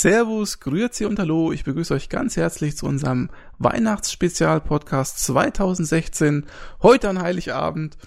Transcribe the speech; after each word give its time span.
Servus, 0.00 0.60
Grüezi 0.60 1.04
und 1.04 1.18
Hallo. 1.18 1.52
Ich 1.52 1.64
begrüße 1.64 1.92
euch 1.92 2.08
ganz 2.08 2.34
herzlich 2.34 2.74
zu 2.74 2.86
unserem 2.86 3.28
Weihnachtsspezial-Podcast 3.58 5.18
2016. 5.18 6.46
Heute 6.80 7.10
an 7.10 7.20
Heiligabend. 7.20 7.98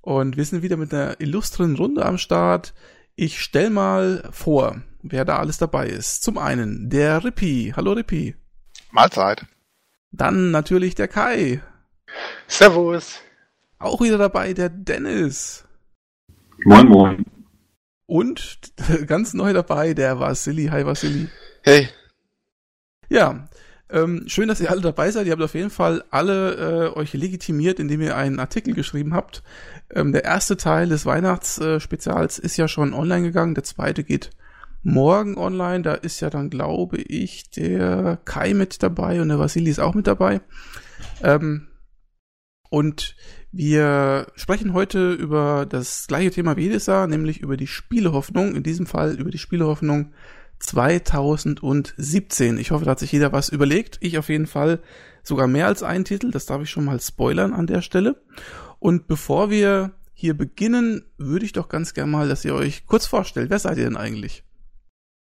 Und 0.00 0.36
wir 0.36 0.44
sind 0.44 0.62
wieder 0.62 0.76
mit 0.76 0.94
einer 0.94 1.20
illustren 1.20 1.74
Runde 1.74 2.06
am 2.06 2.18
Start. 2.18 2.72
Ich 3.16 3.40
stell 3.40 3.68
mal 3.70 4.28
vor, 4.30 4.80
wer 5.02 5.24
da 5.24 5.40
alles 5.40 5.58
dabei 5.58 5.88
ist. 5.88 6.22
Zum 6.22 6.38
einen 6.38 6.88
der 6.88 7.24
Rippi. 7.24 7.72
Hallo 7.74 7.94
Rippi. 7.94 8.36
Mahlzeit. 8.92 9.44
Dann 10.12 10.52
natürlich 10.52 10.94
der 10.94 11.08
Kai. 11.08 11.60
Servus. 12.46 13.18
Auch 13.80 14.00
wieder 14.00 14.18
dabei 14.18 14.52
der 14.52 14.68
Dennis. 14.68 15.64
Moin, 16.64 16.86
moin. 16.86 17.24
Und 18.06 18.72
ganz 19.06 19.34
neu 19.34 19.52
dabei 19.52 19.94
der 19.94 20.20
Vasili. 20.20 20.66
Hi 20.66 20.86
Vasili. 20.86 21.28
Hey. 21.62 21.90
Ja, 23.10 23.46
ähm, 23.90 24.24
schön, 24.28 24.48
dass 24.48 24.62
ihr 24.62 24.70
alle 24.70 24.80
dabei 24.80 25.10
seid. 25.10 25.26
Ihr 25.26 25.32
habt 25.32 25.42
auf 25.42 25.54
jeden 25.54 25.68
Fall 25.68 26.02
alle 26.10 26.54
äh, 26.54 26.98
euch 26.98 27.12
legitimiert, 27.12 27.78
indem 27.78 28.00
ihr 28.00 28.16
einen 28.16 28.40
Artikel 28.40 28.72
geschrieben 28.72 29.12
habt. 29.12 29.42
Ähm, 29.90 30.12
der 30.12 30.24
erste 30.24 30.56
Teil 30.56 30.88
des 30.88 31.04
Weihnachtsspezials 31.04 32.38
ist 32.38 32.56
ja 32.56 32.66
schon 32.66 32.94
online 32.94 33.24
gegangen. 33.26 33.54
Der 33.54 33.64
zweite 33.64 34.04
geht 34.04 34.30
morgen 34.82 35.36
online. 35.36 35.82
Da 35.82 35.94
ist 35.94 36.20
ja 36.20 36.30
dann, 36.30 36.48
glaube 36.48 36.96
ich, 36.96 37.50
der 37.50 38.18
Kai 38.24 38.54
mit 38.54 38.82
dabei 38.82 39.20
und 39.20 39.28
der 39.28 39.38
Vasili 39.38 39.70
ist 39.70 39.80
auch 39.80 39.94
mit 39.94 40.06
dabei. 40.06 40.40
Ähm, 41.22 41.68
und 42.70 43.16
wir 43.52 44.28
sprechen 44.34 44.72
heute 44.72 45.12
über 45.12 45.66
das 45.68 46.06
gleiche 46.06 46.30
Thema 46.30 46.56
wie 46.56 46.62
jedes 46.62 46.86
Jahr, 46.86 47.06
nämlich 47.06 47.40
über 47.40 47.58
die 47.58 47.66
Spielehoffnung. 47.66 48.54
In 48.54 48.62
diesem 48.62 48.86
Fall 48.86 49.16
über 49.16 49.30
die 49.30 49.38
Spielehoffnung 49.38 50.14
2017. 50.60 52.58
Ich 52.58 52.70
hoffe, 52.70 52.84
da 52.84 52.92
hat 52.92 52.98
sich 52.98 53.12
jeder 53.12 53.32
was 53.32 53.48
überlegt. 53.48 53.98
Ich 54.00 54.18
auf 54.18 54.28
jeden 54.28 54.46
Fall 54.46 54.80
sogar 55.22 55.46
mehr 55.46 55.66
als 55.66 55.82
einen 55.82 56.04
Titel. 56.04 56.30
Das 56.30 56.46
darf 56.46 56.62
ich 56.62 56.70
schon 56.70 56.84
mal 56.84 57.00
spoilern 57.00 57.52
an 57.52 57.66
der 57.66 57.82
Stelle. 57.82 58.22
Und 58.78 59.06
bevor 59.06 59.50
wir 59.50 59.92
hier 60.12 60.36
beginnen, 60.36 61.04
würde 61.16 61.46
ich 61.46 61.52
doch 61.52 61.68
ganz 61.68 61.94
gerne 61.94 62.10
mal, 62.10 62.28
dass 62.28 62.44
ihr 62.44 62.54
euch 62.54 62.86
kurz 62.86 63.06
vorstellt. 63.06 63.50
Wer 63.50 63.58
seid 63.58 63.78
ihr 63.78 63.84
denn 63.84 63.96
eigentlich? 63.96 64.44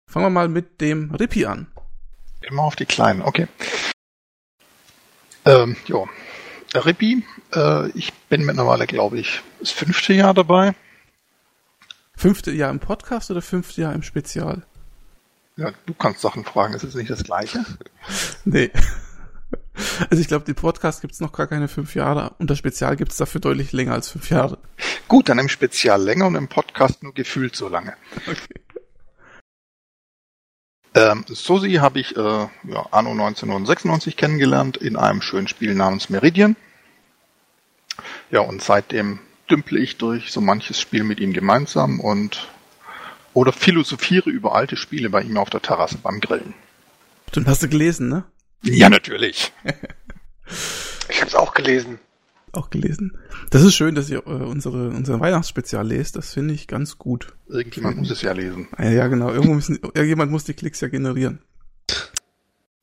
Fangen 0.08 0.28
wir 0.28 0.30
mal 0.30 0.48
mit 0.48 0.80
dem 0.80 1.14
Rippi 1.14 1.46
an. 1.46 1.68
Immer 2.42 2.64
auf 2.64 2.76
die 2.76 2.86
Kleinen, 2.86 3.22
okay. 3.22 3.48
Ähm, 5.46 5.76
jo. 5.88 6.08
Rippi, 6.73 7.23
äh, 7.53 7.90
ich 7.92 8.14
bin 8.30 8.46
mittlerweile, 8.46 8.86
glaube 8.86 9.20
ich, 9.20 9.42
das 9.59 9.72
fünfte 9.72 10.14
Jahr 10.14 10.34
dabei. 10.34 10.76
Fünfte 12.16 12.52
Jahr 12.52 12.70
im 12.70 12.80
Podcast 12.80 13.31
oder 13.31 13.42
fünfte 13.42 13.81
Jahr 13.81 13.94
im 13.94 14.03
Spezial? 14.03 14.64
Ja, 15.58 15.72
du 15.86 15.94
kannst 15.94 16.22
Sachen 16.22 16.44
fragen, 16.44 16.73
ist 16.73 16.84
es 16.84 16.95
nicht 16.95 17.09
das 17.09 17.23
gleiche? 17.23 17.64
nee. 18.45 18.72
Also 20.09 20.22
ich 20.22 20.28
glaube, 20.28 20.45
den 20.45 20.56
Podcast 20.56 21.02
gibt's 21.02 21.20
noch 21.20 21.31
gar 21.31 21.47
keine 21.47 21.67
fünf 21.67 21.95
Jahre 21.95 22.36
und 22.39 22.50
das 22.50 22.58
Spezial 22.58 22.95
gibt's 22.95 23.17
dafür 23.17 23.42
deutlich 23.42 23.72
länger 23.72 23.94
als 23.94 24.09
fünf 24.09 24.30
Jahre. 24.30 24.58
Gut, 25.08 25.30
dann 25.30 25.39
im 25.39 25.50
Spezial 25.50 26.02
länger 26.02 26.28
und 26.28 26.36
im 26.36 26.47
Podcast 26.47 27.03
nur 27.03 27.14
gefühlt 27.14 27.56
so 27.56 27.70
lange. 27.70 27.94
Okay. 28.28 28.62
Ähm, 30.94 31.25
Susi 31.28 31.73
habe 31.73 32.00
ich 32.00 32.16
äh, 32.16 32.19
ja, 32.19 32.86
anno 32.92 33.12
1996 33.12 34.16
kennengelernt 34.16 34.78
in 34.78 34.95
einem 34.95 35.22
schönen 35.22 35.47
Spiel 35.47 35.75
namens 35.75 36.09
Meridian. 36.09 36.56
Ja, 38.31 38.42
und 38.42 38.62
seitdem 38.62 39.19
dümple 39.50 39.80
ich 39.80 39.97
durch 39.97 40.31
so 40.31 40.40
manches 40.42 40.80
Spiel 40.80 41.03
mit 41.03 41.19
ihm 41.19 41.34
gemeinsam 41.34 42.00
und 42.00 42.47
oder 43.36 43.52
philosophiere 43.52 44.31
über 44.31 44.55
alte 44.55 44.78
Spiele 44.78 45.09
bei 45.09 45.22
ihm 45.22 45.38
auf 45.38 45.52
der 45.52 45.61
Terrasse 45.61 45.97
beim 46.02 46.22
Grillen. 46.22 46.56
Stimmt, 47.29 47.47
hast 47.47 47.62
du 47.62 47.68
gelesen, 47.68 48.09
ne? 48.09 48.23
Ja, 48.63 48.90
natürlich. 48.90 49.51
ich 51.09 51.19
habe 51.19 51.28
es 51.28 51.35
auch 51.35 51.53
gelesen. 51.53 52.00
Auch 52.53 52.69
gelesen. 52.69 53.18
Das 53.51 53.62
ist 53.62 53.75
schön, 53.75 53.94
dass 53.94 54.09
ihr 54.09 54.25
äh, 54.25 54.29
unsere 54.29 54.88
unser 54.90 55.19
Weihnachtsspezial 55.19 55.85
lest. 55.85 56.16
Das 56.16 56.34
finde 56.34 56.53
ich 56.53 56.68
ganz 56.68 56.97
gut. 56.97 57.35
Irgendjemand 57.50 57.97
muss 57.97 58.09
es 58.09 58.22
ja 58.22 58.31
lesen. 58.31 58.69
Ja, 58.79 58.90
ja 58.90 59.07
genau. 59.07 59.29
Irgendwo 59.29 59.53
müssen, 59.53 59.79
irgendjemand 59.81 60.31
muss 60.31 60.46
die 60.46 60.53
Klicks 60.53 60.79
ja 60.79 60.88
generieren. 60.88 61.40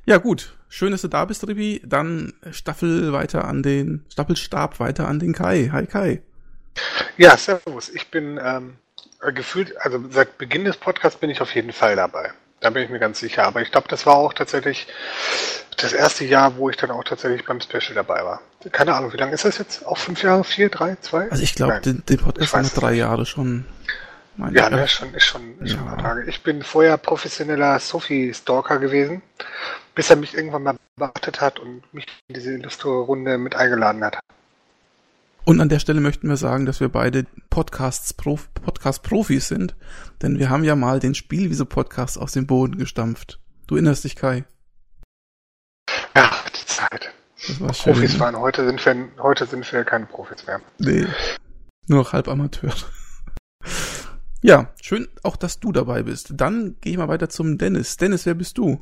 Ja, 0.04 0.18
gut. 0.18 0.58
Schön, 0.68 0.90
dass 0.90 1.00
du 1.00 1.08
da 1.08 1.24
bist, 1.24 1.48
Ribi. 1.48 1.80
Dann 1.86 2.34
Staffel 2.50 3.14
weiter 3.14 3.46
an 3.46 3.62
den, 3.62 4.04
Staffelstab 4.10 4.80
weiter 4.80 5.08
an 5.08 5.18
den 5.18 5.32
Kai. 5.32 5.70
Hi, 5.72 5.86
Kai. 5.86 6.22
Ja, 7.16 7.38
servus. 7.38 7.88
Ich 7.88 8.10
bin 8.10 8.38
ähm, 8.42 8.76
gefühlt, 9.30 9.76
also 9.80 10.02
seit 10.10 10.38
Beginn 10.38 10.64
des 10.64 10.76
Podcasts 10.76 11.18
bin 11.18 11.30
ich 11.30 11.40
auf 11.40 11.54
jeden 11.54 11.72
Fall 11.72 11.96
dabei. 11.96 12.32
Da 12.60 12.70
bin 12.70 12.84
ich 12.84 12.90
mir 12.90 12.98
ganz 12.98 13.20
sicher. 13.20 13.44
Aber 13.44 13.60
ich 13.60 13.70
glaube, 13.70 13.88
das 13.88 14.06
war 14.06 14.14
auch 14.14 14.32
tatsächlich 14.32 14.86
das 15.76 15.92
erste 15.92 16.24
Jahr, 16.24 16.56
wo 16.56 16.70
ich 16.70 16.76
dann 16.76 16.90
auch 16.90 17.04
tatsächlich 17.04 17.44
beim 17.44 17.60
Special 17.60 17.94
dabei 17.94 18.24
war. 18.24 18.40
Keine 18.70 18.94
Ahnung, 18.94 19.12
wie 19.12 19.16
lange 19.16 19.32
ist 19.32 19.44
das 19.44 19.58
jetzt? 19.58 19.84
Auch 19.84 19.98
fünf 19.98 20.22
Jahre? 20.22 20.44
Vier, 20.44 20.68
drei, 20.68 20.96
zwei? 21.00 21.28
Also 21.30 21.42
ich 21.42 21.54
glaube, 21.54 21.80
den, 21.80 22.04
den 22.06 22.18
Podcast 22.18 22.54
haben 22.54 22.64
wir 22.64 22.80
drei 22.80 22.92
Jahre 22.92 23.26
schon. 23.26 23.64
ja, 24.52 24.70
ne, 24.70 24.86
schon, 24.86 25.12
ist 25.14 25.24
schon, 25.24 25.58
ist 25.60 25.72
ja. 25.72 25.78
schon 25.78 25.88
ein 25.88 25.96
paar 25.96 25.98
Tage. 25.98 26.30
Ich 26.30 26.42
bin 26.42 26.62
vorher 26.62 26.96
professioneller 26.98 27.80
Sophie-Stalker 27.80 28.78
gewesen, 28.78 29.22
bis 29.96 30.10
er 30.10 30.16
mich 30.16 30.34
irgendwann 30.34 30.62
mal 30.62 30.76
beachtet 30.96 31.40
hat 31.40 31.58
und 31.58 31.82
mich 31.92 32.06
in 32.28 32.34
diese 32.34 32.52
Illustre-Runde 32.52 33.38
mit 33.38 33.56
eingeladen 33.56 34.04
hat. 34.04 34.18
Und 35.44 35.60
an 35.60 35.68
der 35.68 35.80
Stelle 35.80 36.00
möchten 36.00 36.28
wir 36.28 36.36
sagen, 36.36 36.66
dass 36.66 36.80
wir 36.80 36.88
beide 36.88 37.26
Podcasts 37.50 38.14
Prof 38.14 38.48
Podcast-Profis 38.54 39.48
sind, 39.48 39.74
denn 40.22 40.38
wir 40.38 40.50
haben 40.50 40.62
ja 40.62 40.76
mal 40.76 41.00
den 41.00 41.16
Spielwiese-Podcast 41.16 42.16
aus 42.16 42.32
dem 42.32 42.46
Boden 42.46 42.78
gestampft. 42.78 43.40
Du 43.66 43.74
erinnerst 43.74 44.04
dich, 44.04 44.14
Kai? 44.14 44.44
Ja, 46.14 46.30
die 46.54 46.66
Zeit. 46.66 47.12
Das 47.48 47.60
war 47.60 47.74
schön, 47.74 47.94
Profis 47.94 48.20
waren, 48.20 48.36
heute 48.36 48.64
sind 48.64 48.84
wir, 48.84 49.08
heute 49.20 49.46
sind 49.46 49.70
wir 49.72 49.82
keine 49.82 50.06
Profis 50.06 50.46
mehr. 50.46 50.60
Nee, 50.78 51.06
nur 51.88 51.98
noch 51.98 52.12
halb 52.12 52.28
Amateur. 52.28 52.72
ja, 54.42 54.72
schön 54.80 55.08
auch, 55.24 55.36
dass 55.36 55.58
du 55.58 55.72
dabei 55.72 56.04
bist. 56.04 56.34
Dann 56.36 56.76
gehe 56.80 56.92
ich 56.92 56.98
mal 56.98 57.08
weiter 57.08 57.28
zum 57.28 57.58
Dennis. 57.58 57.96
Dennis, 57.96 58.26
wer 58.26 58.34
bist 58.34 58.58
du? 58.58 58.80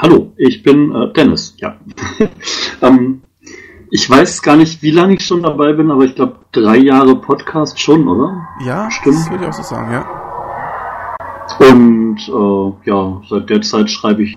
Hallo, 0.00 0.32
ich 0.36 0.62
bin 0.62 0.94
äh, 0.94 1.12
Dennis, 1.14 1.54
ja. 1.56 1.80
ähm, 2.82 3.22
ich 3.90 4.08
weiß 4.08 4.42
gar 4.42 4.56
nicht, 4.56 4.82
wie 4.82 4.90
lange 4.90 5.14
ich 5.14 5.24
schon 5.24 5.42
dabei 5.42 5.72
bin, 5.72 5.90
aber 5.90 6.04
ich 6.04 6.14
glaube 6.14 6.36
drei 6.52 6.76
Jahre 6.78 7.16
Podcast 7.16 7.80
schon, 7.80 8.06
oder? 8.08 8.48
Ja, 8.64 8.90
stimmt. 8.90 9.16
Das 9.16 9.30
würde 9.30 9.44
ich 9.44 9.50
auch 9.50 9.54
so 9.54 9.62
sagen, 9.62 9.92
ja. 9.92 10.28
Und 11.70 12.18
äh, 12.28 12.88
ja, 12.88 13.22
seit 13.28 13.50
der 13.50 13.62
Zeit 13.62 13.90
schreibe 13.90 14.22
ich 14.22 14.36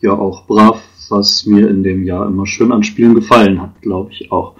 ja 0.00 0.12
auch 0.12 0.46
brav, 0.46 0.82
was 1.08 1.46
mir 1.46 1.68
in 1.68 1.82
dem 1.82 2.04
Jahr 2.04 2.26
immer 2.26 2.46
schön 2.46 2.72
an 2.72 2.82
Spielen 2.82 3.14
gefallen 3.14 3.60
hat, 3.62 3.80
glaube 3.80 4.12
ich 4.12 4.30
auch. 4.32 4.54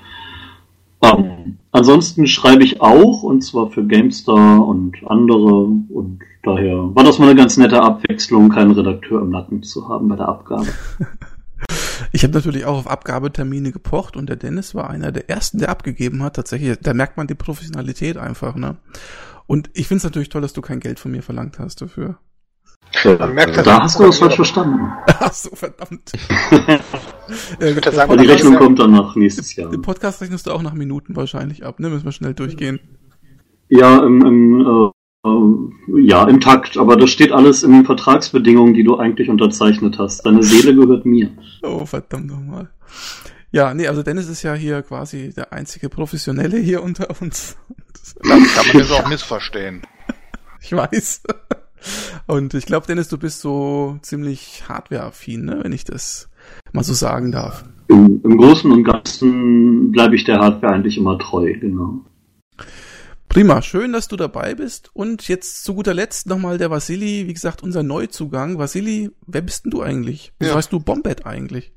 Ähm, 1.02 1.58
ansonsten 1.70 2.26
schreibe 2.26 2.64
ich 2.64 2.80
auch, 2.80 3.22
und 3.22 3.42
zwar 3.42 3.70
für 3.70 3.84
GameStar 3.84 4.66
und 4.66 4.96
andere, 5.06 5.64
und 5.64 6.20
daher 6.42 6.94
war 6.94 7.04
das 7.04 7.18
mal 7.18 7.26
eine 7.26 7.36
ganz 7.36 7.56
nette 7.56 7.80
Abwechslung, 7.82 8.48
keinen 8.48 8.72
Redakteur 8.72 9.20
im 9.20 9.30
Nacken 9.30 9.62
zu 9.62 9.88
haben 9.88 10.08
bei 10.08 10.16
der 10.16 10.28
Abgabe. 10.28 10.66
Ich 12.12 12.22
habe 12.22 12.34
natürlich 12.34 12.64
auch 12.64 12.78
auf 12.78 12.86
Abgabetermine 12.86 13.72
gepocht 13.72 14.16
und 14.16 14.28
der 14.28 14.36
Dennis 14.36 14.74
war 14.74 14.90
einer 14.90 15.12
der 15.12 15.28
ersten, 15.28 15.58
der 15.58 15.68
abgegeben 15.68 16.22
hat. 16.22 16.36
Tatsächlich, 16.36 16.78
da 16.80 16.94
merkt 16.94 17.16
man 17.16 17.26
die 17.26 17.34
Professionalität 17.34 18.16
einfach, 18.16 18.54
ne? 18.54 18.76
Und 19.46 19.70
ich 19.72 19.88
finde 19.88 19.98
es 19.98 20.04
natürlich 20.04 20.28
toll, 20.28 20.42
dass 20.42 20.52
du 20.52 20.60
kein 20.60 20.80
Geld 20.80 21.00
von 21.00 21.10
mir 21.10 21.22
verlangt 21.22 21.58
hast 21.58 21.80
dafür. 21.80 22.18
Man 23.04 23.34
merkt, 23.34 23.56
da, 23.56 23.62
da 23.62 23.82
hast 23.82 23.98
du 23.98 24.04
das 24.04 24.18
falsch 24.18 24.36
verstanden. 24.36 24.90
Ach 25.06 25.32
so, 25.32 25.50
verdammt. 25.54 26.12
äh, 27.60 27.92
sagen, 27.92 28.18
die 28.18 28.26
Rechnung 28.26 28.54
ja, 28.54 28.58
kommt 28.58 28.78
dann 28.78 28.92
nach 28.92 29.14
nächstes 29.14 29.54
Jahr. 29.56 29.70
Den 29.70 29.82
Podcast 29.82 30.20
rechnest 30.22 30.46
du 30.46 30.52
auch 30.52 30.62
nach 30.62 30.72
Minuten 30.72 31.14
wahrscheinlich 31.14 31.64
ab, 31.64 31.80
ne? 31.80 31.90
Müssen 31.90 32.06
wir 32.06 32.12
schnell 32.12 32.34
durchgehen. 32.34 32.80
Ja, 33.68 33.98
im, 33.98 34.24
im 34.24 34.60
äh, 34.60 34.90
ja, 35.24 36.28
im 36.28 36.40
Takt, 36.40 36.76
aber 36.76 36.96
das 36.96 37.10
steht 37.10 37.32
alles 37.32 37.62
in 37.62 37.72
den 37.72 37.84
Vertragsbedingungen, 37.84 38.74
die 38.74 38.84
du 38.84 38.98
eigentlich 38.98 39.28
unterzeichnet 39.28 39.98
hast. 39.98 40.24
Deine 40.24 40.42
Seele 40.42 40.74
gehört 40.74 41.04
mir. 41.04 41.30
Oh, 41.62 41.84
verdammt 41.84 42.28
nochmal. 42.28 42.70
Ja, 43.50 43.74
nee, 43.74 43.88
also 43.88 44.02
Dennis 44.02 44.28
ist 44.28 44.42
ja 44.42 44.54
hier 44.54 44.82
quasi 44.82 45.32
der 45.34 45.52
einzige 45.52 45.88
Professionelle 45.88 46.58
hier 46.58 46.82
unter 46.82 47.08
uns. 47.20 47.56
Dann 48.22 48.44
kann 48.44 48.66
man 48.68 48.78
das 48.78 48.90
auch 48.92 49.08
missverstehen. 49.08 49.82
Ich 50.60 50.72
weiß. 50.72 51.22
Und 52.26 52.54
ich 52.54 52.66
glaube, 52.66 52.86
Dennis, 52.86 53.08
du 53.08 53.18
bist 53.18 53.40
so 53.40 53.98
ziemlich 54.02 54.68
hardware-affin, 54.68 55.44
ne? 55.44 55.60
wenn 55.62 55.72
ich 55.72 55.84
das 55.84 56.28
mal 56.72 56.82
so 56.82 56.92
sagen 56.92 57.32
darf. 57.32 57.64
Im, 57.88 58.20
Im 58.22 58.36
Großen 58.36 58.70
und 58.70 58.84
Ganzen 58.84 59.92
bleibe 59.92 60.16
ich 60.16 60.24
der 60.24 60.40
Hardware 60.40 60.74
eigentlich 60.74 60.98
immer 60.98 61.18
treu, 61.18 61.54
genau. 61.58 62.04
Prima, 63.28 63.60
schön, 63.62 63.92
dass 63.92 64.08
du 64.08 64.16
dabei 64.16 64.54
bist. 64.54 64.90
Und 64.94 65.28
jetzt 65.28 65.62
zu 65.64 65.74
guter 65.74 65.94
Letzt 65.94 66.26
nochmal 66.26 66.58
der 66.58 66.70
Vasili, 66.70 67.26
wie 67.26 67.34
gesagt, 67.34 67.62
unser 67.62 67.82
Neuzugang. 67.82 68.58
Vasili, 68.58 69.10
wer 69.26 69.42
bist 69.42 69.64
denn 69.64 69.70
du 69.70 69.82
eigentlich? 69.82 70.32
Wie 70.38 70.46
ja. 70.46 70.54
heißt 70.54 70.72
du 70.72 70.80
Bombet 70.80 71.26
eigentlich? 71.26 71.72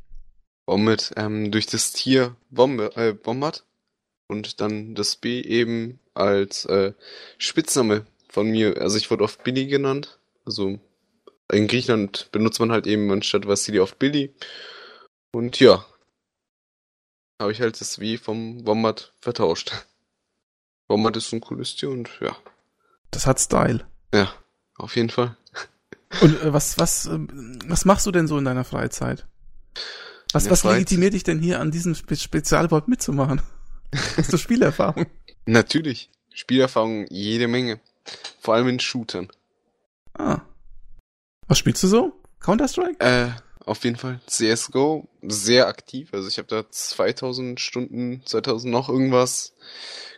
Bombet, 0.66 1.12
ähm, 1.18 1.52
durch 1.52 1.66
das 1.66 1.92
Tier 1.92 2.36
Bombe, 2.50 2.96
äh, 2.96 3.14
Bombard 3.14 3.66
und 4.28 4.62
dann 4.62 4.96
das 4.96 5.18
B 5.18 5.42
eben 5.42 6.00
als 6.14 6.66
äh, 6.66 6.94
Spitzname 7.38 8.06
von 8.30 8.50
mir. 8.50 8.80
Also 8.82 8.98
ich 8.98 9.12
wurde 9.12 9.24
oft 9.24 9.44
Billy 9.44 9.68
genannt, 9.68 10.20
also 10.46 10.80
in 11.52 11.68
Griechenland 11.68 12.30
benutzt 12.32 12.60
man 12.62 12.72
halt 12.72 12.88
eben 12.88 13.12
anstatt 13.12 13.46
Vassili 13.46 13.80
oft 13.80 14.00
Billy. 14.00 14.34
Und 15.34 15.60
ja, 15.60 15.86
habe 17.42 17.52
ich 17.52 17.60
halt 17.60 17.82
das 17.82 18.00
W 18.00 18.18
vom 18.18 18.66
Wombat 18.66 19.14
vertauscht. 19.20 19.74
Wombat 20.92 21.16
ist 21.16 21.32
ein 21.32 21.40
cooles 21.40 21.78
Tier 21.78 21.90
und 21.90 22.10
ja. 22.20 22.36
Das 23.12 23.26
hat 23.26 23.40
Style. 23.40 23.86
Ja, 24.14 24.30
auf 24.76 24.98
jeden 24.98 25.10
Fall. 25.10 25.38
Und 26.22 26.42
äh, 26.42 26.52
was, 26.52 26.78
was, 26.78 27.06
äh, 27.06 27.18
was 27.66 27.86
machst 27.86 28.06
du 28.06 28.12
denn 28.12 28.28
so 28.28 28.38
in 28.38 28.44
deiner 28.44 28.66
Freizeit? 28.66 29.26
Was, 30.34 30.50
was 30.50 30.62
Freizeit? 30.62 30.80
legitimiert 30.80 31.14
dich 31.14 31.24
denn 31.24 31.40
hier 31.40 31.62
an 31.62 31.72
diesem 31.72 31.96
Spe 31.96 32.18
Spezialwort 32.18 32.90
mitzumachen? 32.90 33.42
Hast 34.18 34.34
du 34.34 34.38
Spielerfahrung? 34.38 35.06
Natürlich. 35.46 36.10
Spielerfahrung 36.34 37.06
jede 37.10 37.48
Menge. 37.48 37.80
Vor 38.42 38.56
allem 38.56 38.68
in 38.68 38.80
Shootern. 38.82 39.30
Ah. 40.18 40.42
Was 41.48 41.58
spielst 41.58 41.84
du 41.84 41.88
so? 41.88 42.22
Counter-Strike? 42.42 43.00
Äh, 43.00 43.30
auf 43.66 43.84
jeden 43.84 43.98
Fall. 43.98 44.20
CSGO, 44.28 45.08
sehr 45.22 45.68
aktiv. 45.68 46.10
Also 46.14 46.28
ich 46.28 46.38
habe 46.38 46.48
da 46.48 46.70
2000 46.70 47.60
Stunden, 47.60 48.22
2000 48.26 48.72
noch 48.72 48.90
irgendwas. 48.90 49.54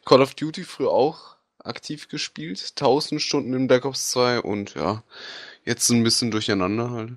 Call 0.05 0.21
of 0.21 0.35
Duty 0.35 0.63
früher 0.63 0.91
auch 0.91 1.37
aktiv 1.59 2.07
gespielt. 2.07 2.73
1000 2.75 3.21
Stunden 3.21 3.53
in 3.53 3.67
Black 3.67 3.85
Ops 3.85 4.11
2 4.11 4.41
und 4.41 4.75
ja, 4.75 5.03
jetzt 5.65 5.89
ein 5.89 6.03
bisschen 6.03 6.31
durcheinander 6.31 6.91
halt. 6.91 7.13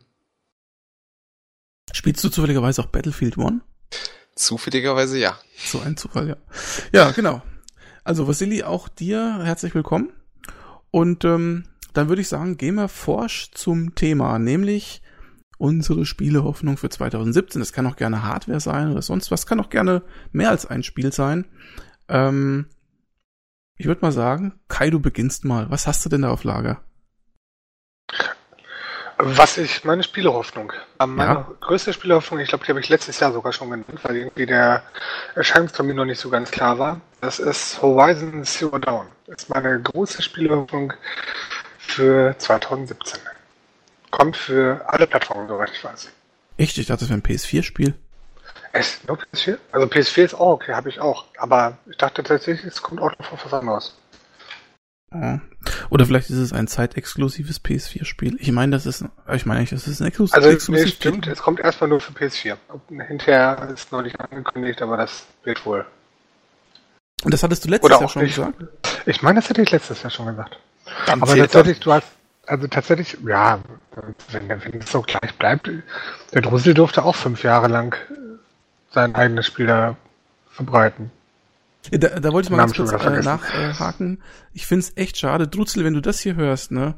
Spielst 1.93 2.23
du 2.25 2.29
zufälligerweise 2.29 2.83
auch 2.83 2.87
Battlefield 2.87 3.39
1? 3.39 3.63
Zufälligerweise 4.35 5.19
ja. 5.19 5.39
So 5.57 5.81
ein 5.81 5.97
Zufall, 5.97 6.29
ja. 6.29 6.37
Ja, 6.93 7.11
genau. 7.13 7.43
Also 8.05 8.29
Vasili, 8.29 8.63
auch 8.63 8.89
dir 8.89 9.41
herzlich 9.43 9.75
willkommen. 9.75 10.13
Und 10.91 11.25
ähm, 11.25 11.65
dann 11.95 12.09
würde 12.09 12.23
ich 12.23 12.29
sagen, 12.29 12.57
gehen 12.57 12.75
wir 12.75 12.89
forsch 12.89 13.51
zum 13.53 13.95
Thema, 13.95 14.39
nämlich 14.39 15.03
unsere 15.59 16.05
Spielehoffnung 16.05 16.77
für 16.77 16.89
2017. 16.89 17.61
Das 17.61 17.73
kann 17.73 17.87
auch 17.87 17.97
gerne 17.97 18.23
Hardware 18.23 18.61
sein 18.61 18.91
oder 18.91 19.03
sonst 19.03 19.31
was. 19.31 19.47
Kann 19.47 19.61
auch 19.61 19.71
gerne 19.71 20.03
mehr 20.33 20.51
als 20.51 20.67
ein 20.67 20.83
Spiel 20.83 21.13
sein. 21.13 21.47
Ähm, 22.09 22.67
ich 23.77 23.87
würde 23.87 24.03
mal 24.03 24.13
sagen, 24.13 24.59
Kai, 24.69 24.91
du 24.91 25.01
beginnst 25.01 25.45
mal. 25.45 25.71
Was 25.71 25.87
hast 25.87 26.05
du 26.05 26.09
denn 26.09 26.23
da 26.23 26.31
auf 26.31 26.45
Lager? 26.45 26.83
Was 29.19 29.57
ich, 29.57 29.83
meine 29.85 30.03
Spielehoffnung. 30.03 30.73
Ähm, 31.01 31.17
meine 31.17 31.35
ja. 31.35 31.51
größte 31.61 31.95
Spielehoffnung, 31.95 32.39
ich 32.41 32.49
glaube, 32.49 32.65
die 32.65 32.71
habe 32.71 32.81
ich 32.81 32.91
letztes 32.91 33.19
Jahr 33.19 33.33
sogar 33.33 33.53
schon 33.53 33.71
genannt, 33.71 34.01
weil 34.03 34.17
irgendwie 34.17 34.45
der 34.45 34.83
Erscheinungstermin 35.35 35.97
noch 35.97 36.05
nicht 36.05 36.21
so 36.21 36.29
ganz 36.29 36.51
klar 36.51 36.79
war. 36.79 37.01
Das 37.23 37.39
ist 37.39 37.81
Horizon 37.81 38.45
Zero 38.45 38.79
Dawn. 38.79 39.07
Das 39.27 39.45
ist 39.45 39.49
meine 39.49 39.81
große 39.81 40.21
Spielehoffnung 40.21 40.93
für 41.79 42.37
2017. 42.37 43.21
Kommt 44.17 44.39
für 44.39 44.83
alle 44.87 45.07
Plattformen, 45.07 45.47
soweit 45.47 45.71
ich 45.71 45.85
weiß. 45.85 46.11
Echt? 46.57 46.79
Ich 46.79 46.87
dachte, 46.87 47.01
das 47.01 47.11
wäre 47.11 47.19
ein 47.19 47.23
PS4-Spiel. 47.23 47.95
Es 48.73 49.01
nur 49.07 49.19
PS4? 49.19 49.59
Also 49.73 49.87
PS4 49.87 50.25
ist 50.25 50.35
auch 50.35 50.53
okay, 50.53 50.73
habe 50.73 50.89
ich 50.89 51.01
auch. 51.01 51.27
Aber 51.37 51.77
ich 51.85 51.99
dachte 51.99 52.23
tatsächlich, 52.23 52.65
es 52.65 52.81
kommt 52.81 53.03
auch 53.03 53.11
noch 53.19 53.27
von 53.27 53.39
was 53.45 53.53
anderes. 53.53 53.95
Oder 55.91 56.07
vielleicht 56.07 56.31
ist 56.31 56.39
es 56.39 56.55
ein 56.55 56.67
zeitexklusives 56.67 57.63
PS4-Spiel. 57.63 58.39
Ich 58.41 58.51
meine, 58.53 58.73
das 58.73 58.87
ist, 58.87 59.05
ich 59.35 59.45
meine 59.45 59.67
das 59.67 59.87
ist 59.87 60.01
ein 60.01 60.07
Exklus 60.07 60.33
also, 60.33 60.49
exklusives 60.49 60.93
nee, 60.93 60.97
stimmt, 60.97 61.27
es 61.27 61.43
kommt 61.43 61.61
erstmal 61.61 61.91
nur 61.91 62.01
für 62.01 62.13
PS4. 62.15 62.57
Hinterher 63.07 63.69
ist 63.75 63.93
noch 63.93 64.01
nicht 64.01 64.19
angekündigt, 64.19 64.81
aber 64.81 64.97
das 64.97 65.27
wird 65.45 65.67
wohl. 65.67 65.85
Und 67.23 67.35
das 67.35 67.43
hattest 67.43 67.67
du 67.67 67.69
letztes 67.69 67.91
Oder 67.91 68.01
Jahr 68.01 68.09
schon 68.09 68.23
nicht. 68.23 68.37
gesagt? 68.37 68.65
Ich 69.05 69.21
meine, 69.21 69.41
das 69.41 69.51
hätte 69.51 69.61
ich 69.61 69.71
letztes 69.71 70.03
Jahr 70.03 70.11
schon 70.11 70.27
gesagt. 70.27 70.59
Dann 71.05 71.21
aber 71.21 71.37
tatsächlich, 71.37 71.81
du 71.81 71.93
hast, 71.93 72.07
also 72.47 72.67
tatsächlich, 72.69 73.19
ja, 73.27 73.61
wenn, 74.31 74.49
wenn 74.49 74.81
es 74.81 74.91
so 74.91 75.03
gleich 75.03 75.35
bleibt, 75.39 75.71
der 76.33 76.43
Drusel 76.43 76.75
durfte 76.75 77.05
auch 77.05 77.15
fünf 77.15 77.43
Jahre 77.43 77.69
lang 77.69 77.97
sein 78.91 79.15
eigenes 79.15 79.47
Spiel 79.47 79.67
da 79.67 79.97
verbreiten. 80.51 81.11
Da, 81.91 82.21
da 82.21 82.33
wollte 82.33 82.47
ich 82.47 82.51
mal 82.51 82.57
ganz 82.57 82.75
kurz 82.75 82.93
äh, 82.93 83.23
nachhaken. 83.23 84.23
ich 84.53 84.67
find's 84.67 84.93
echt 84.97 85.19
schade. 85.19 85.47
Drutzel, 85.47 85.85
wenn 85.85 85.95
du 85.95 86.01
das 86.01 86.21
hier 86.21 86.35
hörst, 86.35 86.73
ne? 86.73 86.95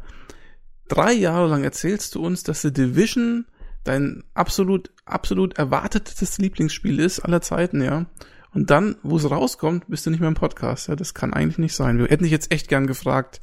Drei 0.88 1.12
Jahre 1.12 1.48
lang 1.48 1.64
erzählst 1.64 2.14
du 2.14 2.24
uns, 2.24 2.42
dass 2.42 2.62
The 2.62 2.72
Division 2.72 3.46
dein 3.84 4.24
absolut, 4.34 4.90
absolut 5.04 5.58
erwartetes 5.58 6.38
Lieblingsspiel 6.38 7.00
ist 7.00 7.20
aller 7.20 7.42
Zeiten, 7.42 7.82
ja? 7.82 8.06
Und 8.54 8.70
dann, 8.70 8.96
wo 9.02 9.16
es 9.16 9.30
rauskommt, 9.30 9.88
bist 9.88 10.06
du 10.06 10.10
nicht 10.10 10.20
mehr 10.20 10.28
im 10.28 10.34
Podcast. 10.34 10.88
Ja, 10.88 10.96
das 10.96 11.12
kann 11.12 11.34
eigentlich 11.34 11.58
nicht 11.58 11.74
sein. 11.74 11.98
Wir 11.98 12.06
hätten 12.06 12.24
dich 12.24 12.32
jetzt 12.32 12.50
echt 12.50 12.68
gern 12.68 12.86
gefragt, 12.86 13.42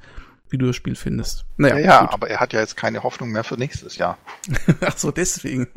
wie 0.49 0.57
du 0.57 0.67
das 0.67 0.75
Spiel 0.75 0.95
findest. 0.95 1.45
Naja, 1.57 1.77
ja, 1.77 1.85
ja 1.85 2.11
aber 2.11 2.29
er 2.29 2.39
hat 2.39 2.53
ja 2.53 2.59
jetzt 2.59 2.77
keine 2.77 3.03
Hoffnung 3.03 3.31
mehr 3.31 3.43
für 3.43 3.55
nächstes 3.55 3.97
Jahr. 3.97 4.17
Ach 4.81 4.97
so, 4.97 5.11
deswegen. 5.11 5.67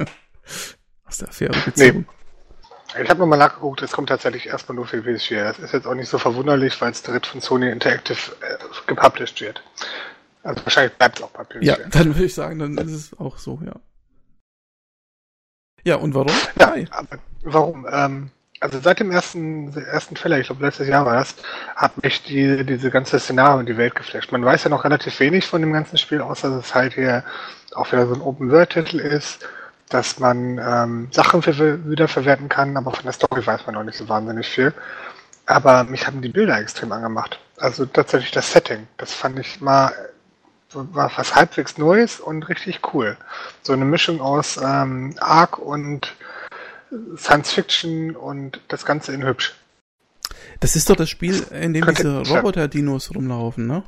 Aus 1.04 1.18
der 1.18 1.28
Affäre 1.28 1.52
gezogen. 1.64 2.06
Nee. 2.06 3.02
Ich 3.02 3.10
habe 3.10 3.20
nochmal 3.20 3.38
nachgeguckt, 3.38 3.82
es 3.82 3.92
kommt 3.92 4.08
tatsächlich 4.08 4.46
erstmal 4.46 4.76
nur 4.76 4.86
für 4.86 4.98
PS4. 4.98 5.44
Das 5.44 5.58
ist 5.58 5.72
jetzt 5.72 5.86
auch 5.86 5.94
nicht 5.94 6.08
so 6.08 6.18
verwunderlich, 6.18 6.80
weil 6.80 6.90
es 6.90 7.02
direkt 7.02 7.26
von 7.26 7.40
Sony 7.40 7.70
Interactive 7.70 8.32
äh, 8.40 8.56
gepublished 8.86 9.40
wird. 9.42 9.62
Also 10.42 10.64
wahrscheinlich 10.64 10.96
bleibt 10.96 11.18
es 11.18 11.24
auch 11.24 11.30
bei 11.30 11.42
PS4. 11.42 11.62
Ja, 11.62 11.76
dann 11.90 12.14
würde 12.14 12.24
ich 12.24 12.34
sagen, 12.34 12.58
dann 12.58 12.78
ist 12.78 12.92
es 12.92 13.18
auch 13.18 13.36
so, 13.36 13.60
ja. 13.64 13.74
Ja, 15.84 15.96
und 15.96 16.14
warum? 16.14 16.32
Ja, 16.58 16.74
aber 16.90 17.18
warum? 17.42 17.86
Ähm, 17.90 18.30
also 18.60 18.80
seit 18.80 19.00
dem 19.00 19.10
ersten, 19.10 19.72
ersten 19.76 20.16
Fälle, 20.16 20.40
ich 20.40 20.46
glaube 20.46 20.64
letztes 20.64 20.88
Jahr 20.88 21.06
war 21.06 21.14
das, 21.14 21.34
hat 21.76 22.02
mich 22.02 22.22
die, 22.22 22.64
diese 22.64 22.90
ganze 22.90 23.18
Szenario 23.18 23.60
in 23.60 23.66
die 23.66 23.76
Welt 23.76 23.94
geflasht. 23.94 24.32
Man 24.32 24.44
weiß 24.44 24.64
ja 24.64 24.70
noch 24.70 24.84
relativ 24.84 25.18
wenig 25.20 25.46
von 25.46 25.60
dem 25.60 25.72
ganzen 25.72 25.98
Spiel, 25.98 26.20
außer 26.20 26.50
dass 26.50 26.66
es 26.66 26.74
halt 26.74 26.94
hier 26.94 27.24
auch 27.74 27.90
wieder 27.92 28.06
so 28.06 28.14
ein 28.14 28.20
Open-World-Titel 28.20 28.98
ist 28.98 29.46
dass 29.88 30.18
man 30.18 30.58
ähm, 30.58 31.08
Sachen 31.10 31.42
für, 31.42 31.88
wiederverwerten 31.88 32.48
kann, 32.48 32.76
aber 32.76 32.92
von 32.92 33.04
der 33.04 33.12
Story 33.12 33.46
weiß 33.46 33.66
man 33.66 33.74
noch 33.74 33.84
nicht 33.84 33.96
so 33.96 34.08
wahnsinnig 34.08 34.46
viel. 34.46 34.72
Aber 35.46 35.84
mich 35.84 36.06
haben 36.06 36.20
die 36.20 36.28
Bilder 36.28 36.58
extrem 36.58 36.92
angemacht. 36.92 37.40
Also 37.56 37.86
tatsächlich 37.86 38.30
das 38.30 38.52
Setting. 38.52 38.86
Das 38.98 39.14
fand 39.14 39.38
ich 39.38 39.60
mal 39.60 39.92
war 40.74 41.10
was 41.16 41.34
halbwegs 41.34 41.78
Neues 41.78 42.20
und 42.20 42.46
richtig 42.50 42.80
cool. 42.92 43.16
So 43.62 43.72
eine 43.72 43.86
Mischung 43.86 44.20
aus 44.20 44.58
ähm, 44.62 45.14
Arc 45.18 45.56
und 45.56 46.14
Science 47.16 47.52
Fiction 47.52 48.16
und 48.16 48.60
das 48.68 48.84
Ganze 48.84 49.12
in 49.12 49.24
hübsch. 49.24 49.54
Das 50.60 50.76
ist 50.76 50.90
doch 50.90 50.96
das 50.96 51.08
Spiel, 51.08 51.42
in 51.50 51.72
dem 51.72 51.86
diese 51.86 52.20
Roboter-Dinos 52.20 53.14
rumlaufen, 53.14 53.66
ne? 53.66 53.84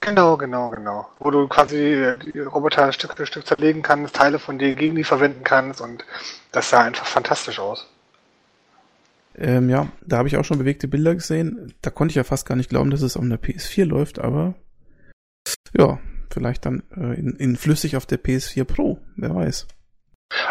Genau, 0.00 0.36
genau, 0.36 0.70
genau. 0.70 1.08
Wo 1.18 1.30
du 1.30 1.48
quasi 1.48 2.14
die 2.24 2.38
Roboter 2.40 2.92
Stück 2.92 3.16
für 3.16 3.26
Stück 3.26 3.46
zerlegen 3.46 3.82
kannst, 3.82 4.14
Teile 4.14 4.38
von 4.38 4.58
dir 4.58 4.74
gegen 4.74 4.94
die 4.94 5.04
verwenden 5.04 5.42
kannst 5.42 5.80
und 5.80 6.04
das 6.52 6.70
sah 6.70 6.82
einfach 6.82 7.06
fantastisch 7.06 7.58
aus. 7.58 7.88
Ähm, 9.34 9.68
ja, 9.68 9.88
da 10.02 10.18
habe 10.18 10.28
ich 10.28 10.36
auch 10.36 10.44
schon 10.44 10.58
bewegte 10.58 10.88
Bilder 10.88 11.14
gesehen. 11.14 11.74
Da 11.82 11.90
konnte 11.90 12.12
ich 12.12 12.16
ja 12.16 12.24
fast 12.24 12.46
gar 12.46 12.56
nicht 12.56 12.70
glauben, 12.70 12.90
dass 12.90 13.02
es 13.02 13.16
auf 13.16 13.24
der 13.26 13.40
PS4 13.40 13.84
läuft, 13.84 14.18
aber 14.18 14.54
ja, 15.76 15.98
vielleicht 16.30 16.64
dann 16.66 16.82
äh, 16.96 17.18
in, 17.18 17.36
in 17.36 17.56
flüssig 17.56 17.96
auf 17.96 18.06
der 18.06 18.22
PS4 18.22 18.64
Pro, 18.64 18.98
wer 19.16 19.34
weiß. 19.34 19.66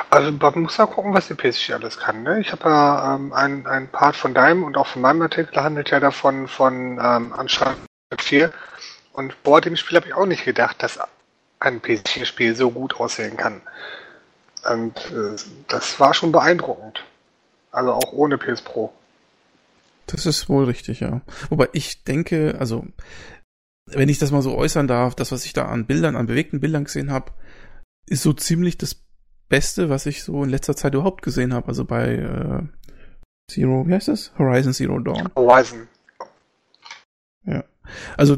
Also 0.10 0.32
man 0.32 0.62
muss 0.62 0.78
ja 0.78 0.86
gucken, 0.86 1.14
was 1.14 1.28
die 1.28 1.34
PS4 1.34 1.74
alles 1.74 1.98
kann. 1.98 2.24
Ne? 2.24 2.40
Ich 2.40 2.52
habe 2.52 2.70
ja 2.70 3.16
ähm, 3.16 3.34
ein, 3.34 3.68
ein 3.68 3.90
Part 3.90 4.16
von 4.16 4.34
deinem 4.34 4.64
und 4.64 4.78
auch 4.78 4.88
von 4.88 5.02
meinem 5.02 5.22
Artikel 5.22 5.62
handelt 5.62 5.90
ja 5.90 6.00
davon 6.00 6.48
von 6.48 7.00
ähm, 7.02 7.34
Anschlag 7.34 7.76
4 8.18 8.54
und 9.14 9.36
vor 9.44 9.62
dem 9.62 9.76
Spiel 9.76 9.98
habe 9.98 10.08
ich 10.08 10.14
auch 10.14 10.26
nicht 10.26 10.46
gedacht, 10.46 10.82
dass 10.82 11.00
ein 11.60 11.82
PS4-Spiel 11.82 12.56
so 12.56 12.72
gut 12.72 13.00
aussehen 13.00 13.38
kann. 13.38 13.62
Und 14.70 14.98
äh, 15.12 15.36
das 15.68 16.00
war 16.00 16.14
schon 16.14 16.32
beeindruckend. 16.32 17.04
Also 17.72 17.92
auch 17.92 18.14
ohne 18.14 18.38
PS 18.38 18.62
Pro. 18.62 18.94
Das 20.08 20.26
ist 20.26 20.50
wohl 20.50 20.66
richtig, 20.66 21.02
ja. 21.02 21.22
Wobei 21.50 21.70
ich 21.74 22.04
denke, 22.04 22.56
also 22.60 22.86
wenn 23.86 24.10
ich 24.10 24.20
das 24.20 24.32
mal 24.32 24.42
so 24.42 24.56
äußern 24.56 24.88
darf, 24.88 25.16
das, 25.16 25.32
was 25.32 25.46
ich 25.46 25.54
da 25.54 25.66
an 25.66 25.86
Bildern, 25.86 26.16
an 26.16 26.28
bewegten 26.28 26.60
Bildern 26.60 26.86
gesehen 26.86 27.12
habe, 27.12 27.32
ist 28.08 28.24
so 28.24 28.34
ziemlich 28.34 28.78
das 28.78 29.05
Beste, 29.50 29.90
was 29.90 30.06
ich 30.06 30.24
so 30.24 30.44
in 30.44 30.50
letzter 30.50 30.76
Zeit 30.76 30.94
überhaupt 30.94 31.22
gesehen 31.22 31.54
habe. 31.54 31.68
Also 31.68 31.86
bei 31.86 32.16
äh, 32.16 32.62
Zero, 33.52 33.88
wie 33.88 33.94
heißt 33.94 34.08
das? 34.08 34.34
Horizon 34.38 34.74
Zero 34.74 35.00
Dawn. 35.00 35.30
Horizon. 35.36 35.88
Ja. 37.46 37.64
Also 38.18 38.38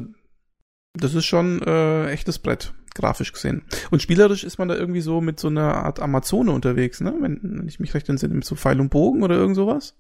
das 0.93 1.13
ist 1.13 1.25
schon 1.25 1.61
äh, 1.61 2.09
echtes 2.09 2.39
Brett, 2.39 2.73
grafisch 2.95 3.31
gesehen. 3.31 3.63
Und 3.91 4.01
spielerisch 4.01 4.43
ist 4.43 4.57
man 4.57 4.67
da 4.67 4.75
irgendwie 4.75 5.01
so 5.01 5.21
mit 5.21 5.39
so 5.39 5.47
einer 5.47 5.85
Art 5.85 5.99
Amazone 5.99 6.51
unterwegs, 6.51 7.01
ne? 7.01 7.13
Wenn, 7.19 7.39
wenn 7.41 7.67
ich 7.67 7.79
mich 7.79 7.93
recht 7.93 8.09
entsinne, 8.09 8.33
mit 8.33 8.45
so 8.45 8.55
Pfeil 8.55 8.81
und 8.81 8.89
Bogen 8.89 9.23
oder 9.23 9.35
irgend 9.35 9.55
sowas. 9.55 9.95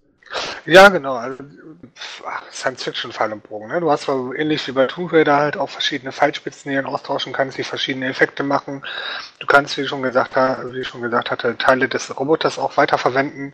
Ja, 0.65 0.89
genau. 0.89 1.15
Also, 1.15 1.37
Science-Fiction-Pfeil 2.51 3.33
und 3.33 3.43
Bogen. 3.43 3.67
Ne? 3.67 3.79
Du 3.79 3.89
hast 3.89 4.03
zwar 4.03 4.33
ähnlich 4.35 4.67
wie 4.67 4.71
bei 4.71 4.85
Tomb 4.87 5.11
Raider 5.13 5.37
halt 5.37 5.57
auch 5.57 5.69
verschiedene 5.69 6.11
Pfeilspitzen, 6.11 6.71
die 6.71 6.79
austauschen 6.79 7.33
kannst, 7.33 7.57
die 7.57 7.63
verschiedene 7.63 8.07
Effekte 8.07 8.43
machen. 8.43 8.83
Du 9.39 9.47
kannst, 9.47 9.77
wie 9.77 9.87
schon 9.87 10.01
gesagt, 10.01 10.35
wie 10.35 10.81
ich 10.81 10.87
schon 10.87 11.01
gesagt 11.01 11.31
hatte, 11.31 11.57
Teile 11.57 11.87
des 11.87 12.17
Roboters 12.19 12.59
auch 12.59 12.77
weiterverwenden, 12.77 13.53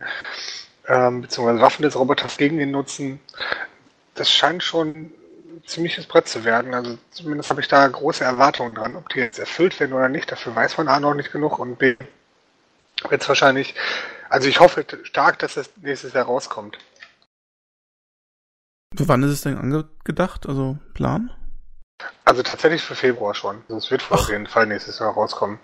ähm, 0.88 1.22
beziehungsweise 1.22 1.60
Waffen 1.60 1.82
des 1.82 1.96
Roboters 1.96 2.36
gegen 2.36 2.60
ihn 2.60 2.70
nutzen. 2.70 3.20
Das 4.14 4.30
scheint 4.30 4.62
schon 4.62 5.12
ziemliches 5.66 6.06
Brett 6.06 6.28
zu 6.28 6.44
werden. 6.44 6.74
Also 6.74 6.98
zumindest 7.10 7.50
habe 7.50 7.60
ich 7.60 7.68
da 7.68 7.86
große 7.86 8.24
Erwartungen 8.24 8.74
dran. 8.74 8.96
Ob 8.96 9.08
die 9.08 9.20
jetzt 9.20 9.38
erfüllt 9.38 9.78
werden 9.80 9.92
oder 9.92 10.08
nicht, 10.08 10.30
dafür 10.30 10.54
weiß 10.54 10.76
man 10.78 10.88
A 10.88 11.00
noch 11.00 11.14
nicht 11.14 11.32
genug 11.32 11.58
und 11.58 11.78
B 11.78 11.96
wird 13.08 13.22
es 13.22 13.28
wahrscheinlich, 13.28 13.74
also 14.34 14.48
ich 14.48 14.58
hoffe 14.58 14.84
stark, 15.04 15.38
dass 15.38 15.56
es 15.56 15.70
nächstes 15.76 16.12
Jahr 16.12 16.24
rauskommt. 16.24 16.76
Für 18.96 19.06
wann 19.06 19.22
ist 19.22 19.30
es 19.30 19.42
denn 19.42 19.56
angedacht, 19.56 20.48
also 20.48 20.76
Plan? 20.92 21.30
Also 22.24 22.42
tatsächlich 22.42 22.82
für 22.82 22.96
Februar 22.96 23.36
schon. 23.36 23.62
Also 23.68 23.76
es 23.76 23.90
wird 23.92 24.10
auf 24.10 24.28
jeden 24.28 24.48
Fall 24.48 24.66
nächstes 24.66 24.98
Jahr 24.98 25.12
rauskommen. 25.12 25.60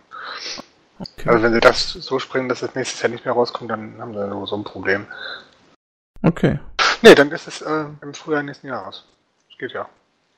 Okay. 1.01 1.29
Also 1.29 1.43
wenn 1.43 1.53
sie 1.53 1.59
das 1.59 1.91
so 1.91 2.21
springen, 2.21 2.49
dass 2.49 2.63
es 2.63 2.77
nächstes 2.77 3.03
Jahr 3.03 3.11
nicht 3.11 3.25
mehr 3.25 3.35
rauskommt, 3.35 3.73
dann 3.73 4.01
haben 4.01 4.15
sie 4.15 4.47
so 4.47 4.57
ein 4.57 4.65
Problem. 4.65 5.05
Okay. 6.23 6.61
Nee, 7.03 7.17
dann 7.17 7.33
ist 7.33 7.49
es 7.49 7.63
äh, 7.63 7.87
im 8.03 8.15
Frühjahr 8.15 8.45
nächsten 8.45 8.69
Jahres. 8.69 9.05
Das 9.49 9.59
geht 9.59 9.73
ja. 9.73 9.89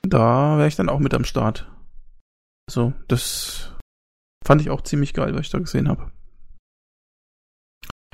Da 0.02 0.56
wäre 0.56 0.68
ich 0.68 0.76
dann 0.76 0.88
auch 0.88 1.00
mit 1.00 1.12
am 1.12 1.24
Start. 1.24 1.70
Also, 2.66 2.94
das 3.08 3.72
fand 4.42 4.62
ich 4.62 4.70
auch 4.70 4.80
ziemlich 4.80 5.12
geil, 5.12 5.34
was 5.34 5.42
ich 5.42 5.50
da 5.50 5.58
gesehen 5.58 5.88
habe. 5.88 6.10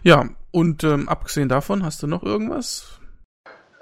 Ja, 0.03 0.29
und 0.51 0.85
ähm, 0.85 1.09
abgesehen 1.09 1.49
davon, 1.49 1.85
hast 1.85 2.03
du 2.03 2.07
noch 2.07 2.23
irgendwas? 2.23 2.99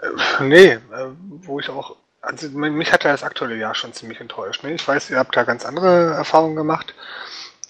Äh, 0.00 0.44
nee, 0.44 0.72
äh, 0.72 0.80
wo 1.18 1.60
ich 1.60 1.68
auch, 1.68 1.96
also 2.20 2.48
mich 2.50 2.92
hat 2.92 3.04
ja 3.04 3.12
das 3.12 3.22
aktuelle 3.22 3.56
Jahr 3.56 3.74
schon 3.74 3.92
ziemlich 3.92 4.20
enttäuscht. 4.20 4.64
Ne? 4.64 4.72
Ich 4.72 4.86
weiß, 4.86 5.10
ihr 5.10 5.18
habt 5.18 5.36
da 5.36 5.44
ganz 5.44 5.64
andere 5.64 6.14
Erfahrungen 6.14 6.56
gemacht. 6.56 6.94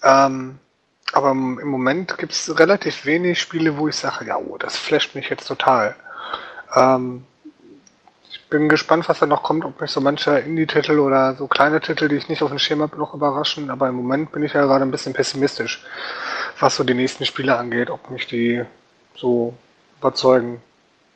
Ähm, 0.03 0.59
aber 1.13 1.31
im 1.31 1.67
Moment 1.67 2.17
gibt 2.17 2.33
es 2.33 2.59
relativ 2.59 3.05
wenig 3.05 3.39
Spiele, 3.39 3.77
wo 3.77 3.87
ich 3.87 3.95
sage, 3.95 4.25
ja, 4.25 4.37
oh, 4.37 4.57
das 4.57 4.75
flasht 4.77 5.15
mich 5.15 5.29
jetzt 5.29 5.47
total. 5.47 5.95
Ähm, 6.75 7.25
ich 8.29 8.49
bin 8.49 8.69
gespannt, 8.69 9.07
was 9.07 9.19
da 9.19 9.25
noch 9.25 9.43
kommt, 9.43 9.65
ob 9.65 9.79
mich 9.79 9.91
so 9.91 10.01
mancher 10.01 10.41
Indie-Titel 10.41 10.99
oder 10.99 11.35
so 11.35 11.47
kleine 11.47 11.81
Titel, 11.81 12.07
die 12.07 12.15
ich 12.15 12.29
nicht 12.29 12.41
auf 12.41 12.49
dem 12.49 12.59
Schirm 12.59 12.81
habe, 12.81 12.97
noch 12.97 13.13
überraschen. 13.13 13.69
Aber 13.69 13.87
im 13.87 13.95
Moment 13.95 14.31
bin 14.31 14.43
ich 14.43 14.53
ja 14.53 14.61
gerade 14.61 14.83
ein 14.83 14.91
bisschen 14.91 15.13
pessimistisch, 15.13 15.83
was 16.59 16.75
so 16.75 16.83
die 16.83 16.93
nächsten 16.93 17.25
Spiele 17.25 17.57
angeht, 17.57 17.89
ob 17.89 18.09
mich 18.09 18.27
die 18.27 18.63
so 19.15 19.53
überzeugen. 19.99 20.61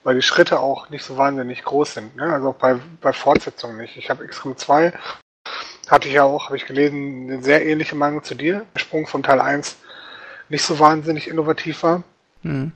Weil 0.03 0.15
die 0.15 0.23
Schritte 0.23 0.59
auch 0.59 0.89
nicht 0.89 1.05
so 1.05 1.17
wahnsinnig 1.17 1.63
groß 1.63 1.93
sind. 1.93 2.15
Ne? 2.15 2.23
Also 2.23 2.49
auch 2.49 2.55
bei, 2.55 2.79
bei 3.01 3.13
Fortsetzungen 3.13 3.77
nicht. 3.77 3.97
Ich 3.97 4.09
habe 4.09 4.25
XCOM 4.25 4.57
2 4.57 4.93
hatte 5.91 6.07
ich 6.07 6.13
ja 6.13 6.23
auch, 6.23 6.45
habe 6.45 6.55
ich 6.55 6.65
gelesen, 6.65 7.29
eine 7.29 7.43
sehr 7.43 7.65
ähnliche 7.65 7.95
Meinung 7.95 8.23
zu 8.23 8.33
dir. 8.33 8.65
Der 8.73 8.79
Sprung 8.79 9.07
von 9.07 9.23
Teil 9.23 9.41
1 9.41 9.75
nicht 10.49 10.63
so 10.63 10.79
wahnsinnig 10.79 11.27
innovativ 11.27 11.83
war. 11.83 12.03
Hm. 12.43 12.71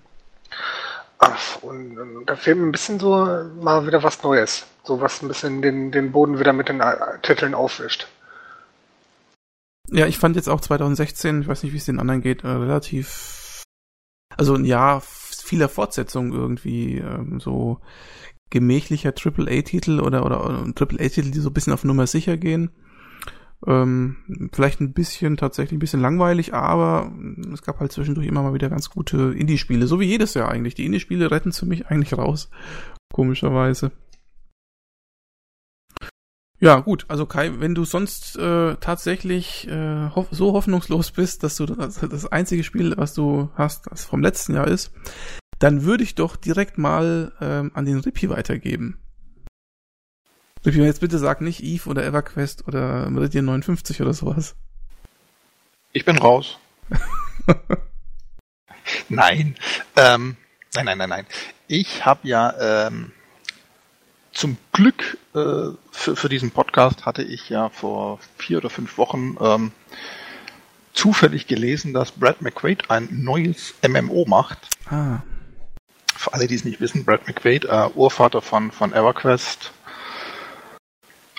Ach, 1.17 1.63
und, 1.63 1.97
und, 1.97 2.25
da 2.25 2.35
fehlt 2.35 2.57
mir 2.57 2.65
ein 2.65 2.71
bisschen 2.71 2.99
so 2.99 3.15
mal 3.61 3.87
wieder 3.87 4.03
was 4.03 4.21
Neues. 4.21 4.65
So 4.83 4.99
was 5.01 5.21
ein 5.21 5.29
bisschen 5.29 5.61
den, 5.61 5.91
den 5.91 6.11
Boden 6.11 6.39
wieder 6.39 6.53
mit 6.53 6.67
den 6.69 6.83
Titeln 7.21 7.55
aufwischt. 7.55 8.07
Ja, 9.91 10.07
ich 10.07 10.17
fand 10.17 10.35
jetzt 10.35 10.49
auch 10.49 10.61
2016, 10.61 11.41
ich 11.41 11.47
weiß 11.47 11.63
nicht, 11.63 11.73
wie 11.73 11.77
es 11.77 11.85
den 11.85 11.99
anderen 11.99 12.21
geht, 12.21 12.43
äh, 12.43 12.47
relativ, 12.47 13.63
also 14.35 14.55
ein 14.55 14.65
Jahr 14.65 15.01
vieler 15.01 15.69
Fortsetzungen 15.69 16.33
irgendwie, 16.33 16.97
ähm, 16.97 17.39
so 17.39 17.79
gemächlicher 18.49 19.13
AAA-Titel 19.13 19.99
oder, 19.99 20.25
oder, 20.25 20.39
AAA-Titel, 20.75 21.31
die 21.31 21.39
so 21.39 21.49
ein 21.49 21.53
bisschen 21.53 21.73
auf 21.73 21.83
Nummer 21.83 22.07
sicher 22.07 22.37
gehen. 22.37 22.71
Ähm, 23.65 24.49
vielleicht 24.53 24.81
ein 24.81 24.93
bisschen, 24.93 25.37
tatsächlich 25.37 25.77
ein 25.77 25.79
bisschen 25.79 26.01
langweilig, 26.01 26.53
aber 26.53 27.11
es 27.53 27.61
gab 27.61 27.79
halt 27.79 27.91
zwischendurch 27.91 28.27
immer 28.27 28.43
mal 28.43 28.53
wieder 28.53 28.69
ganz 28.69 28.89
gute 28.89 29.33
Indie-Spiele, 29.35 29.87
so 29.87 29.99
wie 29.99 30.05
jedes 30.05 30.33
Jahr 30.33 30.49
eigentlich. 30.49 30.75
Die 30.75 30.85
Indie-Spiele 30.85 31.31
retten 31.31 31.51
für 31.51 31.65
mich 31.65 31.87
eigentlich 31.87 32.17
raus, 32.17 32.49
komischerweise. 33.13 33.91
Ja, 36.59 36.79
gut, 36.79 37.05
also 37.09 37.25
Kai, 37.25 37.59
wenn 37.59 37.75
du 37.75 37.83
sonst 37.83 38.37
äh, 38.37 38.75
tatsächlich 38.77 39.67
äh, 39.67 40.09
hoff 40.15 40.27
so 40.31 40.53
hoffnungslos 40.53 41.11
bist, 41.11 41.43
dass 41.43 41.57
du 41.57 41.65
das, 41.65 41.99
das 41.99 42.25
einzige 42.31 42.63
Spiel, 42.63 42.95
was 42.95 43.13
du 43.13 43.49
hast, 43.55 43.87
das 43.91 44.05
vom 44.05 44.21
letzten 44.21 44.55
Jahr 44.55 44.67
ist, 44.67 44.91
dann 45.59 45.83
würde 45.83 46.03
ich 46.03 46.15
doch 46.15 46.37
direkt 46.37 46.77
mal 46.77 47.33
ähm, 47.41 47.71
an 47.73 47.85
den 47.85 47.99
Rippy 47.99 48.29
weitergeben. 48.29 48.97
Rippy, 50.65 50.81
jetzt 50.81 51.01
bitte 51.01 51.19
sag 51.19 51.41
nicht 51.41 51.61
Eve 51.61 51.89
oder 51.89 52.05
EverQuest 52.05 52.67
oder 52.67 53.09
Meridian 53.09 53.45
59 53.45 54.01
oder 54.01 54.13
sowas. 54.13 54.55
Ich 55.91 56.05
bin 56.05 56.17
raus. 56.17 56.57
nein. 59.09 59.55
Ähm, 59.95 60.37
nein, 60.73 60.85
nein, 60.85 60.97
nein, 60.97 61.09
nein. 61.09 61.25
Ich 61.67 62.05
habe 62.05 62.27
ja 62.27 62.87
ähm, 62.87 63.11
zum 64.35 64.57
Glück 64.73 65.17
äh, 65.33 65.71
für, 65.91 66.15
für 66.15 66.29
diesen 66.29 66.51
Podcast 66.51 67.05
hatte 67.05 67.23
ich 67.23 67.49
ja 67.49 67.69
vor 67.69 68.19
vier 68.37 68.59
oder 68.59 68.69
fünf 68.69 68.97
Wochen 68.97 69.37
ähm, 69.39 69.71
zufällig 70.93 71.47
gelesen, 71.47 71.93
dass 71.93 72.11
Brad 72.11 72.41
McQuaid 72.41 72.91
ein 72.91 73.07
neues 73.11 73.73
MMO 73.87 74.25
macht. 74.27 74.69
Ah. 74.89 75.19
Für 76.13 76.33
alle, 76.33 76.47
die 76.47 76.55
es 76.55 76.65
nicht 76.65 76.81
wissen, 76.81 77.05
Brad 77.05 77.27
McQuaid, 77.27 77.65
äh, 77.65 77.89
Urvater 77.95 78.41
von, 78.41 78.71
von 78.71 78.93
EverQuest 78.93 79.71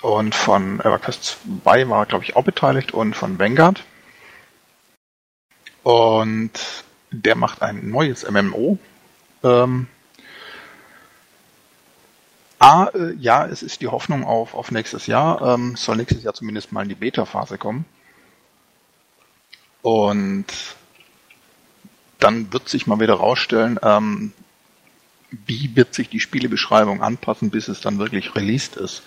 und 0.01 0.35
von 0.35 0.79
EverQuest 0.79 1.37
2 1.63 1.89
war, 1.89 2.05
glaube 2.07 2.23
ich, 2.23 2.35
auch 2.35 2.43
beteiligt 2.43 2.93
und 2.93 3.15
von 3.15 3.39
Vanguard. 3.39 3.83
Und 5.83 6.51
der 7.11 7.35
macht 7.35 7.61
ein 7.61 7.89
neues 7.89 8.29
MMO. 8.29 8.77
Ähm, 9.43 9.87
A, 12.59 12.87
äh, 12.87 13.13
ja, 13.19 13.45
es 13.45 13.61
ist 13.61 13.81
die 13.81 13.87
Hoffnung 13.87 14.23
auf, 14.23 14.53
auf 14.53 14.71
nächstes 14.71 15.07
Jahr. 15.07 15.41
Ähm, 15.41 15.75
soll 15.75 15.97
nächstes 15.97 16.23
Jahr 16.23 16.33
zumindest 16.33 16.71
mal 16.71 16.83
in 16.83 16.89
die 16.89 16.95
Beta-Phase 16.95 17.57
kommen. 17.57 17.85
Und 19.81 20.45
dann 22.19 22.51
wird 22.51 22.67
sich 22.67 22.87
mal 22.87 22.99
wieder 22.99 23.13
rausstellen, 23.13 23.79
ähm, 23.83 24.33
wie 25.29 25.75
wird 25.75 25.93
sich 25.93 26.09
die 26.09 26.19
Spielebeschreibung 26.19 27.01
anpassen, 27.01 27.51
bis 27.51 27.67
es 27.67 27.81
dann 27.81 27.99
wirklich 27.99 28.35
released 28.35 28.75
ist. 28.77 29.03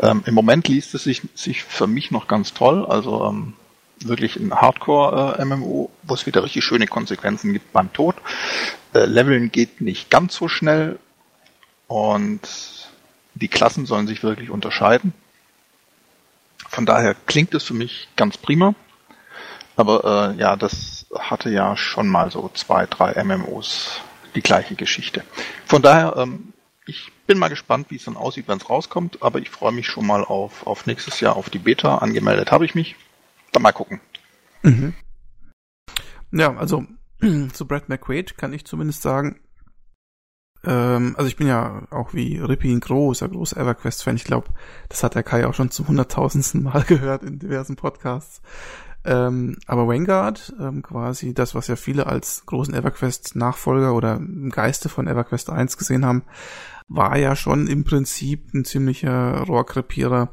Ähm, 0.00 0.22
Im 0.26 0.34
Moment 0.34 0.68
liest 0.68 0.94
es 0.94 1.04
sich, 1.04 1.22
sich 1.34 1.62
für 1.62 1.86
mich 1.86 2.10
noch 2.10 2.28
ganz 2.28 2.52
toll, 2.52 2.84
also 2.84 3.24
ähm, 3.24 3.54
wirklich 4.00 4.36
ein 4.36 4.52
Hardcore-MMO, 4.52 5.84
äh, 5.84 6.08
wo 6.08 6.14
es 6.14 6.26
wieder 6.26 6.44
richtig 6.44 6.64
schöne 6.64 6.86
Konsequenzen 6.86 7.52
gibt 7.52 7.72
beim 7.72 7.92
Tod. 7.92 8.16
Äh, 8.92 9.06
Leveln 9.06 9.50
geht 9.50 9.80
nicht 9.80 10.10
ganz 10.10 10.34
so 10.34 10.48
schnell 10.48 10.98
und 11.88 12.40
die 13.34 13.48
Klassen 13.48 13.86
sollen 13.86 14.06
sich 14.06 14.22
wirklich 14.22 14.50
unterscheiden. 14.50 15.12
Von 16.68 16.86
daher 16.86 17.14
klingt 17.26 17.54
es 17.54 17.64
für 17.64 17.74
mich 17.74 18.08
ganz 18.16 18.36
prima. 18.38 18.74
Aber 19.76 20.32
äh, 20.34 20.40
ja, 20.40 20.56
das 20.56 21.06
hatte 21.14 21.50
ja 21.50 21.76
schon 21.76 22.08
mal 22.08 22.30
so 22.30 22.50
zwei, 22.54 22.86
drei 22.86 23.22
MMOs 23.22 24.00
die 24.34 24.42
gleiche 24.42 24.74
Geschichte. 24.74 25.22
Von 25.66 25.82
daher, 25.82 26.14
ähm, 26.16 26.52
ich 26.86 27.12
bin 27.26 27.38
mal 27.38 27.48
gespannt, 27.48 27.90
wie 27.90 27.96
es 27.96 28.04
dann 28.04 28.16
aussieht, 28.16 28.48
wenn 28.48 28.58
es 28.58 28.70
rauskommt, 28.70 29.22
aber 29.22 29.38
ich 29.38 29.50
freue 29.50 29.72
mich 29.72 29.86
schon 29.86 30.06
mal 30.06 30.24
auf, 30.24 30.66
auf 30.66 30.86
nächstes 30.86 31.20
Jahr 31.20 31.36
auf 31.36 31.50
die 31.50 31.58
Beta. 31.58 31.98
Angemeldet 31.98 32.52
habe 32.52 32.64
ich 32.64 32.74
mich. 32.74 32.96
Dann 33.52 33.62
mal 33.62 33.72
gucken. 33.72 34.00
Mhm. 34.62 34.94
Ja, 36.32 36.56
also 36.56 36.84
zu 37.52 37.66
Brad 37.66 37.88
McQuaid 37.88 38.38
kann 38.38 38.52
ich 38.52 38.64
zumindest 38.64 39.02
sagen, 39.02 39.40
ähm, 40.66 41.14
also 41.16 41.28
ich 41.28 41.36
bin 41.36 41.46
ja 41.46 41.82
auch 41.90 42.12
wie 42.12 42.38
Rippy 42.38 42.72
ein 42.72 42.80
großer, 42.80 43.28
großer 43.28 43.56
EverQuest-Fan. 43.56 44.16
Ich 44.16 44.24
glaube, 44.24 44.48
das 44.88 45.02
hat 45.02 45.14
der 45.14 45.22
Kai 45.22 45.46
auch 45.46 45.54
schon 45.54 45.70
zum 45.70 45.88
hunderttausendsten 45.88 46.62
Mal 46.62 46.82
gehört 46.86 47.22
in 47.22 47.38
diversen 47.38 47.76
Podcasts. 47.76 48.42
Ähm, 49.04 49.56
aber 49.66 49.86
Vanguard, 49.86 50.54
ähm, 50.58 50.82
quasi 50.82 51.32
das, 51.32 51.54
was 51.54 51.68
ja 51.68 51.76
viele 51.76 52.08
als 52.08 52.44
großen 52.46 52.74
EverQuest-Nachfolger 52.74 53.94
oder 53.94 54.16
im 54.16 54.50
Geiste 54.50 54.88
von 54.88 55.06
EverQuest 55.06 55.50
1 55.50 55.78
gesehen 55.78 56.04
haben, 56.04 56.24
war 56.88 57.16
ja 57.16 57.36
schon 57.36 57.68
im 57.68 57.84
Prinzip 57.84 58.52
ein 58.52 58.64
ziemlicher 58.64 59.42
Rohrkrepierer. 59.42 60.30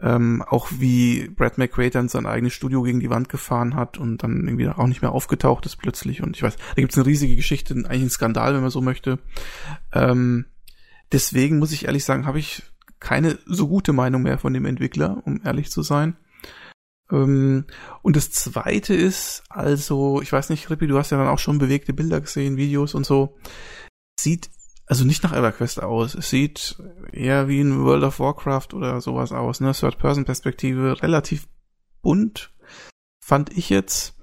Ähm, 0.00 0.42
auch 0.42 0.68
wie 0.78 1.28
Brad 1.28 1.56
McQuaid 1.56 1.94
dann 1.94 2.08
sein 2.08 2.26
eigenes 2.26 2.52
Studio 2.52 2.82
gegen 2.82 2.98
die 2.98 3.10
Wand 3.10 3.28
gefahren 3.28 3.76
hat 3.76 3.96
und 3.96 4.24
dann 4.24 4.48
irgendwie 4.48 4.68
auch 4.68 4.88
nicht 4.88 5.02
mehr 5.02 5.12
aufgetaucht 5.12 5.66
ist 5.66 5.76
plötzlich. 5.76 6.22
Und 6.22 6.36
ich 6.36 6.42
weiß, 6.42 6.56
da 6.56 6.82
gibt's 6.82 6.96
eine 6.96 7.06
riesige 7.06 7.36
Geschichte, 7.36 7.74
eigentlich 7.74 8.02
ein 8.02 8.10
Skandal, 8.10 8.54
wenn 8.54 8.62
man 8.62 8.70
so 8.70 8.80
möchte. 8.80 9.20
Ähm, 9.92 10.46
deswegen 11.12 11.58
muss 11.58 11.72
ich 11.72 11.84
ehrlich 11.84 12.04
sagen, 12.04 12.26
habe 12.26 12.40
ich 12.40 12.62
keine 12.98 13.38
so 13.46 13.68
gute 13.68 13.92
Meinung 13.92 14.22
mehr 14.22 14.38
von 14.38 14.52
dem 14.52 14.64
Entwickler, 14.64 15.22
um 15.24 15.40
ehrlich 15.44 15.70
zu 15.70 15.82
sein. 15.82 16.16
Ähm, 17.10 17.66
und 18.02 18.16
das 18.16 18.30
zweite 18.30 18.94
ist, 18.94 19.44
also, 19.48 20.20
ich 20.22 20.32
weiß 20.32 20.50
nicht, 20.50 20.70
Rippi, 20.70 20.86
du 20.86 20.98
hast 20.98 21.10
ja 21.10 21.18
dann 21.18 21.28
auch 21.28 21.38
schon 21.38 21.58
bewegte 21.58 21.92
Bilder 21.92 22.20
gesehen, 22.20 22.56
Videos 22.56 22.94
und 22.94 23.06
so. 23.06 23.36
Sieht 24.18 24.50
also 24.86 25.04
nicht 25.04 25.22
nach 25.22 25.32
EverQuest 25.32 25.82
aus. 25.82 26.14
Es 26.14 26.30
sieht 26.30 26.76
eher 27.12 27.48
wie 27.48 27.60
ein 27.60 27.84
World 27.84 28.04
of 28.04 28.20
Warcraft 28.20 28.74
oder 28.74 29.00
sowas 29.00 29.32
aus, 29.32 29.60
ne? 29.60 29.72
Third-Person-Perspektive, 29.72 31.02
relativ 31.02 31.46
bunt, 32.02 32.50
fand 33.20 33.56
ich 33.56 33.70
jetzt. 33.70 34.14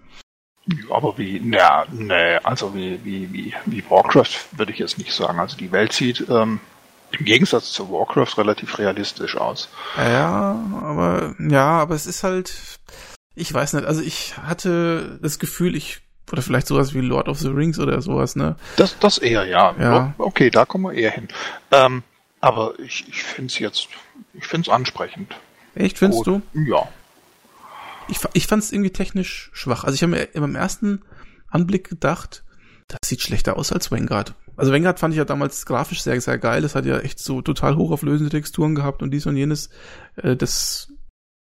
Ja, 0.67 0.95
aber 0.95 1.17
wie, 1.17 1.41
na, 1.43 1.85
ne, 1.91 2.39
also 2.43 2.75
wie, 2.75 3.03
wie, 3.03 3.33
wie, 3.33 3.53
wie 3.65 3.83
Warcraft 3.89 4.37
würde 4.51 4.71
ich 4.71 4.79
jetzt 4.79 4.99
nicht 4.99 5.11
sagen. 5.13 5.39
Also 5.39 5.57
die 5.57 5.71
Welt 5.71 5.91
sieht 5.91 6.29
ähm, 6.29 6.59
im 7.11 7.25
Gegensatz 7.25 7.71
zu 7.71 7.91
Warcraft 7.91 8.37
relativ 8.37 8.77
realistisch 8.77 9.35
aus. 9.35 9.69
Ja, 9.97 10.63
aber 10.81 11.35
ja, 11.39 11.79
aber 11.79 11.95
es 11.95 12.05
ist 12.05 12.23
halt, 12.23 12.79
ich 13.33 13.51
weiß 13.51 13.73
nicht, 13.73 13.85
also 13.85 14.01
ich 14.01 14.37
hatte 14.37 15.19
das 15.21 15.39
Gefühl, 15.39 15.75
ich 15.75 16.01
oder 16.31 16.41
vielleicht 16.41 16.67
sowas 16.67 16.93
wie 16.93 17.01
Lord 17.01 17.27
of 17.27 17.39
the 17.39 17.49
Rings 17.49 17.79
oder 17.79 18.01
sowas, 18.01 18.35
ne? 18.35 18.55
Das, 18.77 18.97
das 18.99 19.17
eher, 19.17 19.45
ja. 19.45 19.75
Ja. 19.79 20.13
Okay, 20.17 20.49
da 20.49 20.65
kommen 20.65 20.85
wir 20.85 20.93
eher 20.93 21.11
hin. 21.11 21.27
Ähm, 21.71 22.03
aber 22.39 22.77
ich, 22.79 23.07
ich 23.07 23.23
finde 23.23 23.47
es 23.47 23.59
jetzt, 23.59 23.87
ich 24.33 24.45
finde 24.45 24.69
es 24.69 24.73
ansprechend. 24.73 25.35
Echt, 25.75 25.97
findest 25.97 26.25
Gut. 26.25 26.41
du? 26.53 26.59
Ja. 26.59 26.87
Ich, 28.07 28.19
ich 28.33 28.47
fand 28.47 28.63
es 28.63 28.71
irgendwie 28.71 28.91
technisch 28.91 29.51
schwach. 29.53 29.83
Also 29.83 29.95
ich 29.95 30.03
habe 30.03 30.11
mir 30.11 30.27
beim 30.33 30.55
ersten 30.55 31.03
Anblick 31.49 31.89
gedacht, 31.89 32.43
das 32.87 32.99
sieht 33.05 33.21
schlechter 33.21 33.57
aus 33.57 33.71
als 33.71 33.91
Vanguard. 33.91 34.33
Also 34.57 34.73
Vanguard 34.73 34.99
fand 34.99 35.13
ich 35.13 35.17
ja 35.17 35.25
damals 35.25 35.65
grafisch 35.65 36.01
sehr, 36.01 36.19
sehr 36.19 36.37
geil. 36.37 36.61
Das 36.61 36.75
hat 36.75 36.85
ja 36.85 36.99
echt 36.99 37.19
so 37.19 37.41
total 37.41 37.77
hochauflösende 37.77 38.29
Texturen 38.29 38.75
gehabt 38.75 39.01
und 39.01 39.11
dies 39.11 39.25
und 39.25 39.37
jenes. 39.37 39.69
Äh, 40.15 40.35
das 40.35 40.91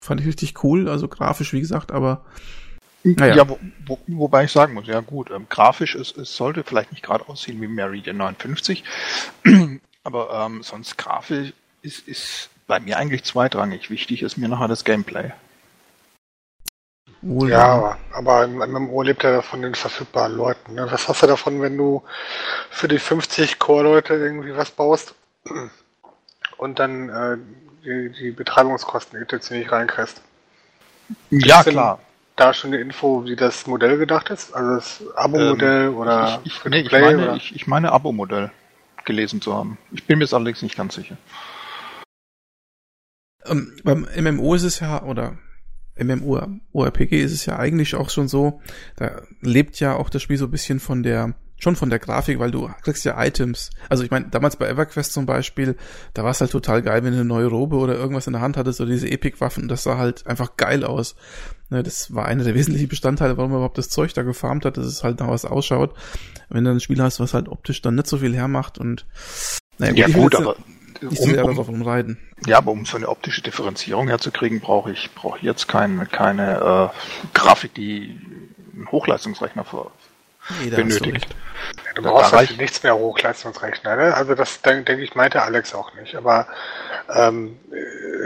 fand 0.04 0.20
ich 0.20 0.26
richtig 0.26 0.64
cool. 0.64 0.88
Also 0.88 1.08
grafisch, 1.08 1.52
wie 1.52 1.60
gesagt, 1.60 1.92
aber 1.92 2.24
Naja. 3.04 3.34
Ja, 3.36 3.48
wo, 3.48 3.58
wo, 3.86 3.98
wobei 4.06 4.44
ich 4.44 4.52
sagen 4.52 4.74
muss, 4.74 4.86
ja 4.86 5.00
gut, 5.00 5.30
ähm, 5.30 5.46
grafisch 5.48 5.94
ist, 5.94 6.16
es 6.16 6.36
sollte 6.36 6.64
vielleicht 6.64 6.90
nicht 6.90 7.04
gerade 7.04 7.28
aussehen 7.28 7.60
wie 7.60 7.68
Meridian 7.68 8.16
59, 8.18 8.84
aber 10.04 10.46
ähm, 10.46 10.62
sonst 10.62 10.98
grafisch 10.98 11.52
ist, 11.82 12.08
ist 12.08 12.50
bei 12.66 12.80
mir 12.80 12.98
eigentlich 12.98 13.24
zweitrangig. 13.24 13.90
Wichtig 13.90 14.22
ist 14.22 14.36
mir 14.36 14.48
nachher 14.48 14.68
das 14.68 14.84
Gameplay. 14.84 15.32
wohl. 17.22 17.50
Ja, 17.50 17.98
aber, 18.12 18.40
ein 18.40 18.58
MMO 18.58 19.02
lebt 19.02 19.22
ja 19.22 19.42
von 19.42 19.62
den 19.62 19.74
verfügbaren 19.74 20.36
Leuten. 20.36 20.74
Ne? 20.74 20.86
Was 20.90 21.08
hast 21.08 21.22
du 21.22 21.26
davon, 21.26 21.62
wenn 21.62 21.76
du 21.76 22.02
für 22.70 22.88
die 22.88 22.98
50 22.98 23.58
Core-Leute 23.58 24.14
irgendwie 24.14 24.56
was 24.56 24.70
baust 24.70 25.14
und 26.58 26.78
dann 26.78 27.08
äh, 27.08 27.36
die, 27.84 28.12
die 28.12 28.30
Betreibungskosten 28.32 29.20
etc. 29.20 29.52
nicht 29.52 29.72
reinkriegst? 29.72 30.20
Ja, 31.30 31.62
denn 31.62 31.72
klar. 31.72 32.00
Da 32.38 32.54
schon 32.54 32.72
eine 32.72 32.80
Info, 32.80 33.24
wie 33.24 33.34
das 33.34 33.66
Modell 33.66 33.98
gedacht 33.98 34.30
ist? 34.30 34.54
Also 34.54 34.76
das 34.76 35.16
Abo-Modell 35.16 35.88
oder 35.88 36.34
Ähm, 36.34 36.40
ich, 36.44 36.52
ich, 36.52 36.58
Free 36.58 36.70
nee, 36.70 36.80
ich 36.82 36.88
Play 36.88 37.00
meine, 37.00 37.22
oder? 37.24 37.34
ich, 37.36 37.54
ich 37.54 37.66
meine 37.66 37.90
Abo-Modell 37.90 38.52
gelesen 39.04 39.40
zu 39.40 39.54
haben. 39.54 39.76
Ich 39.90 40.04
bin 40.04 40.18
mir 40.18 40.24
jetzt 40.24 40.34
allerdings 40.34 40.62
nicht 40.62 40.76
ganz 40.76 40.94
sicher. 40.94 41.16
Ähm, 43.44 43.76
beim 43.82 44.06
MMO 44.16 44.54
ist 44.54 44.62
es 44.62 44.78
ja, 44.78 45.02
oder 45.02 45.36
MMORPG 45.98 47.20
ist 47.20 47.32
es 47.32 47.44
ja 47.44 47.58
eigentlich 47.58 47.96
auch 47.96 48.08
schon 48.08 48.28
so, 48.28 48.60
da 48.94 49.22
lebt 49.40 49.80
ja 49.80 49.96
auch 49.96 50.08
das 50.08 50.22
Spiel 50.22 50.36
so 50.36 50.44
ein 50.44 50.52
bisschen 50.52 50.78
von 50.78 51.02
der, 51.02 51.34
schon 51.58 51.76
von 51.76 51.90
der 51.90 51.98
Grafik, 51.98 52.38
weil 52.38 52.50
du 52.50 52.70
kriegst 52.82 53.04
ja 53.04 53.22
Items. 53.22 53.70
Also 53.88 54.04
ich 54.04 54.10
meine, 54.10 54.28
damals 54.28 54.56
bei 54.56 54.68
EverQuest 54.68 55.12
zum 55.12 55.26
Beispiel, 55.26 55.76
da 56.14 56.22
war 56.22 56.30
es 56.30 56.40
halt 56.40 56.52
total 56.52 56.82
geil, 56.82 57.02
wenn 57.04 57.12
du 57.12 57.18
eine 57.18 57.24
neue 57.24 57.46
Robe 57.46 57.76
oder 57.76 57.96
irgendwas 57.96 58.26
in 58.26 58.32
der 58.32 58.42
Hand 58.42 58.56
hattest 58.56 58.80
oder 58.80 58.90
diese 58.90 59.10
Epic-Waffen, 59.10 59.68
das 59.68 59.82
sah 59.82 59.98
halt 59.98 60.26
einfach 60.26 60.56
geil 60.56 60.84
aus. 60.84 61.16
Ne, 61.70 61.82
das 61.82 62.14
war 62.14 62.26
einer 62.26 62.44
der 62.44 62.54
wesentlichen 62.54 62.88
Bestandteile, 62.88 63.36
warum 63.36 63.50
man 63.50 63.58
überhaupt 63.58 63.78
das 63.78 63.88
Zeug 63.88 64.14
da 64.14 64.22
gefarmt 64.22 64.64
hat, 64.64 64.76
dass 64.76 64.86
es 64.86 65.02
halt 65.04 65.20
nach 65.20 65.28
was 65.28 65.44
ausschaut. 65.44 65.94
Wenn 66.48 66.64
du 66.64 66.70
ein 66.70 66.80
Spiel 66.80 67.02
hast, 67.02 67.20
was 67.20 67.34
halt 67.34 67.48
optisch 67.48 67.82
dann 67.82 67.96
nicht 67.96 68.06
so 68.06 68.18
viel 68.18 68.34
hermacht 68.34 68.78
und 68.78 69.06
naja, 69.78 69.94
Ja 69.94 70.08
ich 70.08 70.14
will 70.14 70.22
gut, 70.22 70.34
aber 70.36 70.56
so 71.00 71.24
um, 71.24 71.30
um, 71.30 71.36
darauf 71.36 71.68
umreiten. 71.68 72.18
ja, 72.46 72.58
aber 72.58 72.72
um 72.72 72.84
so 72.84 72.96
eine 72.96 73.08
optische 73.08 73.42
Differenzierung 73.42 74.08
herzukriegen, 74.08 74.60
brauche 74.60 74.92
ich 74.92 75.10
brauche 75.14 75.38
jetzt 75.40 75.68
keine 75.68 76.06
keine 76.06 76.92
äh, 76.92 77.28
Grafik, 77.34 77.74
die 77.74 78.18
einen 78.74 78.90
Hochleistungsrechner 78.90 79.64
ver 79.64 79.90
Nee, 80.60 80.70
du 80.70 80.76
benötigt. 80.76 81.26
Du 81.94 82.02
Da- 82.02 82.10
brauchst 82.10 82.32
da 82.32 82.38
halt 82.38 82.56
nichts 82.58 82.82
mehr 82.82 82.96
Hochleistungsrechner, 82.96 83.96
ne? 83.96 84.14
Also 84.14 84.34
das 84.34 84.62
denke 84.62 84.84
denk 84.84 85.02
ich 85.02 85.14
meinte 85.14 85.42
Alex 85.42 85.74
auch 85.74 85.94
nicht. 85.94 86.14
Aber 86.14 86.46
ähm, 87.12 87.58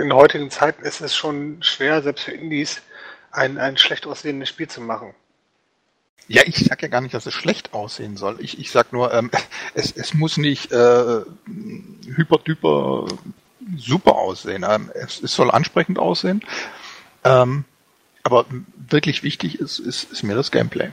in 0.00 0.12
heutigen 0.12 0.50
Zeiten 0.50 0.84
ist 0.84 1.00
es 1.00 1.14
schon 1.16 1.62
schwer, 1.62 2.02
selbst 2.02 2.24
für 2.24 2.32
Indies 2.32 2.82
ein, 3.30 3.58
ein 3.58 3.76
schlecht 3.78 4.06
aussehendes 4.06 4.48
Spiel 4.50 4.68
zu 4.68 4.80
machen. 4.80 5.14
Ja, 6.28 6.42
ich 6.46 6.56
sag 6.64 6.82
ja 6.82 6.88
gar 6.88 7.00
nicht, 7.00 7.14
dass 7.14 7.26
es 7.26 7.34
schlecht 7.34 7.72
aussehen 7.74 8.16
soll. 8.16 8.36
Ich, 8.40 8.58
ich 8.58 8.70
sag 8.70 8.92
nur, 8.92 9.12
ähm, 9.12 9.30
es, 9.74 9.92
es 9.92 10.14
muss 10.14 10.36
nicht 10.36 10.70
äh, 10.72 11.22
hyper-duper 12.16 13.06
super 13.76 14.16
aussehen. 14.16 14.64
Ähm, 14.68 14.90
es, 14.94 15.22
es 15.22 15.34
soll 15.34 15.50
ansprechend 15.50 15.98
aussehen. 15.98 16.42
Ähm, 17.24 17.64
aber 18.22 18.44
wirklich 18.88 19.22
wichtig 19.22 19.58
ist, 19.58 19.78
ist, 19.78 20.12
ist 20.12 20.22
mir 20.22 20.34
das 20.34 20.50
Gameplay. 20.50 20.90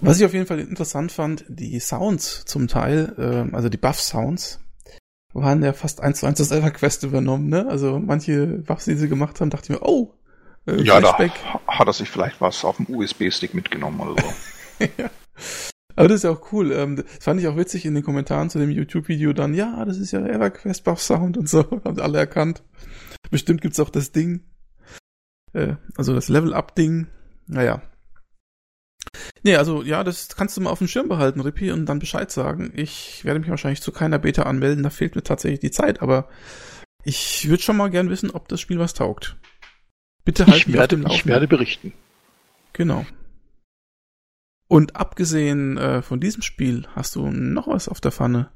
Was 0.00 0.18
ich 0.18 0.24
auf 0.24 0.32
jeden 0.32 0.46
Fall 0.46 0.60
interessant 0.60 1.12
fand, 1.12 1.44
die 1.48 1.78
Sounds 1.78 2.44
zum 2.46 2.68
Teil, 2.68 3.14
äh, 3.18 3.54
also 3.54 3.68
die 3.68 3.76
Buff-Sounds, 3.76 4.60
waren 5.32 5.62
ja 5.62 5.72
fast 5.72 6.00
eins 6.00 6.20
zu 6.20 6.26
eins 6.26 6.38
das 6.38 6.50
EverQuest 6.50 7.04
übernommen, 7.04 7.48
ne? 7.48 7.66
Also 7.68 7.98
manche 7.98 8.46
Buffs, 8.46 8.86
die 8.86 8.94
sie 8.94 9.08
gemacht 9.08 9.40
haben, 9.40 9.50
dachte 9.50 9.72
ich 9.72 9.78
mir, 9.80 9.86
oh, 9.86 10.14
äh, 10.66 10.82
Ja, 10.82 11.00
da 11.00 11.14
Flashback. 11.14 11.32
hat 11.66 11.86
er 11.86 11.92
sich 11.92 12.08
vielleicht 12.08 12.40
was 12.40 12.64
auf 12.64 12.76
dem 12.78 12.86
USB-Stick 12.88 13.54
mitgenommen 13.54 14.00
oder 14.00 14.22
so. 14.22 14.86
Aber 15.96 16.08
das 16.08 16.16
ist 16.18 16.24
ja 16.24 16.30
auch 16.30 16.52
cool. 16.52 16.72
Ähm, 16.72 16.96
das 16.96 17.04
fand 17.20 17.40
ich 17.40 17.46
auch 17.46 17.56
witzig 17.56 17.84
in 17.84 17.94
den 17.94 18.02
Kommentaren 18.02 18.48
zu 18.48 18.58
dem 18.58 18.70
YouTube-Video 18.70 19.32
dann, 19.32 19.54
ja, 19.54 19.84
das 19.84 19.98
ist 19.98 20.12
ja 20.12 20.24
EverQuest 20.24 20.82
Buff-Sound 20.84 21.36
und 21.36 21.48
so, 21.48 21.70
haben 21.84 21.96
sie 21.96 22.02
alle 22.02 22.18
erkannt. 22.18 22.62
Bestimmt 23.30 23.60
gibt's 23.60 23.78
auch 23.78 23.90
das 23.90 24.12
Ding, 24.12 24.44
äh, 25.52 25.74
also 25.96 26.14
das 26.14 26.28
Level-Up-Ding. 26.28 27.06
Naja. 27.46 27.82
Nee, 29.42 29.56
also 29.56 29.82
ja, 29.82 30.04
das 30.04 30.28
kannst 30.36 30.56
du 30.56 30.60
mal 30.60 30.70
auf 30.70 30.78
dem 30.78 30.88
Schirm 30.88 31.08
behalten, 31.08 31.40
Rippi, 31.40 31.72
und 31.72 31.86
dann 31.86 31.98
Bescheid 31.98 32.30
sagen. 32.30 32.72
Ich 32.76 33.24
werde 33.24 33.40
mich 33.40 33.48
wahrscheinlich 33.48 33.80
zu 33.80 33.92
keiner 33.92 34.18
Beta 34.18 34.42
anmelden, 34.42 34.82
da 34.82 34.90
fehlt 34.90 35.16
mir 35.16 35.22
tatsächlich 35.22 35.60
die 35.60 35.70
Zeit, 35.70 36.02
aber 36.02 36.28
ich 37.04 37.48
würde 37.48 37.62
schon 37.62 37.76
mal 37.76 37.90
gern 37.90 38.10
wissen, 38.10 38.30
ob 38.30 38.48
das 38.48 38.60
Spiel 38.60 38.78
was 38.78 38.94
taugt. 38.94 39.36
Bitte 40.24 40.46
halt 40.46 40.58
Ich 40.58 40.66
mich 40.66 40.76
auf 40.76 40.80
werde, 40.80 41.02
ich 41.10 41.26
werde 41.26 41.48
berichten. 41.48 41.92
Genau. 42.72 43.06
Und 44.68 44.94
abgesehen 44.96 45.78
äh, 45.78 46.02
von 46.02 46.20
diesem 46.20 46.42
Spiel, 46.42 46.86
hast 46.94 47.16
du 47.16 47.28
noch 47.30 47.66
was 47.66 47.88
auf 47.88 48.00
der 48.00 48.12
Pfanne? 48.12 48.50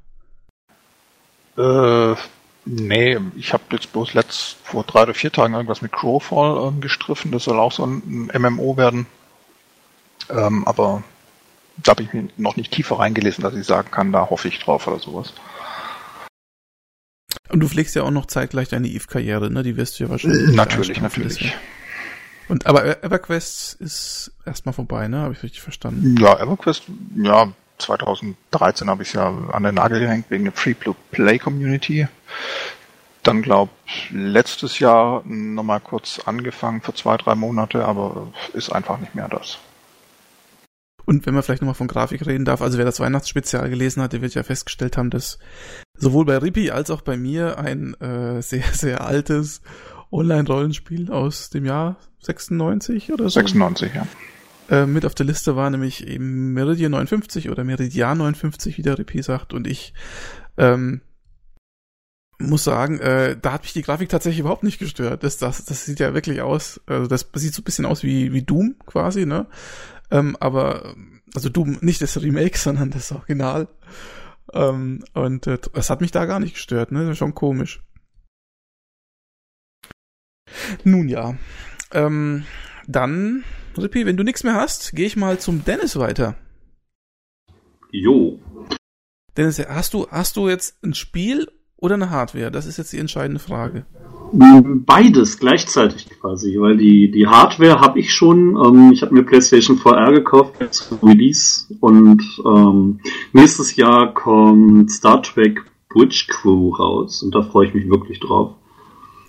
Äh, 1.57 2.15
nee, 2.65 3.19
ich 3.35 3.51
habe 3.51 3.63
jetzt 3.71 3.91
bloß 3.91 4.13
letzt 4.13 4.57
vor 4.63 4.83
drei 4.83 5.03
oder 5.03 5.13
vier 5.13 5.31
Tagen 5.31 5.53
irgendwas 5.53 5.81
mit 5.81 5.91
Crowfall 5.91 6.69
ähm, 6.69 6.81
gestriffen. 6.81 7.31
Das 7.31 7.43
soll 7.43 7.59
auch 7.59 7.71
so 7.71 7.85
ein, 7.85 8.29
ein 8.33 8.41
MMO 8.41 8.77
werden. 8.77 9.07
Ähm, 10.29 10.67
aber 10.67 11.03
da 11.77 11.91
habe 11.91 12.03
ich 12.03 12.13
mir 12.13 12.29
noch 12.37 12.55
nicht 12.55 12.71
tiefer 12.71 12.99
reingelesen, 12.99 13.43
dass 13.43 13.53
ich 13.53 13.65
sagen 13.65 13.91
kann, 13.91 14.11
da 14.11 14.29
hoffe 14.29 14.47
ich 14.47 14.59
drauf 14.59 14.87
oder 14.87 14.99
sowas. 14.99 15.33
Und 17.49 17.59
du 17.59 17.67
pflegst 17.67 17.95
ja 17.95 18.03
auch 18.03 18.11
noch 18.11 18.25
zeitgleich 18.25 18.69
deine 18.69 18.87
Eve-Karriere, 18.87 19.51
ne? 19.51 19.63
Die 19.63 19.77
wirst 19.77 19.99
du 19.99 20.05
ja 20.05 20.09
wahrscheinlich. 20.09 20.49
Äh, 20.53 20.55
Natürlich, 20.55 21.01
natürlich. 21.01 21.53
Und 22.47 22.65
aber 22.65 22.85
E- 22.85 22.97
EverQuest 23.05 23.75
ist 23.81 24.31
erstmal 24.45 24.73
vorbei, 24.73 25.07
ne? 25.07 25.19
Habe 25.19 25.33
ich 25.33 25.43
richtig 25.43 25.61
verstanden. 25.61 26.17
Ja, 26.19 26.39
EverQuest, 26.39 26.83
ja, 27.15 27.51
2013 27.77 28.89
habe 28.89 29.03
ich 29.03 29.13
ja 29.13 29.27
an 29.51 29.63
den 29.63 29.75
Nagel 29.75 29.99
gehängt 29.99 30.25
wegen 30.29 30.45
der 30.45 30.53
Free-Play-Community. 30.53 32.07
Dann 33.23 33.41
glaub 33.41 33.69
letztes 34.11 34.79
Jahr 34.79 35.23
nochmal 35.25 35.79
kurz 35.79 36.19
angefangen 36.25 36.81
für 36.81 36.93
zwei, 36.93 37.17
drei 37.17 37.35
Monate, 37.35 37.83
aber 37.85 38.27
ist 38.53 38.71
einfach 38.71 38.99
nicht 38.99 39.15
mehr 39.15 39.27
das. 39.27 39.57
Und 41.05 41.25
wenn 41.25 41.33
man 41.33 41.43
vielleicht 41.43 41.61
nochmal 41.61 41.75
von 41.75 41.87
Grafik 41.87 42.25
reden 42.25 42.45
darf, 42.45 42.61
also 42.61 42.77
wer 42.77 42.85
das 42.85 42.99
Weihnachtsspezial 42.99 43.69
gelesen 43.69 44.01
hat, 44.01 44.13
der 44.13 44.21
wird 44.21 44.33
ja 44.33 44.43
festgestellt 44.43 44.97
haben, 44.97 45.09
dass 45.09 45.39
sowohl 45.97 46.25
bei 46.25 46.37
Rippi 46.37 46.71
als 46.71 46.89
auch 46.89 47.01
bei 47.01 47.17
mir 47.17 47.59
ein 47.59 47.93
äh, 48.01 48.41
sehr, 48.41 48.63
sehr 48.73 49.01
altes 49.01 49.61
Online-Rollenspiel 50.11 51.11
aus 51.11 51.49
dem 51.49 51.65
Jahr 51.65 51.97
96 52.21 53.11
oder 53.11 53.25
so 53.25 53.39
96, 53.39 53.93
ja. 53.93 54.07
äh, 54.69 54.85
mit 54.85 55.05
auf 55.05 55.15
der 55.15 55.25
Liste 55.25 55.55
war, 55.55 55.69
nämlich 55.69 56.07
eben 56.07 56.53
Meridian 56.53 56.91
59 56.91 57.49
oder 57.49 57.63
Meridian 57.63 58.17
59, 58.17 58.77
wie 58.77 58.81
der 58.81 58.97
Repi 58.97 59.21
sagt. 59.21 59.53
Und 59.53 59.67
ich 59.67 59.93
ähm, 60.57 61.01
muss 62.39 62.63
sagen, 62.63 62.99
äh, 62.99 63.37
da 63.41 63.53
hat 63.53 63.63
mich 63.63 63.73
die 63.73 63.81
Grafik 63.81 64.09
tatsächlich 64.09 64.39
überhaupt 64.39 64.63
nicht 64.63 64.79
gestört. 64.79 65.23
Das, 65.23 65.37
das, 65.37 65.65
das 65.65 65.85
sieht 65.85 65.99
ja 65.99 66.13
wirklich 66.13 66.41
aus, 66.41 66.81
also 66.85 67.07
das 67.07 67.27
sieht 67.33 67.53
so 67.53 67.61
ein 67.61 67.65
bisschen 67.65 67.85
aus 67.85 68.03
wie, 68.03 68.33
wie 68.33 68.41
Doom 68.41 68.75
quasi, 68.85 69.25
ne? 69.25 69.47
Ähm, 70.11 70.35
aber, 70.39 70.95
also 71.33 71.49
Doom, 71.49 71.77
nicht 71.81 72.01
das 72.01 72.21
Remake, 72.21 72.57
sondern 72.57 72.91
das 72.91 73.11
Original. 73.11 73.67
Ähm, 74.53 75.03
und 75.13 75.47
äh, 75.47 75.57
das 75.73 75.89
hat 75.89 76.01
mich 76.01 76.11
da 76.11 76.25
gar 76.25 76.39
nicht 76.39 76.53
gestört, 76.53 76.91
ne? 76.91 77.01
Das 77.01 77.11
ist 77.13 77.17
schon 77.17 77.33
komisch. 77.33 77.83
Nun 80.83 81.09
ja. 81.09 81.37
Ähm, 81.91 82.45
dann, 82.87 83.43
Rippi, 83.77 84.05
wenn 84.05 84.17
du 84.17 84.23
nichts 84.23 84.43
mehr 84.43 84.55
hast, 84.55 84.95
gehe 84.95 85.07
ich 85.07 85.15
mal 85.15 85.39
zum 85.39 85.65
Dennis 85.65 85.97
weiter. 85.97 86.35
Jo. 87.91 88.39
Dennis, 89.35 89.59
hast 89.59 89.93
du, 89.93 90.07
hast 90.09 90.37
du 90.37 90.47
jetzt 90.47 90.83
ein 90.83 90.93
Spiel 90.93 91.51
oder 91.75 91.95
eine 91.95 92.09
Hardware? 92.09 92.51
Das 92.51 92.65
ist 92.65 92.77
jetzt 92.77 92.93
die 92.93 92.99
entscheidende 92.99 93.39
Frage. 93.39 93.85
Beides 94.31 95.39
gleichzeitig 95.39 96.09
quasi, 96.19 96.59
weil 96.59 96.77
die, 96.77 97.11
die 97.11 97.27
Hardware 97.27 97.79
habe 97.79 97.99
ich 97.99 98.13
schon. 98.13 98.55
Ähm, 98.55 98.91
ich 98.91 99.01
habe 99.01 99.13
mir 99.13 99.23
PlayStation 99.23 99.77
VR 99.77 100.11
gekauft 100.11 100.55
zum 100.71 100.99
Release 101.03 101.65
und 101.79 102.21
ähm, 102.45 102.99
nächstes 103.33 103.75
Jahr 103.75 104.13
kommt 104.13 104.91
Star 104.91 105.21
Trek 105.21 105.63
Bridge 105.89 106.27
Crew 106.29 106.69
raus 106.69 107.23
und 107.23 107.33
da 107.33 107.41
freue 107.41 107.67
ich 107.67 107.73
mich 107.73 107.89
wirklich 107.89 108.19
drauf. 108.19 108.53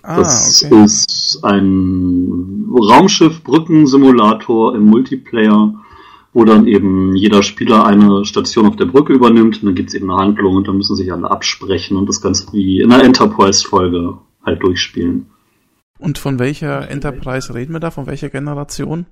Ah, 0.03 0.17
das 0.17 0.63
okay. 0.63 0.83
ist 0.83 1.39
ein 1.43 2.67
Raumschiff-Brückensimulator 2.69 4.75
im 4.75 4.85
Multiplayer, 4.85 5.73
wo 6.33 6.45
dann 6.45 6.67
eben 6.67 7.15
jeder 7.15 7.43
Spieler 7.43 7.85
eine 7.85 8.25
Station 8.25 8.67
auf 8.67 8.75
der 8.75 8.85
Brücke 8.85 9.13
übernimmt 9.13 9.57
und 9.57 9.65
dann 9.65 9.75
gibt's 9.75 9.93
eben 9.93 10.11
eine 10.11 10.21
Handlung 10.21 10.55
und 10.55 10.67
dann 10.67 10.77
müssen 10.77 10.95
sich 10.95 11.11
alle 11.11 11.31
absprechen 11.31 11.97
und 11.97 12.07
das 12.07 12.21
Ganze 12.21 12.51
wie 12.53 12.81
in 12.81 12.91
einer 12.91 13.03
Enterprise-Folge 13.03 14.17
halt 14.47 14.63
durchspielen. 14.63 15.27
Und 15.99 16.17
von 16.17 16.39
welcher 16.39 16.89
Enterprise 16.89 17.53
reden 17.53 17.73
wir 17.73 17.79
da? 17.79 17.91
Von 17.91 18.07
welcher 18.07 18.29
Generation? 18.29 19.05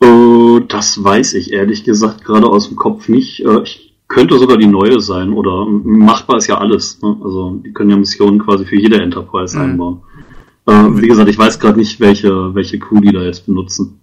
Äh, 0.00 0.60
das 0.68 1.02
weiß 1.02 1.34
ich 1.34 1.52
ehrlich 1.52 1.84
gesagt 1.84 2.24
gerade 2.24 2.46
aus 2.46 2.68
dem 2.68 2.76
Kopf 2.76 3.08
nicht. 3.08 3.44
Äh, 3.44 3.62
ich 3.62 3.94
könnte 4.08 4.38
sogar 4.38 4.56
die 4.58 4.66
neue 4.66 5.00
sein 5.00 5.32
oder 5.32 5.66
machbar 5.66 6.36
ist 6.36 6.46
ja 6.48 6.58
alles. 6.58 7.00
Ne? 7.02 7.16
Also 7.22 7.60
die 7.64 7.72
können 7.72 7.90
ja 7.90 7.96
Missionen 7.96 8.38
quasi 8.40 8.64
für 8.66 8.76
jede 8.76 9.00
Enterprise 9.00 9.56
Mhm. 9.56 9.64
einbauen. 9.64 10.00
Äh, 10.66 10.72
wie 11.02 11.08
gesagt, 11.08 11.28
ich 11.28 11.38
weiß 11.38 11.58
gerade 11.58 11.78
nicht, 11.78 11.98
welche, 12.00 12.54
welche 12.54 12.78
Crew 12.78 13.00
die 13.00 13.12
da 13.12 13.22
jetzt 13.22 13.46
benutzen. 13.46 14.00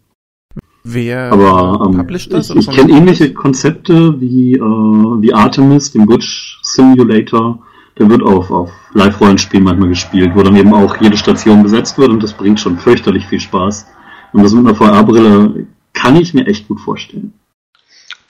Wer 0.83 1.31
Aber 1.31 1.85
ähm, 1.85 1.97
published 1.97 2.31
das? 2.33 2.49
ich, 2.49 2.55
oder 2.55 2.59
ich 2.61 2.69
kenne 2.69 2.93
ähnliche 2.93 3.33
Konzepte 3.33 4.19
wie, 4.19 4.53
äh, 4.53 4.59
wie 4.59 5.33
Artemis, 5.33 5.91
den 5.91 6.05
Bridge 6.05 6.57
Simulator. 6.63 7.59
Der 7.99 8.09
wird 8.09 8.23
auf, 8.23 8.49
auf 8.49 8.71
Live-Rollenspielen 8.93 9.65
manchmal 9.65 9.89
gespielt, 9.89 10.31
wo 10.33 10.41
dann 10.41 10.55
eben 10.55 10.73
auch 10.73 10.97
jede 10.97 11.17
Station 11.17 11.61
besetzt 11.63 11.97
wird 11.97 12.09
und 12.09 12.23
das 12.23 12.33
bringt 12.33 12.59
schon 12.59 12.79
fürchterlich 12.79 13.27
viel 13.27 13.39
Spaß. 13.39 13.87
Und 14.33 14.43
das 14.43 14.53
mit 14.53 14.65
einer 14.65 14.75
VR-Brille 14.75 15.67
kann 15.93 16.15
ich 16.15 16.33
mir 16.33 16.47
echt 16.47 16.67
gut 16.67 16.79
vorstellen. 16.79 17.33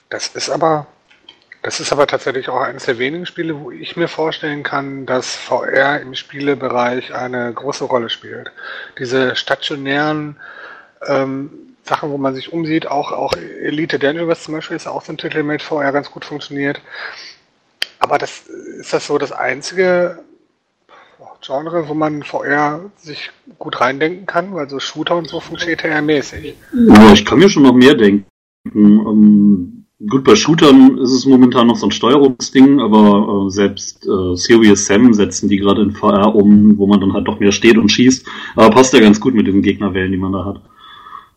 Das 0.08 0.28
ist 0.28 0.50
aber, 0.50 0.88
das 1.62 1.78
ist 1.78 1.92
aber 1.92 2.06
tatsächlich 2.06 2.48
auch 2.48 2.60
eines 2.60 2.86
der 2.86 2.98
wenigen 2.98 3.26
Spiele, 3.26 3.60
wo 3.60 3.70
ich 3.70 3.96
mir 3.96 4.08
vorstellen 4.08 4.64
kann, 4.64 5.06
dass 5.06 5.36
VR 5.36 6.00
im 6.00 6.14
Spielebereich 6.14 7.14
eine 7.14 7.52
große 7.52 7.84
Rolle 7.84 8.10
spielt. 8.10 8.50
Diese 8.98 9.36
stationären 9.36 10.36
ähm, 11.06 11.50
Sachen, 11.84 12.10
wo 12.10 12.18
man 12.18 12.34
sich 12.34 12.52
umsieht, 12.52 12.86
auch, 12.86 13.12
auch 13.12 13.34
Elite 13.34 13.98
Dangerous 13.98 14.44
zum 14.44 14.54
Beispiel 14.54 14.76
ist 14.76 14.86
auch 14.86 15.02
so 15.02 15.12
ein 15.12 15.18
Titel, 15.18 15.42
mit 15.42 15.62
VR 15.62 15.92
ganz 15.92 16.10
gut 16.10 16.24
funktioniert. 16.24 16.80
Aber 18.00 18.18
das 18.18 18.42
ist 18.80 18.92
das 18.92 19.06
so 19.06 19.18
das 19.18 19.30
einzige 19.30 20.18
Genre, 21.42 21.88
wo 21.88 21.94
man 21.94 22.22
VR 22.22 22.90
sich 22.96 23.30
gut 23.58 23.80
reindenken 23.80 24.26
kann, 24.26 24.54
weil 24.54 24.68
so 24.68 24.78
Shooter 24.78 25.16
und 25.16 25.28
so 25.28 25.40
funktioniert 25.40 25.82
ja 25.82 26.00
mäßig. 26.00 26.54
Aber 26.90 27.12
ich 27.12 27.24
kann 27.24 27.38
mir 27.38 27.48
schon 27.48 27.62
noch 27.62 27.74
mehr 27.74 27.94
denken. 27.94 28.26
Ähm, 28.74 29.86
gut, 30.06 30.24
bei 30.24 30.36
Shootern 30.36 30.98
ist 30.98 31.12
es 31.12 31.26
momentan 31.26 31.68
noch 31.68 31.76
so 31.76 31.86
ein 31.86 31.92
Steuerungsding, 31.92 32.80
aber 32.80 33.46
äh, 33.46 33.50
selbst 33.50 34.06
äh, 34.06 34.36
Serious 34.36 34.86
Sam 34.86 35.14
setzen 35.14 35.48
die 35.48 35.56
gerade 35.56 35.82
in 35.82 35.92
VR 35.92 36.34
um, 36.34 36.76
wo 36.76 36.86
man 36.86 37.00
dann 37.00 37.14
halt 37.14 37.26
doch 37.26 37.40
mehr 37.40 37.52
steht 37.52 37.78
und 37.78 37.90
schießt. 37.90 38.26
Aber 38.56 38.70
passt 38.70 38.92
ja 38.92 39.00
ganz 39.00 39.18
gut 39.18 39.34
mit 39.34 39.46
den 39.46 39.62
Gegnerwellen, 39.62 40.12
die 40.12 40.18
man 40.18 40.32
da 40.32 40.44
hat. 40.44 40.60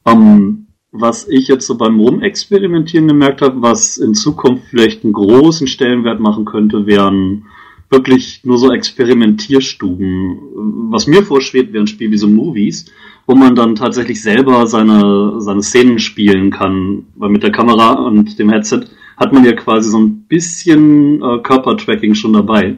Ähm, 0.05 0.62
was 0.93 1.27
ich 1.27 1.47
jetzt 1.47 1.65
so 1.65 1.75
beim 1.75 1.99
Rumexperimentieren 1.99 3.07
gemerkt 3.07 3.41
habe, 3.41 3.63
was 3.63 3.97
in 3.97 4.13
Zukunft 4.13 4.65
vielleicht 4.69 5.03
einen 5.03 5.13
großen 5.13 5.65
Stellenwert 5.65 6.19
machen 6.19 6.45
könnte, 6.45 6.85
wären 6.85 7.45
wirklich 7.89 8.41
nur 8.43 8.59
so 8.59 8.71
Experimentierstuben. 8.71 10.91
Was 10.91 11.07
mir 11.07 11.23
vorschwebt, 11.23 11.73
wäre 11.73 11.83
ein 11.83 11.87
Spiel 11.87 12.11
wie 12.11 12.17
so 12.17 12.27
Movies, 12.27 12.85
wo 13.25 13.33
man 13.33 13.55
dann 13.55 13.73
tatsächlich 13.73 14.21
selber 14.21 14.67
seine, 14.67 15.41
seine 15.41 15.63
Szenen 15.63 15.97
spielen 15.97 16.51
kann. 16.51 17.07
Weil 17.15 17.29
mit 17.29 17.41
der 17.41 17.51
Kamera 17.51 17.93
und 17.93 18.37
dem 18.37 18.49
Headset 18.49 18.81
hat 19.17 19.33
man 19.33 19.45
ja 19.45 19.53
quasi 19.53 19.89
so 19.89 19.97
ein 19.97 20.25
bisschen 20.27 21.23
äh, 21.23 21.39
Körpertracking 21.39 22.13
schon 22.13 22.33
dabei. 22.33 22.77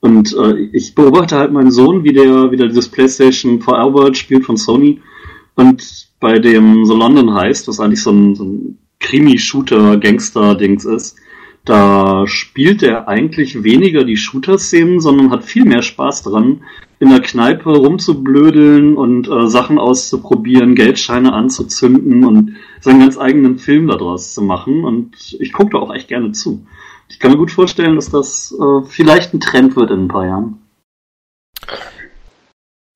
Und 0.00 0.36
äh, 0.36 0.68
ich 0.72 0.96
beobachte 0.96 1.36
halt 1.36 1.52
meinen 1.52 1.70
Sohn, 1.70 2.02
wie 2.02 2.12
der 2.12 2.50
wieder 2.50 2.66
dieses 2.66 2.88
PlayStation 2.88 3.60
VR 3.60 3.94
World 3.94 4.16
spielt 4.16 4.44
von 4.44 4.56
Sony. 4.56 5.00
Und 5.54 6.05
bei 6.20 6.38
dem 6.38 6.84
The 6.84 6.94
London 6.94 7.34
heißt, 7.34 7.68
was 7.68 7.80
eigentlich 7.80 8.02
so 8.02 8.10
ein, 8.10 8.34
so 8.34 8.44
ein 8.44 8.78
Krimi-Shooter-Gangster-Dings 9.00 10.84
ist, 10.84 11.16
da 11.66 12.26
spielt 12.28 12.82
er 12.84 13.08
eigentlich 13.08 13.64
weniger 13.64 14.04
die 14.04 14.16
Shooter-Szenen, 14.16 15.00
sondern 15.00 15.32
hat 15.32 15.44
viel 15.44 15.64
mehr 15.64 15.82
Spaß 15.82 16.22
dran, 16.22 16.62
in 17.00 17.10
der 17.10 17.20
Kneipe 17.20 17.70
rumzublödeln 17.70 18.96
und 18.96 19.28
äh, 19.28 19.48
Sachen 19.48 19.78
auszuprobieren, 19.78 20.76
Geldscheine 20.76 21.32
anzuzünden 21.32 22.24
und 22.24 22.56
seinen 22.80 23.00
ganz 23.00 23.18
eigenen 23.18 23.58
Film 23.58 23.88
daraus 23.88 24.32
zu 24.32 24.42
machen. 24.42 24.84
Und 24.84 25.36
ich 25.40 25.52
gucke 25.52 25.70
da 25.72 25.78
auch 25.78 25.92
echt 25.92 26.08
gerne 26.08 26.32
zu. 26.32 26.64
Ich 27.08 27.18
kann 27.18 27.32
mir 27.32 27.36
gut 27.36 27.50
vorstellen, 27.50 27.96
dass 27.96 28.10
das 28.10 28.54
äh, 28.58 28.86
vielleicht 28.86 29.34
ein 29.34 29.40
Trend 29.40 29.74
wird 29.74 29.90
in 29.90 30.04
ein 30.04 30.08
paar 30.08 30.26
Jahren. 30.26 30.58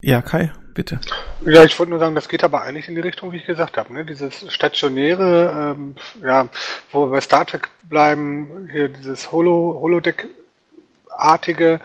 Ja, 0.01 0.23
Kai, 0.23 0.53
bitte. 0.81 0.99
Ja, 1.45 1.65
ich 1.65 1.79
wollte 1.79 1.91
nur 1.91 1.99
sagen, 1.99 2.15
das 2.15 2.29
geht 2.29 2.43
aber 2.43 2.63
eigentlich 2.63 2.89
in 2.89 2.95
die 2.95 3.03
Richtung, 3.03 3.33
wie 3.33 3.37
ich 3.37 3.45
gesagt 3.45 3.77
habe. 3.77 3.93
Ne? 3.93 4.07
Dieses 4.07 4.51
stationäre, 4.53 5.75
ähm, 5.77 5.95
ja, 6.23 6.49
wo 6.91 7.07
wir 7.07 7.11
bei 7.11 7.21
Star 7.21 7.45
Trek 7.45 7.69
bleiben, 7.83 8.69
hier 8.73 8.89
dieses 8.89 9.31
Holo, 9.31 9.79
Holodeck-artige, 9.81 11.81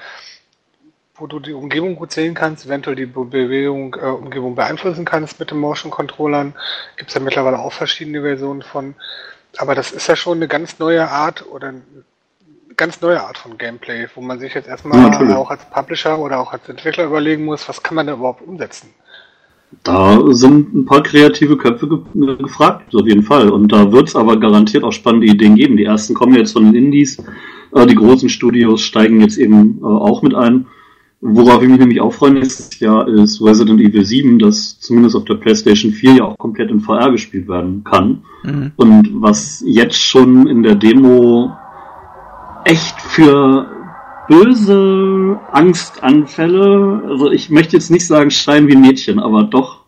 wo 1.15 1.27
du 1.27 1.39
die 1.39 1.53
Umgebung 1.53 1.95
gut 1.95 2.13
sehen 2.13 2.35
kannst, 2.35 2.65
eventuell 2.65 2.95
die 2.95 3.05
Be 3.05 3.25
Bewegung, 3.25 3.95
äh, 3.95 4.05
Umgebung 4.05 4.55
beeinflussen 4.55 5.03
kannst 5.03 5.41
mit 5.41 5.51
den 5.51 5.59
Motion-Controllern. 5.59 6.53
Gibt 6.95 7.09
es 7.09 7.15
ja 7.15 7.21
mittlerweile 7.21 7.59
auch 7.59 7.73
verschiedene 7.73 8.21
Versionen 8.21 8.61
von. 8.61 8.95
Aber 9.57 9.75
das 9.75 9.91
ist 9.91 10.07
ja 10.07 10.15
schon 10.15 10.37
eine 10.37 10.47
ganz 10.47 10.79
neue 10.79 11.09
Art 11.09 11.45
oder 11.47 11.69
eine 11.69 11.81
ganz 12.77 13.01
neue 13.01 13.21
Art 13.21 13.37
von 13.37 13.57
Gameplay, 13.57 14.07
wo 14.15 14.21
man 14.21 14.39
sich 14.39 14.53
jetzt 14.53 14.67
erstmal 14.67 14.99
Ja, 14.99 15.09
natürlich. 15.09 15.33
auch 15.33 15.49
als 15.49 15.65
Publisher 15.69 16.19
oder 16.19 16.39
auch 16.39 16.53
als 16.53 16.67
Entwickler 16.69 17.05
überlegen 17.05 17.45
muss, 17.45 17.67
was 17.67 17.81
kann 17.81 17.95
man 17.95 18.07
da 18.07 18.13
überhaupt 18.13 18.41
umsetzen. 18.41 18.89
Da 19.83 20.19
sind 20.29 20.73
ein 20.73 20.85
paar 20.85 21.03
kreative 21.03 21.57
Köpfe 21.57 21.87
ge 21.87 22.35
gefragt, 22.37 22.95
auf 22.95 23.07
jeden 23.07 23.23
Fall. 23.23 23.49
Und 23.49 23.71
da 23.71 23.91
wird 23.91 24.07
es 24.07 24.15
aber 24.15 24.39
garantiert 24.39 24.83
auch 24.83 24.91
spannende 24.91 25.27
Ideen 25.27 25.55
geben. 25.55 25.75
Die 25.75 25.85
ersten 25.85 26.13
kommen 26.13 26.35
jetzt 26.35 26.53
von 26.53 26.65
den 26.65 26.75
Indies. 26.75 27.17
Äh, 27.73 27.85
die 27.85 27.95
großen 27.95 28.29
Studios 28.29 28.81
steigen 28.81 29.21
jetzt 29.21 29.37
eben 29.37 29.79
äh, 29.81 29.85
auch 29.85 30.21
mit 30.21 30.33
ein. 30.33 30.67
Worauf 31.21 31.63
ich 31.63 31.69
mich 31.69 31.79
nämlich 31.79 32.01
auch 32.01 32.13
freue 32.13 32.31
nächstes 32.31 32.79
Jahr 32.79 33.07
ist 33.07 33.41
Resident 33.41 33.81
Evil 33.81 34.05
7, 34.05 34.37
das 34.37 34.79
zumindest 34.79 35.15
auf 35.15 35.25
der 35.25 35.35
PlayStation 35.35 35.91
4 35.91 36.13
ja 36.13 36.23
auch 36.25 36.37
komplett 36.37 36.69
in 36.69 36.81
VR 36.81 37.09
gespielt 37.11 37.47
werden 37.47 37.83
kann. 37.83 38.23
Mhm. 38.43 38.71
Und 38.75 39.09
was 39.21 39.63
jetzt 39.65 39.99
schon 39.99 40.45
in 40.45 40.61
der 40.61 40.75
Demo 40.75 41.51
echt 42.65 42.99
für 43.01 43.71
böse 44.27 45.39
Angstanfälle, 45.51 47.03
also 47.07 47.31
ich 47.31 47.49
möchte 47.49 47.77
jetzt 47.77 47.91
nicht 47.91 48.07
sagen 48.07 48.31
schreien 48.31 48.67
wie 48.67 48.75
ein 48.75 48.81
Mädchen, 48.81 49.19
aber 49.19 49.43
doch 49.43 49.85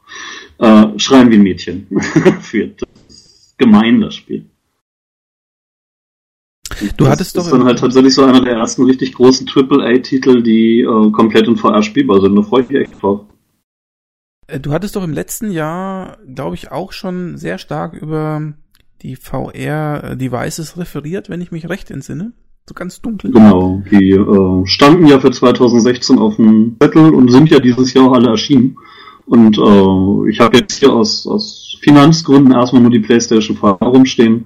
äh, 0.60 0.98
schreien 0.98 1.32
wie 1.32 1.36
ein 1.36 1.44
Mädchen 1.44 1.88
führt. 2.42 2.82
Das 2.82 3.16
ist 3.16 3.58
gemein, 3.58 4.02
das 4.02 4.16
Spiel. 4.16 4.46
Du 6.96 7.06
das 7.06 7.10
hattest 7.10 7.38
doch 7.38 7.46
ist 7.46 7.52
dann 7.52 7.64
halt 7.64 7.80
tatsächlich 7.80 8.14
so 8.14 8.24
einer 8.24 8.42
der 8.42 8.54
ersten 8.54 8.84
richtig 8.84 9.14
großen 9.14 9.50
AAA-Titel, 9.50 10.44
die 10.44 10.82
äh, 10.82 11.12
komplett 11.12 11.48
in 11.48 11.58
VR 11.58 11.82
spielbar 11.82 12.22
sind. 12.22 12.36
Da 12.36 12.44
freue 12.44 12.64
ich 12.64 12.70
mich 12.70 12.82
echt 12.82 13.02
drauf. 13.02 13.22
Äh, 14.48 14.60
Du 14.60 14.72
hattest 14.72 14.96
doch 14.96 15.04
im 15.04 15.14
letzten 15.14 15.50
Jahr, 15.50 16.18
glaube 16.28 16.56
ich, 16.56 16.72
auch 16.72 16.92
schon 16.92 17.38
sehr 17.38 17.58
stark 17.58 17.94
über 17.94 18.54
die 19.02 19.16
VR-Devices 19.16 20.78
referiert, 20.78 21.30
wenn 21.30 21.42
ich 21.42 21.52
mich 21.52 21.68
recht 21.68 21.90
entsinne. 21.90 22.34
So 22.68 22.74
ganz 22.74 23.02
dunkel. 23.02 23.32
Genau, 23.32 23.82
die 23.90 24.12
äh, 24.12 24.66
standen 24.66 25.08
ja 25.08 25.20
für 25.20 25.32
2016 25.32 26.20
auf 26.20 26.36
dem 26.36 26.76
Zettel 26.82 27.14
und 27.14 27.32
sind 27.32 27.50
ja 27.50 27.60
dieses 27.60 27.94
Jahr 27.94 28.10
auch 28.10 28.14
alle 28.14 28.30
erschienen. 28.30 28.78
Und 29.26 29.58
äh, 29.58 30.30
ich 30.30 30.40
habe 30.42 30.58
jetzt 30.58 30.80
hier 30.80 30.92
aus, 30.92 31.26
aus 31.28 31.78
Finanzgründen 31.82 32.54
erstmal 32.54 32.82
nur 32.82 32.92
die 32.92 33.00
PlayStation 33.00 33.56
4 33.56 33.70
rumstehen, 33.82 34.46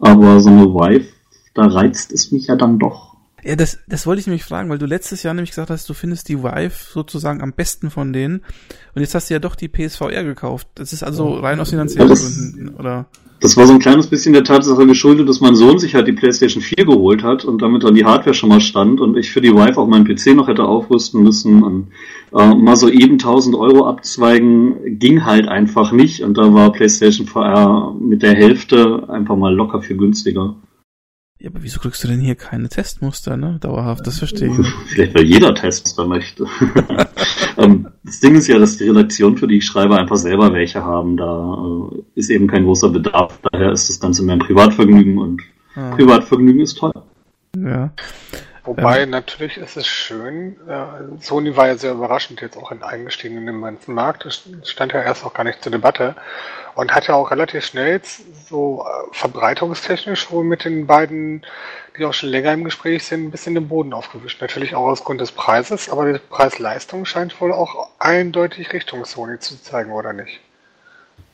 aber 0.00 0.40
so 0.40 0.50
eine 0.50 0.66
Vive, 0.66 1.06
da 1.54 1.66
reizt 1.66 2.12
es 2.12 2.32
mich 2.32 2.48
ja 2.48 2.56
dann 2.56 2.80
doch. 2.80 3.11
Ja, 3.44 3.56
das, 3.56 3.78
das 3.88 4.06
wollte 4.06 4.20
ich 4.20 4.26
nämlich 4.26 4.44
fragen, 4.44 4.70
weil 4.70 4.78
du 4.78 4.86
letztes 4.86 5.22
Jahr 5.24 5.34
nämlich 5.34 5.50
gesagt 5.50 5.70
hast, 5.70 5.88
du 5.88 5.94
findest 5.94 6.28
die 6.28 6.42
Vive 6.42 6.72
sozusagen 6.92 7.42
am 7.42 7.52
besten 7.52 7.90
von 7.90 8.12
denen. 8.12 8.42
Und 8.94 9.00
jetzt 9.02 9.14
hast 9.16 9.30
du 9.30 9.34
ja 9.34 9.40
doch 9.40 9.56
die 9.56 9.68
PSVR 9.68 10.22
gekauft. 10.22 10.68
Das 10.76 10.92
ist 10.92 11.02
also 11.02 11.34
rein 11.34 11.58
aus 11.58 11.70
finanziellen 11.70 12.08
Ja, 12.08 12.14
das- 12.14 12.22
Gründen, 12.52 12.74
oder? 12.78 13.06
Das 13.40 13.56
war 13.56 13.66
so 13.66 13.72
ein 13.72 13.80
kleines 13.80 14.06
bisschen 14.06 14.34
der 14.34 14.44
Tatsache 14.44 14.86
geschuldet, 14.86 15.28
dass 15.28 15.40
mein 15.40 15.56
Sohn 15.56 15.80
sich 15.80 15.96
halt 15.96 16.06
die 16.06 16.12
PlayStation 16.12 16.62
4 16.62 16.84
geholt 16.86 17.24
hat 17.24 17.44
und 17.44 17.60
damit 17.60 17.82
dann 17.82 17.96
die 17.96 18.04
Hardware 18.04 18.34
schon 18.34 18.48
mal 18.50 18.60
stand 18.60 19.00
und 19.00 19.16
ich 19.16 19.32
für 19.32 19.40
die 19.40 19.52
Vive 19.52 19.78
auch 19.78 19.88
meinen 19.88 20.04
PC 20.04 20.36
noch 20.36 20.46
hätte 20.46 20.62
aufrüsten 20.62 21.24
müssen. 21.24 21.64
Und, 21.64 21.88
äh, 22.38 22.54
mal 22.54 22.76
so 22.76 22.88
eben 22.88 23.18
1000 23.18 23.56
Euro 23.56 23.88
abzweigen 23.88 24.96
ging 25.00 25.24
halt 25.24 25.48
einfach 25.48 25.90
nicht 25.90 26.22
und 26.22 26.38
da 26.38 26.54
war 26.54 26.70
PlayStation 26.70 27.26
VR 27.26 27.92
mit 28.00 28.22
der 28.22 28.34
Hälfte 28.34 29.08
einfach 29.08 29.34
mal 29.34 29.52
locker 29.52 29.82
viel 29.82 29.96
günstiger. 29.96 30.54
Ja, 31.42 31.50
aber 31.50 31.60
wieso 31.64 31.80
kriegst 31.80 32.04
du 32.04 32.06
denn 32.08 32.20
hier 32.20 32.36
keine 32.36 32.68
Testmuster, 32.68 33.36
ne? 33.36 33.58
Dauerhaft, 33.60 34.06
das 34.06 34.20
verstehe 34.20 34.48
ich. 34.48 34.58
nicht. 34.58 34.72
Vielleicht 34.86 35.14
weil 35.16 35.24
jeder 35.24 35.52
Tester 35.56 36.06
möchte. 36.06 36.46
ähm, 37.58 37.88
das 38.04 38.20
Ding 38.20 38.36
ist 38.36 38.46
ja, 38.46 38.60
dass 38.60 38.76
die 38.76 38.88
Redaktion, 38.88 39.36
für 39.36 39.48
die 39.48 39.56
ich 39.56 39.66
schreibe, 39.66 39.96
einfach 39.98 40.14
selber 40.14 40.52
welche 40.52 40.84
haben. 40.84 41.16
Da 41.16 41.56
äh, 41.90 42.02
ist 42.14 42.30
eben 42.30 42.46
kein 42.46 42.62
großer 42.62 42.90
Bedarf. 42.90 43.40
Daher 43.50 43.72
ist 43.72 43.88
das 43.88 43.98
Ganze 43.98 44.22
mehr 44.22 44.36
ein 44.36 44.38
Privatvergnügen 44.38 45.18
und 45.18 45.42
Ah, 45.74 45.96
Privatvergnügen 45.96 46.60
ist 46.60 46.74
teuer. 46.78 47.04
ja. 47.56 47.92
Wobei 48.64 49.02
ähm, 49.02 49.10
natürlich 49.10 49.56
ist 49.56 49.76
es 49.76 49.88
schön, 49.88 50.56
äh, 50.68 51.20
Sony 51.20 51.56
war 51.56 51.66
ja 51.66 51.76
sehr 51.76 51.92
überraschend 51.92 52.40
jetzt 52.40 52.56
auch 52.56 52.70
eingestiegen 52.70 53.38
in 53.38 53.46
den 53.46 53.60
ganzen 53.60 53.92
Markt, 53.92 54.24
das 54.24 54.48
stand 54.64 54.92
ja 54.92 55.02
erst 55.02 55.24
auch 55.24 55.34
gar 55.34 55.42
nicht 55.42 55.62
zur 55.62 55.72
Debatte 55.72 56.14
und 56.76 56.94
hat 56.94 57.08
ja 57.08 57.14
auch 57.14 57.32
relativ 57.32 57.64
schnell 57.64 58.00
so 58.48 58.86
äh, 58.86 59.08
verbreitungstechnisch 59.10 60.30
wohl 60.30 60.44
mit 60.44 60.64
den 60.64 60.86
beiden, 60.86 61.44
die 61.98 62.04
auch 62.04 62.14
schon 62.14 62.28
länger 62.28 62.52
im 62.52 62.62
Gespräch 62.62 63.04
sind, 63.04 63.24
ein 63.24 63.30
bisschen 63.32 63.56
den 63.56 63.66
Boden 63.66 63.92
aufgewischt. 63.92 64.40
Natürlich 64.40 64.76
auch 64.76 64.86
aus 64.86 65.02
Grund 65.02 65.20
des 65.20 65.32
Preises, 65.32 65.88
aber 65.88 66.12
die 66.12 66.20
Preis-Leistung 66.20 67.04
scheint 67.04 67.40
wohl 67.40 67.52
auch 67.52 67.88
eindeutig 67.98 68.72
Richtung 68.72 69.04
Sony 69.04 69.40
zu 69.40 69.60
zeigen, 69.60 69.90
oder 69.90 70.12
nicht? 70.12 70.40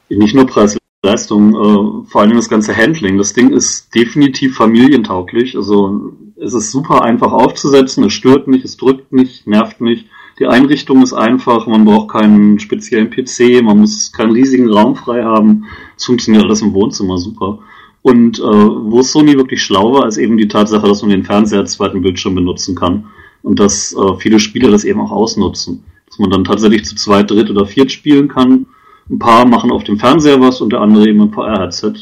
Nicht 0.09 0.35
nur 0.35 0.47
Preis 0.47 0.78
Leistung, 1.05 1.55
äh, 1.55 2.09
vor 2.09 2.23
allem 2.23 2.35
das 2.35 2.49
ganze 2.49 2.77
Handling. 2.77 3.19
Das 3.19 3.33
Ding 3.33 3.51
ist 3.51 3.95
definitiv 3.95 4.57
familientauglich. 4.57 5.57
Also 5.57 6.13
es 6.37 6.55
ist 6.55 6.73
super 6.73 7.03
einfach 7.03 7.31
aufzusetzen, 7.31 8.03
es 8.05 8.13
stört 8.13 8.49
nicht, 8.49 8.65
es 8.65 8.77
drückt 8.77 9.13
nicht, 9.13 9.47
nervt 9.47 9.81
nicht. 9.81 10.07
Die 10.41 10.47
Einrichtung 10.47 11.03
ist 11.03 11.13
einfach, 11.13 11.69
man 11.69 11.85
braucht 11.85 12.11
keinen 12.11 12.59
speziellen 12.59 13.11
PC, 13.11 13.63
man 13.63 13.79
muss 13.79 14.13
keinen 14.13 14.33
riesigen 14.33 14.69
Raum 14.69 14.97
frei 14.97 15.23
haben. 15.23 15.67
Es 15.97 16.05
funktioniert 16.05 16.45
alles 16.45 16.63
im 16.63 16.75
Wohnzimmer 16.75 17.19
super. 17.19 17.61
Und 18.03 18.41
äh, 18.41 18.43
wo 18.43 19.01
Sony 19.03 19.37
wirklich 19.37 19.63
schlau 19.63 19.93
war, 19.93 20.07
ist 20.09 20.17
eben 20.17 20.37
die 20.37 20.49
Tatsache, 20.49 20.87
dass 20.87 21.03
man 21.03 21.11
den 21.11 21.25
Fernseher 21.25 21.61
als 21.61 21.73
zweiten 21.75 22.03
Bildschirm 22.03 22.35
benutzen 22.35 22.75
kann. 22.75 23.07
Und 23.43 23.61
dass 23.61 23.95
äh, 23.95 24.17
viele 24.19 24.41
Spieler 24.41 24.73
das 24.73 24.85
eben 24.85 25.01
auch 25.01 25.13
ausnutzen. 25.13 25.85
Dass 26.07 26.19
man 26.19 26.31
dann 26.31 26.45
tatsächlich 26.45 26.85
zu 26.85 26.97
zweit, 26.97 27.31
dritt 27.31 27.51
oder 27.51 27.67
viert 27.67 27.93
spielen 27.93 28.27
kann 28.27 28.67
ein 29.11 29.19
paar 29.19 29.47
machen 29.47 29.71
auf 29.71 29.85
dem 29.85 29.99
Fernseher 29.99 30.41
was 30.41 30.61
und 30.61 30.73
der 30.73 30.81
andere 30.81 31.09
eben 31.09 31.23
ein 31.23 31.33
VR-Headset. 31.33 31.95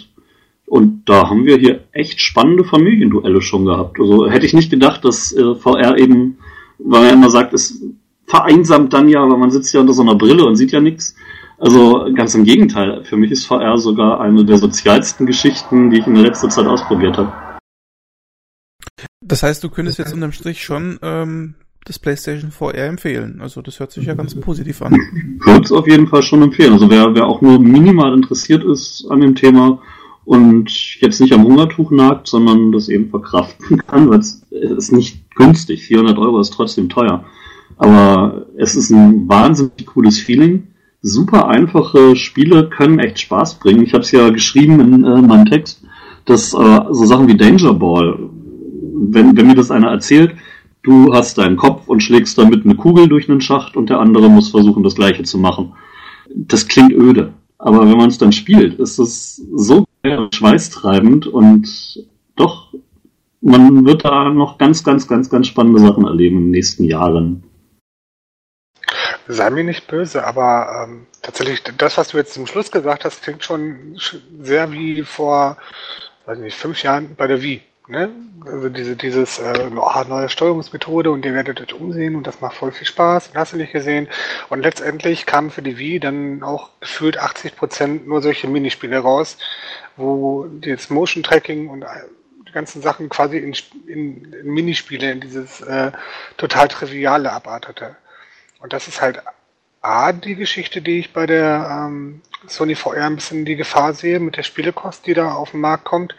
Und 0.67 1.09
da 1.09 1.31
haben 1.31 1.47
wir 1.47 1.59
hier 1.59 1.85
echt 1.93 2.21
spannende 2.21 2.65
Familienduelle 2.65 3.41
schon 3.41 3.65
gehabt. 3.65 4.01
Also 4.01 4.29
hätte 4.29 4.47
ich 4.47 4.53
nicht 4.53 4.71
gedacht, 4.71 5.05
dass 5.05 5.33
äh, 5.33 5.55
VR 5.55 5.97
eben, 5.97 6.39
weil 6.79 7.01
man 7.01 7.09
ja 7.09 7.15
immer 7.15 7.31
sagt, 7.31 7.55
es 7.55 7.83
vereinsamt 8.27 8.93
dann 8.93 9.09
ja, 9.09 9.21
weil 9.21 9.39
man 9.39 9.53
sitzt 9.53 9.73
ja 9.73 9.81
unter 9.81 9.93
so 9.93 10.03
einer 10.03 10.17
Brille 10.17 10.45
und 10.45 10.57
sieht 10.57 10.73
ja 10.73 10.81
nichts. 10.81 11.15
Also 11.59 12.11
ganz 12.15 12.35
im 12.35 12.45
Gegenteil. 12.45 13.05
Für 13.05 13.17
mich 13.17 13.31
ist 13.31 13.47
VR 13.47 13.79
sogar 13.79 14.21
eine 14.21 14.45
der 14.45 14.59
sozialsten 14.59 15.25
Geschichten, 15.25 15.91
die 15.91 16.01
ich 16.01 16.07
in 16.07 16.15
der 16.15 16.25
letzten 16.25 16.51
Zeit 16.51 16.67
ausprobiert 16.67 17.17
habe. 17.17 17.33
Das 19.21 19.43
heißt, 19.43 19.63
du 19.65 19.71
könntest 19.71 19.99
jetzt 19.99 20.13
unterm 20.13 20.33
Strich 20.33 20.65
schon 20.65 20.99
ähm, 21.03 21.55
das 21.87 21.99
PlayStation 22.01 22.51
VR 22.51 22.87
empfehlen. 22.87 23.39
Also 23.41 23.63
das 23.63 23.79
hört 23.79 23.93
sich 23.93 24.07
ja 24.07 24.15
ganz 24.15 24.35
positiv 24.35 24.83
an. 24.83 24.95
Ich 24.95 25.47
würde 25.47 25.63
es 25.63 25.73
auf 25.73 25.87
jeden 25.87 26.09
Fall 26.09 26.23
schon 26.23 26.43
empfehlen. 26.43 26.73
Also 26.73 26.91
wer, 26.91 27.15
wer 27.15 27.27
auch 27.27 27.41
nur 27.41 27.61
minimal 27.61 28.13
interessiert 28.13 28.65
ist 28.65 29.07
an 29.09 29.21
dem 29.21 29.37
Thema 29.37 29.81
und 30.25 31.01
jetzt 31.01 31.21
nicht 31.21 31.33
am 31.33 31.45
Hungertuch 31.45 31.93
nagt, 31.93 32.27
sondern 32.27 32.73
das 32.73 32.89
eben 32.89 33.09
verkraften 33.09 33.79
kann, 33.87 34.11
weil 34.11 34.19
es 34.19 34.43
ist 34.51 34.93
nicht 34.93 35.31
günstig. 35.37 35.85
400 35.85 36.19
Euro 36.19 36.41
ist 36.41 36.53
trotzdem 36.53 36.89
teuer. 36.89 37.25
Aber 37.77 38.47
es 38.57 38.75
ist 38.75 38.91
ein 38.91 39.29
wahnsinnig 39.29 39.87
cooles 39.87 40.19
Feeling. 40.19 40.69
Super 41.03 41.49
einfache 41.49 42.17
Spiele 42.17 42.69
können 42.69 42.99
echt 42.99 43.21
Spaß 43.21 43.61
bringen. 43.61 43.83
Ich 43.83 43.93
habe 43.93 44.03
es 44.03 44.11
ja 44.11 44.29
geschrieben 44.31 44.81
in 44.81 45.05
äh, 45.05 45.23
meinem 45.23 45.47
Text, 45.47 45.85
dass 46.25 46.53
äh, 46.53 46.81
so 46.91 47.05
Sachen 47.05 47.29
wie 47.29 47.37
Danger 47.37 47.75
Ball, 47.75 48.19
wenn, 48.93 49.37
wenn 49.37 49.47
mir 49.47 49.55
das 49.55 49.71
einer 49.71 49.91
erzählt, 49.91 50.35
Du 50.87 51.13
hast 51.13 51.37
deinen 51.39 51.57
Kopf 51.57 51.89
und 51.89 52.01
schlägst 52.01 52.39
damit 52.39 52.65
eine 52.65 52.77
Kugel 52.77 53.09
durch 53.09 53.29
einen 53.29 53.41
Schacht 53.41 53.77
und 53.77 53.91
der 53.91 53.99
andere 53.99 54.29
muss 54.31 54.51
versuchen, 54.51 54.85
das 54.85 54.95
gleiche 54.95 55.25
zu 55.25 55.37
machen. 55.37 55.75
Das 56.33 56.69
klingt 56.69 56.93
öde. 56.93 57.35
Aber 57.59 57.81
wenn 57.81 57.99
man 57.99 58.09
es 58.09 58.19
dann 58.19 58.31
spielt, 58.31 58.79
ist 58.79 59.01
es 59.01 59.35
so 59.53 59.85
schweißtreibend 60.33 61.27
und 61.27 62.07
doch, 62.37 62.73
man 63.41 63.85
wird 63.85 64.05
da 64.05 64.29
noch 64.29 64.59
ganz, 64.59 64.85
ganz, 64.85 65.09
ganz, 65.09 65.29
ganz 65.29 65.49
spannende 65.49 65.81
Sachen 65.81 66.07
erleben 66.07 66.37
in 66.37 66.45
den 66.45 66.51
nächsten 66.53 66.85
Jahren. 66.85 67.43
Sei 69.27 69.51
mir 69.51 69.65
nicht 69.65 69.89
böse, 69.89 70.25
aber 70.25 70.85
ähm, 70.85 71.07
tatsächlich, 71.21 71.65
das, 71.79 71.99
was 71.99 72.09
du 72.09 72.19
jetzt 72.19 72.35
zum 72.35 72.47
Schluss 72.47 72.71
gesagt 72.71 73.05
hast, 73.05 73.25
klingt 73.25 73.43
schon 73.43 73.99
sehr 74.41 74.71
wie 74.71 75.03
vor, 75.03 75.57
weiß 76.27 76.39
nicht, 76.39 76.57
fünf 76.57 76.81
Jahren 76.85 77.17
bei 77.17 77.27
der 77.27 77.43
Wii. 77.43 77.61
Ne? 77.89 78.11
Also 78.45 78.69
diese, 78.69 78.97
dieses 78.97 79.39
äh, 79.39 79.71
oh, 79.77 80.05
neue 80.09 80.29
Steuerungsmethode 80.29 81.11
und 81.11 81.25
ihr 81.25 81.35
werdet 81.35 81.61
euch 81.61 81.73
umsehen 81.73 82.17
und 82.17 82.27
das 82.27 82.41
macht 82.41 82.57
voll 82.57 82.73
viel 82.73 82.87
Spaß 82.87 83.29
und 83.29 83.37
hast 83.37 83.53
du 83.53 83.57
nicht 83.57 83.73
gesehen. 83.73 84.09
Und 84.49 84.63
letztendlich 84.63 85.25
kamen 85.25 85.51
für 85.51 85.63
die 85.63 85.79
Wii 85.79 86.01
dann 86.01 86.43
auch 86.43 86.71
gefühlt 86.81 87.21
80% 87.21 88.05
nur 88.05 88.23
solche 88.23 88.49
Minispiele 88.49 88.99
raus, 88.99 89.39
wo 89.97 90.49
jetzt 90.63 90.91
Motion 90.91 91.23
Tracking 91.23 91.69
und 91.69 91.83
äh, 91.83 91.87
die 92.49 92.53
ganzen 92.53 92.83
Sachen 92.83 93.09
quasi 93.09 93.39
in, 93.39 93.55
in, 93.87 94.33
in 94.33 94.47
Minispiele, 94.53 95.13
in 95.13 95.21
dieses 95.21 95.61
äh, 95.61 95.93
total 96.39 96.67
Triviale 96.67 97.33
abartete. 97.33 97.97
Und 98.61 98.73
das 98.73 98.89
ist 98.89 99.01
halt 99.01 99.23
A, 99.81 100.13
die 100.13 100.35
Geschichte, 100.35 100.83
die 100.83 100.99
ich 100.99 101.13
bei 101.13 101.27
der 101.27 101.87
ähm, 101.87 102.21
Sony 102.49 102.75
VR 102.75 103.05
ein 103.05 103.15
bisschen 103.15 103.45
die 103.45 103.55
Gefahr 103.55 103.95
sehe 103.95 104.19
mit 104.19 104.37
der 104.37 104.43
Spielekost, 104.43 105.07
die 105.07 105.15
da 105.15 105.33
auf 105.35 105.53
den 105.53 105.61
Markt 105.61 105.85
kommt. 105.85 106.17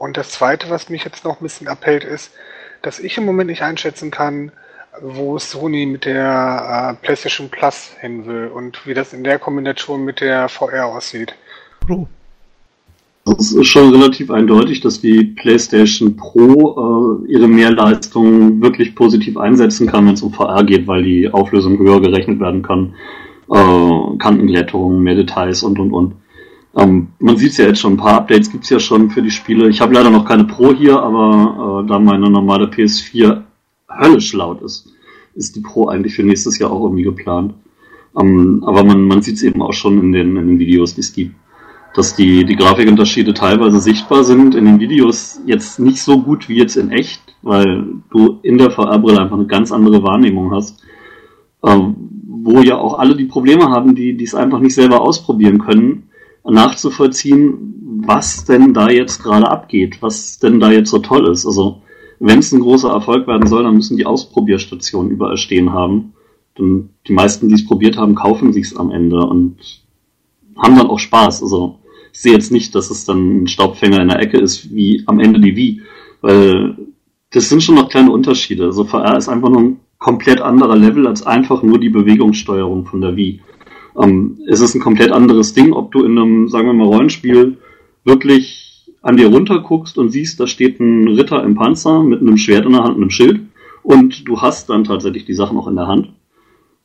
Und 0.00 0.16
das 0.16 0.30
Zweite, 0.30 0.70
was 0.70 0.88
mich 0.88 1.04
jetzt 1.04 1.26
noch 1.26 1.40
ein 1.40 1.42
bisschen 1.42 1.68
abhält, 1.68 2.04
ist, 2.04 2.32
dass 2.80 3.00
ich 3.00 3.18
im 3.18 3.26
Moment 3.26 3.50
nicht 3.50 3.60
einschätzen 3.60 4.10
kann, 4.10 4.50
wo 5.02 5.38
Sony 5.38 5.84
mit 5.84 6.06
der 6.06 6.96
äh, 6.98 7.04
PlayStation 7.04 7.50
Plus 7.50 7.90
hin 8.00 8.24
will 8.24 8.46
und 8.46 8.86
wie 8.86 8.94
das 8.94 9.12
in 9.12 9.24
der 9.24 9.38
Kombination 9.38 10.02
mit 10.02 10.22
der 10.22 10.48
VR 10.48 10.86
aussieht. 10.86 11.34
Pro. 11.80 12.08
Es 13.26 13.52
ist 13.52 13.66
schon 13.66 13.94
relativ 13.94 14.30
eindeutig, 14.30 14.80
dass 14.80 15.02
die 15.02 15.22
PlayStation 15.22 16.16
Pro 16.16 17.20
äh, 17.26 17.30
ihre 17.30 17.46
Mehrleistung 17.46 18.62
wirklich 18.62 18.94
positiv 18.94 19.36
einsetzen 19.36 19.86
kann, 19.86 20.06
wenn 20.06 20.14
es 20.14 20.22
um 20.22 20.32
VR 20.32 20.64
geht, 20.64 20.86
weil 20.86 21.04
die 21.04 21.28
Auflösung 21.30 21.78
höher 21.78 22.00
gerechnet 22.00 22.40
werden 22.40 22.62
kann, 22.62 22.94
äh, 23.50 24.16
Kantenglätterung, 24.16 25.02
mehr 25.02 25.16
Details 25.16 25.62
und 25.62 25.78
und 25.78 25.92
und. 25.92 26.14
Ähm, 26.76 27.08
man 27.18 27.36
sieht 27.36 27.52
es 27.52 27.56
ja 27.56 27.66
jetzt 27.66 27.80
schon, 27.80 27.94
ein 27.94 27.98
paar 27.98 28.18
Updates 28.18 28.50
gibt 28.50 28.64
es 28.64 28.70
ja 28.70 28.78
schon 28.78 29.10
für 29.10 29.22
die 29.22 29.30
Spiele. 29.30 29.68
Ich 29.68 29.80
habe 29.80 29.94
leider 29.94 30.10
noch 30.10 30.24
keine 30.24 30.44
Pro 30.44 30.72
hier, 30.72 31.00
aber 31.00 31.82
äh, 31.82 31.88
da 31.88 31.98
meine 31.98 32.30
normale 32.30 32.66
PS4 32.66 33.42
höllisch 33.88 34.32
laut 34.32 34.62
ist, 34.62 34.92
ist 35.34 35.56
die 35.56 35.60
Pro 35.60 35.88
eigentlich 35.88 36.14
für 36.14 36.22
nächstes 36.22 36.58
Jahr 36.58 36.70
auch 36.70 36.84
irgendwie 36.84 37.02
geplant. 37.02 37.54
Ähm, 38.18 38.62
aber 38.64 38.84
man, 38.84 39.02
man 39.02 39.22
sieht 39.22 39.36
es 39.36 39.42
eben 39.42 39.62
auch 39.62 39.72
schon 39.72 39.98
in 40.00 40.12
den, 40.12 40.36
in 40.36 40.46
den 40.46 40.58
Videos, 40.58 40.94
die 40.94 41.00
es 41.00 41.12
gibt. 41.12 41.34
Dass 41.94 42.14
die, 42.14 42.44
die 42.44 42.54
Grafikunterschiede 42.54 43.34
teilweise 43.34 43.80
sichtbar 43.80 44.22
sind, 44.22 44.54
in 44.54 44.64
den 44.64 44.78
Videos 44.78 45.40
jetzt 45.46 45.80
nicht 45.80 46.00
so 46.00 46.22
gut 46.22 46.48
wie 46.48 46.56
jetzt 46.56 46.76
in 46.76 46.92
echt, 46.92 47.20
weil 47.42 47.84
du 48.12 48.38
in 48.42 48.58
der 48.58 48.70
VR-Brille 48.70 49.20
einfach 49.20 49.36
eine 49.36 49.46
ganz 49.46 49.72
andere 49.72 50.04
Wahrnehmung 50.04 50.52
hast. 50.52 50.84
Ähm, 51.66 51.96
wo 52.42 52.60
ja 52.60 52.78
auch 52.78 52.98
alle 52.98 53.16
die 53.16 53.24
Probleme 53.24 53.70
haben, 53.70 53.96
die 53.96 54.22
es 54.22 54.36
einfach 54.36 54.60
nicht 54.60 54.74
selber 54.74 55.00
ausprobieren 55.00 55.58
können, 55.58 56.09
nachzuvollziehen, 56.44 58.02
was 58.06 58.44
denn 58.44 58.72
da 58.72 58.88
jetzt 58.88 59.22
gerade 59.22 59.50
abgeht, 59.50 59.98
was 60.00 60.38
denn 60.38 60.60
da 60.60 60.70
jetzt 60.70 60.90
so 60.90 60.98
toll 60.98 61.28
ist. 61.28 61.46
Also 61.46 61.82
wenn 62.18 62.38
es 62.38 62.52
ein 62.52 62.60
großer 62.60 62.90
Erfolg 62.90 63.26
werden 63.26 63.46
soll, 63.46 63.62
dann 63.62 63.76
müssen 63.76 63.96
die 63.96 64.06
Ausprobierstationen 64.06 65.10
überall 65.10 65.36
stehen 65.36 65.72
haben. 65.72 66.12
Denn 66.58 66.90
die 67.06 67.12
meisten, 67.12 67.48
die 67.48 67.54
es 67.54 67.66
probiert 67.66 67.96
haben, 67.96 68.14
kaufen 68.14 68.52
sich's 68.52 68.76
am 68.76 68.90
Ende 68.90 69.20
und 69.20 69.56
haben 70.56 70.76
dann 70.76 70.88
auch 70.88 70.98
Spaß. 70.98 71.42
Also 71.42 71.78
ich 72.12 72.20
sehe 72.20 72.32
jetzt 72.32 72.52
nicht, 72.52 72.74
dass 72.74 72.90
es 72.90 73.04
dann 73.04 73.42
ein 73.42 73.46
Staubfänger 73.46 74.02
in 74.02 74.08
der 74.08 74.20
Ecke 74.20 74.38
ist, 74.38 74.74
wie 74.74 75.02
am 75.06 75.20
Ende 75.20 75.40
die 75.40 75.56
Wii, 75.56 75.82
weil 76.20 76.76
das 77.30 77.48
sind 77.48 77.62
schon 77.62 77.76
noch 77.76 77.88
kleine 77.88 78.10
Unterschiede. 78.10 78.64
Also 78.64 78.84
VR 78.84 79.16
ist 79.16 79.28
einfach 79.28 79.48
nur 79.48 79.60
ein 79.60 79.80
komplett 79.98 80.40
anderer 80.40 80.76
Level 80.76 81.06
als 81.06 81.24
einfach 81.24 81.62
nur 81.62 81.78
die 81.78 81.90
Bewegungssteuerung 81.90 82.86
von 82.86 83.00
der 83.00 83.16
Wii. 83.16 83.40
Ähm, 84.00 84.38
es 84.46 84.60
ist 84.60 84.74
ein 84.74 84.80
komplett 84.80 85.12
anderes 85.12 85.54
Ding, 85.54 85.72
ob 85.72 85.92
du 85.92 86.04
in 86.04 86.18
einem, 86.18 86.48
sagen 86.48 86.66
wir 86.66 86.72
mal, 86.74 86.86
Rollenspiel 86.86 87.58
wirklich 88.04 88.86
an 89.02 89.16
dir 89.16 89.28
runter 89.28 89.60
guckst 89.60 89.98
und 89.98 90.10
siehst, 90.10 90.40
da 90.40 90.46
steht 90.46 90.80
ein 90.80 91.08
Ritter 91.08 91.42
im 91.42 91.54
Panzer 91.54 92.02
mit 92.02 92.20
einem 92.20 92.36
Schwert 92.36 92.66
in 92.66 92.72
der 92.72 92.82
Hand 92.82 92.96
und 92.96 93.02
einem 93.02 93.10
Schild 93.10 93.40
und 93.82 94.28
du 94.28 94.40
hast 94.40 94.68
dann 94.68 94.84
tatsächlich 94.84 95.24
die 95.24 95.34
Sachen 95.34 95.58
auch 95.58 95.68
in 95.68 95.76
der 95.76 95.86
Hand. 95.86 96.12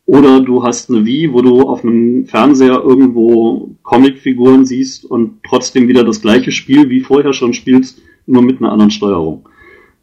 Oder 0.06 0.40
du 0.40 0.64
hast 0.64 0.90
eine 0.90 1.06
Wii, 1.06 1.34
wo 1.34 1.42
du 1.42 1.62
auf 1.64 1.84
einem 1.84 2.26
Fernseher 2.28 2.84
irgendwo 2.84 3.76
Comicfiguren 3.82 4.66
siehst 4.66 5.04
und 5.04 5.40
trotzdem 5.44 5.88
wieder 5.88 6.04
das 6.04 6.22
gleiche 6.22 6.52
Spiel 6.52 6.90
wie 6.90 7.02
vorher 7.02 7.34
schon 7.34 7.54
spielst, 7.54 8.02
nur 8.28 8.44
mit 8.44 8.60
einer 8.60 8.72
anderen 8.72 8.92
Steuerung. 8.92 9.50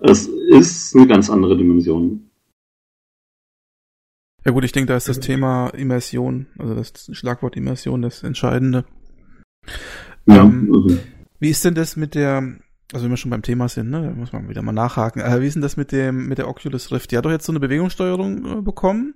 Es 0.00 0.26
ist 0.26 0.96
eine 0.96 1.06
ganz 1.06 1.30
andere 1.30 1.56
Dimension. 1.56 2.24
Ja 4.44 4.52
gut, 4.52 4.64
ich 4.64 4.72
denke, 4.72 4.88
da 4.88 4.96
ist 4.96 5.08
das 5.08 5.20
Thema 5.20 5.68
Immersion, 5.68 6.46
also 6.58 6.74
das 6.74 7.08
Schlagwort 7.12 7.56
Immersion 7.56 8.02
das 8.02 8.22
Entscheidende. 8.22 8.84
Ja, 10.26 10.42
ähm, 10.42 10.70
also. 10.72 10.98
Wie 11.38 11.50
ist 11.50 11.64
denn 11.64 11.74
das 11.74 11.96
mit 11.96 12.14
der, 12.14 12.38
also 12.92 13.04
wenn 13.04 13.10
wir 13.10 13.16
schon 13.16 13.30
beim 13.30 13.42
Thema 13.42 13.68
sind, 13.68 13.90
ne, 13.90 14.02
da 14.02 14.10
muss 14.10 14.32
man 14.32 14.48
wieder 14.48 14.62
mal 14.62 14.72
nachhaken. 14.72 15.20
Äh, 15.22 15.40
wie 15.40 15.46
ist 15.46 15.54
denn 15.54 15.62
das 15.62 15.76
mit 15.76 15.92
dem, 15.92 16.26
mit 16.26 16.38
der 16.38 16.48
Oculus 16.48 16.90
Rift? 16.90 17.10
Die 17.10 17.16
hat 17.16 17.24
doch 17.24 17.30
jetzt 17.30 17.46
so 17.46 17.52
eine 17.52 17.60
Bewegungssteuerung 17.60 18.58
äh, 18.58 18.62
bekommen. 18.62 19.14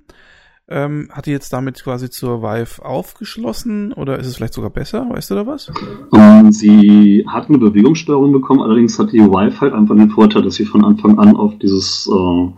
Ähm, 0.69 1.09
hat 1.12 1.27
die 1.27 1.31
jetzt 1.31 1.53
damit 1.53 1.83
quasi 1.85 2.11
zur 2.11 2.43
Vive 2.43 2.85
aufgeschlossen 2.85 3.93
oder 3.93 4.19
ist 4.19 4.27
es 4.27 4.37
vielleicht 4.37 4.55
sogar 4.55 4.71
besser? 4.71 5.09
Weißt 5.09 5.31
du 5.31 5.37
da 5.37 5.47
was? 5.47 5.71
Um, 6.11 6.21
ähm, 6.21 6.51
sie 6.51 7.25
hat 7.29 7.49
eine 7.49 7.59
Bewegungssteuerung 7.59 8.33
bekommen, 8.33 8.62
allerdings 8.62 8.99
hat 8.99 9.12
die 9.12 9.21
Vive 9.21 9.61
halt 9.61 9.73
einfach 9.73 9.95
den 9.95 10.11
Vorteil, 10.11 10.43
dass 10.43 10.57
sie 10.57 10.65
von 10.65 10.85
Anfang 10.85 11.21
an 11.21 11.37
auf 11.37 11.57
dieses 11.59 12.11
äh, 12.12 12.53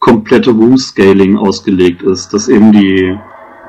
komplette 0.00 0.50
Room-Scaling 0.50 1.36
ausgelegt 1.36 2.02
ist, 2.02 2.32
dass 2.34 2.48
eben 2.48 2.72
die, 2.72 3.16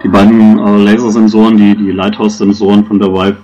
die 0.04 0.08
beiden 0.08 0.58
äh, 0.58 0.84
Lasersensoren, 0.84 1.58
die, 1.58 1.76
die 1.76 1.92
Lighthouse-Sensoren 1.92 2.86
von 2.86 3.00
der 3.00 3.14
Vive 3.14 3.38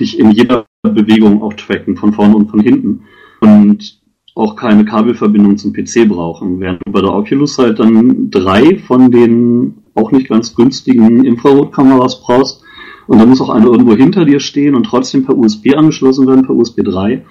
dich 0.00 0.18
in 0.18 0.30
jeder 0.30 0.64
Bewegung 0.82 1.42
auch 1.42 1.52
tracken, 1.52 1.96
von 1.96 2.12
vorne 2.12 2.34
und 2.34 2.50
von 2.50 2.60
hinten. 2.60 3.04
Und 3.40 4.00
auch 4.34 4.56
keine 4.56 4.84
Kabelverbindung 4.84 5.58
zum 5.58 5.72
PC 5.72 6.08
brauchen, 6.08 6.58
während 6.58 6.80
du 6.84 6.90
bei 6.90 7.02
der 7.02 7.12
Oculus 7.12 7.58
halt 7.58 7.78
dann 7.78 8.30
drei 8.30 8.78
von 8.78 9.10
den 9.10 9.74
auch 9.94 10.10
nicht 10.10 10.28
ganz 10.28 10.54
günstigen 10.54 11.24
Infrarotkameras 11.24 12.22
brauchst. 12.22 12.62
Und 13.06 13.18
da 13.18 13.26
muss 13.26 13.42
auch 13.42 13.50
eine 13.50 13.66
irgendwo 13.66 13.94
hinter 13.94 14.24
dir 14.24 14.40
stehen 14.40 14.74
und 14.74 14.84
trotzdem 14.84 15.26
per 15.26 15.36
USB 15.36 15.74
angeschlossen 15.76 16.26
werden, 16.26 16.46
per 16.46 16.54
USB 16.54 16.82
3, 16.82 17.12
ähm, 17.12 17.22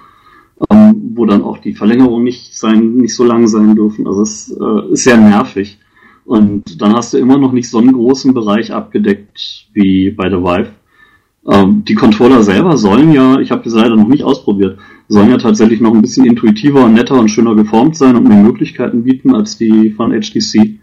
wo 1.14 1.26
dann 1.26 1.42
auch 1.42 1.58
die 1.58 1.74
Verlängerung 1.74 2.22
nicht 2.22 2.56
sein, 2.56 2.96
nicht 2.96 3.14
so 3.14 3.24
lang 3.24 3.46
sein 3.46 3.74
dürfen. 3.74 4.06
Also 4.06 4.22
es 4.22 4.50
äh, 4.50 4.92
ist 4.92 5.04
sehr 5.04 5.16
nervig. 5.16 5.78
Und 6.24 6.80
dann 6.80 6.94
hast 6.94 7.12
du 7.12 7.18
immer 7.18 7.38
noch 7.38 7.52
nicht 7.52 7.68
so 7.68 7.78
einen 7.78 7.92
großen 7.92 8.32
Bereich 8.32 8.72
abgedeckt 8.72 9.66
wie 9.72 10.10
bei 10.10 10.28
der 10.28 10.42
Vive. 10.42 10.70
Ähm, 11.48 11.84
die 11.84 11.94
Controller 11.94 12.42
selber 12.42 12.76
sollen 12.76 13.12
ja, 13.12 13.40
ich 13.40 13.50
habe 13.50 13.64
das 13.64 13.74
leider 13.74 13.96
noch 13.96 14.06
nicht 14.06 14.22
ausprobiert, 14.22 14.78
sollen 15.08 15.30
ja 15.30 15.38
tatsächlich 15.38 15.80
noch 15.80 15.92
ein 15.92 16.00
bisschen 16.00 16.24
intuitiver 16.24 16.84
und 16.84 16.94
netter 16.94 17.18
und 17.18 17.28
schöner 17.28 17.56
geformt 17.56 17.96
sein 17.96 18.14
und 18.16 18.28
mehr 18.28 18.42
Möglichkeiten 18.42 19.02
bieten 19.02 19.34
als 19.34 19.58
die 19.58 19.90
von 19.90 20.12
HTC. 20.12 20.78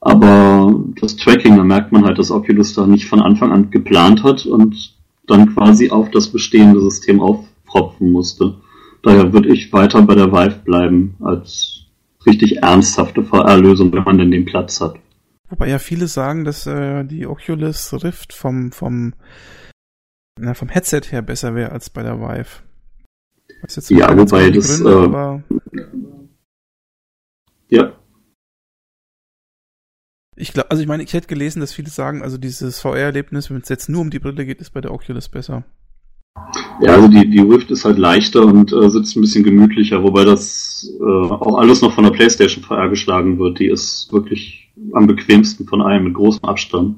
Aber 0.00 0.82
das 1.00 1.16
Tracking, 1.16 1.56
da 1.56 1.62
merkt 1.62 1.92
man 1.92 2.04
halt, 2.04 2.18
dass 2.18 2.32
Oculus 2.32 2.74
da 2.74 2.88
nicht 2.88 3.06
von 3.06 3.20
Anfang 3.20 3.52
an 3.52 3.70
geplant 3.70 4.24
hat 4.24 4.46
und 4.46 4.96
dann 5.28 5.54
quasi 5.54 5.90
auf 5.90 6.10
das 6.10 6.28
bestehende 6.28 6.80
System 6.80 7.20
aufpropfen 7.20 8.10
musste. 8.10 8.56
Daher 9.02 9.32
würde 9.32 9.52
ich 9.52 9.72
weiter 9.72 10.02
bei 10.02 10.14
der 10.14 10.32
Vive 10.32 10.60
bleiben 10.64 11.16
als 11.20 11.86
richtig 12.24 12.62
ernsthafte 12.62 13.24
VR-Lösung, 13.24 13.92
wenn 13.92 14.04
man 14.04 14.18
denn 14.18 14.30
den 14.30 14.44
Platz 14.44 14.80
hat. 14.80 14.96
Wobei 15.48 15.68
ja 15.68 15.78
viele 15.78 16.06
sagen, 16.06 16.44
dass 16.44 16.66
äh, 16.66 17.04
die 17.04 17.26
Oculus 17.26 17.92
Rift 18.04 18.32
vom, 18.32 18.72
vom 18.72 19.14
na, 20.38 20.54
vom 20.54 20.68
Headset 20.68 21.02
her 21.10 21.22
besser 21.22 21.54
wäre 21.54 21.72
als 21.72 21.90
bei 21.90 22.02
der 22.02 22.18
Vive. 22.18 22.62
ja, 23.88 24.16
wobei 24.16 24.50
das. 24.50 24.80
Gründe, 24.80 24.90
äh, 24.90 25.04
aber 25.04 25.42
ja. 27.68 27.92
Ich 30.36 30.52
glaube, 30.52 30.70
also 30.70 30.82
ich 30.82 30.88
meine, 30.88 31.02
ich 31.02 31.12
hätte 31.12 31.26
gelesen, 31.26 31.60
dass 31.60 31.72
viele 31.72 31.90
sagen, 31.90 32.22
also 32.22 32.38
dieses 32.38 32.80
VR-Erlebnis, 32.80 33.50
wenn 33.50 33.60
es 33.60 33.68
jetzt 33.68 33.88
nur 33.88 34.00
um 34.00 34.10
die 34.10 34.18
Brille 34.18 34.46
geht, 34.46 34.60
ist 34.60 34.70
bei 34.70 34.80
der 34.80 34.92
Oculus 34.92 35.28
besser. 35.28 35.64
Ja, 36.80 36.94
also 36.94 37.08
die, 37.08 37.28
die 37.28 37.40
Rift 37.40 37.70
ist 37.70 37.84
halt 37.84 37.98
leichter 37.98 38.44
und 38.44 38.72
äh, 38.72 38.90
sitzt 38.90 39.16
ein 39.16 39.20
bisschen 39.20 39.44
gemütlicher, 39.44 40.02
wobei 40.02 40.24
das 40.24 40.90
äh, 41.00 41.04
auch 41.04 41.58
alles 41.58 41.82
noch 41.82 41.92
von 41.92 42.04
der 42.04 42.10
PlayStation 42.10 42.64
VR 42.64 42.88
geschlagen 42.88 43.38
wird. 43.38 43.58
Die 43.58 43.66
ist 43.66 44.12
wirklich 44.12 44.72
am 44.92 45.06
bequemsten 45.06 45.66
von 45.66 45.82
allen 45.82 46.04
mit 46.04 46.14
großem 46.14 46.44
Abstand. 46.44 46.96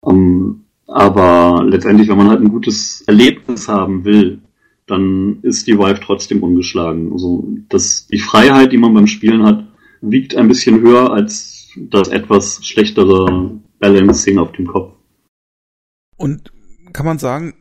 Um, 0.00 0.16
ähm, 0.16 0.64
aber 0.88 1.64
letztendlich, 1.64 2.08
wenn 2.08 2.18
man 2.18 2.28
halt 2.28 2.40
ein 2.40 2.50
gutes 2.50 3.02
Erlebnis 3.06 3.68
haben 3.68 4.04
will, 4.04 4.40
dann 4.86 5.38
ist 5.42 5.66
die 5.66 5.78
Vive 5.78 6.00
trotzdem 6.00 6.42
ungeschlagen. 6.42 7.12
Also 7.12 7.48
das, 7.68 8.06
die 8.08 8.18
Freiheit, 8.18 8.72
die 8.72 8.78
man 8.78 8.92
beim 8.92 9.06
Spielen 9.06 9.44
hat, 9.44 9.64
wiegt 10.02 10.36
ein 10.36 10.48
bisschen 10.48 10.80
höher 10.80 11.12
als 11.12 11.70
das 11.76 12.08
etwas 12.08 12.64
schlechtere 12.64 13.52
Balancing 13.78 14.38
auf 14.38 14.52
dem 14.52 14.66
Kopf. 14.66 14.94
Und 16.16 16.52
kann 16.92 17.06
man 17.06 17.18
sagen, 17.18 17.54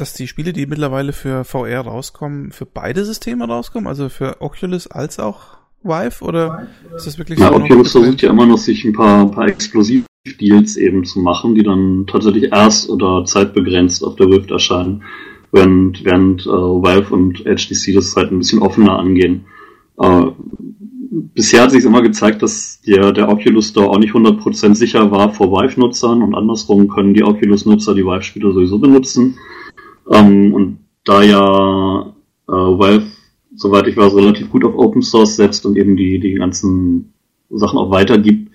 dass 0.00 0.14
die 0.14 0.28
Spiele, 0.28 0.52
die 0.52 0.66
mittlerweile 0.66 1.12
für 1.12 1.44
VR 1.44 1.80
rauskommen, 1.80 2.52
für 2.52 2.66
beide 2.66 3.04
Systeme 3.04 3.46
rauskommen, 3.46 3.86
also 3.86 4.08
für 4.08 4.40
Oculus 4.40 4.86
als 4.86 5.18
auch 5.18 5.58
Vive, 5.82 6.24
oder 6.24 6.66
ist 6.96 7.06
das 7.06 7.18
wirklich 7.18 7.38
ja, 7.38 7.48
so? 7.48 7.54
Ja, 7.58 7.64
Oculus 7.64 7.92
versucht 7.92 8.22
ja 8.22 8.30
immer 8.30 8.46
noch, 8.46 8.58
sich 8.58 8.84
ein 8.84 8.92
paar, 8.92 9.22
ein 9.22 9.30
paar 9.30 9.46
exklusive 9.46 10.04
Deals 10.40 10.76
eben 10.76 11.04
zu 11.04 11.20
machen, 11.20 11.54
die 11.54 11.62
dann 11.62 12.06
tatsächlich 12.06 12.52
erst 12.52 12.90
oder 12.90 13.24
zeitbegrenzt 13.24 14.04
auf 14.04 14.16
der 14.16 14.28
Rift 14.28 14.50
erscheinen, 14.50 15.02
während, 15.52 16.04
während 16.04 16.46
äh, 16.46 16.50
Valve 16.50 17.14
und 17.14 17.44
HTC 17.44 17.94
das 17.94 18.14
halt 18.16 18.32
ein 18.32 18.38
bisschen 18.38 18.60
offener 18.60 18.98
angehen. 18.98 19.46
Äh, 19.98 20.26
bisher 21.34 21.62
hat 21.62 21.70
sich 21.70 21.84
immer 21.84 22.02
gezeigt, 22.02 22.42
dass 22.42 22.80
der, 22.82 23.12
der 23.12 23.28
Oculus 23.28 23.68
Store 23.68 23.88
auch 23.88 23.98
nicht 23.98 24.14
100% 24.14 24.74
sicher 24.74 25.10
war 25.10 25.32
vor 25.32 25.50
Vive-Nutzern 25.50 26.22
und 26.22 26.34
andersrum 26.34 26.88
können 26.88 27.14
die 27.14 27.24
Oculus-Nutzer 27.24 27.94
die 27.94 28.04
Vive-Spiele 28.04 28.52
sowieso 28.52 28.78
benutzen. 28.78 29.38
Ähm, 30.10 30.54
und 30.54 30.78
da 31.04 31.22
ja 31.22 32.14
äh, 32.48 32.52
Valve, 32.52 33.06
soweit 33.54 33.86
ich 33.86 33.96
weiß, 33.96 34.14
relativ 34.14 34.50
gut 34.50 34.64
auf 34.64 34.74
Open 34.74 35.02
Source 35.02 35.36
setzt 35.36 35.66
und 35.66 35.76
eben 35.76 35.96
die, 35.96 36.18
die 36.18 36.34
ganzen 36.34 37.12
Sachen 37.50 37.78
auch 37.78 37.90
weitergibt, 37.90 38.50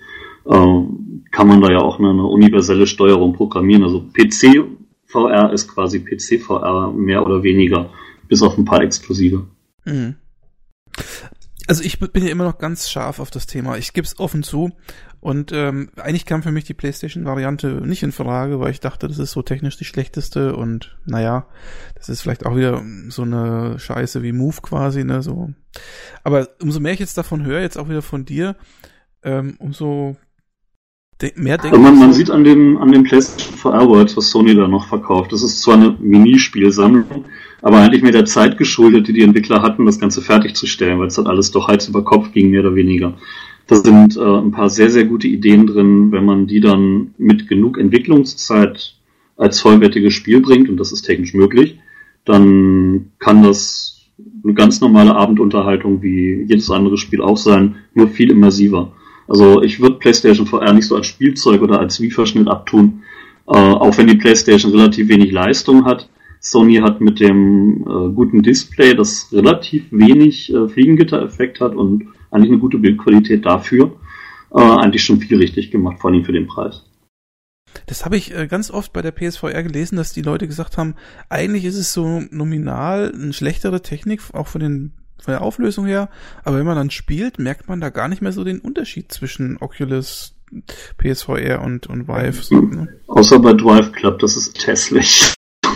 äh, 0.46 0.82
kann 1.30 1.48
man 1.48 1.60
da 1.60 1.70
ja 1.70 1.78
auch 1.78 1.98
eine, 1.98 2.10
eine 2.10 2.26
universelle 2.26 2.86
Steuerung 2.86 3.32
programmieren. 3.32 3.82
Also 3.82 4.04
PC 4.12 4.64
VR 5.06 5.52
ist 5.52 5.68
quasi 5.68 6.00
PC 6.00 6.40
VR 6.40 6.92
mehr 6.92 7.24
oder 7.24 7.42
weniger, 7.42 7.90
bis 8.28 8.42
auf 8.42 8.56
ein 8.58 8.64
paar 8.64 8.82
Exklusive. 8.82 9.46
Mhm. 9.84 10.16
Also 11.66 11.82
ich 11.82 11.98
bin 11.98 12.24
ja 12.24 12.30
immer 12.30 12.44
noch 12.44 12.58
ganz 12.58 12.90
scharf 12.90 13.20
auf 13.20 13.30
das 13.30 13.46
Thema. 13.46 13.78
Ich 13.78 13.92
gebe 13.94 14.06
es 14.06 14.18
offen 14.18 14.42
zu. 14.42 14.72
Und 15.24 15.52
ähm, 15.52 15.88
eigentlich 15.96 16.26
kam 16.26 16.42
für 16.42 16.52
mich 16.52 16.64
die 16.64 16.74
PlayStation-Variante 16.74 17.80
nicht 17.82 18.02
in 18.02 18.12
Frage, 18.12 18.60
weil 18.60 18.72
ich 18.72 18.80
dachte, 18.80 19.08
das 19.08 19.18
ist 19.18 19.32
so 19.32 19.40
technisch 19.40 19.78
die 19.78 19.86
schlechteste 19.86 20.54
und 20.54 20.98
naja, 21.06 21.46
das 21.94 22.10
ist 22.10 22.20
vielleicht 22.20 22.44
auch 22.44 22.54
wieder 22.56 22.82
so 23.08 23.22
eine 23.22 23.78
Scheiße 23.78 24.22
wie 24.22 24.32
Move 24.32 24.58
quasi, 24.60 25.02
ne? 25.02 25.22
So. 25.22 25.48
Aber 26.24 26.50
umso 26.60 26.78
mehr 26.78 26.92
ich 26.92 27.00
jetzt 27.00 27.16
davon 27.16 27.42
höre, 27.42 27.62
jetzt 27.62 27.78
auch 27.78 27.88
wieder 27.88 28.02
von 28.02 28.26
dir, 28.26 28.56
ähm, 29.22 29.56
umso 29.60 30.18
De 31.22 31.32
mehr 31.36 31.56
denke 31.56 31.78
man, 31.78 31.98
man 31.98 32.12
sieht 32.12 32.30
an 32.30 32.44
dem, 32.44 32.76
an 32.76 32.92
dem 32.92 33.04
PlayStation 33.04 33.56
VR 33.56 33.88
Worlds, 33.88 34.18
was 34.18 34.28
Sony 34.28 34.54
da 34.54 34.68
noch 34.68 34.88
verkauft. 34.88 35.32
Das 35.32 35.42
ist 35.42 35.62
zwar 35.62 35.76
eine 35.76 35.96
Minispielsammlung, 36.00 37.24
aber 37.62 37.78
eigentlich 37.78 38.02
mehr 38.02 38.12
der 38.12 38.26
Zeit 38.26 38.58
geschuldet, 38.58 39.08
die 39.08 39.14
die 39.14 39.22
Entwickler 39.22 39.62
hatten, 39.62 39.86
das 39.86 39.98
Ganze 39.98 40.20
fertigzustellen, 40.20 40.98
weil 40.98 41.06
es 41.06 41.16
halt 41.16 41.28
alles 41.28 41.50
doch 41.50 41.68
Hals 41.68 41.88
über 41.88 42.04
Kopf 42.04 42.32
ging, 42.32 42.50
mehr 42.50 42.60
oder 42.60 42.74
weniger. 42.74 43.14
Da 43.66 43.76
sind 43.76 44.16
äh, 44.16 44.20
ein 44.20 44.50
paar 44.50 44.68
sehr, 44.68 44.90
sehr 44.90 45.04
gute 45.04 45.26
Ideen 45.26 45.66
drin, 45.66 46.12
wenn 46.12 46.24
man 46.24 46.46
die 46.46 46.60
dann 46.60 47.14
mit 47.16 47.48
genug 47.48 47.78
Entwicklungszeit 47.78 48.94
als 49.36 49.60
vollwertiges 49.60 50.12
Spiel 50.12 50.40
bringt, 50.40 50.68
und 50.68 50.76
das 50.78 50.92
ist 50.92 51.02
technisch 51.02 51.34
möglich, 51.34 51.78
dann 52.24 53.12
kann 53.18 53.42
das 53.42 53.94
eine 54.44 54.54
ganz 54.54 54.80
normale 54.80 55.14
Abendunterhaltung 55.14 56.02
wie 56.02 56.44
jedes 56.46 56.70
andere 56.70 56.98
Spiel 56.98 57.20
auch 57.20 57.38
sein, 57.38 57.76
nur 57.94 58.08
viel 58.08 58.30
immersiver. 58.30 58.92
Also 59.26 59.62
ich 59.62 59.80
würde 59.80 59.96
PlayStation 59.96 60.46
VR 60.46 60.72
nicht 60.74 60.86
so 60.86 60.96
als 60.96 61.06
Spielzeug 61.06 61.62
oder 61.62 61.80
als 61.80 62.00
Wie-Verschnitt 62.00 62.48
abtun, 62.48 63.02
äh, 63.46 63.52
auch 63.52 63.96
wenn 63.96 64.06
die 64.06 64.16
PlayStation 64.16 64.72
relativ 64.72 65.08
wenig 65.08 65.32
Leistung 65.32 65.86
hat. 65.86 66.08
Sony 66.40 66.76
hat 66.76 67.00
mit 67.00 67.20
dem 67.20 67.86
äh, 67.88 68.12
guten 68.12 68.42
Display, 68.42 68.94
das 68.94 69.30
relativ 69.32 69.86
wenig 69.90 70.52
äh, 70.52 70.68
Fliegengitter-Effekt 70.68 71.60
hat 71.60 71.74
und 71.74 72.08
eigentlich 72.34 72.50
eine 72.50 72.60
gute 72.60 72.78
Bildqualität 72.78 73.46
dafür, 73.46 73.96
äh, 74.52 74.60
eigentlich 74.60 75.04
schon 75.04 75.20
viel 75.20 75.38
richtig 75.38 75.70
gemacht, 75.70 76.00
vor 76.00 76.10
allem 76.10 76.24
für 76.24 76.32
den 76.32 76.46
Preis. 76.46 76.84
Das 77.86 78.04
habe 78.04 78.16
ich 78.16 78.34
äh, 78.34 78.46
ganz 78.46 78.70
oft 78.70 78.92
bei 78.92 79.02
der 79.02 79.12
PSVR 79.12 79.62
gelesen, 79.62 79.96
dass 79.96 80.12
die 80.12 80.22
Leute 80.22 80.46
gesagt 80.46 80.78
haben, 80.78 80.94
eigentlich 81.28 81.64
ist 81.64 81.76
es 81.76 81.92
so 81.92 82.22
nominal 82.30 83.12
eine 83.12 83.32
schlechtere 83.32 83.82
Technik, 83.82 84.20
auch 84.32 84.48
von 84.48 84.60
den 84.60 84.92
von 85.22 85.32
der 85.32 85.42
Auflösung 85.42 85.86
her, 85.86 86.10
aber 86.42 86.58
wenn 86.58 86.66
man 86.66 86.76
dann 86.76 86.90
spielt, 86.90 87.38
merkt 87.38 87.68
man 87.68 87.80
da 87.80 87.88
gar 87.88 88.08
nicht 88.08 88.20
mehr 88.20 88.32
so 88.32 88.44
den 88.44 88.58
Unterschied 88.60 89.10
zwischen 89.10 89.56
Oculus, 89.58 90.36
PSVR 90.98 91.62
und, 91.62 91.86
und 91.86 92.08
Vive. 92.08 92.42
So, 92.42 92.60
ne? 92.60 93.00
Außer 93.06 93.38
bei 93.38 93.54
Drive 93.54 93.92
Club, 93.92 94.18
das 94.18 94.36
ist 94.36 94.66
hässlich. 94.66 95.34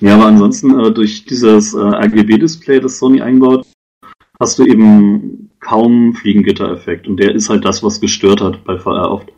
ja, 0.00 0.14
aber 0.14 0.26
ansonsten 0.26 0.78
äh, 0.78 0.92
durch 0.92 1.24
dieses 1.24 1.74
äh, 1.74 1.78
RGB-Display, 1.78 2.80
das 2.80 2.98
Sony 2.98 3.22
einbaut, 3.22 3.66
hast 4.38 4.58
du 4.58 4.64
eben 4.64 5.50
kaum 5.60 6.14
Fliegengitter-Effekt 6.14 7.06
und 7.08 7.18
der 7.18 7.34
ist 7.34 7.48
halt 7.48 7.64
das, 7.64 7.82
was 7.82 8.00
gestört 8.00 8.40
hat 8.40 8.64
bei 8.64 8.78
VR 8.78 9.10
oft. 9.10 9.28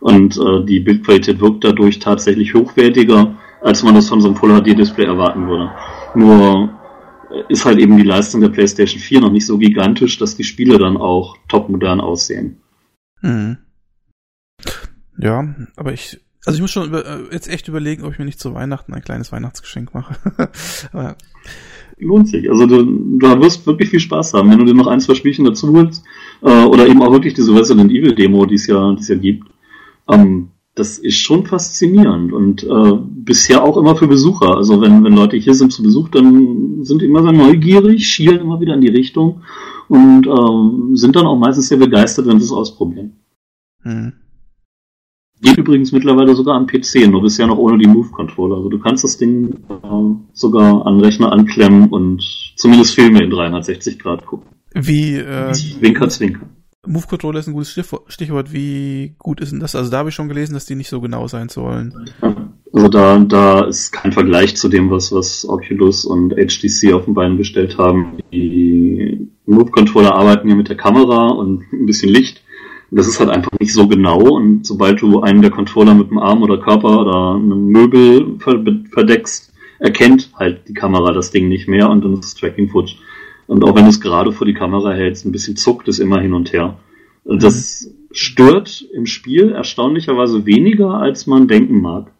Und 0.00 0.36
äh, 0.38 0.64
die 0.64 0.80
Bildqualität 0.80 1.40
wirkt 1.40 1.64
dadurch 1.64 1.98
tatsächlich 1.98 2.54
hochwertiger, 2.54 3.36
als 3.60 3.82
man 3.82 3.94
das 3.94 4.08
von 4.08 4.20
so 4.20 4.28
einem 4.28 4.36
Full-HD-Display 4.36 5.04
erwarten 5.04 5.46
würde. 5.46 5.70
Nur 6.14 6.80
ist 7.48 7.64
halt 7.64 7.78
eben 7.78 7.96
die 7.96 8.02
Leistung 8.02 8.40
der 8.40 8.48
PlayStation 8.48 9.00
4 9.00 9.20
noch 9.20 9.30
nicht 9.30 9.46
so 9.46 9.58
gigantisch, 9.58 10.18
dass 10.18 10.36
die 10.36 10.44
Spiele 10.44 10.78
dann 10.78 10.96
auch 10.96 11.36
topmodern 11.48 12.00
aussehen. 12.00 12.60
Mhm. 13.22 13.58
Ja, 15.18 15.54
aber 15.76 15.92
ich, 15.92 16.20
also 16.44 16.56
ich 16.56 16.62
muss 16.62 16.70
schon 16.70 16.88
über, 16.88 17.04
äh, 17.04 17.32
jetzt 17.32 17.48
echt 17.48 17.68
überlegen, 17.68 18.04
ob 18.04 18.12
ich 18.12 18.18
mir 18.18 18.24
nicht 18.24 18.40
zu 18.40 18.54
Weihnachten 18.54 18.94
ein 18.94 19.02
kleines 19.02 19.32
Weihnachtsgeschenk 19.32 19.94
mache. 19.94 20.16
aber, 20.92 21.16
lohnt 22.00 22.28
sich. 22.28 22.48
Also 22.50 22.66
du, 22.66 22.82
du 22.82 23.40
wirst 23.40 23.66
wirklich 23.66 23.90
viel 23.90 24.00
Spaß 24.00 24.34
haben, 24.34 24.50
wenn 24.50 24.58
du 24.58 24.64
dir 24.64 24.74
noch 24.74 24.86
ein, 24.86 25.00
zwei 25.00 25.14
Spielchen 25.14 25.44
dazu 25.44 25.72
holst. 25.72 26.04
Äh, 26.42 26.64
oder 26.64 26.86
eben 26.86 27.02
auch 27.02 27.12
wirklich 27.12 27.34
diese 27.34 27.54
Resident 27.54 27.90
Evil 27.90 28.14
Demo, 28.14 28.46
die 28.46 28.54
es 28.54 28.66
ja, 28.66 28.92
die 28.94 29.00
es 29.00 29.08
ja 29.08 29.16
gibt. 29.16 29.48
Ähm, 30.08 30.48
das 30.74 30.98
ist 30.98 31.16
schon 31.16 31.46
faszinierend 31.46 32.32
und 32.32 32.62
äh, 32.62 32.92
bisher 33.04 33.62
auch 33.62 33.76
immer 33.76 33.96
für 33.96 34.06
Besucher. 34.06 34.56
Also 34.56 34.80
wenn, 34.80 35.04
wenn 35.04 35.14
Leute 35.14 35.36
hier 35.36 35.54
sind 35.54 35.72
zu 35.72 35.82
Besuch, 35.82 36.08
dann 36.08 36.84
sind 36.84 37.02
die 37.02 37.06
immer 37.06 37.22
sehr 37.22 37.32
neugierig, 37.32 38.06
schielen 38.06 38.40
immer 38.40 38.60
wieder 38.60 38.74
in 38.74 38.80
die 38.80 38.88
Richtung 38.88 39.42
und 39.88 40.26
äh, 40.26 40.96
sind 40.96 41.16
dann 41.16 41.26
auch 41.26 41.36
meistens 41.36 41.68
sehr 41.68 41.78
begeistert, 41.78 42.26
wenn 42.26 42.38
sie 42.38 42.44
es 42.44 42.52
ausprobieren. 42.52 43.16
Hm. 43.82 44.12
Geht 45.42 45.56
übrigens 45.56 45.92
mittlerweile 45.92 46.34
sogar 46.34 46.56
am 46.56 46.66
PC, 46.66 47.08
nur 47.08 47.22
bisher 47.22 47.46
noch 47.46 47.56
ohne 47.56 47.78
die 47.78 47.86
Move-Controller. 47.86 48.56
Also 48.56 48.68
du 48.68 48.78
kannst 48.78 49.04
das 49.04 49.16
Ding 49.16 49.54
äh, 49.68 50.28
sogar 50.32 50.86
an 50.86 51.00
Rechner 51.00 51.32
anklemmen 51.32 51.88
und 51.88 52.22
zumindest 52.56 52.94
Filme 52.94 53.22
in 53.22 53.30
360 53.30 53.98
Grad 53.98 54.26
gucken. 54.26 54.46
Wie 54.74 55.16
äh, 55.16 55.52
Zwinker, 55.52 56.08
Zwinker. 56.08 56.46
Move-Controller 56.86 57.40
ist 57.40 57.46
ein 57.46 57.52
gutes 57.52 57.78
Stichwort. 58.08 58.52
Wie 58.52 59.14
gut 59.18 59.40
ist 59.40 59.52
denn 59.52 59.60
das? 59.60 59.74
Also 59.74 59.90
da 59.90 59.98
habe 59.98 60.08
ich 60.08 60.14
schon 60.14 60.28
gelesen, 60.28 60.54
dass 60.54 60.64
die 60.64 60.74
nicht 60.74 60.88
so 60.88 61.00
genau 61.00 61.26
sein 61.28 61.48
sollen. 61.48 62.10
Also 62.72 62.88
da, 62.88 63.18
da 63.18 63.64
ist 63.64 63.92
kein 63.92 64.12
Vergleich 64.12 64.56
zu 64.56 64.68
dem, 64.68 64.90
was, 64.90 65.12
was 65.12 65.46
Oculus 65.48 66.04
und 66.04 66.34
HTC 66.34 66.92
auf 66.94 67.04
den 67.04 67.14
Beinen 67.14 67.36
gestellt 67.36 67.76
haben. 67.78 68.18
Die 68.32 69.28
Move-Controller 69.46 70.14
arbeiten 70.14 70.48
ja 70.48 70.54
mit 70.54 70.68
der 70.68 70.76
Kamera 70.76 71.28
und 71.28 71.64
ein 71.72 71.86
bisschen 71.86 72.10
Licht. 72.10 72.42
Das 72.90 73.06
ist 73.06 73.20
halt 73.20 73.30
einfach 73.30 73.52
nicht 73.60 73.72
so 73.72 73.86
genau 73.86 74.20
und 74.20 74.66
sobald 74.66 75.00
du 75.00 75.20
einen 75.20 75.42
der 75.42 75.50
Controller 75.50 75.94
mit 75.94 76.10
dem 76.10 76.18
Arm 76.18 76.42
oder 76.42 76.58
Körper 76.58 77.00
oder 77.00 77.34
einem 77.36 77.66
Möbel 77.66 78.36
verdeckst, 78.38 79.52
erkennt 79.78 80.30
halt 80.34 80.68
die 80.68 80.74
Kamera 80.74 81.12
das 81.12 81.30
Ding 81.30 81.48
nicht 81.48 81.68
mehr 81.68 81.88
und 81.88 82.04
dann 82.04 82.14
ist 82.14 82.24
das 82.24 82.34
Tracking 82.34 82.68
futsch. 82.68 82.96
Und 83.46 83.64
auch 83.64 83.74
wenn 83.74 83.84
du 83.84 83.90
es 83.90 84.00
gerade 84.00 84.32
vor 84.32 84.46
die 84.46 84.54
Kamera 84.54 84.92
hältst, 84.92 85.24
ein 85.24 85.32
bisschen 85.32 85.56
zuckt 85.56 85.88
es 85.88 85.98
immer 85.98 86.20
hin 86.20 86.34
und 86.34 86.52
her. 86.52 86.78
Und 87.24 87.42
das 87.42 87.86
mhm. 87.86 88.06
stört 88.12 88.86
im 88.92 89.06
Spiel 89.06 89.50
erstaunlicherweise 89.50 90.46
weniger, 90.46 90.94
als 90.94 91.26
man 91.26 91.48
denken 91.48 91.80
mag. 91.80 92.12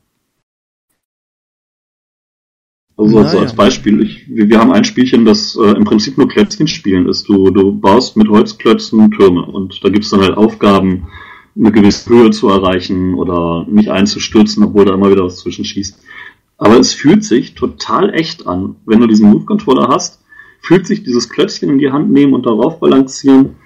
Also, 3.01 3.19
also 3.19 3.39
als 3.39 3.55
Beispiel, 3.55 4.03
ich, 4.03 4.27
wir 4.29 4.59
haben 4.59 4.73
ein 4.73 4.85
Spielchen, 4.85 5.25
das 5.25 5.57
äh, 5.57 5.71
im 5.71 5.85
Prinzip 5.85 6.19
nur 6.19 6.29
Klötzchen 6.29 6.69
spielen 6.69 7.09
ist. 7.09 7.29
Du, 7.29 7.51
du 7.51 7.73
baust 7.73 8.17
mit 8.17 8.29
Holzklötzen 8.29 9.11
Türme 9.11 9.43
und 9.47 9.83
da 9.83 9.89
gibt's 9.89 10.11
dann 10.11 10.21
halt 10.21 10.37
Aufgaben, 10.37 11.09
eine 11.57 11.73
gewisse 11.73 12.11
Höhe 12.11 12.31
zu 12.31 12.49
erreichen 12.49 13.15
oder 13.15 13.67
nicht 13.69 13.91
einzustürzen, 13.91 14.65
obwohl 14.65 14.85
da 14.85 14.95
immer 14.95 15.11
wieder 15.11 15.25
was 15.25 15.39
zwischenschießt. 15.39 15.99
Aber 16.59 16.79
es 16.79 16.93
fühlt 16.93 17.25
sich 17.25 17.55
total 17.55 18.13
echt 18.13 18.47
an. 18.47 18.77
Wenn 18.85 19.01
du 19.01 19.07
diesen 19.07 19.31
Move-Controller 19.31 19.89
hast, 19.89 20.23
fühlt 20.61 20.87
sich 20.87 21.03
dieses 21.03 21.31
Klötzchen 21.31 21.71
in 21.71 21.79
die 21.79 21.91
Hand 21.91 22.13
nehmen 22.13 22.35
und 22.35 22.45
darauf 22.45 22.81
balancieren. 22.81 23.57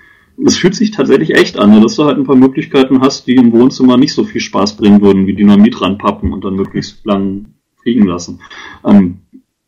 Es 0.45 0.57
fühlt 0.57 0.77
sich 0.77 0.93
tatsächlich 0.93 1.35
echt 1.35 1.59
an, 1.59 1.83
dass 1.83 1.97
du 1.97 2.05
halt 2.05 2.19
ein 2.19 2.25
paar 2.25 2.37
Möglichkeiten 2.37 3.01
hast, 3.01 3.27
die 3.27 3.35
im 3.35 3.53
Wohnzimmer 3.53 3.97
nicht 3.97 4.15
so 4.15 4.23
viel 4.23 4.41
Spaß 4.41 4.77
bringen 4.77 5.03
würden, 5.03 5.27
wie 5.27 5.35
Dynamit 5.35 5.81
ranpappen 5.81 6.33
und 6.33 6.45
dann 6.45 6.55
möglichst 6.55 7.05
lang 7.05 7.47
fliegen 7.83 8.07
lassen. 8.07 8.41
Ähm, 8.85 9.19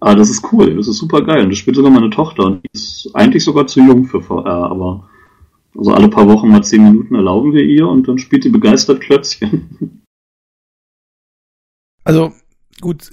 aber 0.07 0.15
das 0.15 0.31
ist 0.31 0.53
cool, 0.53 0.77
das 0.77 0.87
ist 0.87 0.99
super 0.99 1.21
geil. 1.23 1.43
Und 1.43 1.51
das 1.51 1.59
spielt 1.59 1.75
sogar 1.75 1.91
meine 1.91 2.11
Tochter 2.11 2.45
und 2.45 2.63
die 2.63 2.71
ist 2.73 3.11
eigentlich 3.15 3.43
sogar 3.43 3.67
zu 3.67 3.81
jung 3.81 4.05
für 4.05 4.23
VR, 4.23 4.71
aber 4.71 5.11
also 5.77 5.93
alle 5.93 6.09
paar 6.09 6.29
Wochen 6.29 6.49
mal 6.49 6.63
zehn 6.63 6.85
Minuten 6.85 7.17
erlauben 7.17 7.53
wir 7.53 7.65
ihr 7.65 7.89
und 7.89 8.07
dann 8.07 8.17
spielt 8.17 8.45
die 8.45 8.51
begeistert 8.51 9.01
Klötzchen. 9.01 10.05
Also 12.05 12.33
gut, 12.81 13.11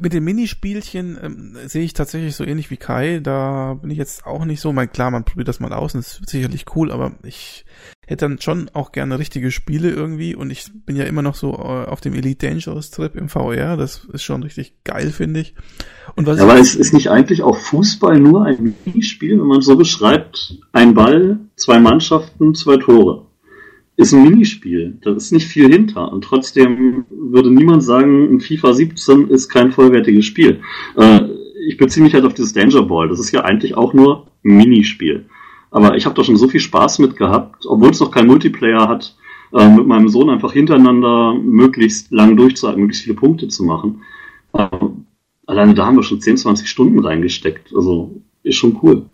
mit 0.00 0.12
den 0.12 0.24
Minispielchen 0.24 1.18
ähm, 1.22 1.56
sehe 1.66 1.84
ich 1.84 1.92
tatsächlich 1.92 2.36
so 2.36 2.44
ähnlich 2.44 2.70
wie 2.70 2.76
Kai. 2.76 3.20
Da 3.20 3.74
bin 3.74 3.90
ich 3.90 3.98
jetzt 3.98 4.26
auch 4.26 4.44
nicht 4.44 4.60
so. 4.60 4.72
Mein, 4.72 4.90
klar, 4.90 5.10
man 5.10 5.24
probiert 5.24 5.48
das 5.48 5.60
mal 5.60 5.72
aus 5.72 5.94
und 5.94 6.00
es 6.00 6.20
ist 6.20 6.30
sicherlich 6.30 6.64
cool, 6.74 6.92
aber 6.92 7.12
ich 7.22 7.64
hätte 8.06 8.28
dann 8.28 8.40
schon 8.40 8.70
auch 8.72 8.92
gerne 8.92 9.18
richtige 9.18 9.50
Spiele 9.50 9.90
irgendwie 9.90 10.34
und 10.34 10.50
ich 10.50 10.70
bin 10.84 10.96
ja 10.96 11.04
immer 11.04 11.22
noch 11.22 11.36
so 11.36 11.52
äh, 11.52 11.86
auf 11.86 12.00
dem 12.00 12.14
Elite 12.14 12.48
Dangerous 12.48 12.90
Trip 12.90 13.14
im 13.14 13.28
VR. 13.28 13.76
Das 13.76 14.06
ist 14.12 14.22
schon 14.22 14.42
richtig 14.42 14.82
geil, 14.84 15.10
finde 15.10 15.40
ich. 15.40 15.54
Und 16.16 16.26
was 16.26 16.38
ja, 16.38 16.44
aber 16.44 16.58
es 16.58 16.74
ist 16.74 16.92
nicht 16.92 17.08
eigentlich 17.08 17.42
auch 17.42 17.56
Fußball 17.56 18.18
nur 18.18 18.44
ein 18.44 18.74
Minispiel, 18.84 19.38
wenn 19.38 19.46
man 19.46 19.62
so 19.62 19.76
beschreibt, 19.76 20.58
ein 20.72 20.94
Ball, 20.94 21.38
zwei 21.56 21.78
Mannschaften, 21.78 22.54
zwei 22.54 22.76
Tore 22.76 23.29
ist 23.96 24.12
ein 24.12 24.22
Minispiel. 24.22 24.98
Da 25.02 25.12
ist 25.12 25.32
nicht 25.32 25.46
viel 25.46 25.70
hinter. 25.70 26.12
Und 26.12 26.24
trotzdem 26.24 27.04
würde 27.10 27.50
niemand 27.50 27.82
sagen, 27.82 28.34
ein 28.34 28.40
FIFA 28.40 28.72
17 28.72 29.28
ist 29.28 29.48
kein 29.48 29.72
vollwertiges 29.72 30.24
Spiel. 30.24 30.60
Äh, 30.96 31.20
ich 31.68 31.76
beziehe 31.76 32.02
mich 32.02 32.14
halt 32.14 32.24
auf 32.24 32.34
dieses 32.34 32.52
Danger 32.52 32.82
Ball. 32.82 33.08
Das 33.08 33.20
ist 33.20 33.32
ja 33.32 33.42
eigentlich 33.44 33.76
auch 33.76 33.92
nur 33.92 34.26
ein 34.44 34.56
Minispiel. 34.56 35.26
Aber 35.70 35.96
ich 35.96 36.06
habe 36.06 36.14
da 36.14 36.24
schon 36.24 36.36
so 36.36 36.48
viel 36.48 36.60
Spaß 36.60 36.98
mit 36.98 37.16
gehabt, 37.16 37.66
obwohl 37.66 37.90
es 37.90 38.00
noch 38.00 38.10
kein 38.10 38.26
Multiplayer 38.26 38.88
hat, 38.88 39.14
äh, 39.52 39.68
mit 39.68 39.86
meinem 39.86 40.08
Sohn 40.08 40.30
einfach 40.30 40.52
hintereinander 40.52 41.34
möglichst 41.34 42.10
lang 42.10 42.36
durchzuhalten, 42.36 42.80
möglichst 42.80 43.04
viele 43.04 43.16
Punkte 43.16 43.48
zu 43.48 43.64
machen. 43.64 44.02
Äh, 44.52 44.68
alleine 45.46 45.74
da 45.74 45.86
haben 45.86 45.96
wir 45.96 46.02
schon 46.02 46.20
10, 46.20 46.38
20 46.38 46.68
Stunden 46.68 46.98
reingesteckt. 46.98 47.74
Also 47.74 48.22
ist 48.42 48.56
schon 48.56 48.78
cool. 48.82 49.06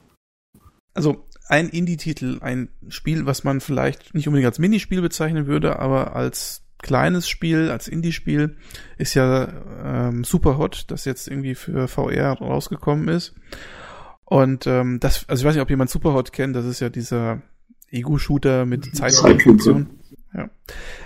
Also 0.95 1.17
ein 1.49 1.69
Indie-Titel, 1.69 2.39
ein 2.41 2.69
Spiel, 2.89 3.27
was 3.27 3.45
man 3.45 3.61
vielleicht 3.61 4.15
nicht 4.15 4.27
unbedingt 4.27 4.47
als 4.47 4.59
Minispiel 4.59 5.01
bezeichnen 5.01 5.47
würde, 5.47 5.79
aber 5.79 6.17
als 6.17 6.63
kleines 6.79 7.29
Spiel, 7.29 7.71
als 7.71 7.89
Indie-Spiel, 7.89 8.57
ist 8.99 9.15
ja 9.15 9.49
ähm, 9.85 10.25
super 10.25 10.59
hot, 10.59 10.85
das 10.89 11.05
jetzt 11.05 11.29
irgendwie 11.29 11.55
für 11.55 11.89
VR 11.89 12.33
rausgekommen 12.33 13.09
ist. 13.09 13.35
Und 14.25 14.67
ähm, 14.67 14.99
das, 15.01 15.29
also 15.29 15.43
ich 15.43 15.47
weiß 15.47 15.55
nicht, 15.55 15.63
ob 15.63 15.71
jemand 15.71 15.91
Superhot 15.91 16.33
kennt, 16.33 16.57
das 16.57 16.67
ist 16.67 16.81
ja 16.81 16.89
dieser 16.89 17.43
Ego-Shooter 17.91 18.67
mit 18.67 18.95
Zeitfunktion. 18.97 19.91
Ja. 20.35 20.51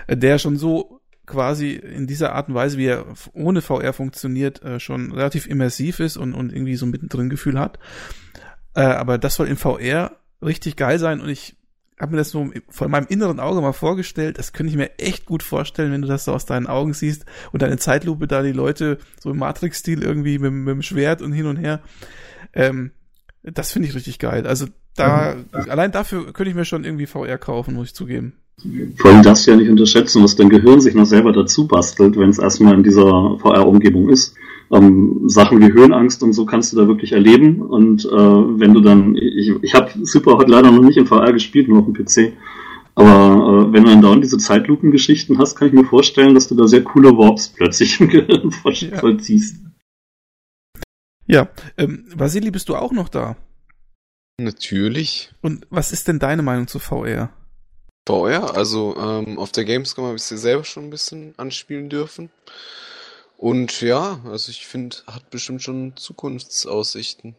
Der 0.08 0.38
schon 0.38 0.56
so 0.56 1.00
quasi 1.26 1.72
in 1.72 2.06
dieser 2.06 2.34
Art 2.34 2.48
und 2.48 2.54
Weise, 2.54 2.78
wie 2.78 2.86
er 2.86 3.04
ohne 3.32 3.60
VR 3.62 3.92
funktioniert, 3.92 4.62
äh, 4.62 4.80
schon 4.80 5.12
relativ 5.12 5.46
immersiv 5.46 6.00
ist 6.00 6.16
und, 6.16 6.34
und 6.34 6.52
irgendwie 6.52 6.76
so 6.76 6.86
mittendrin 6.86 7.30
Gefühl 7.30 7.58
hat. 7.58 7.78
Äh, 8.74 8.82
aber 8.82 9.18
das 9.18 9.34
soll 9.34 9.48
in 9.48 9.56
VR 9.56 10.16
richtig 10.42 10.76
geil 10.76 10.98
sein 10.98 11.20
und 11.20 11.28
ich 11.28 11.56
habe 12.00 12.12
mir 12.12 12.18
das 12.18 12.30
so 12.30 12.50
von 12.70 12.90
meinem 12.90 13.06
inneren 13.08 13.40
Auge 13.40 13.60
mal 13.60 13.74
vorgestellt. 13.74 14.38
Das 14.38 14.54
könnte 14.54 14.70
ich 14.70 14.76
mir 14.76 14.98
echt 14.98 15.26
gut 15.26 15.42
vorstellen, 15.42 15.92
wenn 15.92 16.00
du 16.00 16.08
das 16.08 16.24
so 16.24 16.32
aus 16.32 16.46
deinen 16.46 16.66
Augen 16.66 16.94
siehst 16.94 17.26
und 17.52 17.60
deine 17.60 17.76
Zeitlupe 17.76 18.26
da 18.26 18.42
die 18.42 18.52
Leute 18.52 18.98
so 19.20 19.30
im 19.30 19.38
Matrix-Stil 19.38 20.02
irgendwie 20.02 20.38
mit, 20.38 20.50
mit, 20.50 20.72
dem 20.72 20.82
Schwert 20.82 21.20
und 21.20 21.32
hin 21.32 21.46
und 21.46 21.56
her. 21.56 21.80
Ähm, 22.54 22.92
das 23.42 23.72
finde 23.72 23.88
ich 23.88 23.94
richtig 23.94 24.18
geil. 24.18 24.46
Also 24.46 24.66
da, 24.96 25.34
mhm. 25.34 25.70
allein 25.70 25.92
dafür 25.92 26.32
könnte 26.32 26.50
ich 26.50 26.56
mir 26.56 26.64
schon 26.64 26.84
irgendwie 26.84 27.06
VR 27.06 27.36
kaufen, 27.36 27.74
muss 27.74 27.88
ich 27.88 27.94
zugeben. 27.94 28.32
Vor 28.96 29.10
allem 29.10 29.22
darfst 29.22 29.46
du 29.46 29.50
ja 29.50 29.56
nicht 29.58 29.70
unterschätzen, 29.70 30.22
was 30.22 30.36
dein 30.36 30.48
Gehirn 30.48 30.80
sich 30.80 30.94
noch 30.94 31.06
selber 31.06 31.32
dazu 31.32 31.66
bastelt, 31.66 32.16
wenn 32.16 32.30
es 32.30 32.38
erstmal 32.38 32.74
in 32.74 32.82
dieser 32.82 33.38
VR-Umgebung 33.38 34.08
ist 34.08 34.34
ähm, 34.72 35.22
Sachen 35.26 35.60
wie 35.60 35.72
Höhenangst 35.72 36.22
und 36.22 36.32
so 36.32 36.46
kannst 36.46 36.72
du 36.72 36.76
da 36.76 36.86
wirklich 36.86 37.12
erleben. 37.12 37.60
Und 37.62 38.04
äh, 38.04 38.08
wenn 38.10 38.74
du 38.74 38.80
dann, 38.80 39.16
ich, 39.16 39.52
ich 39.62 39.74
habe 39.74 39.90
Superhot 40.02 40.48
leider 40.48 40.70
noch 40.70 40.82
nicht 40.82 40.96
im 40.96 41.06
VR 41.06 41.32
gespielt, 41.32 41.68
nur 41.68 41.80
auf 41.80 41.86
dem 41.86 41.94
PC. 41.94 42.32
Aber 42.94 43.68
äh, 43.68 43.72
wenn 43.72 43.84
du 43.84 43.90
dann 43.90 44.02
dauernd 44.02 44.24
diese 44.24 44.38
Zeitlupengeschichten 44.38 45.38
hast, 45.38 45.56
kann 45.56 45.68
ich 45.68 45.74
mir 45.74 45.84
vorstellen, 45.84 46.34
dass 46.34 46.48
du 46.48 46.54
da 46.54 46.66
sehr 46.66 46.84
coole 46.84 47.10
Warps 47.10 47.48
plötzlich 47.48 48.00
im 48.00 48.08
Gehirn 48.08 48.50
vollziehst. 49.00 49.56
Ja, 51.26 51.48
ähm, 51.76 52.06
Vasili, 52.14 52.50
bist 52.50 52.68
du 52.68 52.76
auch 52.76 52.92
noch 52.92 53.08
da? 53.08 53.36
Natürlich. 54.40 55.32
Und 55.42 55.66
was 55.70 55.92
ist 55.92 56.08
denn 56.08 56.18
deine 56.18 56.42
Meinung 56.42 56.66
zu 56.66 56.78
VR? 56.78 57.30
VR, 58.08 58.56
also 58.56 58.96
ähm, 58.96 59.38
auf 59.38 59.52
der 59.52 59.64
Gamescom 59.64 60.06
habe 60.06 60.16
ich 60.16 60.22
sie 60.22 60.38
selber 60.38 60.64
schon 60.64 60.84
ein 60.84 60.90
bisschen 60.90 61.34
anspielen 61.36 61.88
dürfen. 61.88 62.30
Und 63.40 63.80
ja, 63.80 64.20
also 64.26 64.50
ich 64.50 64.66
finde, 64.66 64.96
hat 65.06 65.30
bestimmt 65.30 65.62
schon 65.62 65.96
Zukunftsaussichten. 65.96 67.36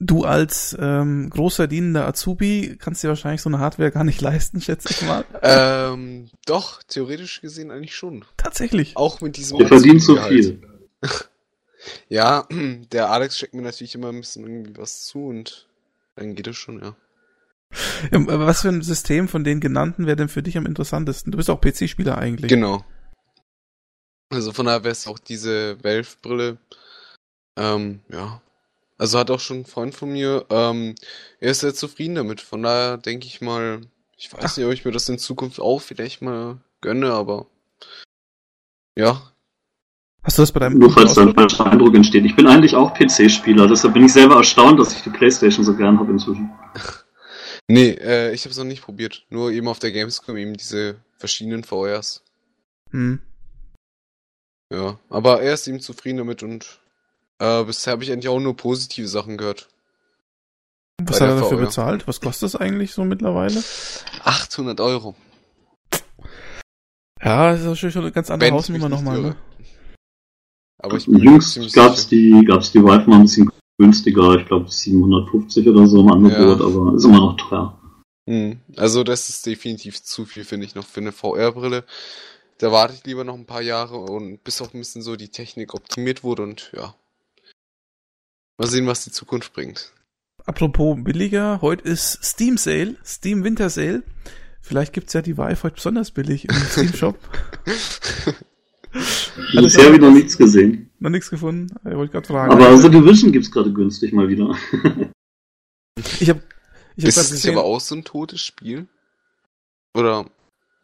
Du 0.00 0.24
als 0.24 0.76
ähm, 0.76 1.30
großverdienender 1.30 2.08
Azubi 2.08 2.76
kannst 2.80 3.04
dir 3.04 3.08
wahrscheinlich 3.10 3.42
so 3.42 3.48
eine 3.48 3.60
Hardware 3.60 3.92
gar 3.92 4.02
nicht 4.02 4.20
leisten, 4.20 4.60
schätze 4.60 4.88
ich 4.90 5.02
mal. 5.02 5.24
ähm, 5.42 6.30
doch, 6.46 6.82
theoretisch 6.82 7.42
gesehen 7.42 7.70
eigentlich 7.70 7.94
schon. 7.94 8.24
Tatsächlich. 8.36 8.96
Auch 8.96 9.20
mit 9.20 9.36
diesem. 9.36 9.58
Du 9.58 9.68
verdienst 9.68 10.06
so 10.06 10.16
viel. 10.16 10.60
ja, 12.08 12.48
der 12.90 13.08
Alex 13.08 13.38
schickt 13.38 13.54
mir 13.54 13.62
natürlich 13.62 13.94
immer 13.94 14.08
ein 14.08 14.18
bisschen 14.18 14.42
irgendwie 14.42 14.76
was 14.76 15.04
zu 15.04 15.26
und 15.26 15.68
dann 16.16 16.34
geht 16.34 16.48
es 16.48 16.56
schon, 16.56 16.82
ja. 16.82 16.96
ja. 18.10 18.26
Was 18.26 18.62
für 18.62 18.68
ein 18.68 18.82
System 18.82 19.28
von 19.28 19.44
den 19.44 19.60
genannten 19.60 20.06
wäre 20.06 20.16
denn 20.16 20.28
für 20.28 20.42
dich 20.42 20.58
am 20.58 20.66
interessantesten? 20.66 21.30
Du 21.30 21.36
bist 21.36 21.50
auch 21.50 21.60
PC-Spieler 21.60 22.18
eigentlich. 22.18 22.48
Genau. 22.48 22.84
Also 24.32 24.52
von 24.52 24.66
daher 24.66 24.84
wäre 24.84 24.92
es 24.92 25.06
auch 25.06 25.18
diese 25.18 25.82
Valve-Brille. 25.82 26.58
Ähm, 27.56 28.00
ja. 28.10 28.40
Also 28.98 29.18
hat 29.18 29.30
auch 29.30 29.40
schon 29.40 29.60
ein 29.60 29.66
Freund 29.66 29.94
von 29.94 30.12
mir, 30.12 30.46
ähm, 30.48 30.94
er 31.40 31.50
ist 31.50 31.60
sehr 31.60 31.74
zufrieden 31.74 32.14
damit. 32.14 32.40
Von 32.40 32.62
daher 32.62 32.98
denke 32.98 33.26
ich 33.26 33.40
mal, 33.40 33.80
ich 34.16 34.32
weiß 34.32 34.40
Ach. 34.44 34.56
nicht, 34.56 34.66
ob 34.66 34.72
ich 34.72 34.84
mir 34.84 34.92
das 34.92 35.08
in 35.08 35.18
Zukunft 35.18 35.60
auch 35.60 35.80
vielleicht 35.80 36.22
mal 36.22 36.58
gönne, 36.80 37.12
aber 37.12 37.46
ja. 38.96 39.20
Hast 40.22 40.38
du 40.38 40.42
das 40.42 40.52
bei 40.52 40.60
deinem 40.60 40.78
Nur 40.78 40.92
falls 40.92 41.14
da 41.14 41.22
ein 41.22 41.34
falscher 41.34 41.66
Eindruck 41.66 41.96
entsteht. 41.96 42.24
Ich 42.24 42.36
bin 42.36 42.46
eigentlich 42.46 42.76
auch 42.76 42.94
PC-Spieler, 42.94 43.66
deshalb 43.66 43.94
bin 43.94 44.04
ich 44.04 44.12
selber 44.12 44.36
erstaunt, 44.36 44.78
dass 44.78 44.94
ich 44.94 45.02
die 45.02 45.10
Playstation 45.10 45.64
so 45.64 45.74
gern 45.74 45.98
habe 45.98 46.12
inzwischen. 46.12 46.50
Nee, 47.68 47.90
äh, 47.90 48.34
ich 48.34 48.42
habe 48.42 48.50
es 48.50 48.58
noch 48.58 48.64
nicht 48.64 48.82
probiert. 48.82 49.24
Nur 49.30 49.52
eben 49.52 49.68
auf 49.68 49.78
der 49.78 49.92
Gamescom 49.92 50.36
eben 50.36 50.54
diese 50.54 50.96
verschiedenen 51.16 51.62
VRs. 51.62 52.22
Hm. 52.90 53.20
Ja, 54.72 54.98
aber 55.10 55.42
er 55.42 55.54
ist 55.54 55.68
eben 55.68 55.80
zufrieden 55.80 56.18
damit 56.18 56.42
und 56.42 56.80
äh, 57.38 57.62
bisher 57.64 57.92
habe 57.92 58.04
ich 58.04 58.10
eigentlich 58.12 58.28
auch 58.28 58.40
nur 58.40 58.56
positive 58.56 59.06
Sachen 59.06 59.36
gehört. 59.36 59.68
Was 61.04 61.18
Bei 61.18 61.26
hat 61.26 61.32
er 61.34 61.40
dafür 61.40 61.58
VR. 61.58 61.64
bezahlt? 61.66 62.08
Was 62.08 62.20
kostet 62.20 62.44
das 62.54 62.56
eigentlich 62.56 62.92
so 62.92 63.04
mittlerweile? 63.04 63.62
800 64.24 64.80
Euro. 64.80 65.14
Ja, 67.22 67.52
das 67.52 67.60
ist 67.60 67.66
natürlich 67.66 67.92
schon 67.92 68.02
eine 68.02 68.12
ganz 68.12 68.30
andere 68.30 68.48
Wenn 68.50 68.54
Hausnummer 68.56 68.88
nochmal, 68.88 69.20
ne? 69.20 69.36
Aber 70.78 70.96
ich 70.96 71.06
bin 71.06 71.16
mir 71.18 71.24
Jüngst 71.24 71.54
gab's 71.74 72.08
sicher. 72.08 72.40
die, 72.40 72.44
gab's 72.44 72.72
die 72.72 72.80
Vive 72.82 73.08
mal 73.08 73.16
ein 73.16 73.22
bisschen 73.22 73.50
günstiger, 73.78 74.34
ich 74.36 74.46
glaube 74.46 74.70
750 74.70 75.68
oder 75.68 75.86
so 75.86 76.00
im 76.00 76.10
Angebot, 76.10 76.60
Ja. 76.60 76.66
aber 76.66 76.94
ist 76.96 77.04
immer 77.04 77.18
noch 77.20 77.36
teuer. 77.36 77.78
Hm. 78.28 78.60
Also 78.76 79.04
das 79.04 79.28
ist 79.28 79.46
definitiv 79.46 80.02
zu 80.02 80.24
viel, 80.24 80.44
finde 80.44 80.66
ich, 80.66 80.74
noch 80.74 80.84
für 80.86 81.00
eine 81.00 81.12
VR-Brille. 81.12 81.84
Da 82.62 82.70
warte 82.70 82.94
ich 82.94 83.04
lieber 83.04 83.24
noch 83.24 83.34
ein 83.34 83.44
paar 83.44 83.60
Jahre 83.60 83.96
und 83.96 84.44
bis 84.44 84.62
auch 84.62 84.72
ein 84.72 84.78
bisschen 84.78 85.02
so 85.02 85.16
die 85.16 85.30
Technik 85.30 85.74
optimiert 85.74 86.22
wurde 86.22 86.44
und 86.44 86.70
ja. 86.76 86.94
Mal 88.56 88.68
sehen, 88.68 88.86
was 88.86 89.02
die 89.02 89.10
Zukunft 89.10 89.52
bringt. 89.52 89.92
Apropos 90.44 90.96
billiger, 91.00 91.60
heute 91.60 91.82
ist 91.82 92.24
Steam 92.24 92.56
Sale, 92.56 92.94
Steam 93.04 93.42
Winter 93.42 93.68
Sale. 93.68 94.04
Vielleicht 94.60 94.92
gibt's 94.92 95.12
ja 95.12 95.22
die 95.22 95.36
Vive 95.36 95.60
heute 95.64 95.74
besonders 95.74 96.12
billig 96.12 96.44
im 96.44 96.54
Steam 96.70 96.94
Shop. 96.94 97.18
Alles 97.66 98.52
Bisher 99.52 99.82
klar. 99.82 99.94
wieder 99.94 100.10
nichts 100.12 100.38
gesehen. 100.38 100.88
Noch 101.00 101.10
nichts 101.10 101.30
gefunden? 101.30 101.66
Ich 101.84 101.96
wollte 101.96 102.12
gerade 102.12 102.28
fragen. 102.28 102.52
Aber 102.52 102.78
The 102.78 102.90
Division 102.90 103.32
gibt's 103.32 103.50
gerade 103.50 103.72
günstig 103.72 104.12
mal 104.12 104.28
wieder. 104.28 104.56
ich 106.20 106.30
habe 106.30 106.40
ich 106.94 107.04
hab 107.04 107.08
ist 107.08 107.16
es 107.16 107.32
nicht 107.32 107.48
aber 107.48 107.64
auch 107.64 107.80
so 107.80 107.96
ein 107.96 108.04
totes 108.04 108.40
Spiel? 108.40 108.86
Oder 109.94 110.30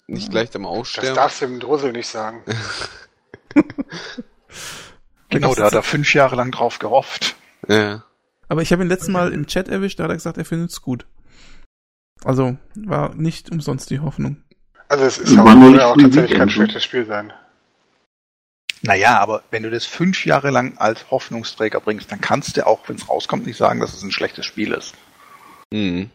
nicht 0.09 0.31
gleich 0.31 0.55
am 0.55 0.63
Das 0.63 0.71
Aussterben? 0.73 1.15
darfst 1.15 1.41
du 1.43 1.47
dem 1.47 1.61
Drussel 1.61 1.93
nicht 1.93 2.09
sagen. 2.09 2.43
Genau, 5.31 5.55
da 5.55 5.65
hat 5.67 5.75
er 5.75 5.83
fünf 5.83 6.15
Jahre 6.15 6.37
lang 6.37 6.51
drauf 6.53 6.79
gehofft. 6.79 7.37
Ja. 7.69 8.03
aber 8.49 8.63
ich 8.63 8.73
habe 8.73 8.83
ihn 8.83 8.89
letzten 8.89 9.13
Mal 9.13 9.33
im 9.33 9.47
Chat 9.47 9.69
erwischt, 9.69 9.99
da 9.99 10.05
hat 10.05 10.11
er 10.11 10.17
gesagt, 10.17 10.39
er 10.39 10.47
findet's 10.47 10.81
gut. 10.81 11.07
Also 12.25 12.57
war 12.75 13.15
nicht 13.15 13.51
umsonst 13.51 13.91
die 13.91 14.01
Hoffnung. 14.01 14.43
Also 14.89 15.05
es 15.05 15.19
ist 15.19 15.39
auch, 15.39 15.45
ja 15.45 15.87
auch 15.87 15.97
ein 15.97 16.05
tatsächlich 16.05 16.39
kein 16.39 16.49
schlechtes 16.49 16.83
Spiel 16.83 17.05
sein. 17.05 17.33
Naja, 18.81 19.19
aber 19.19 19.43
wenn 19.51 19.65
du 19.65 19.71
das 19.71 19.85
fünf 19.85 20.25
Jahre 20.25 20.51
lang 20.51 20.79
als 20.79 21.11
Hoffnungsträger 21.11 21.81
bringst, 21.81 22.11
dann 22.11 22.21
kannst 22.21 22.57
du 22.57 22.67
auch, 22.67 22.89
wenn 22.89 22.97
es 22.97 23.09
rauskommt, 23.09 23.45
nicht 23.45 23.59
sagen, 23.59 23.81
dass 23.81 23.93
es 23.93 24.03
ein 24.03 24.13
schlechtes 24.13 24.47
Spiel 24.47 24.73
ist. 24.73 24.95
Mhm. 25.71 26.11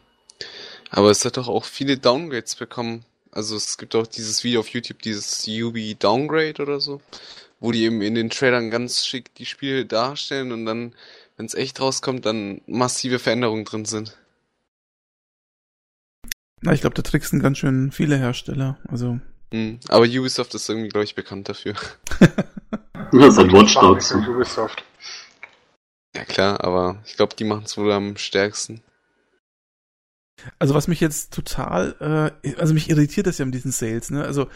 Aber 0.89 1.11
es 1.11 1.23
hat 1.25 1.37
doch 1.37 1.49
auch 1.49 1.65
viele 1.65 1.97
Downgrades 1.97 2.55
bekommen. 2.55 3.05
Also 3.33 3.55
es 3.55 3.77
gibt 3.77 3.95
auch 3.95 4.07
dieses 4.07 4.43
Video 4.43 4.59
auf 4.59 4.69
YouTube, 4.69 5.01
dieses 5.01 5.47
UB 5.47 5.77
Downgrade 5.99 6.61
oder 6.61 6.79
so, 6.79 7.01
wo 7.59 7.71
die 7.71 7.83
eben 7.83 8.01
in 8.01 8.15
den 8.15 8.29
Trailern 8.29 8.69
ganz 8.69 9.05
schick 9.05 9.33
die 9.35 9.45
Spiele 9.45 9.85
darstellen 9.85 10.51
und 10.51 10.65
dann, 10.65 10.93
wenn 11.37 11.45
es 11.45 11.55
echt 11.55 11.79
rauskommt, 11.81 12.25
dann 12.25 12.61
massive 12.67 13.19
Veränderungen 13.19 13.65
drin 13.65 13.85
sind. 13.85 14.17
Na, 16.61 16.73
ich 16.73 16.81
glaube, 16.81 16.95
da 16.95 17.01
tricksen 17.01 17.41
ganz 17.41 17.57
schön 17.57 17.91
viele 17.91 18.17
Hersteller. 18.17 18.77
Also 18.87 19.19
Mhm. 19.53 19.79
Aber 19.87 20.05
Ubisoft 20.05 20.55
ist 20.55 20.67
irgendwie, 20.67 20.89
glaube 20.89 21.05
ich, 21.05 21.15
bekannt 21.15 21.47
dafür. 21.47 21.75
Das 23.11 23.33
ist 23.33 23.37
halt 23.37 23.53
Watch 23.53 23.75
Dogs. 23.75 24.11
Ubisoft. 24.11 24.83
Ja 26.15 26.25
klar, 26.25 26.63
aber 26.63 26.97
ich 27.05 27.15
glaube, 27.15 27.35
die 27.35 27.43
machen 27.43 27.65
es 27.65 27.77
wohl 27.77 27.91
am 27.91 28.17
stärksten. 28.17 28.81
Also 30.59 30.73
was 30.73 30.87
mich 30.87 30.99
jetzt 30.99 31.33
total, 31.33 32.31
äh, 32.43 32.55
also 32.55 32.73
mich 32.73 32.89
irritiert 32.89 33.27
das 33.27 33.37
ja 33.37 33.45
mit 33.45 33.53
diesen 33.53 33.71
Sales, 33.71 34.11
ne? 34.11 34.23
Also 34.23 34.47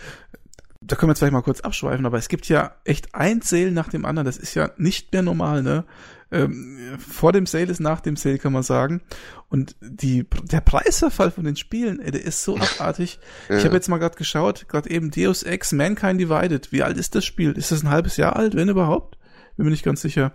da 0.82 0.96
können 0.96 1.10
wir 1.10 1.12
jetzt 1.14 1.20
vielleicht 1.20 1.34
mal 1.34 1.42
kurz 1.42 1.62
abschweifen, 1.62 2.06
aber 2.06 2.18
es 2.18 2.30
gibt 2.30 2.48
ja 2.48 2.76
echt 2.84 3.14
ein 3.14 3.42
Sale 3.42 3.72
nach 3.72 3.90
dem 3.90 4.06
anderen. 4.06 4.26
Das 4.26 4.38
ist 4.38 4.54
ja 4.54 4.72
nicht 4.78 5.12
mehr 5.12 5.22
normal, 5.22 5.64
ne? 5.64 5.86
Ähm, 6.30 6.98
vor 7.00 7.32
dem 7.32 7.46
Sale 7.46 7.66
ist 7.66 7.80
nach 7.80 8.02
dem 8.02 8.16
Sale, 8.16 8.38
kann 8.38 8.54
man 8.54 8.64
sagen. 8.64 9.02
Und 9.50 9.76
die, 9.82 10.26
der 10.44 10.62
Preisverfall 10.62 11.32
von 11.32 11.46
den 11.46 11.56
Spielen, 11.56 12.00
ey, 12.00 12.12
der 12.12 12.24
ist 12.24 12.44
so 12.44 12.58
abartig. 12.78 13.20
Ich 13.50 13.64
habe 13.64 13.76
jetzt 13.76 13.88
mal 13.88 13.98
gerade 13.98 14.18
geschaut, 14.18 14.68
gerade 14.68 14.90
eben 14.90 15.12
Deus 15.12 15.44
Ex 15.44 15.72
Mankind 15.72 16.20
Divided. 16.20 16.72
Wie 16.72 16.84
alt 16.84 16.98
ist 16.98 17.16
das 17.16 17.26
Spiel? 17.26 17.54
Ist 17.54 17.72
das 17.72 17.84
ein 17.84 17.90
halbes 17.90 18.18
Jahr 18.18 18.36
alt, 18.36 18.56
wenn 18.56 18.70
überhaupt? 18.70 19.18
Bin 19.56 19.66
mir 19.66 19.72
nicht 19.72 19.86
ganz 19.86 20.02
sicher. 20.02 20.34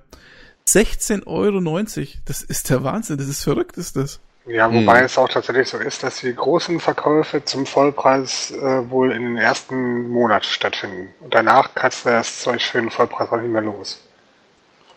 16,90 0.66 1.26
Euro. 1.26 2.16
Das 2.24 2.42
ist 2.42 2.70
der 2.70 2.84
Wahnsinn. 2.84 3.18
Das 3.18 3.28
ist 3.28 3.42
verrückt, 3.42 3.76
ist 3.76 3.96
das. 3.96 4.20
Ja, 4.46 4.72
wobei 4.72 4.98
Hm. 4.98 5.04
es 5.04 5.18
auch 5.18 5.28
tatsächlich 5.28 5.68
so 5.68 5.78
ist, 5.78 6.02
dass 6.02 6.20
die 6.20 6.34
großen 6.34 6.80
Verkäufe 6.80 7.44
zum 7.44 7.64
Vollpreis 7.64 8.50
äh, 8.50 8.90
wohl 8.90 9.12
in 9.12 9.22
den 9.22 9.36
ersten 9.36 10.08
Monat 10.08 10.44
stattfinden. 10.44 11.14
Und 11.20 11.32
danach 11.34 11.74
kannst 11.74 12.04
du 12.04 12.10
das 12.10 12.40
Zeug 12.40 12.60
für 12.62 12.80
den 12.80 12.90
Vollpreis 12.90 13.30
auch 13.30 13.40
nicht 13.40 13.52
mehr 13.52 13.62
los. 13.62 14.00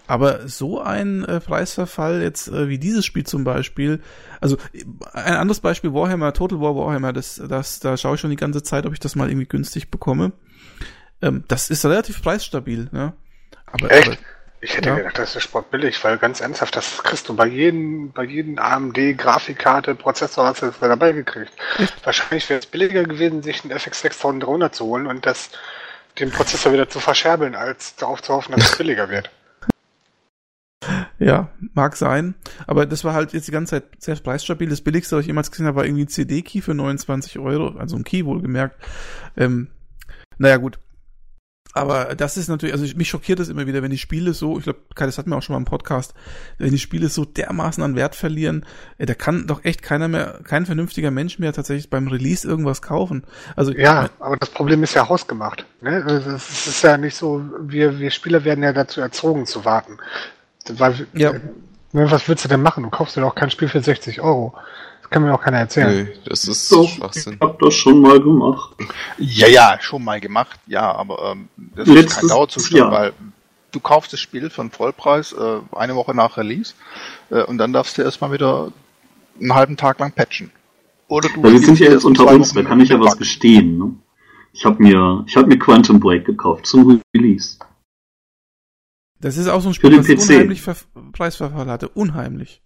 Aber 0.08 0.48
so 0.48 0.80
ein 0.82 1.26
äh, 1.26 1.40
Preisverfall 1.40 2.22
jetzt 2.22 2.48
äh, 2.48 2.70
wie 2.70 2.78
dieses 2.78 3.06
Spiel 3.06 3.26
zum 3.26 3.44
Beispiel, 3.44 4.02
also 4.40 4.58
äh, 4.74 4.84
ein 5.14 5.34
anderes 5.36 5.60
Beispiel 5.62 5.94
Warhammer, 5.94 6.34
Total 6.34 6.60
War 6.60 6.76
Warhammer, 6.76 7.12
das, 7.14 7.42
das, 7.48 7.80
da 7.80 7.98
schaue 7.98 8.16
ich 8.16 8.22
schon 8.22 8.30
die 8.30 8.36
ganze 8.36 8.62
Zeit, 8.62 8.86
ob 8.86 8.94
ich 8.94 9.00
das 9.00 9.16
mal 9.16 9.30
irgendwie 9.30 9.48
günstig 9.48 9.90
bekomme. 9.90 10.34
Ähm, 11.22 11.44
das 11.48 11.70
ist 11.72 11.86
relativ 11.86 12.22
preisstabil, 12.22 12.90
ne? 12.92 13.14
Aber, 13.66 13.92
Echt? 13.92 14.08
aber 14.08 14.18
Ich 14.66 14.76
hätte 14.76 14.90
Ja. 14.90 14.96
gedacht, 14.96 15.20
das 15.20 15.36
ist 15.36 15.44
sportbillig, 15.44 16.04
weil 16.04 16.18
ganz 16.18 16.40
ernsthaft, 16.42 16.76
das 16.76 17.04
kriegst 17.04 17.30
du 17.30 17.36
bei 17.36 17.46
jedem, 17.46 18.12
bei 18.12 18.24
jedem 18.24 18.58
AMD 18.58 19.14
Grafikkarte, 19.16 19.94
Prozessor 19.94 20.48
hast 20.48 20.64
du 20.64 20.66
das 20.66 20.80
dabei 20.80 21.12
gekriegt. 21.12 21.52
Wahrscheinlich 22.04 22.50
wäre 22.50 22.60
es 22.62 22.66
billiger 22.66 23.04
gewesen, 23.04 23.44
sich 23.44 23.64
einen 23.64 23.72
FX 23.72 24.02
6300 24.02 24.74
zu 24.74 24.86
holen 24.86 25.06
und 25.06 25.24
das, 25.28 25.52
den 26.18 26.32
Prozessor 26.32 26.74
wieder 26.74 26.90
zu 26.90 27.00
verscherbeln, 27.00 27.54
als 27.54 27.96
darauf 27.96 28.24
zu 28.24 28.34
hoffen, 28.34 28.54
dass 28.54 28.72
es 28.72 28.78
billiger 28.80 29.08
wird. 29.10 29.30
ja, 31.20 31.50
mag 31.76 31.96
sein. 31.96 32.34
Aber 32.66 32.88
das 32.88 33.04
war 33.04 33.14
halt 33.14 33.34
jetzt 33.34 33.48
die 33.48 33.52
ganze 33.52 33.76
Zeit 33.76 33.84
sehr 34.00 34.16
preisstabil. 34.16 34.68
Das 34.68 34.82
billigste, 34.82 35.16
was 35.16 35.22
ich 35.22 35.28
jemals 35.28 35.52
gesehen 35.52 35.68
habe, 35.68 35.78
war 35.78 35.86
irgendwie 35.86 36.06
ein 36.06 36.10
CD-Key 36.10 36.62
für 36.62 36.74
29 36.74 37.38
Euro, 37.38 37.78
also 37.78 37.96
ein 37.98 38.04
Key 38.04 38.26
wohlgemerkt. 38.26 38.82
Ähm, 39.38 39.68
naja, 40.40 40.58
gut. 40.58 40.80
Aber 41.76 42.16
das 42.16 42.38
ist 42.38 42.48
natürlich, 42.48 42.74
also 42.74 42.86
mich 42.96 43.10
schockiert 43.10 43.38
das 43.38 43.50
immer 43.50 43.68
wieder, 43.68 43.84
wenn 43.84 43.92
die 43.92 43.98
Spiele 43.98 44.34
so, 44.34 44.58
ich 44.58 44.64
glaube, 44.64 44.80
Kai, 44.96 45.06
das 45.06 45.18
hatten 45.18 45.30
wir 45.30 45.36
auch 45.36 45.42
schon 45.42 45.56
mal 45.56 45.58
im 45.58 45.66
Podcast, 45.66 46.14
wenn 46.58 46.72
die 46.72 46.80
Spiele 46.80 47.10
so 47.10 47.26
dermaßen 47.26 47.84
an 47.84 47.98
Wert 47.98 48.16
verlieren, 48.16 48.66
da 48.98 49.14
kann 49.14 49.46
doch 49.46 49.66
echt 49.66 49.82
keiner 49.82 50.08
mehr, 50.08 50.40
kein 50.46 50.66
vernünftiger 50.66 51.12
Mensch 51.12 51.38
mehr 51.38 51.52
tatsächlich 51.52 51.90
beim 51.90 52.08
Release 52.08 52.48
irgendwas 52.48 52.82
kaufen. 52.82 53.26
Also 53.58 53.74
Ja, 53.74 54.10
aber 54.20 54.38
das 54.38 54.52
Problem 54.52 54.84
ist 54.84 54.94
ja 54.94 55.10
hausgemacht. 55.10 55.66
Ne? 55.82 56.02
Also 56.08 56.32
Es 56.32 56.66
ist 56.66 56.82
ja 56.82 56.98
nicht 56.98 57.18
so, 57.18 57.44
wir, 57.60 58.00
wir 58.00 58.10
Spieler 58.10 58.46
werden 58.46 58.64
ja 58.64 58.72
dazu 58.72 59.02
erzogen 59.02 59.46
zu 59.46 59.66
warten. 59.66 59.98
Weil, 60.70 61.06
Ja. 61.14 61.32
äh, 61.32 61.42
was 61.92 62.28
willst 62.30 62.46
du 62.46 62.50
denn 62.50 62.62
machen? 62.62 62.84
Du 62.84 62.90
kaufst 62.90 63.18
dir 63.18 63.22
doch 63.22 63.36
kein 63.36 63.52
Spiel 63.52 63.68
für 63.68 63.82
60 63.82 64.22
Euro. 64.22 64.54
Das 65.06 65.12
kann 65.12 65.22
mir 65.24 65.34
auch 65.36 65.42
keiner 65.42 65.60
erzählen. 65.60 66.06
Nee, 66.06 66.20
das 66.26 66.46
ist 66.48 66.72
Doch, 66.72 66.84
ich 66.84 66.96
Schwachsinn. 66.96 67.38
hab 67.40 67.60
das 67.60 67.76
schon 67.76 68.02
mal 68.02 68.20
gemacht. 68.20 68.76
Ja, 69.20 69.48
ja, 69.48 69.78
schon 69.80 70.04
mal 70.04 70.20
gemacht, 70.20 70.60
ja, 70.66 70.92
aber 70.92 71.32
ähm, 71.34 71.48
das 71.76 71.88
ist 71.88 71.94
Letztes 71.94 72.20
kein 72.22 72.30
Dauerzustand, 72.30 72.76
Jahr. 72.80 72.92
weil 72.92 73.14
du 73.72 73.80
kaufst 73.80 74.14
das 74.14 74.20
Spiel 74.20 74.50
von 74.50 74.72
Vollpreis 74.72 75.32
äh, 75.34 75.60
eine 75.76 75.96
Woche 75.96 76.16
nach 76.16 76.38
Release 76.38 76.74
äh, 77.30 77.44
und 77.44 77.60
dann 77.60 77.72
darfst 77.72 78.00
du 78.00 78.02
erstmal 78.02 78.32
wieder 78.32 78.72
einen 79.40 79.54
halben 79.54 79.78
Tag 79.78 80.00
lang 80.00 80.12
patchen. 80.12 80.50
Oder 81.08 81.30
du 81.30 81.44
wir 81.44 81.60
sind 81.60 81.78
ja 81.80 81.92
jetzt 81.92 82.04
unter 82.04 82.26
uns, 82.26 82.54
da 82.54 82.64
kann 82.64 82.80
ich 82.80 82.90
ja 82.90 83.00
was 83.00 83.16
gestehen. 83.18 83.78
Ne? 83.78 83.94
Ich 84.54 84.66
habe 84.66 84.82
mir, 84.82 85.24
ich 85.28 85.38
hab 85.38 85.46
mir 85.46 85.60
Quantum 85.60 86.00
Break 86.00 86.26
gekauft 86.26 86.66
zum 86.66 87.00
Release. 87.16 87.60
das 89.20 89.38
ist 89.38 89.48
auch 89.50 89.62
so 89.62 89.70
ein 89.70 89.74
Für 89.76 89.88
Spiel, 89.88 89.90
den 89.92 90.00
was 90.00 90.08
PC. 90.08 90.30
unheimlich 90.32 90.62
Ver 90.64 90.76
Preisverfall 91.12 91.68
hatte. 91.68 91.90
Unheimlich. 91.90 92.62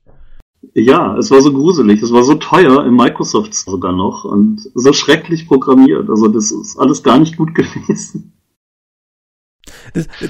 Ja, 0.73 1.17
es 1.17 1.31
war 1.31 1.41
so 1.41 1.53
gruselig, 1.53 2.01
es 2.01 2.11
war 2.11 2.23
so 2.23 2.35
teuer 2.35 2.85
im 2.85 2.95
Microsoft 2.95 3.53
sogar 3.53 3.93
noch 3.93 4.25
und 4.25 4.61
so 4.75 4.91
schrecklich 4.93 5.47
programmiert. 5.47 6.09
Also 6.09 6.27
das 6.27 6.51
ist 6.51 6.77
alles 6.77 7.01
gar 7.01 7.17
nicht 7.19 7.37
gut 7.37 7.55
gewesen. 7.55 8.33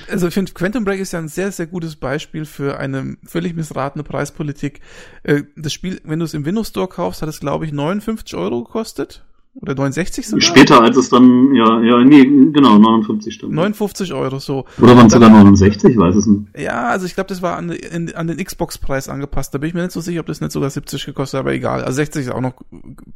Also 0.09 0.27
ich 0.27 0.33
finde, 0.33 0.51
Quantum 0.53 0.85
Break 0.85 0.99
ist 0.99 1.13
ja 1.13 1.19
ein 1.19 1.27
sehr, 1.27 1.51
sehr 1.51 1.67
gutes 1.67 1.95
Beispiel 1.95 2.45
für 2.45 2.77
eine 2.77 3.17
völlig 3.23 3.55
missratene 3.55 4.03
Preispolitik. 4.03 4.81
Äh, 5.23 5.43
Das 5.55 5.73
Spiel, 5.73 5.99
wenn 6.03 6.19
du 6.19 6.25
es 6.25 6.33
im 6.33 6.45
Windows 6.45 6.69
Store 6.69 6.87
kaufst, 6.87 7.21
hat 7.21 7.29
es, 7.29 7.39
glaube 7.39 7.65
ich, 7.65 7.71
59 7.71 8.35
Euro 8.35 8.63
gekostet. 8.63 9.25
Oder 9.61 9.75
69 9.75 10.27
sogar? 10.27 10.41
Später, 10.41 10.81
als 10.81 10.95
es 10.95 11.09
dann, 11.09 11.53
ja, 11.53 11.81
ja, 11.81 11.99
nee, 12.03 12.23
genau, 12.23 12.77
59 12.77 13.33
stimmt. 13.33 13.53
59 13.53 14.13
Euro, 14.13 14.39
so. 14.39 14.65
Oder 14.81 14.95
waren 14.95 15.07
es 15.07 15.13
sogar 15.13 15.29
69, 15.29 15.91
ich 15.91 15.97
weiß 15.97 16.15
es 16.15 16.27
nicht. 16.27 16.57
Ja, 16.57 16.87
also 16.87 17.05
ich 17.05 17.13
glaube, 17.13 17.27
das 17.27 17.41
war 17.41 17.57
an, 17.57 17.69
in, 17.69 18.15
an 18.15 18.27
den 18.27 18.37
Xbox-Preis 18.37 19.09
angepasst. 19.09 19.53
Da 19.53 19.57
bin 19.57 19.67
ich 19.67 19.73
mir 19.73 19.81
nicht 19.81 19.91
so 19.91 19.99
sicher, 19.99 20.21
ob 20.21 20.27
das 20.27 20.39
nicht 20.39 20.53
sogar 20.53 20.69
70 20.69 21.05
gekostet 21.05 21.39
hat, 21.39 21.45
aber 21.45 21.53
egal. 21.53 21.83
Also 21.83 21.97
60 21.97 22.27
ist 22.27 22.31
auch 22.31 22.41
noch 22.41 22.53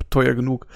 teuer 0.09 0.33
genug. 0.33 0.67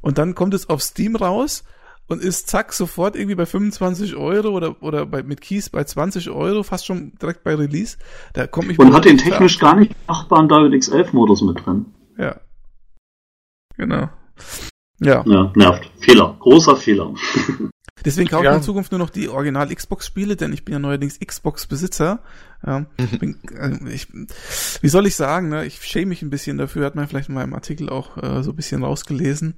Und 0.00 0.18
dann 0.18 0.36
kommt 0.36 0.54
es 0.54 0.68
auf 0.68 0.82
Steam 0.82 1.16
raus 1.16 1.64
und 2.06 2.22
ist 2.22 2.48
zack 2.48 2.72
sofort 2.72 3.16
irgendwie 3.16 3.34
bei 3.34 3.46
25 3.46 4.14
Euro 4.14 4.50
oder, 4.50 4.82
oder 4.82 5.04
bei, 5.04 5.24
mit 5.24 5.40
Keys 5.40 5.68
bei 5.68 5.82
20 5.82 6.30
Euro, 6.30 6.62
fast 6.62 6.86
schon 6.86 7.12
direkt 7.20 7.42
bei 7.42 7.56
Release. 7.56 7.98
Da 8.34 8.46
kommt 8.46 8.68
mich 8.68 8.78
Und 8.78 8.94
hat 8.94 9.04
den 9.04 9.18
technisch 9.18 9.58
gar 9.58 9.74
nicht 9.74 9.94
machbaren 10.06 10.48
DirectX 10.48 10.88
11 10.88 11.12
Modus 11.12 11.42
mit 11.42 11.64
drin. 11.66 11.86
Ja. 12.16 12.36
Genau. 13.76 14.08
Ja. 15.00 15.22
Ja, 15.26 15.52
nervt. 15.54 15.90
Fehler. 16.00 16.36
Großer 16.40 16.76
Fehler. 16.76 17.14
Deswegen 18.04 18.28
kaufe 18.28 18.44
Ja. 18.44 18.52
ich 18.52 18.56
in 18.58 18.62
Zukunft 18.62 18.92
nur 18.92 18.98
noch 19.00 19.10
die 19.10 19.28
Original 19.28 19.74
Xbox-Spiele, 19.74 20.36
denn 20.36 20.52
ich 20.52 20.64
bin 20.64 20.72
ja 20.72 20.78
neuerdings 20.78 21.18
Xbox-Besitzer. 21.18 22.20
Ja, 22.64 22.86
bin, 23.18 23.38
äh, 23.56 23.92
ich, 23.92 24.08
wie 24.82 24.88
soll 24.88 25.06
ich 25.06 25.16
sagen, 25.16 25.48
ne? 25.48 25.64
ich 25.66 25.82
schäme 25.82 26.06
mich 26.06 26.22
ein 26.22 26.30
bisschen 26.30 26.58
dafür, 26.58 26.86
hat 26.86 26.94
man 26.94 27.06
vielleicht 27.08 27.28
in 27.28 27.34
meinem 27.34 27.54
Artikel 27.54 27.88
auch 27.88 28.16
äh, 28.16 28.42
so 28.42 28.50
ein 28.52 28.56
bisschen 28.56 28.82
rausgelesen. 28.84 29.56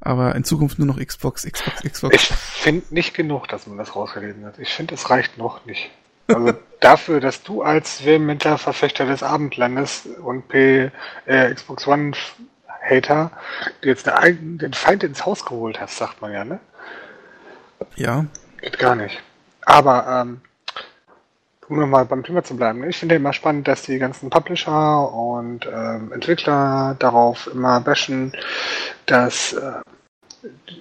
Aber 0.00 0.34
in 0.34 0.42
Zukunft 0.44 0.78
nur 0.78 0.86
noch 0.88 0.98
Xbox, 0.98 1.44
Xbox, 1.48 1.82
Xbox. 1.82 2.14
Ich 2.14 2.22
finde 2.22 2.86
nicht 2.90 3.14
genug, 3.14 3.46
dass 3.48 3.66
man 3.68 3.78
das 3.78 3.94
rausgelesen 3.94 4.44
hat. 4.44 4.58
Ich 4.58 4.70
finde, 4.70 4.94
es 4.94 5.10
reicht 5.10 5.38
noch 5.38 5.64
nicht. 5.66 5.90
Also 6.26 6.52
dafür, 6.80 7.20
dass 7.20 7.42
du 7.44 7.62
als 7.62 8.04
vehementer 8.04 8.58
Verfechter 8.58 9.06
des 9.06 9.22
Abendlandes 9.22 10.08
und 10.24 10.48
P, 10.48 10.90
äh, 11.26 11.54
Xbox 11.54 11.86
One 11.86 12.12
Hater 12.82 13.30
dir 13.82 13.90
jetzt 13.90 14.08
eine 14.08 14.18
eigen- 14.18 14.58
den 14.58 14.72
Feind 14.72 15.04
ins 15.04 15.24
Haus 15.24 15.44
geholt 15.44 15.80
hast, 15.80 15.96
sagt 15.96 16.20
man 16.20 16.32
ja, 16.32 16.44
ne? 16.44 16.60
Ja, 17.96 18.26
Geht 18.62 18.78
gar 18.78 18.94
nicht. 18.94 19.20
Aber 19.64 20.06
ähm, 20.06 20.40
um 21.68 21.80
nochmal 21.80 22.04
beim 22.04 22.22
Thema 22.22 22.44
zu 22.44 22.56
bleiben, 22.56 22.80
ne? 22.80 22.88
ich 22.88 22.96
finde 22.96 23.16
immer 23.16 23.32
spannend, 23.32 23.66
dass 23.66 23.82
die 23.82 23.98
ganzen 23.98 24.30
Publisher 24.30 25.12
und 25.12 25.66
ähm, 25.66 26.12
Entwickler 26.12 26.94
darauf 26.98 27.48
immer 27.52 27.80
bashen, 27.80 28.32
dass 29.06 29.52
äh, 29.54 29.72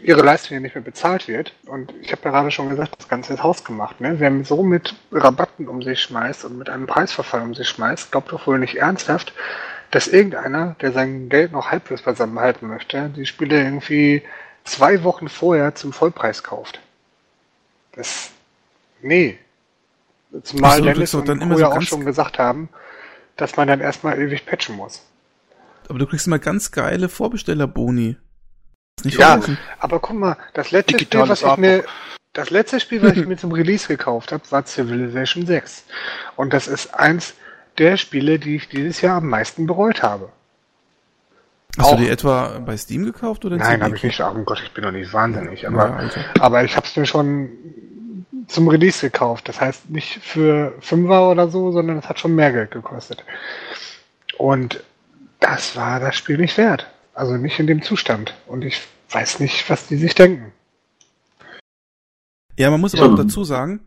ihre 0.03 0.21
Leistung 0.21 0.55
ja 0.55 0.61
nicht 0.61 0.75
mehr 0.75 0.83
bezahlt 0.83 1.27
wird. 1.27 1.53
Und 1.65 1.91
ich 2.01 2.11
habe 2.11 2.21
ja 2.25 2.31
gerade 2.31 2.51
schon 2.51 2.69
gesagt, 2.69 2.93
das 2.97 3.07
Ganze 3.07 3.33
ist 3.33 3.43
hausgemacht. 3.43 3.99
Ne? 3.99 4.19
Wer 4.19 4.43
so 4.43 4.61
mit 4.61 4.95
Rabatten 5.11 5.67
um 5.67 5.81
sich 5.81 6.01
schmeißt 6.01 6.45
und 6.45 6.57
mit 6.57 6.69
einem 6.69 6.85
Preisverfall 6.85 7.41
um 7.41 7.55
sich 7.55 7.69
schmeißt, 7.69 8.11
glaubt 8.11 8.31
doch 8.31 8.45
wohl 8.45 8.59
nicht 8.59 8.75
ernsthaft, 8.75 9.33
dass 9.91 10.07
irgendeiner, 10.07 10.75
der 10.81 10.93
sein 10.93 11.29
Geld 11.29 11.51
noch 11.51 11.69
halbwegs 11.69 12.01
beisammen 12.01 12.39
halten 12.39 12.67
möchte, 12.67 13.09
die 13.09 13.25
Spiele 13.25 13.61
irgendwie 13.61 14.23
zwei 14.63 15.03
Wochen 15.03 15.27
vorher 15.27 15.75
zum 15.75 15.93
Vollpreis 15.93 16.43
kauft. 16.43 16.79
Das. 17.93 18.31
Nee. 19.01 19.37
Zumal 20.43 20.77
so, 20.77 20.85
Dennis 20.85 21.13
und 21.13 21.27
dann 21.27 21.41
immer 21.41 21.55
so 21.55 21.61
ja 21.61 21.67
auch 21.71 21.81
schon 21.81 22.05
gesagt 22.05 22.39
haben, 22.39 22.69
dass 23.35 23.57
man 23.57 23.67
dann 23.67 23.81
erstmal 23.81 24.17
ewig 24.17 24.45
patchen 24.45 24.77
muss. 24.77 25.03
aber 25.89 25.99
du 25.99 26.07
kriegst 26.07 26.25
immer 26.25 26.39
ganz 26.39 26.71
geile 26.71 27.09
Vorbestellerboni. 27.09 28.15
Ja, 29.03 29.31
vergessen. 29.31 29.57
aber 29.79 29.99
guck 29.99 30.15
mal, 30.15 30.37
das 30.53 30.71
letzte 30.71 30.93
Spiel, 30.93 30.99
Digitales 30.99 31.43
was 31.43 31.51
ich 31.51 31.57
mir, 31.57 31.83
das 32.31 32.49
letzte 32.49 32.79
Spiel, 32.79 33.01
was 33.01 33.17
ich 33.17 33.25
mir 33.27 33.35
zum 33.35 33.51
Release 33.51 33.87
gekauft 33.87 34.31
habe, 34.31 34.43
war 34.51 34.65
Civilization 34.65 35.45
6. 35.45 35.83
Und 36.37 36.53
das 36.53 36.67
ist 36.67 36.93
eins 36.93 37.33
der 37.77 37.97
Spiele, 37.97 38.39
die 38.39 38.55
ich 38.57 38.69
dieses 38.69 39.01
Jahr 39.01 39.17
am 39.17 39.27
meisten 39.27 39.65
bereut 39.67 40.03
habe. 40.03 40.29
Hast 41.77 41.87
auch- 41.87 41.95
du 41.97 42.03
die 42.03 42.09
etwa 42.09 42.59
bei 42.59 42.75
Steam 42.77 43.05
gekauft 43.05 43.45
oder 43.45 43.55
in 43.55 43.61
Nein, 43.61 43.81
habe 43.83 43.95
ich 43.95 44.03
nicht. 44.03 44.19
Oh 44.19 44.33
Gott, 44.43 44.61
ich 44.63 44.71
bin 44.73 44.83
doch 44.83 44.91
nicht 44.91 45.13
wahnsinnig. 45.13 45.61
Ja, 45.61 45.69
Aber, 45.69 45.95
also. 45.95 46.19
aber 46.39 46.63
ich 46.63 46.75
habe 46.75 46.85
es 46.85 46.95
mir 46.95 47.05
schon 47.05 47.49
zum 48.47 48.67
Release 48.67 48.99
gekauft. 49.09 49.47
Das 49.47 49.61
heißt 49.61 49.89
nicht 49.89 50.19
für 50.21 50.73
Fünfer 50.81 51.29
oder 51.29 51.47
so, 51.47 51.71
sondern 51.71 51.97
es 51.97 52.09
hat 52.09 52.19
schon 52.19 52.35
mehr 52.35 52.51
Geld 52.51 52.71
gekostet. 52.71 53.23
Und 54.37 54.83
das 55.39 55.75
war 55.77 55.99
das 55.99 56.15
Spiel 56.15 56.37
nicht 56.37 56.57
wert. 56.57 56.87
Also 57.13 57.37
nicht 57.37 57.59
in 57.59 57.67
dem 57.67 57.81
Zustand. 57.81 58.33
Und 58.47 58.63
ich 58.65 58.81
weiß 59.11 59.39
nicht, 59.39 59.69
was 59.69 59.87
die 59.87 59.95
sich 59.97 60.13
denken. 60.15 60.51
Ja, 62.57 62.69
man 62.69 62.81
muss 62.81 62.93
aber 62.93 63.05
Ja. 63.05 63.11
auch 63.13 63.17
dazu 63.17 63.43
sagen, 63.43 63.79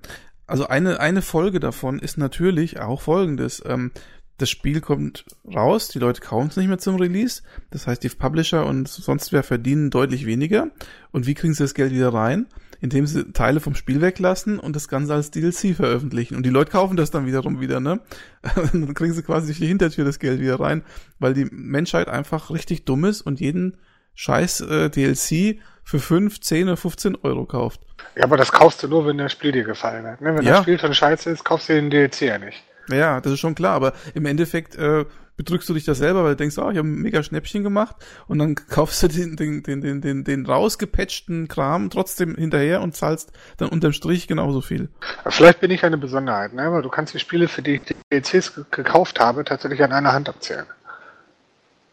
also 0.47 0.67
eine, 0.67 1.01
eine 1.01 1.23
Folge 1.23 1.61
davon 1.61 1.99
ist 1.99 2.19
natürlich 2.19 2.81
auch 2.81 3.01
folgendes. 3.01 3.63
Ähm, 3.67 3.93
das 4.39 4.51
Spiel 4.51 4.81
kommt 4.81 5.25
raus, 5.55 5.89
die 5.89 6.01
Leute 6.01 6.21
kaufen 6.21 6.49
es 6.49 6.57
nicht 6.57 6.67
mehr 6.67 6.79
zum 6.79 6.97
Release. 6.97 7.43
Das 7.71 7.87
heißt, 7.87 8.03
die 8.03 8.09
Publisher 8.09 8.67
und 8.67 8.89
sonst 8.89 9.33
wer 9.33 9.45
verdienen 9.45 9.91
deutlich 9.91 10.27
weniger. 10.27 10.71
Und 11.13 11.27
wie 11.27 11.35
kriegen 11.35 11.55
sie 11.55 11.63
das 11.63 11.75
Geld 11.75 11.93
wieder 11.93 12.13
rein? 12.13 12.47
Indem 12.81 13.07
sie 13.07 13.33
Teile 13.33 13.61
vom 13.61 13.77
Spiel 13.77 14.01
weglassen 14.01 14.59
und 14.59 14.75
das 14.75 14.89
Ganze 14.89 15.15
als 15.15 15.31
DLC 15.31 15.77
veröffentlichen. 15.77 16.35
Und 16.37 16.45
die 16.45 16.51
Leute 16.51 16.73
kaufen 16.73 16.97
das 16.97 17.13
dann 17.13 17.27
wiederum 17.27 17.61
wieder, 17.61 17.79
ne? 17.79 18.01
Dann 18.55 18.93
kriegen 18.95 19.15
sie 19.15 19.23
quasi 19.23 19.47
durch 19.47 19.59
die 19.59 19.69
Hintertür 19.69 20.05
das 20.05 20.19
Geld 20.19 20.41
wieder 20.41 20.59
rein, 20.59 20.83
weil 21.19 21.33
die 21.33 21.47
Menschheit 21.51 22.09
einfach 22.09 22.51
richtig 22.51 22.85
dumm 22.85 23.05
ist 23.05 23.23
und 23.23 23.41
jeden 23.41 23.77
scheiß 24.15 24.61
äh, 24.63 24.91
DLC 24.91 25.59
für 25.83 25.99
5, 25.99 26.41
10 26.41 26.69
oder 26.69 26.77
15 26.77 27.17
Euro 27.23 27.45
kauft. 27.45 27.81
Ja, 28.17 28.25
aber 28.25 28.37
das 28.37 28.53
kaufst 28.53 28.83
du 28.83 28.89
nur, 28.89 29.07
wenn 29.07 29.19
das 29.19 29.33
Spiel 29.33 29.53
dir 29.53 29.65
gefallen 29.65 30.07
hat. 30.07 30.21
Ne? 30.21 30.35
Wenn 30.37 30.45
Ja. 30.45 30.53
das 30.55 30.63
Spiel 30.63 30.79
schon 30.79 30.95
scheiße 30.95 31.31
ist, 31.31 31.45
kaufst 31.45 31.69
du 31.69 31.75
den 31.75 31.91
DLC 31.91 32.23
ja 32.23 32.39
nicht. 32.39 32.63
Ja, 32.89 33.21
das 33.21 33.33
ist 33.33 33.41
schon 33.41 33.55
klar, 33.55 33.75
aber 33.75 33.95
im 34.15 34.27
Endeffekt 34.27 34.77
äh, 34.77 35.07
bedrückst 35.39 35.69
du 35.69 35.75
dich 35.75 35.85
das 35.85 35.99
selber, 35.99 36.23
weil 36.23 36.33
du 36.33 36.37
denkst, 36.37 36.59
oh, 36.59 36.71
ich 36.71 36.77
habe 36.77 36.87
ein 36.87 36.97
mega 37.01 37.23
Schnäppchen 37.23 37.63
gemacht 37.65 37.97
und 38.29 38.39
dann 38.39 38.55
kaufst 38.69 39.03
du 39.03 39.09
den, 39.09 39.37
den, 39.37 39.63
den, 39.63 39.81
den, 39.81 40.01
den, 40.03 40.23
den 40.25 40.47
rausgepatchten 40.47 41.49
Kram 41.49 41.89
trotzdem 41.91 42.35
hinterher 42.37 42.83
und 42.83 42.95
zahlst 42.95 43.33
dann 43.57 43.71
unterm 43.71 43.93
Strich 43.95 44.29
genauso 44.29 44.61
viel. 44.61 44.91
Vielleicht 45.29 45.61
bin 45.61 45.71
ich 45.71 45.83
eine 45.85 45.97
Besonderheit, 45.99 46.53
ne? 46.53 46.63
aber 46.63 46.83
du 46.83 46.89
kannst 46.91 47.15
die 47.15 47.19
Spiele, 47.21 47.49
für 47.49 47.63
die 47.63 47.77
ich 47.77 47.83
DLCs 48.13 48.55
ge- 48.55 48.65
gekauft 48.71 49.19
habe, 49.19 49.45
tatsächlich 49.45 49.83
an 49.83 49.93
einer 49.93 50.13
Hand 50.13 50.29
abzählen. 50.29 50.67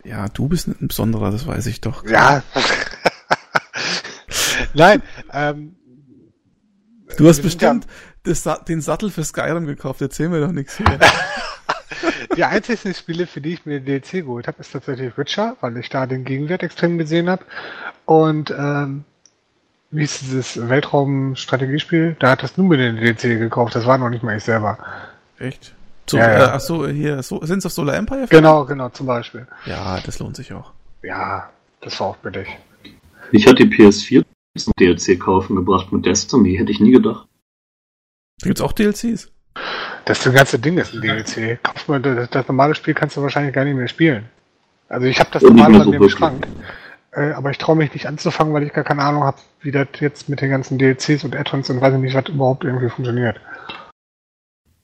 Ja, 0.03 0.29
du 0.29 0.47
bist 0.47 0.67
ein 0.67 0.87
Besonderer, 0.87 1.31
das 1.31 1.45
weiß 1.45 1.65
ich 1.67 1.81
doch. 1.81 2.05
Ja. 2.05 2.43
Nein, 4.73 5.01
ähm, 5.33 5.75
Du 7.17 7.27
hast 7.27 7.41
bestimmt 7.41 7.87
das, 8.23 8.47
den 8.67 8.81
Sattel 8.81 9.09
für 9.09 9.23
Skyrim 9.23 9.65
gekauft, 9.65 10.01
erzähl 10.01 10.29
mir 10.29 10.41
doch 10.41 10.51
nichts 10.51 10.77
hier. 10.77 10.99
die 12.35 12.43
einzigen 12.43 12.93
Spiele, 12.93 13.27
für 13.27 13.41
die 13.41 13.53
ich 13.53 13.65
mir 13.65 13.79
den 13.79 13.85
DLC 13.85 14.23
geholt 14.23 14.47
habe, 14.47 14.59
ist 14.59 14.71
tatsächlich 14.71 15.17
Witcher, 15.17 15.57
weil 15.61 15.77
ich 15.77 15.89
da 15.89 16.05
den 16.05 16.23
Gegenwert 16.23 16.63
extrem 16.63 16.97
gesehen 16.97 17.29
habe. 17.29 17.43
Und 18.05 18.51
ähm, 18.51 19.03
wie 19.91 20.03
ist 20.03 20.21
dieses 20.21 20.69
Weltraum-Strategiespiel? 20.69 22.15
Da 22.19 22.31
hattest 22.31 22.57
du 22.57 22.63
mir 22.63 22.77
den 22.77 22.97
DLC 22.97 23.39
gekauft, 23.39 23.75
das 23.75 23.85
war 23.85 23.97
noch 23.97 24.09
nicht 24.09 24.23
mal 24.23 24.37
ich 24.37 24.43
selber. 24.43 24.77
Echt? 25.37 25.73
So, 26.11 26.17
Ja, 26.17 26.29
ja. 26.29 26.39
Äh, 26.39 26.49
ach 26.55 26.59
so, 26.59 26.87
hier, 26.87 27.23
so, 27.23 27.39
Sins 27.45 27.65
of 27.65 27.71
Solar 27.71 27.95
Empire? 27.95 28.27
Genau, 28.29 28.65
genau, 28.65 28.89
zum 28.89 29.07
Beispiel. 29.07 29.47
Ja, 29.65 29.97
das 30.05 30.19
lohnt 30.19 30.35
sich 30.35 30.51
auch. 30.51 30.73
Ja, 31.03 31.49
das 31.79 31.97
war 32.01 32.07
auch 32.07 32.17
billig. 32.17 32.49
Ich 33.31 33.47
hatte 33.47 33.65
die 33.65 33.73
PS4 33.73 34.25
zum 34.57 34.73
DLC 34.77 35.17
kaufen 35.17 35.55
gebracht 35.55 35.93
mit 35.93 36.05
Destiny, 36.05 36.57
hätte 36.57 36.71
ich 36.71 36.81
nie 36.81 36.91
gedacht. 36.91 37.25
Da 38.41 38.47
gibt's 38.47 38.59
auch 38.59 38.73
DLCs. 38.73 39.31
Das 40.03 40.21
ganze 40.23 40.59
Ding 40.59 40.77
ist 40.77 40.93
ein 40.93 40.99
DLC. 40.99 41.63
Kauf 41.63 41.87
mal, 41.87 42.01
das, 42.01 42.29
das 42.29 42.47
normale 42.49 42.75
Spiel 42.75 42.93
kannst 42.93 43.15
du 43.15 43.21
wahrscheinlich 43.21 43.55
gar 43.55 43.63
nicht 43.63 43.75
mehr 43.75 43.87
spielen. 43.87 44.25
Also 44.89 45.07
ich 45.07 45.17
habe 45.21 45.29
das 45.31 45.43
normale 45.43 45.77
bei 45.77 45.83
so 45.85 45.91
mir 45.91 46.01
im. 46.01 46.09
Schrank. 46.09 46.45
Äh, 47.13 47.31
aber 47.31 47.51
ich 47.51 47.57
traue 47.57 47.77
mich 47.77 47.93
nicht 47.93 48.05
anzufangen, 48.05 48.53
weil 48.53 48.63
ich 48.63 48.73
gar 48.73 48.83
keine 48.83 49.03
Ahnung 49.03 49.23
habe, 49.23 49.37
wie 49.61 49.71
das 49.71 49.87
jetzt 50.01 50.27
mit 50.27 50.41
den 50.41 50.49
ganzen 50.49 50.77
DLCs 50.77 51.23
und 51.23 51.37
Add-ons 51.37 51.69
und 51.69 51.79
weiß 51.79 51.93
ich 51.93 51.99
nicht, 52.01 52.15
was 52.15 52.27
überhaupt 52.27 52.65
irgendwie 52.65 52.89
funktioniert. 52.89 53.39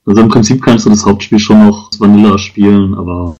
Also 0.08 0.22
im 0.22 0.28
Prinzip 0.28 0.62
kannst 0.62 0.86
du 0.86 0.90
das 0.90 1.04
Hauptspiel 1.04 1.38
schon 1.38 1.66
noch 1.66 1.90
Vanilla 1.98 2.38
spielen, 2.38 2.94
aber 2.94 3.36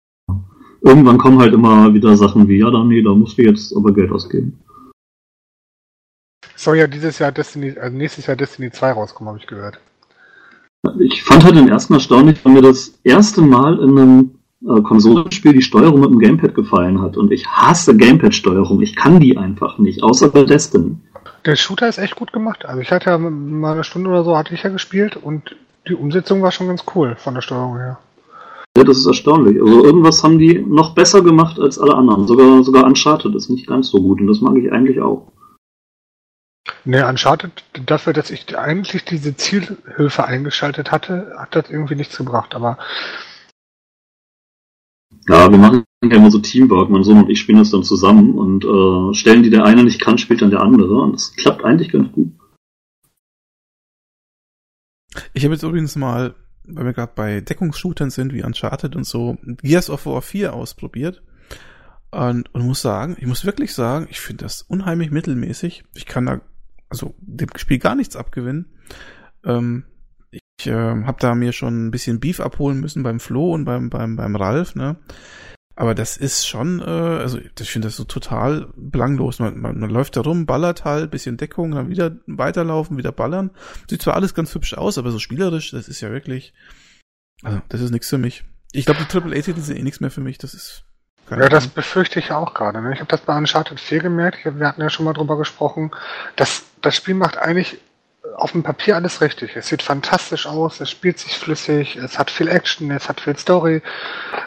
irgendwann 0.83 1.16
kommen 1.16 1.41
halt 1.41 1.55
immer 1.55 1.95
wieder 1.95 2.14
Sachen 2.14 2.47
wie, 2.47 2.59
ja, 2.59 2.71
da, 2.71 2.85
nee, 2.85 3.01
da 3.01 3.14
musst 3.14 3.39
du 3.39 3.43
jetzt 3.43 3.75
aber 3.75 3.95
Geld 3.95 4.12
ausgeben. 4.12 4.61
Soll 6.57 6.77
ja 6.77 6.87
dieses 6.87 7.19
Jahr 7.21 7.33
Destiny, 7.33 7.79
also 7.79 7.97
nächstes 7.97 8.27
Jahr 8.27 8.37
Destiny 8.37 8.71
2 8.71 8.93
rauskommen, 8.93 9.29
habe 9.29 9.39
ich 9.39 9.47
gehört. 9.47 9.81
Ich 10.99 11.25
fand 11.25 11.43
halt 11.43 11.57
den 11.57 11.69
ersten 11.69 11.95
erstaunlich, 11.95 12.45
weil 12.45 12.53
mir 12.53 12.62
das 12.62 12.99
erste 13.03 13.41
Mal 13.41 13.79
in 13.79 13.99
einem 13.99 14.31
äh, 14.69 14.83
Konsolenspiel 14.83 15.55
die 15.55 15.62
Steuerung 15.62 16.01
mit 16.01 16.11
dem 16.11 16.19
Gamepad 16.19 16.55
gefallen 16.55 17.01
hat. 17.01 17.16
Und 17.16 17.33
ich 17.33 17.47
hasse 17.47 17.97
Gamepad-Steuerung. 17.97 18.83
Ich 18.83 18.95
kann 18.95 19.21
die 19.21 19.39
einfach 19.39 19.79
nicht, 19.79 20.03
außer 20.03 20.29
bei 20.29 20.45
Destiny. 20.45 20.97
Der 21.49 21.57
Shooter 21.57 21.88
ist 21.88 21.96
echt 21.96 22.14
gut 22.14 22.30
gemacht. 22.30 22.66
Also 22.66 22.82
ich 22.82 22.92
hatte 22.92 23.09
ja 23.09 23.16
mal 23.16 23.72
eine 23.72 23.82
Stunde 23.82 24.11
oder 24.11 24.22
so, 24.22 24.36
hatte 24.36 24.53
ich 24.53 24.64
ja 24.64 24.68
gespielt 24.68 25.16
und 25.16 25.57
die 25.88 25.94
Umsetzung 25.94 26.42
war 26.42 26.53
schon 26.53 26.68
ganz 26.68 26.84
cool 26.94 27.16
von 27.16 27.34
der 27.34 27.40
Steuerung 27.40 27.78
her. 27.78 27.99
Ja, 28.76 28.84
das 28.84 28.99
ist 28.99 29.07
erstaunlich. 29.07 29.59
Also 29.59 29.82
irgendwas 29.82 30.22
haben 30.22 30.38
die 30.38 30.59
noch 30.59 30.94
besser 30.94 31.22
gemacht 31.22 31.59
als 31.59 31.78
alle 31.78 31.94
anderen. 31.94 32.26
Sogar, 32.26 32.62
sogar 32.64 32.84
Uncharted 32.84 33.34
ist 33.34 33.49
nicht 33.49 33.66
ganz 33.66 33.88
so 33.88 33.99
gut 34.03 34.20
und 34.20 34.26
das 34.26 34.42
mag 34.42 34.59
ich 34.59 34.70
eigentlich 34.70 35.01
auch. 35.01 35.32
Ne, 36.84 37.07
Uncharted, 37.07 37.64
dafür, 37.86 38.12
dass 38.12 38.30
ich 38.30 38.59
eigentlich 38.59 39.07
diese 39.07 39.34
Zielhilfe 39.34 40.26
eingeschaltet 40.26 40.92
hatte, 40.92 41.32
hat 41.38 41.57
das 41.57 41.70
irgendwie 41.70 41.94
nichts 41.94 42.18
gebracht. 42.18 42.55
Aber 42.55 42.76
Ja, 45.29 45.51
wir 45.51 45.59
machen 45.59 45.85
ja 46.03 46.16
immer 46.16 46.31
so 46.31 46.39
Teamwork. 46.39 46.89
Mein 46.89 47.05
Sohn 47.05 47.18
und 47.18 47.31
ich 47.31 47.41
spielen 47.41 47.59
das 47.59 47.70
dann 47.70 47.83
zusammen 47.83 48.35
und 48.39 48.64
äh, 48.64 49.14
Stellen, 49.14 49.43
die 49.43 49.51
der 49.51 49.64
eine 49.64 49.85
nicht 49.85 50.01
kann, 50.01 50.16
spielt 50.16 50.41
dann 50.41 50.51
der 50.51 50.61
andere. 50.61 51.03
Und 51.03 51.12
das 51.12 51.35
klappt 51.37 51.64
eigentlich 51.64 51.91
ganz 51.91 52.11
gut. 52.12 52.33
Ich 55.35 55.45
habe 55.45 55.55
jetzt 55.55 55.62
übrigens 55.62 55.97
mal, 55.97 56.35
weil 56.64 56.87
wir 56.87 56.93
gerade 56.95 57.12
bei 57.14 57.41
Deckungsshootern 57.43 58.11
sind, 58.11 58.33
wie 58.33 58.43
Uncharted 58.43 58.97
und 58.97 59.05
so, 59.05 59.37
Gears 59.62 59.91
of 59.91 60.07
War 60.07 60.22
4 60.22 60.55
ausprobiert. 60.55 61.22
Und, 62.11 62.55
und 62.55 62.66
muss 62.66 62.81
sagen, 62.81 63.16
ich 63.18 63.26
muss 63.26 63.45
wirklich 63.45 63.74
sagen, 63.74 64.07
ich 64.11 64.20
finde 64.20 64.45
das 64.45 64.62
unheimlich 64.62 65.11
mittelmäßig. 65.11 65.85
Ich 65.95 66.07
kann 66.07 66.24
da 66.24 66.41
also 66.89 67.14
dem 67.18 67.51
Spiel 67.57 67.79
gar 67.79 67.95
nichts 67.95 68.16
abgewinnen. 68.16 68.66
Ähm, 69.45 69.85
ich 70.59 70.66
äh, 70.66 70.72
habe 70.72 71.18
da 71.20 71.34
mir 71.34 71.52
schon 71.52 71.86
ein 71.86 71.90
bisschen 71.90 72.20
Beef 72.20 72.40
abholen 72.40 72.80
müssen 72.80 73.02
beim 73.02 73.20
Flo 73.20 73.52
und 73.52 73.64
beim, 73.64 73.90
beim, 73.90 74.16
beim 74.16 74.36
Ralf, 74.36 74.74
ne? 74.74 74.96
Aber 75.76 75.94
das 75.94 76.16
ist 76.16 76.48
schon, 76.48 76.80
äh, 76.80 76.84
also 76.84 77.38
ich 77.38 77.70
finde 77.70 77.86
das 77.86 77.96
so 77.96 78.02
total 78.02 78.66
belanglos. 78.74 79.38
Man, 79.38 79.61
man, 79.61 79.78
man 79.78 79.90
läuft 79.90 80.16
da 80.16 80.22
rum, 80.22 80.44
ballert 80.44 80.84
halt, 80.84 81.12
bisschen 81.12 81.36
Deckung, 81.36 81.70
dann 81.70 81.88
wieder 81.88 82.16
weiterlaufen, 82.26 82.96
wieder 82.96 83.12
ballern. 83.12 83.52
Sieht 83.88 84.02
zwar 84.02 84.14
alles 84.14 84.34
ganz 84.34 84.52
hübsch 84.52 84.74
aus, 84.74 84.98
aber 84.98 85.12
so 85.12 85.20
spielerisch, 85.20 85.70
das 85.70 85.86
ist 85.86 86.00
ja 86.00 86.11
wirklich, 86.11 86.52
also 87.44 87.61
das 87.68 87.80
ist 87.80 87.92
nichts 87.92 88.09
für 88.09 88.18
mich. 88.18 88.42
Ich 88.72 88.86
glaube, 88.86 89.00
die 89.04 89.16
AAA-Titel 89.16 89.61
sind 89.61 89.76
eh 89.76 89.82
nichts 89.84 90.00
mehr 90.00 90.11
für 90.11 90.20
mich. 90.20 90.38
Das 90.38 90.52
ist 90.52 90.82
keine 91.28 91.42
ja, 91.42 91.48
das 91.48 91.68
befürchte 91.68 92.18
ich 92.18 92.32
auch 92.32 92.54
gerade. 92.54 92.82
Ne? 92.82 92.92
Ich 92.94 92.98
habe 92.98 93.09
das 93.09 93.20
bei 93.20 93.36
Uncharted 93.36 93.78
4 93.78 94.00
gemerkt. 94.00 94.44
Wir 94.44 94.66
hatten 94.66 94.80
ja 94.80 94.90
schon 94.90 95.04
mal 95.04 95.12
drüber 95.12 95.38
gesprochen. 95.38 95.92
dass 96.34 96.64
das 96.80 96.96
Spiel 96.96 97.14
macht 97.14 97.36
eigentlich 97.36 97.78
auf 98.37 98.53
dem 98.53 98.62
Papier 98.62 98.97
alles 98.97 99.20
richtig. 99.20 99.57
Es 99.57 99.68
sieht 99.68 99.83
fantastisch 99.83 100.47
aus, 100.47 100.81
es 100.81 100.91
spielt 100.91 101.18
sich 101.18 101.37
flüssig, 101.37 101.97
es 101.97 102.18
hat 102.18 102.31
viel 102.31 102.49
Action, 102.49 102.91
es 102.91 103.09
hat 103.09 103.20
viel 103.20 103.37
Story. 103.37 103.83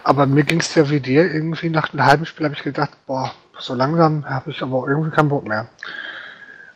Aber 0.03 0.25
mir 0.25 0.43
ging 0.43 0.59
es 0.59 0.73
ja 0.75 0.89
wie 0.89 0.99
dir. 0.99 1.31
Irgendwie 1.31 1.69
nach 1.69 1.93
einem 1.93 2.05
halben 2.05 2.25
Spiel 2.25 2.45
habe 2.45 2.55
ich 2.55 2.63
gedacht, 2.63 2.91
boah, 3.05 3.33
so 3.57 3.73
langsam 3.73 4.25
habe 4.25 4.51
ich 4.51 4.61
aber 4.61 4.87
irgendwie 4.87 5.11
keinen 5.11 5.29
Bock 5.29 5.47
mehr. 5.47 5.67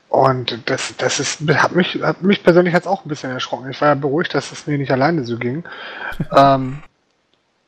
Und 0.10 0.70
das, 0.70 0.96
das 0.98 1.20
ist, 1.20 1.42
hat 1.50 1.74
mich, 1.74 2.00
hat 2.02 2.22
mich 2.22 2.44
persönlich 2.44 2.74
jetzt 2.74 2.88
auch 2.88 3.04
ein 3.04 3.10
bisschen 3.10 3.32
erschrocken. 3.32 3.70
Ich 3.70 3.82
war 3.82 3.90
ja 3.90 3.96
beruhigt, 3.96 4.34
dass 4.34 4.52
es 4.52 4.68
mir 4.68 4.78
nicht 4.78 4.92
alleine 4.92 5.24
so 5.26 5.38
ging. 5.38 5.64
ähm, 6.36 6.84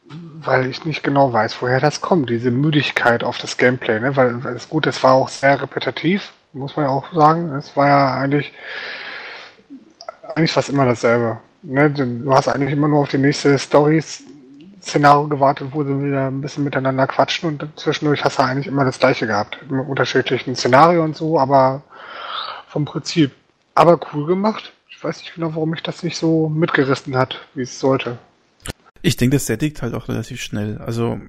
weil 0.10 0.68
ich 0.68 0.86
nicht 0.86 1.04
genau 1.04 1.34
weiß, 1.34 1.62
woher 1.62 1.82
das 1.82 2.00
kommt, 2.00 2.30
diese 2.30 2.52
Müdigkeit 2.52 3.24
auf 3.24 3.38
das 3.38 3.58
Gameplay, 3.58 4.00
ne? 4.00 4.16
Weil, 4.16 4.44
weil 4.44 4.56
es 4.56 4.70
gut, 4.70 4.88
es 4.88 5.04
war 5.04 5.14
auch 5.14 5.28
sehr 5.28 5.62
repetitiv, 5.62 6.32
muss 6.54 6.78
man 6.78 6.86
ja 6.86 6.92
auch 6.92 7.12
sagen. 7.14 7.54
Es 7.56 7.76
war 7.76 7.88
ja 7.88 8.14
eigentlich 8.14 8.54
eigentlich 10.38 10.52
fast 10.52 10.70
immer 10.70 10.86
dasselbe. 10.86 11.40
Ne? 11.64 11.90
Du 11.90 12.32
hast 12.34 12.48
eigentlich 12.48 12.72
immer 12.72 12.88
nur 12.88 13.00
auf 13.00 13.10
die 13.10 13.18
nächste 13.18 13.58
Story-Szenario 13.58 15.28
gewartet, 15.28 15.70
wo 15.72 15.84
sie 15.84 16.00
wieder 16.04 16.28
ein 16.28 16.42
bisschen 16.42 16.64
miteinander 16.64 17.08
quatschen 17.08 17.50
und 17.50 17.68
zwischendurch 17.76 18.24
hast 18.24 18.38
du 18.38 18.44
eigentlich 18.44 18.68
immer 18.68 18.86
das 18.86 19.00
gleiche 19.00 19.26
gehabt. 19.26 19.58
Im 19.68 19.80
unterschiedlichen 19.80 20.56
Szenario 20.56 21.04
und 21.04 21.16
so, 21.16 21.40
aber 21.40 21.82
vom 22.68 22.86
Prinzip. 22.86 23.32
Aber 23.74 24.00
cool 24.14 24.28
gemacht. 24.28 24.74
Ich 24.90 25.04
weiß 25.04 25.20
nicht 25.20 25.36
genau, 25.36 25.54
warum 25.54 25.72
mich 25.72 25.84
das 25.84 26.04
nicht 26.04 26.18
so 26.18 26.50
mitgerissen 26.50 27.18
hat, 27.18 27.40
wie 27.54 27.64
es 27.64 27.80
sollte. 27.80 28.18
Ich 29.02 29.18
denke, 29.18 29.38
das 29.38 29.46
sättigt 29.46 29.82
halt 29.82 29.94
auch 29.94 30.08
relativ 30.08 30.42
schnell. 30.42 30.80
Also 30.80 31.20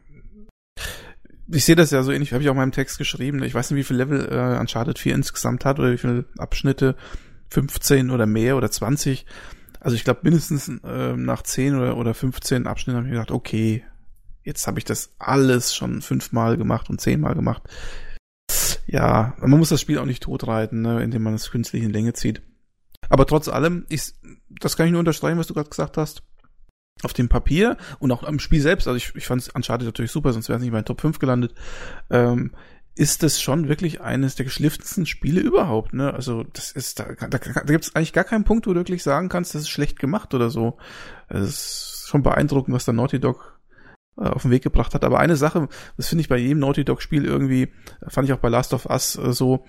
ich 1.51 1.65
sehe 1.65 1.77
das 1.77 1.91
ja 1.91 2.03
so 2.03 2.13
ähnlich, 2.13 2.33
habe 2.33 2.43
ich 2.43 2.49
auch 2.49 2.55
in 2.55 2.59
meinem 2.59 2.73
Text 2.73 2.99
geschrieben. 2.99 3.43
Ich 3.43 3.55
weiß 3.55 3.71
nicht, 3.71 3.79
wie 3.79 3.85
viel 3.85 3.97
Level 3.97 4.29
äh, 4.31 4.59
Uncharted 4.59 4.99
4 4.99 5.15
insgesamt 5.15 5.65
hat 5.65 5.79
oder 5.79 5.93
wie 5.93 5.99
viele 5.99 6.25
Abschnitte. 6.37 6.95
15 7.51 8.11
oder 8.11 8.27
mehr 8.27 8.57
oder 8.57 8.71
20. 8.71 9.27
Also 9.81 9.97
ich 9.97 10.05
glaube 10.05 10.21
mindestens 10.23 10.69
äh, 10.69 11.17
nach 11.17 11.43
10 11.43 11.77
oder, 11.77 11.97
oder 11.97 12.15
15 12.15 12.67
Abschnitten 12.67 12.99
habe 12.99 13.07
ich 13.09 13.13
gedacht, 13.13 13.31
okay, 13.31 13.85
jetzt 14.43 14.67
habe 14.67 14.79
ich 14.79 14.85
das 14.85 15.15
alles 15.19 15.75
schon 15.75 16.03
fünfmal 16.03 16.57
gemacht 16.57 16.91
und 16.91 17.01
zehnmal 17.01 17.35
gemacht. 17.35 17.63
Ja, 18.87 19.35
man 19.39 19.59
muss 19.59 19.69
das 19.69 19.81
Spiel 19.81 19.99
auch 19.99 20.07
nicht 20.07 20.23
totreiten, 20.23 20.81
ne, 20.81 21.03
indem 21.03 21.23
man 21.23 21.35
es 21.35 21.51
künstlich 21.51 21.83
in 21.83 21.93
Länge 21.93 22.15
zieht. 22.15 22.43
Aber 23.11 23.27
trotz 23.27 23.49
allem, 23.49 23.85
ich, 23.89 24.15
das 24.49 24.77
kann 24.77 24.87
ich 24.87 24.93
nur 24.93 25.01
unterstreichen, 25.01 25.39
was 25.39 25.47
du 25.47 25.55
gerade 25.55 25.69
gesagt 25.69 25.97
hast. 25.97 26.23
Auf 27.03 27.13
dem 27.13 27.29
Papier 27.29 27.77
und 28.01 28.11
auch 28.11 28.25
am 28.25 28.41
Spiel 28.41 28.61
selbst, 28.61 28.89
also 28.89 28.97
ich, 28.97 29.15
ich 29.15 29.27
fand 29.27 29.43
es 29.43 29.51
Uncharted 29.51 29.87
natürlich 29.87 30.11
super, 30.11 30.33
sonst 30.33 30.49
wäre 30.49 30.57
es 30.57 30.63
nicht 30.63 30.69
in 30.69 30.73
meinen 30.73 30.85
Top 30.85 31.01
5 31.01 31.21
gelandet. 31.21 31.55
Ähm, 32.11 32.53
ist 32.99 33.23
das 33.23 33.41
schon 33.41 33.69
wirklich 33.69 34.01
eines 34.01 34.35
der 34.35 34.45
geschliffensten 34.45 35.07
Spiele 35.07 35.41
überhaupt, 35.41 35.95
ne? 35.95 36.13
Also, 36.13 36.43
das 36.53 36.73
ist, 36.73 36.99
da, 36.99 37.05
da, 37.05 37.29
da 37.29 37.39
gibt 37.39 37.85
es 37.85 37.95
eigentlich 37.95 38.13
gar 38.13 38.25
keinen 38.25 38.43
Punkt, 38.43 38.67
wo 38.67 38.73
du 38.73 38.81
wirklich 38.81 39.05
sagen 39.05 39.29
kannst, 39.29 39.55
das 39.55 39.63
ist 39.63 39.69
schlecht 39.69 40.01
gemacht 40.01 40.35
oder 40.35 40.51
so. 40.51 40.79
Es 41.29 41.49
ist 41.49 42.05
schon 42.09 42.25
beeindruckend, 42.25 42.75
was 42.75 42.85
da 42.85 42.93
Naughty 42.93 43.21
Dog 43.21 43.61
äh, 44.19 44.25
auf 44.25 44.43
den 44.43 44.51
Weg 44.51 44.65
gebracht 44.65 44.95
hat. 44.95 45.05
Aber 45.05 45.21
eine 45.21 45.37
Sache, 45.37 45.69
das 45.97 46.09
finde 46.09 46.23
ich 46.23 46.29
bei 46.29 46.39
jedem 46.39 46.59
Naughty 46.59 46.85
Dog 46.85 47.01
Spiel 47.01 47.25
irgendwie, 47.25 47.69
fand 48.09 48.27
ich 48.27 48.35
auch 48.35 48.39
bei 48.39 48.49
Last 48.49 48.75
of 48.75 48.87
Us 48.87 49.15
äh, 49.17 49.33
so, 49.33 49.65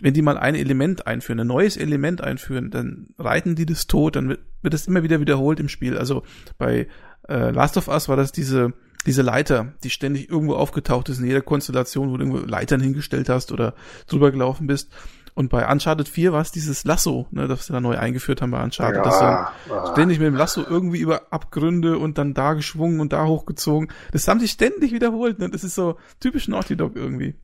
wenn 0.00 0.14
die 0.14 0.22
mal 0.22 0.38
ein 0.38 0.54
Element 0.54 1.06
einführen, 1.06 1.40
ein 1.40 1.46
neues 1.46 1.76
Element 1.76 2.22
einführen, 2.22 2.70
dann 2.70 3.08
reiten 3.18 3.54
die 3.54 3.66
das 3.66 3.86
tot, 3.86 4.16
dann 4.16 4.30
wird, 4.30 4.40
wird 4.62 4.72
das 4.72 4.86
immer 4.86 5.02
wieder 5.02 5.20
wiederholt 5.20 5.60
im 5.60 5.68
Spiel. 5.68 5.98
Also 5.98 6.22
bei 6.56 6.88
äh, 7.28 7.50
Last 7.50 7.76
of 7.76 7.88
Us 7.88 8.08
war 8.08 8.16
das 8.16 8.32
diese 8.32 8.72
diese 9.06 9.22
Leiter, 9.22 9.72
die 9.82 9.90
ständig 9.90 10.30
irgendwo 10.30 10.54
aufgetaucht 10.54 11.08
ist 11.08 11.18
in 11.18 11.26
jeder 11.26 11.42
Konstellation, 11.42 12.10
wo 12.10 12.16
du 12.16 12.24
irgendwo 12.24 12.46
Leitern 12.46 12.80
hingestellt 12.80 13.28
hast 13.28 13.52
oder 13.52 13.74
drüber 14.06 14.30
gelaufen 14.30 14.66
bist. 14.66 14.90
Und 15.34 15.48
bei 15.48 15.66
Uncharted 15.66 16.08
4 16.08 16.32
war 16.32 16.42
es 16.42 16.52
dieses 16.52 16.84
Lasso, 16.84 17.26
ne, 17.30 17.48
das 17.48 17.66
sie 17.66 17.72
da 17.72 17.80
neu 17.80 17.96
eingeführt 17.96 18.42
haben 18.42 18.50
bei 18.50 18.62
Uncharted. 18.62 18.98
Ja, 18.98 19.02
das 19.02 19.18
so 19.18 19.74
ah. 19.74 19.92
ständig 19.92 20.18
mit 20.18 20.26
dem 20.26 20.34
Lasso 20.34 20.62
irgendwie 20.62 20.98
über 20.98 21.32
Abgründe 21.32 21.96
und 21.98 22.18
dann 22.18 22.34
da 22.34 22.52
geschwungen 22.52 23.00
und 23.00 23.14
da 23.14 23.24
hochgezogen. 23.24 23.90
Das 24.12 24.28
haben 24.28 24.40
sie 24.40 24.48
ständig 24.48 24.92
wiederholt, 24.92 25.38
ne? 25.38 25.48
Das 25.48 25.64
ist 25.64 25.74
so 25.74 25.96
typisch 26.20 26.48
Naughty 26.48 26.76
Dog 26.76 26.96
irgendwie. 26.96 27.34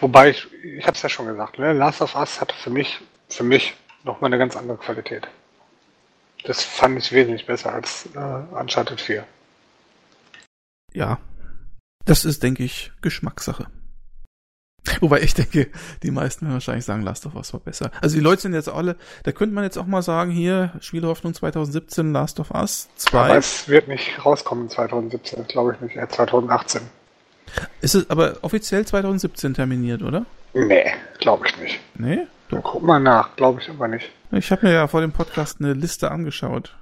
Wobei 0.00 0.30
ich, 0.30 0.48
ich 0.62 0.86
habe 0.86 0.96
es 0.96 1.02
ja 1.02 1.10
schon 1.10 1.26
gesagt, 1.26 1.58
ne? 1.58 1.74
Last 1.74 2.00
of 2.00 2.16
Us 2.16 2.40
hatte 2.40 2.54
für 2.54 2.70
mich, 2.70 2.98
für 3.28 3.44
mich 3.44 3.74
nochmal 4.04 4.30
eine 4.30 4.38
ganz 4.38 4.56
andere 4.56 4.78
Qualität. 4.78 5.28
Das 6.44 6.64
fand 6.64 6.98
ich 6.98 7.12
wesentlich 7.12 7.44
besser 7.44 7.74
als 7.74 8.08
äh, 8.14 8.58
Uncharted 8.58 9.00
4 9.00 9.26
ja, 10.96 11.18
das 12.06 12.24
ist, 12.24 12.42
denke 12.42 12.64
ich, 12.64 12.90
Geschmackssache. 13.02 13.66
Wobei 15.00 15.20
ich 15.20 15.34
denke, 15.34 15.68
die 16.02 16.10
meisten 16.10 16.46
werden 16.46 16.54
wahrscheinlich 16.54 16.84
sagen, 16.84 17.02
Last 17.02 17.26
of 17.26 17.34
Us 17.34 17.52
war 17.52 17.60
besser. 17.60 17.90
Also 18.00 18.16
die 18.16 18.22
Leute 18.22 18.42
sind 18.42 18.54
jetzt 18.54 18.68
alle, 18.68 18.96
da 19.24 19.32
könnte 19.32 19.54
man 19.54 19.64
jetzt 19.64 19.76
auch 19.76 19.86
mal 19.86 20.02
sagen, 20.02 20.30
hier, 20.30 20.72
Spielhoffnung 20.80 21.34
2017, 21.34 22.12
Last 22.12 22.40
of 22.40 22.50
Us 22.52 22.88
2. 22.96 23.18
Aber 23.18 23.36
es 23.36 23.68
wird 23.68 23.88
nicht 23.88 24.24
rauskommen 24.24 24.70
2017, 24.70 25.46
glaube 25.48 25.74
ich 25.74 25.80
nicht, 25.80 25.96
eher 25.96 26.08
2018. 26.08 26.82
Ist 27.80 27.94
es 27.94 28.08
aber 28.10 28.38
offiziell 28.42 28.86
2017 28.86 29.54
terminiert, 29.54 30.02
oder? 30.02 30.24
Nee, 30.54 30.92
glaube 31.18 31.46
ich 31.46 31.58
nicht. 31.58 31.80
Nee? 31.96 32.26
Doch. 32.48 32.62
Guck 32.62 32.82
mal 32.82 33.00
nach, 33.00 33.36
glaube 33.36 33.60
ich 33.60 33.68
aber 33.68 33.88
nicht. 33.88 34.10
Ich 34.30 34.50
habe 34.50 34.66
mir 34.66 34.72
ja 34.72 34.86
vor 34.86 35.00
dem 35.00 35.12
Podcast 35.12 35.60
eine 35.60 35.74
Liste 35.74 36.10
angeschaut 36.10 36.74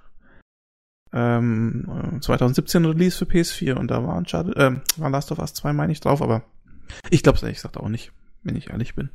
ähm, 1.15 2.19
2017 2.21 2.85
Release 2.85 3.17
für 3.17 3.25
PS4 3.25 3.75
und 3.75 3.89
da 3.89 4.05
war 4.05 4.17
Uncharted, 4.17 4.57
äh, 4.57 4.73
war 4.97 5.11
Last 5.11 5.31
of 5.31 5.39
Us 5.39 5.55
2 5.55 5.73
meine 5.73 5.93
ich 5.93 6.01
drauf, 6.01 6.21
aber 6.21 6.43
ich 7.09 7.23
glaube 7.23 7.37
es 7.37 7.43
ehrlich 7.43 7.59
gesagt 7.59 7.77
auch 7.77 7.89
nicht, 7.89 8.13
wenn 8.43 8.57
ich 8.57 8.71
ehrlich 8.71 8.95
bin. 8.95 9.11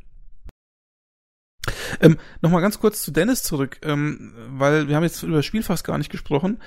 Ähm, 2.00 2.18
Nochmal 2.42 2.62
ganz 2.62 2.80
kurz 2.80 3.04
zu 3.04 3.12
Dennis 3.12 3.44
zurück, 3.44 3.80
ähm, 3.84 4.34
weil 4.52 4.88
wir 4.88 4.96
haben 4.96 5.04
jetzt 5.04 5.24
über 5.24 5.38
das 5.38 5.46
Spiel 5.46 5.62
fast 5.62 5.84
gar 5.84 5.98
nicht 5.98 6.12
gesprochen. 6.12 6.60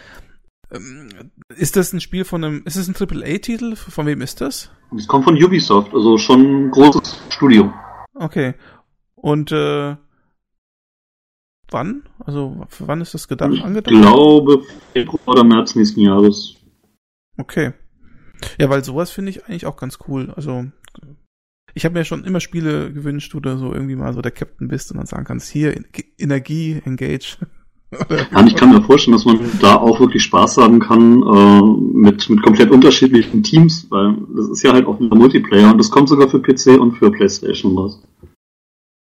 Ähm, 0.71 1.09
ist 1.49 1.77
das 1.77 1.93
ein 1.93 2.01
Spiel 2.01 2.25
von 2.25 2.45
einem, 2.45 2.63
ist 2.65 2.77
es 2.77 2.89
ein 2.89 2.95
AAA-Titel? 2.95 3.77
Von 3.77 4.07
wem 4.07 4.21
ist 4.21 4.41
das? 4.41 4.71
Es 4.97 5.07
kommt 5.07 5.25
von 5.25 5.43
Ubisoft, 5.43 5.95
also 5.95 6.19
schon 6.19 6.67
ein 6.67 6.71
großes 6.71 7.23
Studio. 7.31 7.73
Okay. 8.15 8.55
Und 9.15 9.53
äh, 9.53 9.97
wann? 11.73 12.03
Also 12.19 12.67
für 12.69 12.89
wann 12.89 13.01
ist 13.01 13.15
das 13.15 13.29
gedacht? 13.29 13.53
Ich 13.53 13.65
angedacht? 13.65 13.95
glaube 13.95 14.63
Februar 14.93 15.29
oder 15.29 15.45
März 15.45 15.75
nächsten 15.75 16.01
Jahres. 16.01 16.55
Okay. 17.39 17.73
Ja, 18.59 18.69
weil 18.71 18.85
sowas 18.85 19.11
finde 19.11 19.31
ich 19.31 19.47
eigentlich 19.47 19.67
auch 19.67 19.77
ganz 19.77 19.99
cool. 20.09 20.33
Also 20.35 20.65
ich 21.75 21.85
habe 21.85 21.99
mir 21.99 22.05
schon 22.05 22.25
immer 22.25 22.41
Spiele 22.41 22.93
gewünscht, 22.93 23.35
wo 23.35 23.41
du 23.41 23.57
so 23.57 23.73
irgendwie 23.73 23.97
mal 23.97 24.13
so 24.13 24.21
der 24.21 24.33
Captain 24.33 24.69
bist 24.69 24.91
und 24.91 24.99
dann 24.99 25.07
sagen 25.07 25.25
kannst, 25.25 25.51
hier 25.51 25.75
Energie, 26.19 26.83
Engage. 26.85 27.39
ja, 28.11 28.47
ich 28.47 28.57
kann 28.57 28.71
mir 28.71 28.83
vorstellen, 28.83 29.17
dass 29.17 29.25
man 29.25 29.39
da 29.61 29.77
auch 29.77 30.01
wirklich 30.01 30.23
Spaß 30.25 30.59
haben 30.59 30.81
kann 30.81 31.23
äh, 31.23 31.63
mit, 31.99 32.29
mit 32.29 32.43
komplett 32.43 32.71
unterschiedlichen 32.71 33.43
Teams, 33.43 33.87
weil 33.91 34.17
das 34.35 34.49
ist 34.49 34.63
ja 34.63 34.73
halt 34.73 34.87
auch 34.87 34.99
ein 34.99 35.09
Multiplayer 35.09 35.71
und 35.71 35.79
das 35.79 35.91
kommt 35.91 36.09
sogar 36.09 36.29
für 36.29 36.41
PC 36.41 36.81
und 36.81 36.97
für 36.97 37.11
Playstation 37.11 37.77
raus. 37.77 38.03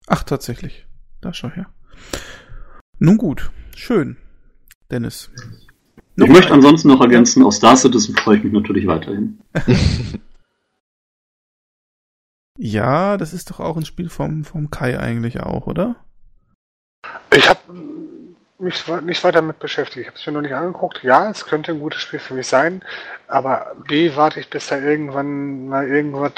Ach, 0.07 0.23
tatsächlich. 0.23 0.87
Da 1.21 1.33
schau 1.33 1.51
her. 1.51 1.67
Nun 2.99 3.17
gut, 3.17 3.51
schön. 3.77 4.17
Dennis. 4.91 5.31
Noch 6.17 6.27
ich 6.27 6.33
möchte 6.33 6.53
ansonsten 6.53 6.89
noch 6.89 7.01
ergänzen, 7.01 7.45
auf 7.45 7.55
Star 7.55 7.77
Citizen 7.77 8.17
freue 8.17 8.39
ich 8.39 8.45
mich 8.45 8.53
natürlich 8.53 8.87
weiterhin. 8.87 9.39
ja, 12.59 13.17
das 13.17 13.33
ist 13.33 13.51
doch 13.51 13.61
auch 13.61 13.77
ein 13.77 13.85
Spiel 13.85 14.09
vom, 14.09 14.45
vom 14.45 14.71
Kai 14.71 14.99
eigentlich 14.99 15.41
auch, 15.41 15.69
oder? 15.69 15.97
Ich 17.33 17.49
habe 17.49 17.61
mich 18.59 18.85
nicht 19.03 19.23
weiter 19.23 19.41
damit 19.41 19.61
beschäftigt. 19.61 20.01
Ich 20.01 20.07
habe 20.09 20.19
es 20.19 20.27
mir 20.27 20.33
noch 20.33 20.41
nicht 20.41 20.55
angeguckt. 20.55 21.05
Ja, 21.05 21.31
es 21.31 21.47
könnte 21.47 21.71
ein 21.71 21.79
gutes 21.79 22.03
Spiel 22.03 22.19
für 22.19 22.35
mich 22.35 22.49
sein, 22.49 22.83
aber 23.29 23.77
B, 23.87 24.17
warte 24.17 24.41
ich, 24.41 24.51
bis 24.51 24.67
da 24.67 24.79
irgendwann 24.79 25.69
mal 25.69 25.87
irgendwas, 25.87 26.33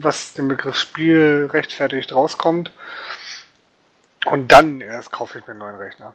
was 0.00 0.34
den 0.34 0.48
Begriff 0.48 0.76
Spiel 0.76 1.48
rechtfertigt, 1.52 2.12
rauskommt. 2.12 2.72
Und 4.26 4.52
dann 4.52 4.80
erst 4.80 5.10
kaufe 5.10 5.38
ich 5.38 5.46
mir 5.46 5.52
einen 5.52 5.60
neuen 5.60 5.76
Rechner. 5.76 6.14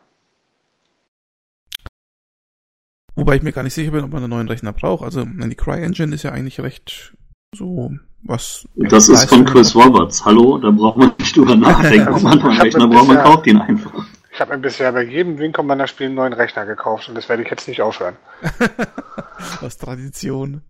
Wobei 3.15 3.35
ich 3.35 3.41
mir 3.41 3.51
gar 3.51 3.63
nicht 3.63 3.73
sicher 3.73 3.91
bin, 3.91 4.03
ob 4.03 4.11
man 4.11 4.23
einen 4.23 4.29
neuen 4.29 4.47
Rechner 4.47 4.73
braucht. 4.73 5.03
Also 5.03 5.25
die 5.25 5.55
CryEngine 5.55 6.13
ist 6.13 6.23
ja 6.23 6.31
eigentlich 6.31 6.59
recht 6.59 7.13
So, 7.53 7.91
was. 8.23 8.67
Das 8.75 9.09
ist 9.09 9.27
von 9.27 9.43
Chris 9.45 9.75
Roberts. 9.75 10.23
Hallo, 10.23 10.59
da 10.59 10.69
braucht 10.69 10.97
man 10.97 11.13
nicht 11.17 11.35
drüber 11.35 11.55
nachdenken, 11.55 12.07
ob 12.13 12.21
man 12.21 12.39
einen 12.39 12.59
Rechner 12.59 12.87
braucht, 12.87 13.07
man 13.07 13.23
kauft 13.23 13.47
ihn 13.47 13.57
einfach. 13.57 14.05
Ich 14.31 14.39
habe 14.39 14.53
mir 14.53 14.59
bisher 14.59 14.91
bei 14.91 15.03
jedem 15.03 15.39
Wing 15.39 15.51
Commander 15.51 15.87
Spiel 15.87 16.07
einen 16.07 16.15
neuen 16.15 16.33
Rechner 16.33 16.67
gekauft 16.67 17.09
und 17.09 17.15
das 17.15 17.27
werde 17.27 17.41
ich 17.41 17.49
jetzt 17.49 17.67
nicht 17.67 17.81
aufhören. 17.81 18.15
Aus 19.61 19.77
Tradition. 19.77 20.61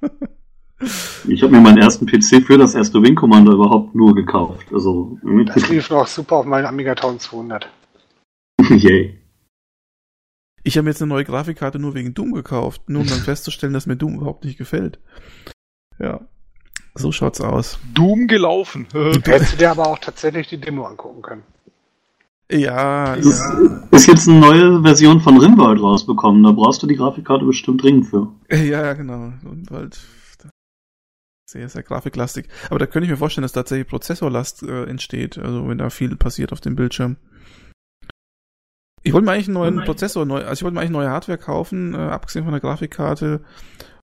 Ich 1.28 1.42
habe 1.42 1.52
mir 1.52 1.60
meinen 1.60 1.78
ersten 1.78 2.06
PC 2.06 2.44
für 2.46 2.58
das 2.58 2.74
erste 2.74 3.02
Wing 3.02 3.14
Commander 3.14 3.52
überhaupt 3.52 3.94
nur 3.94 4.14
gekauft. 4.14 4.66
Also, 4.72 5.18
das 5.46 5.68
lief 5.68 5.90
noch 5.90 6.06
super 6.06 6.36
auf 6.36 6.46
meinem 6.46 6.66
Amiga 6.66 6.92
1200. 6.92 7.68
Yay. 8.70 9.18
Ich 10.62 10.78
habe 10.78 10.88
jetzt 10.88 11.02
eine 11.02 11.10
neue 11.10 11.24
Grafikkarte 11.24 11.78
nur 11.78 11.94
wegen 11.94 12.14
Doom 12.14 12.32
gekauft, 12.32 12.88
nur 12.88 13.02
um 13.02 13.08
dann 13.08 13.18
festzustellen, 13.24 13.72
dass 13.72 13.86
mir 13.86 13.96
Doom 13.96 14.16
überhaupt 14.16 14.44
nicht 14.44 14.58
gefällt. 14.58 14.98
Ja. 15.98 16.20
So 16.94 17.12
schaut's 17.12 17.40
aus. 17.40 17.78
Doom 17.92 18.28
gelaufen. 18.28 18.86
Hättest 18.92 19.54
du 19.54 19.56
dir 19.58 19.70
aber 19.70 19.88
auch 19.88 19.98
tatsächlich 19.98 20.48
die 20.48 20.60
Demo 20.60 20.84
angucken 20.84 21.22
können. 21.22 21.42
Ja, 22.50 23.14
ist, 23.14 23.40
ja. 23.40 23.88
ist 23.90 24.06
jetzt 24.06 24.28
eine 24.28 24.38
neue 24.38 24.82
Version 24.82 25.20
von 25.20 25.38
Rimworld 25.38 25.80
rausbekommen. 25.80 26.42
Da 26.42 26.52
brauchst 26.52 26.82
du 26.82 26.86
die 26.86 26.96
Grafikkarte 26.96 27.44
bestimmt 27.44 27.82
dringend 27.82 28.06
für. 28.06 28.28
Ja, 28.50 28.92
genau. 28.92 29.32
Rimworld. 29.44 29.98
Sehr, 31.46 31.68
sehr 31.68 31.82
grafiklastig. 31.82 32.48
Aber 32.70 32.78
da 32.78 32.86
könnte 32.86 33.04
ich 33.04 33.10
mir 33.10 33.18
vorstellen, 33.18 33.42
dass 33.42 33.52
tatsächlich 33.52 33.86
Prozessorlast 33.86 34.62
äh, 34.62 34.84
entsteht. 34.84 35.38
Also 35.38 35.68
wenn 35.68 35.78
da 35.78 35.90
viel 35.90 36.16
passiert 36.16 36.52
auf 36.52 36.60
dem 36.60 36.74
Bildschirm. 36.74 37.16
Ich 39.02 39.12
wollte 39.12 39.26
mir 39.26 39.32
eigentlich 39.32 39.48
einen 39.48 39.54
neuen 39.54 39.84
Prozessor, 39.84 40.24
neu, 40.24 40.38
also 40.38 40.52
ich 40.52 40.62
wollte 40.62 40.74
mir 40.74 40.80
eigentlich 40.80 40.92
neue 40.92 41.10
Hardware 41.10 41.36
kaufen, 41.36 41.94
äh, 41.94 41.98
abgesehen 41.98 42.44
von 42.44 42.52
der 42.52 42.62
Grafikkarte. 42.62 43.42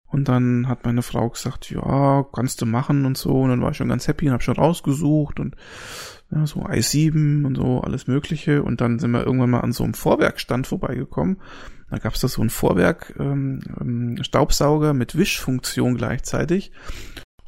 Und 0.06 0.28
dann 0.28 0.68
hat 0.68 0.86
meine 0.86 1.02
Frau 1.02 1.30
gesagt, 1.30 1.72
ja, 1.72 2.24
kannst 2.34 2.62
du 2.62 2.66
machen 2.66 3.06
und 3.06 3.18
so. 3.18 3.42
Und 3.42 3.50
dann 3.50 3.62
war 3.62 3.72
ich 3.72 3.78
schon 3.78 3.90
ganz 3.90 4.08
happy 4.08 4.28
und 4.28 4.34
habe 4.34 4.44
schon 4.44 4.58
rausgesucht 4.58 5.40
und 5.40 5.56
ja, 6.32 6.46
so 6.46 6.62
i7 6.66 7.46
und 7.46 7.56
so, 7.56 7.82
alles 7.82 8.08
Mögliche. 8.08 8.62
Und 8.62 8.82
dann 8.82 9.00
sind 9.00 9.12
wir 9.12 9.26
irgendwann 9.26 9.50
mal 9.50 9.62
an 9.62 9.72
so 9.72 9.84
einem 9.84 9.94
Vorwerkstand 9.94 10.68
vorbeigekommen. 10.68 11.42
Da 11.90 11.98
gab 11.98 12.14
es 12.14 12.22
da 12.22 12.28
so 12.28 12.42
ein 12.42 12.50
Vorwerk, 12.50 13.16
ähm, 13.20 13.62
ähm, 13.80 14.18
Staubsauger 14.22 14.94
mit 14.94 15.18
Wischfunktion 15.18 15.96
gleichzeitig. 15.96 16.72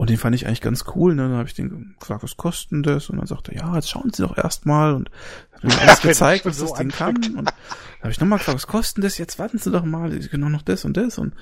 Und 0.03 0.09
den 0.09 0.17
fand 0.17 0.35
ich 0.35 0.45
eigentlich 0.45 0.59
ganz 0.59 0.83
cool. 0.95 1.15
Ne? 1.15 1.29
Dann 1.29 1.37
habe 1.37 1.47
ich 1.47 1.53
den 1.53 1.95
gefragt, 1.97 2.23
was 2.23 2.35
kostet 2.35 2.85
das? 2.85 3.09
Und 3.09 3.19
dann 3.19 3.25
sagte 3.25 3.53
er, 3.53 3.61
ja, 3.61 3.75
jetzt 3.75 3.89
schauen 3.89 4.11
Sie 4.11 4.21
doch 4.21 4.37
erstmal. 4.37 4.95
Und 4.95 5.09
hat 5.53 5.63
mir 5.63 5.79
alles 5.79 6.01
gezeigt, 6.01 6.45
was 6.45 6.57
so 6.57 6.67
das 6.67 6.73
Ding 6.73 6.89
kann. 6.89 7.15
Und 7.15 7.45
dann 7.45 7.53
habe 8.01 8.11
ich 8.11 8.19
nochmal 8.19 8.39
gefragt, 8.39 8.57
was 8.57 8.67
kostet 8.67 9.05
das? 9.05 9.17
Jetzt 9.17 9.39
warten 9.39 9.59
Sie 9.59 9.71
doch 9.71 9.85
mal. 9.85 10.11
Sie 10.11 10.27
können 10.27 10.43
auch 10.43 10.49
noch 10.49 10.61
das 10.61 10.83
und 10.83 10.97
das. 10.97 11.17
Und, 11.17 11.33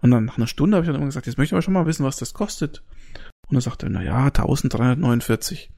und 0.00 0.10
dann 0.10 0.24
nach 0.24 0.38
einer 0.38 0.48
Stunde 0.48 0.76
habe 0.76 0.84
ich 0.84 0.88
dann 0.88 0.96
immer 0.96 1.06
gesagt, 1.06 1.28
jetzt 1.28 1.38
möchte 1.38 1.50
ich 1.50 1.52
aber 1.52 1.62
schon 1.62 1.72
mal 1.72 1.86
wissen, 1.86 2.04
was 2.04 2.16
das 2.16 2.34
kostet. 2.34 2.82
Und 3.46 3.54
dann 3.54 3.60
sagte 3.60 3.86
er, 3.86 3.90
na 3.90 4.02
ja, 4.02 4.24
1349. 4.24 5.70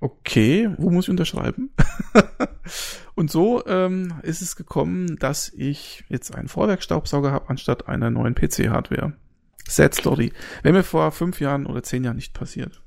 Okay, 0.00 0.68
wo 0.76 0.90
muss 0.90 1.06
ich 1.06 1.10
unterschreiben? 1.10 1.70
und 3.14 3.30
so 3.30 3.66
ähm, 3.66 4.12
ist 4.24 4.42
es 4.42 4.56
gekommen, 4.56 5.16
dass 5.16 5.48
ich 5.48 6.04
jetzt 6.10 6.34
einen 6.34 6.48
Vorwerkstaubsauger 6.48 7.32
habe 7.32 7.48
anstatt 7.48 7.88
einer 7.88 8.10
neuen 8.10 8.34
PC-Hardware. 8.34 9.14
Sad 9.68 9.94
Story. 9.94 10.32
Wäre 10.62 10.74
mir 10.74 10.82
vor 10.82 11.12
fünf 11.12 11.40
Jahren 11.40 11.66
oder 11.66 11.82
zehn 11.82 12.02
Jahren 12.02 12.16
nicht 12.16 12.32
passiert. 12.32 12.82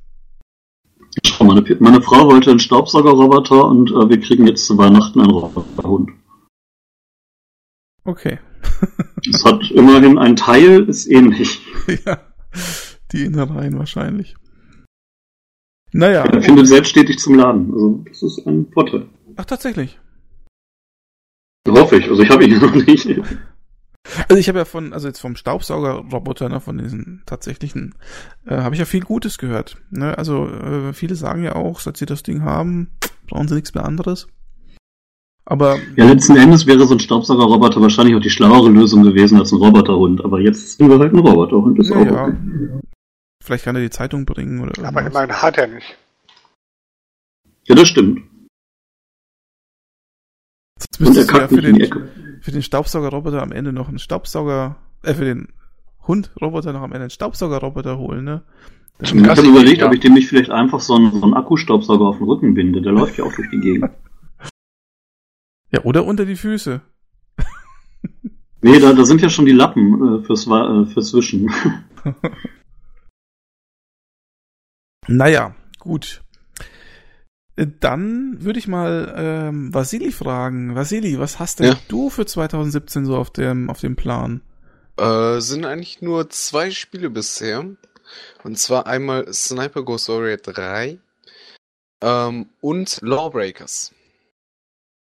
Meine, 1.39 1.63
meine 1.79 2.01
Frau 2.01 2.27
wollte 2.27 2.51
einen 2.51 2.59
Staubsaugerroboter 2.59 3.65
und 3.65 3.91
äh, 3.91 4.09
wir 4.09 4.19
kriegen 4.19 4.47
jetzt 4.47 4.65
zu 4.65 4.77
Weihnachten 4.77 5.19
einen 5.19 5.31
Roboterhund. 5.31 6.11
Okay. 8.03 8.39
es 9.29 9.43
hat 9.43 9.69
immerhin 9.71 10.17
ein 10.17 10.35
Teil, 10.35 10.83
ist 10.89 11.07
ähnlich. 11.07 11.61
ja, 12.05 12.19
die 13.11 13.25
Innereien 13.25 13.77
wahrscheinlich. 13.77 14.35
Naja. 15.91 16.23
Er 16.23 16.41
findet 16.41 16.67
selbst 16.67 16.89
stetig 16.89 17.19
zum 17.19 17.35
Laden. 17.35 17.71
Also, 17.73 18.03
das 18.07 18.23
ist 18.23 18.47
ein 18.47 18.71
Vorteil. 18.71 19.07
Ach, 19.35 19.45
tatsächlich. 19.45 19.99
Hoffe 21.67 21.97
ich. 21.97 22.09
Also, 22.09 22.23
ich 22.23 22.29
habe 22.29 22.45
ihn 22.45 22.57
noch 22.59 22.73
nicht. 22.73 23.07
Also 24.27 24.39
ich 24.39 24.49
habe 24.49 24.59
ja 24.59 24.65
von, 24.65 24.93
also 24.93 25.07
jetzt 25.07 25.19
vom 25.19 25.35
Staubsaugerroboter, 25.35 26.49
ne, 26.49 26.59
von 26.59 26.77
diesen 26.77 27.21
tatsächlichen, 27.25 27.95
äh, 28.45 28.57
habe 28.57 28.75
ich 28.75 28.79
ja 28.79 28.85
viel 28.85 29.01
Gutes 29.01 29.37
gehört. 29.37 29.77
Ne? 29.89 30.17
Also 30.17 30.47
äh, 30.47 30.93
viele 30.93 31.15
sagen 31.15 31.43
ja 31.43 31.55
auch, 31.55 31.79
seit 31.79 31.97
sie 31.97 32.05
das 32.05 32.23
Ding 32.23 32.43
haben, 32.43 32.89
brauchen 33.27 33.47
sie 33.47 33.55
nichts 33.55 33.73
mehr 33.73 33.85
anderes. 33.85 34.27
Aber 35.45 35.77
ja, 35.95 36.05
letzten 36.05 36.35
Endes 36.35 36.65
wäre 36.65 36.85
so 36.85 36.95
ein 36.95 36.99
Staubsaugerroboter 36.99 37.81
wahrscheinlich 37.81 38.15
auch 38.15 38.21
die 38.21 38.29
schlauere 38.29 38.69
Lösung 38.69 39.03
gewesen 39.03 39.39
als 39.39 39.51
ein 39.51 39.57
Roboterhund. 39.57 40.23
Aber 40.23 40.39
jetzt 40.39 40.77
sind 40.77 40.89
wir 40.89 40.99
halt 40.99 41.13
ein 41.13 41.19
Roboterhund. 41.19 41.79
Ist 41.79 41.89
ja, 41.89 41.97
auch 41.97 42.05
ja. 42.05 42.23
okay. 42.25 42.79
Vielleicht 43.43 43.65
kann 43.65 43.75
er 43.75 43.81
die 43.81 43.89
Zeitung 43.89 44.25
bringen 44.25 44.61
oder. 44.61 44.87
Aber 44.87 45.05
immerhin 45.05 45.31
hat 45.31 45.57
er 45.57 45.67
nicht. 45.67 45.97
Ja, 47.65 47.75
das 47.75 47.87
stimmt. 47.87 48.21
Und 50.99 51.17
er 51.17 51.25
kackt 51.25 51.51
ja 51.51 51.57
nicht 51.57 51.67
in 51.67 51.75
die 51.75 51.81
Ecke 51.83 52.30
für 52.41 52.51
den 52.51 52.63
Staubsaugerroboter 52.63 53.41
am 53.41 53.51
Ende 53.51 53.71
noch 53.71 53.87
einen 53.87 53.99
Staubsauger, 53.99 54.75
äh, 55.03 55.13
für 55.13 55.25
den 55.25 55.49
Hundroboter 56.07 56.73
noch 56.73 56.81
am 56.81 56.91
Ende 56.91 57.03
einen 57.03 57.09
Staubsaugerroboter 57.11 57.97
holen, 57.97 58.25
ne? 58.25 58.41
Ich 58.99 59.13
habe 59.13 59.41
überlegt, 59.41 59.81
ja. 59.81 59.87
ob 59.87 59.93
ich 59.93 59.99
dem 59.99 60.13
nicht 60.13 60.27
vielleicht 60.27 60.51
einfach 60.51 60.79
so 60.79 60.95
einen, 60.95 61.11
so 61.11 61.23
einen 61.23 61.33
Akkustaubsauger 61.33 62.05
auf 62.05 62.17
den 62.17 62.27
Rücken 62.27 62.53
binde. 62.53 62.81
Der 62.81 62.91
läuft 62.91 63.17
ja 63.17 63.23
auch 63.23 63.33
durch 63.33 63.49
die 63.49 63.59
Gegend. 63.59 63.89
Ja, 65.71 65.83
oder 65.83 66.05
unter 66.05 66.25
die 66.25 66.35
Füße. 66.35 66.81
nee, 68.61 68.79
da, 68.79 68.93
da 68.93 69.05
sind 69.05 69.21
ja 69.21 69.29
schon 69.29 69.45
die 69.45 69.53
Lappen 69.53 70.19
äh, 70.19 70.23
fürs, 70.23 70.45
äh, 70.45 70.85
fürs 70.85 71.13
Wischen. 71.15 71.51
naja, 75.07 75.55
gut. 75.79 76.21
Dann 77.55 78.37
würde 78.43 78.59
ich 78.59 78.67
mal 78.67 79.13
ähm, 79.17 79.73
Vasili 79.73 80.11
fragen. 80.11 80.75
Vasili, 80.75 81.19
was 81.19 81.39
hast 81.39 81.59
denn 81.59 81.67
ja. 81.67 81.79
du 81.89 82.09
für 82.09 82.25
2017 82.25 83.05
so 83.05 83.17
auf 83.17 83.29
dem, 83.29 83.69
auf 83.69 83.79
dem 83.79 83.95
Plan? 83.95 84.41
Äh, 84.97 85.39
sind 85.41 85.65
eigentlich 85.65 86.01
nur 86.01 86.29
zwei 86.29 86.71
Spiele 86.71 87.09
bisher. 87.09 87.65
Und 88.43 88.57
zwar 88.57 88.87
einmal 88.87 89.31
Sniper 89.33 89.83
Ghost 89.83 90.09
Warrior 90.09 90.37
3 90.37 90.97
ähm, 92.01 92.49
und 92.61 92.99
Lawbreakers. 93.01 93.93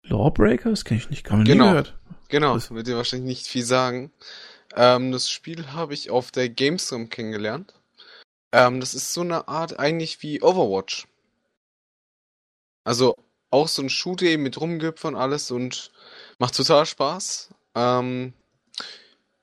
Lawbreakers? 0.02 0.84
Kenn 0.84 0.98
ich 0.98 1.10
nicht, 1.10 1.24
kann 1.24 1.38
man 1.38 1.46
genau. 1.46 1.64
nie 1.64 1.70
gehört. 1.70 1.98
Genau, 2.28 2.54
das 2.54 2.70
wird 2.70 2.86
dir 2.86 2.96
wahrscheinlich 2.96 3.28
nicht 3.28 3.46
viel 3.46 3.64
sagen. 3.64 4.12
Ähm, 4.76 5.12
das 5.12 5.30
Spiel 5.30 5.68
habe 5.72 5.94
ich 5.94 6.10
auf 6.10 6.30
der 6.30 6.48
Gamescom 6.48 7.08
kennengelernt. 7.08 7.74
Ähm, 8.52 8.80
das 8.80 8.94
ist 8.94 9.12
so 9.12 9.20
eine 9.20 9.48
Art 9.48 9.78
eigentlich 9.78 10.22
wie 10.22 10.42
Overwatch. 10.42 11.06
Also 12.84 13.16
auch 13.50 13.68
so 13.68 13.82
ein 13.82 13.90
Shooter 13.90 14.36
mit 14.38 14.60
Rumgipfel 14.60 15.10
und 15.12 15.16
alles 15.16 15.50
und 15.50 15.90
macht 16.38 16.54
total 16.54 16.86
Spaß. 16.86 17.50
Ähm, 17.74 18.32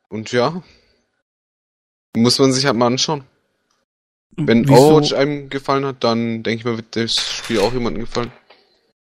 und 0.09 0.31
ja, 0.31 0.61
muss 2.15 2.39
man 2.39 2.51
sich 2.53 2.65
halt 2.65 2.75
mal 2.75 2.87
anschauen. 2.87 3.23
Wenn 4.35 4.67
Wieso? 4.67 4.89
Overwatch 4.89 5.13
einem 5.13 5.49
gefallen 5.49 5.85
hat, 5.85 6.03
dann 6.03 6.43
denke 6.43 6.59
ich 6.59 6.65
mal, 6.65 6.77
wird 6.77 6.95
das 6.95 7.15
Spiel 7.15 7.59
auch 7.59 7.73
jemandem 7.73 8.05
gefallen. 8.05 8.31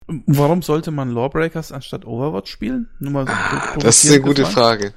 Warum 0.06 0.62
sollte 0.62 0.90
man 0.90 1.10
Lawbreakers 1.10 1.70
anstatt 1.70 2.06
Overwatch 2.06 2.50
spielen? 2.50 2.88
Nur 2.98 3.12
mal 3.12 3.26
so 3.26 3.32
ah, 3.32 3.76
das 3.78 4.04
ist 4.04 4.10
eine 4.10 4.22
gute 4.22 4.46
Frage. 4.46 4.94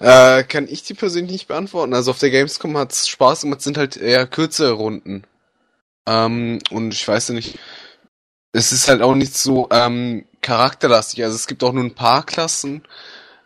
Äh, 0.00 0.42
kann 0.44 0.66
ich 0.68 0.82
die 0.82 0.94
persönlich 0.94 1.30
nicht 1.30 1.48
beantworten. 1.48 1.94
Also 1.94 2.10
auf 2.10 2.18
der 2.18 2.30
Gamescom 2.30 2.76
hat 2.76 2.92
es 2.92 3.08
Spaß 3.08 3.42
gemacht, 3.42 3.58
es 3.58 3.64
sind 3.64 3.78
halt 3.78 3.96
eher 3.96 4.26
kürzere 4.26 4.72
Runden. 4.72 5.24
Ähm, 6.06 6.58
und 6.70 6.94
ich 6.94 7.06
weiß 7.06 7.28
ja 7.28 7.34
nicht, 7.34 7.58
es 8.52 8.72
ist 8.72 8.88
halt 8.88 9.02
auch 9.02 9.14
nicht 9.14 9.36
so 9.36 9.68
ähm, 9.70 10.24
charakterlastig. 10.40 11.24
Also 11.24 11.36
es 11.36 11.46
gibt 11.46 11.62
auch 11.62 11.72
nur 11.72 11.84
ein 11.84 11.94
paar 11.94 12.24
Klassen. 12.24 12.82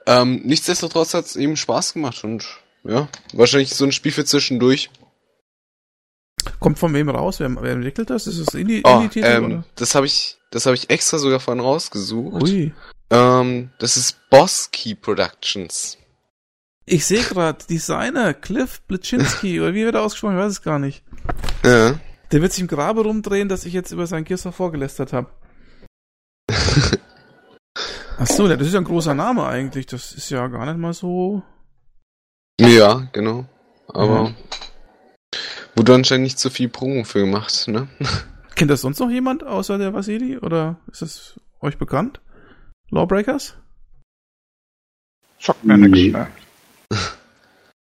Ähm, 0.06 0.42
nichtsdestotrotz 0.44 1.14
hat 1.14 1.26
es 1.26 1.36
eben 1.36 1.56
Spaß 1.56 1.94
gemacht 1.94 2.24
und 2.24 2.44
ja, 2.84 3.08
wahrscheinlich 3.32 3.74
so 3.74 3.84
ein 3.84 3.92
Spiel 3.92 4.12
für 4.12 4.24
zwischendurch. 4.24 4.90
Kommt 6.58 6.78
von 6.78 6.92
wem 6.94 7.08
raus? 7.08 7.38
Wer, 7.38 7.54
wer 7.62 7.72
entwickelt 7.72 8.10
das? 8.10 8.26
Ist 8.26 8.38
es 8.38 8.54
Indie, 8.54 8.82
oh, 8.84 9.00
Indie 9.00 9.20
ähm, 9.20 9.44
oder? 9.44 9.64
Das 9.76 9.94
habe 9.94 10.06
ich, 10.06 10.38
das 10.50 10.66
habe 10.66 10.74
ich 10.74 10.90
extra 10.90 11.18
sogar 11.18 11.38
von 11.38 11.60
rausgesucht. 11.60 12.42
Ui. 12.42 12.72
Ähm, 13.10 13.70
das 13.78 13.96
ist 13.96 14.28
Boss 14.30 14.70
Key 14.72 14.94
Productions. 14.94 15.98
Ich 16.84 17.06
sehe 17.06 17.22
gerade 17.22 17.64
Designer 17.64 18.34
Cliff 18.34 18.80
Blitschinski 18.82 19.60
oder 19.60 19.74
wie 19.74 19.84
wird 19.84 19.94
er 19.94 20.02
ausgesprochen? 20.02 20.36
Ich 20.36 20.42
weiß 20.42 20.52
es 20.52 20.62
gar 20.62 20.80
nicht. 20.80 21.04
Ja. 21.64 22.00
Der 22.32 22.40
wird 22.40 22.52
sich 22.52 22.62
im 22.62 22.68
Grabe 22.68 23.02
rumdrehen, 23.02 23.48
dass 23.50 23.66
ich 23.66 23.74
jetzt 23.74 23.92
über 23.92 24.06
sein 24.06 24.24
Gears 24.24 24.46
of 24.46 24.56
vorgelästert 24.56 25.12
habe. 25.12 25.30
Achso, 28.18 28.48
das 28.48 28.66
ist 28.66 28.72
ja 28.72 28.80
ein 28.80 28.84
großer 28.84 29.14
Name 29.14 29.44
eigentlich. 29.46 29.84
Das 29.86 30.12
ist 30.12 30.30
ja 30.30 30.46
gar 30.48 30.64
nicht 30.64 30.78
mal 30.78 30.94
so. 30.94 31.42
Ja, 32.58 33.06
genau. 33.12 33.44
Aber 33.88 34.34
ja. 35.34 35.38
wurde 35.76 35.94
anscheinend 35.94 36.24
nicht 36.24 36.38
so 36.38 36.48
viel 36.48 36.70
Promo 36.70 37.04
für 37.04 37.20
gemacht, 37.20 37.68
ne? 37.68 37.88
Kennt 38.54 38.70
das 38.70 38.80
sonst 38.80 39.00
noch 39.00 39.10
jemand 39.10 39.44
außer 39.44 39.76
der 39.76 39.92
Vasili? 39.92 40.38
Oder 40.38 40.80
ist 40.90 41.02
das 41.02 41.40
euch 41.60 41.76
bekannt? 41.76 42.20
Lawbreakers? 42.90 43.56
Schockt 45.38 45.64
mir 45.64 45.76
nee. 45.76 45.88
nichts. 45.88 46.18
Ne? 46.18 46.28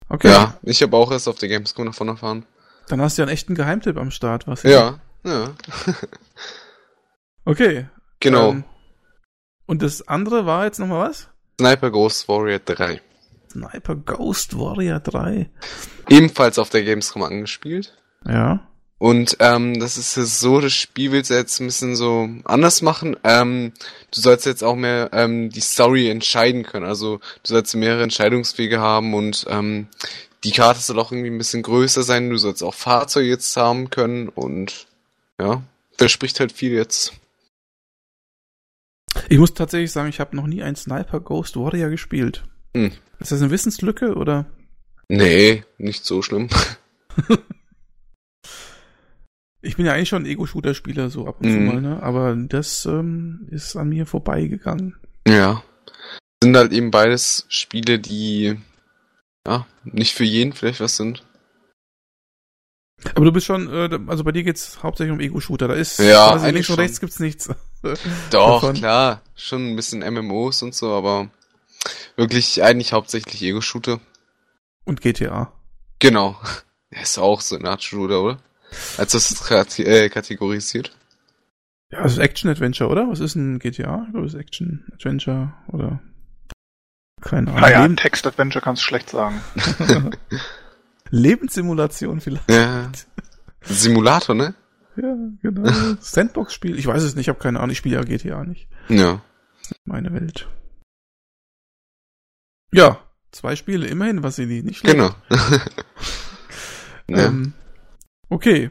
Okay. 0.08 0.28
Ja, 0.28 0.58
ich 0.62 0.82
habe 0.82 0.96
auch 0.96 1.10
erst 1.10 1.28
auf 1.28 1.38
der 1.38 1.48
Gamescom 1.48 1.86
davon 1.86 2.08
erfahren. 2.08 2.46
Dann 2.88 3.00
hast 3.00 3.16
du 3.16 3.22
ja 3.22 3.26
einen 3.26 3.32
echten 3.32 3.54
Geheimtipp 3.54 3.96
am 3.96 4.10
Start, 4.10 4.46
was? 4.46 4.62
Ja, 4.62 5.00
ja. 5.24 5.54
Okay. 7.44 7.86
Genau. 8.20 8.52
Ähm, 8.52 8.64
und 9.66 9.82
das 9.82 10.06
andere 10.08 10.46
war 10.46 10.64
jetzt 10.64 10.78
nochmal 10.78 11.08
was? 11.08 11.28
Sniper 11.60 11.90
Ghost 11.90 12.28
Warrior 12.28 12.58
3. 12.58 13.00
Sniper 13.50 13.94
Ghost 13.96 14.58
Warrior 14.58 15.00
3. 15.00 15.48
Ebenfalls 16.08 16.58
auf 16.58 16.70
der 16.70 16.82
Gamescom 16.84 17.22
angespielt. 17.22 17.96
Ja. 18.26 18.66
Und 18.98 19.36
ähm, 19.40 19.78
das 19.80 19.98
ist 19.98 20.14
so, 20.14 20.60
das 20.60 20.72
Spiel 20.72 21.12
willst 21.12 21.30
du 21.30 21.34
jetzt 21.34 21.60
ein 21.60 21.66
bisschen 21.66 21.96
so 21.96 22.28
anders 22.44 22.80
machen. 22.80 23.16
Ähm, 23.22 23.72
du 24.12 24.20
sollst 24.20 24.46
jetzt 24.46 24.64
auch 24.64 24.76
mehr 24.76 25.10
ähm, 25.12 25.50
die 25.50 25.60
Story 25.60 26.08
entscheiden 26.08 26.62
können. 26.62 26.86
Also 26.86 27.18
du 27.18 27.48
sollst 27.48 27.74
mehrere 27.76 28.02
Entscheidungswege 28.02 28.80
haben 28.80 29.14
und 29.14 29.46
ähm, 29.50 29.88
die 30.44 30.52
Karte 30.52 30.80
soll 30.80 30.98
auch 30.98 31.10
irgendwie 31.10 31.30
ein 31.30 31.38
bisschen 31.38 31.62
größer 31.62 32.02
sein. 32.02 32.30
Du 32.30 32.36
sollst 32.36 32.62
auch 32.62 32.74
Fahrzeuge 32.74 33.28
jetzt 33.28 33.56
haben 33.56 33.90
können 33.90 34.28
und 34.28 34.86
ja, 35.40 35.62
da 35.96 36.08
spricht 36.08 36.38
halt 36.40 36.52
viel 36.52 36.72
jetzt. 36.72 37.12
Ich 39.28 39.38
muss 39.38 39.54
tatsächlich 39.54 39.92
sagen, 39.92 40.08
ich 40.08 40.20
habe 40.20 40.36
noch 40.36 40.46
nie 40.46 40.62
ein 40.62 40.76
Sniper 40.76 41.20
Ghost 41.20 41.56
Warrior 41.56 41.88
gespielt. 41.88 42.44
Hm. 42.76 42.92
Ist 43.20 43.32
das 43.32 43.40
eine 43.40 43.50
Wissenslücke 43.50 44.14
oder? 44.14 44.46
Nee, 45.08 45.64
nicht 45.78 46.04
so 46.04 46.22
schlimm. 46.22 46.48
Ich 49.66 49.76
bin 49.76 49.86
ja 49.86 49.94
eigentlich 49.94 50.10
schon 50.10 50.24
ein 50.24 50.26
Ego-Shooter-Spieler, 50.26 51.08
so 51.08 51.26
ab 51.26 51.36
und 51.40 51.50
zu 51.50 51.56
Mhm. 51.56 51.66
mal, 51.66 51.80
ne? 51.80 52.02
Aber 52.02 52.36
das 52.36 52.84
ähm, 52.84 53.48
ist 53.50 53.76
an 53.76 53.88
mir 53.88 54.04
vorbeigegangen. 54.04 54.94
Ja. 55.26 55.62
Sind 56.42 56.54
halt 56.54 56.72
eben 56.72 56.90
beides 56.90 57.46
Spiele, 57.48 57.98
die 57.98 58.56
ja 59.46 59.66
nicht 59.84 60.14
für 60.14 60.24
jeden 60.24 60.52
vielleicht 60.52 60.80
was 60.80 60.96
sind. 60.96 61.24
Aber 63.14 63.24
du 63.26 63.32
bist 63.32 63.46
schon, 63.46 63.68
äh, 63.72 63.98
also 64.06 64.24
bei 64.24 64.32
dir 64.32 64.44
geht's 64.44 64.82
hauptsächlich 64.82 65.12
um 65.12 65.20
Ego-Shooter. 65.20 65.68
Da 65.68 65.74
ist 65.74 65.98
Ja, 65.98 66.30
quasi 66.30 66.46
eigentlich 66.46 66.54
links 66.54 66.68
und 66.70 66.74
schon. 66.76 66.82
rechts 66.82 67.00
gibt's 67.00 67.20
nichts. 67.20 67.48
Doch, 67.82 68.60
Davon. 68.62 68.74
klar, 68.76 69.20
schon 69.34 69.72
ein 69.72 69.76
bisschen 69.76 70.00
MMOs 70.00 70.62
und 70.62 70.74
so, 70.74 70.92
aber 70.94 71.28
wirklich 72.16 72.62
eigentlich 72.62 72.92
hauptsächlich 72.92 73.42
Ego-Shooter. 73.42 74.00
Und 74.84 75.00
GTA. 75.02 75.52
Genau. 75.98 76.40
Ist 76.90 77.18
auch 77.18 77.40
so 77.40 77.56
eine 77.56 77.68
Art 77.68 77.82
Shooter, 77.82 78.22
oder? 78.22 78.38
Als 78.96 79.12
das 79.12 79.50
äh, 79.80 80.08
kategorisiert. 80.08 80.96
Ja, 81.90 81.98
also 81.98 82.20
Action-Adventure, 82.20 82.88
oder? 82.88 83.08
Was 83.08 83.20
ist 83.20 83.34
ein 83.34 83.58
GTA? 83.58 84.04
Ich 84.06 84.12
glaube, 84.12 84.26
es 84.26 84.34
ist 84.34 84.40
Action-Adventure 84.40 85.52
oder 85.68 86.00
keine 87.24 87.48
Ahnung. 87.48 87.60
Naja, 87.60 87.82
Leben 87.82 87.96
Text-Adventure 87.96 88.62
kannst 88.62 88.82
du 88.82 88.86
schlecht 88.86 89.10
sagen. 89.10 89.40
Lebenssimulation 91.10 92.20
vielleicht. 92.20 92.50
Ja. 92.50 92.90
Simulator, 93.62 94.34
ne? 94.34 94.54
Ja, 94.96 95.16
genau. 95.42 95.96
Sandbox-Spiel. 96.00 96.78
Ich 96.78 96.86
weiß 96.86 97.02
es 97.02 97.14
nicht, 97.14 97.24
ich 97.24 97.28
habe 97.28 97.38
keine 97.38 97.58
Ahnung. 97.58 97.70
Ich 97.70 97.78
spiele 97.78 97.96
ja 97.96 98.02
GTA 98.02 98.44
nicht. 98.44 98.68
Ja. 98.88 99.22
Meine 99.84 100.12
Welt. 100.12 100.48
Ja, 102.72 103.00
zwei 103.32 103.56
Spiele 103.56 103.86
immerhin, 103.86 104.22
was 104.22 104.36
sie 104.36 104.46
nicht 104.46 104.78
schlecht. 104.78 104.96
Genau. 104.96 105.14
ja. 107.08 107.26
Ähm, 107.26 107.54
okay. 108.28 108.70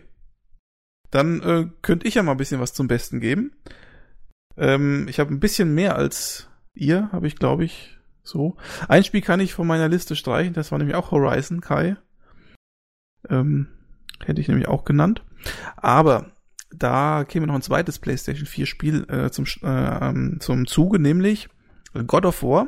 Dann 1.09 1.41
äh, 1.41 1.69
könnte 1.81 2.07
ich 2.07 2.15
ja 2.15 2.23
mal 2.23 2.31
ein 2.31 2.37
bisschen 2.37 2.59
was 2.59 2.73
zum 2.73 2.87
Besten 2.87 3.19
geben. 3.19 3.55
Ähm, 4.57 5.07
ich 5.07 5.19
habe 5.19 5.33
ein 5.33 5.39
bisschen 5.39 5.73
mehr 5.73 5.95
als 5.95 6.49
ihr, 6.73 7.09
habe 7.11 7.27
ich, 7.27 7.35
glaube 7.35 7.63
ich, 7.65 7.92
so. 8.23 8.55
Ein 8.87 9.03
Spiel 9.03 9.21
kann 9.21 9.39
ich 9.39 9.53
von 9.53 9.67
meiner 9.67 9.89
Liste 9.89 10.15
streichen, 10.15 10.53
das 10.53 10.71
war 10.71 10.79
nämlich 10.79 10.95
auch 10.95 11.11
Horizon, 11.11 11.61
Kai. 11.61 11.97
Ähm, 13.29 13.67
hätte 14.25 14.41
ich 14.41 14.47
nämlich 14.47 14.67
auch 14.67 14.85
genannt. 14.85 15.23
Aber 15.75 16.31
da 16.71 17.23
käme 17.25 17.47
noch 17.47 17.55
ein 17.55 17.61
zweites 17.61 17.99
PlayStation 17.99 18.45
4 18.45 18.65
Spiel 18.65 19.05
äh, 19.09 19.29
zum, 19.29 19.45
äh, 19.63 20.09
ähm, 20.09 20.37
zum 20.39 20.67
Zuge, 20.67 20.99
nämlich 20.99 21.49
God 22.07 22.25
of 22.25 22.43
War. 22.43 22.67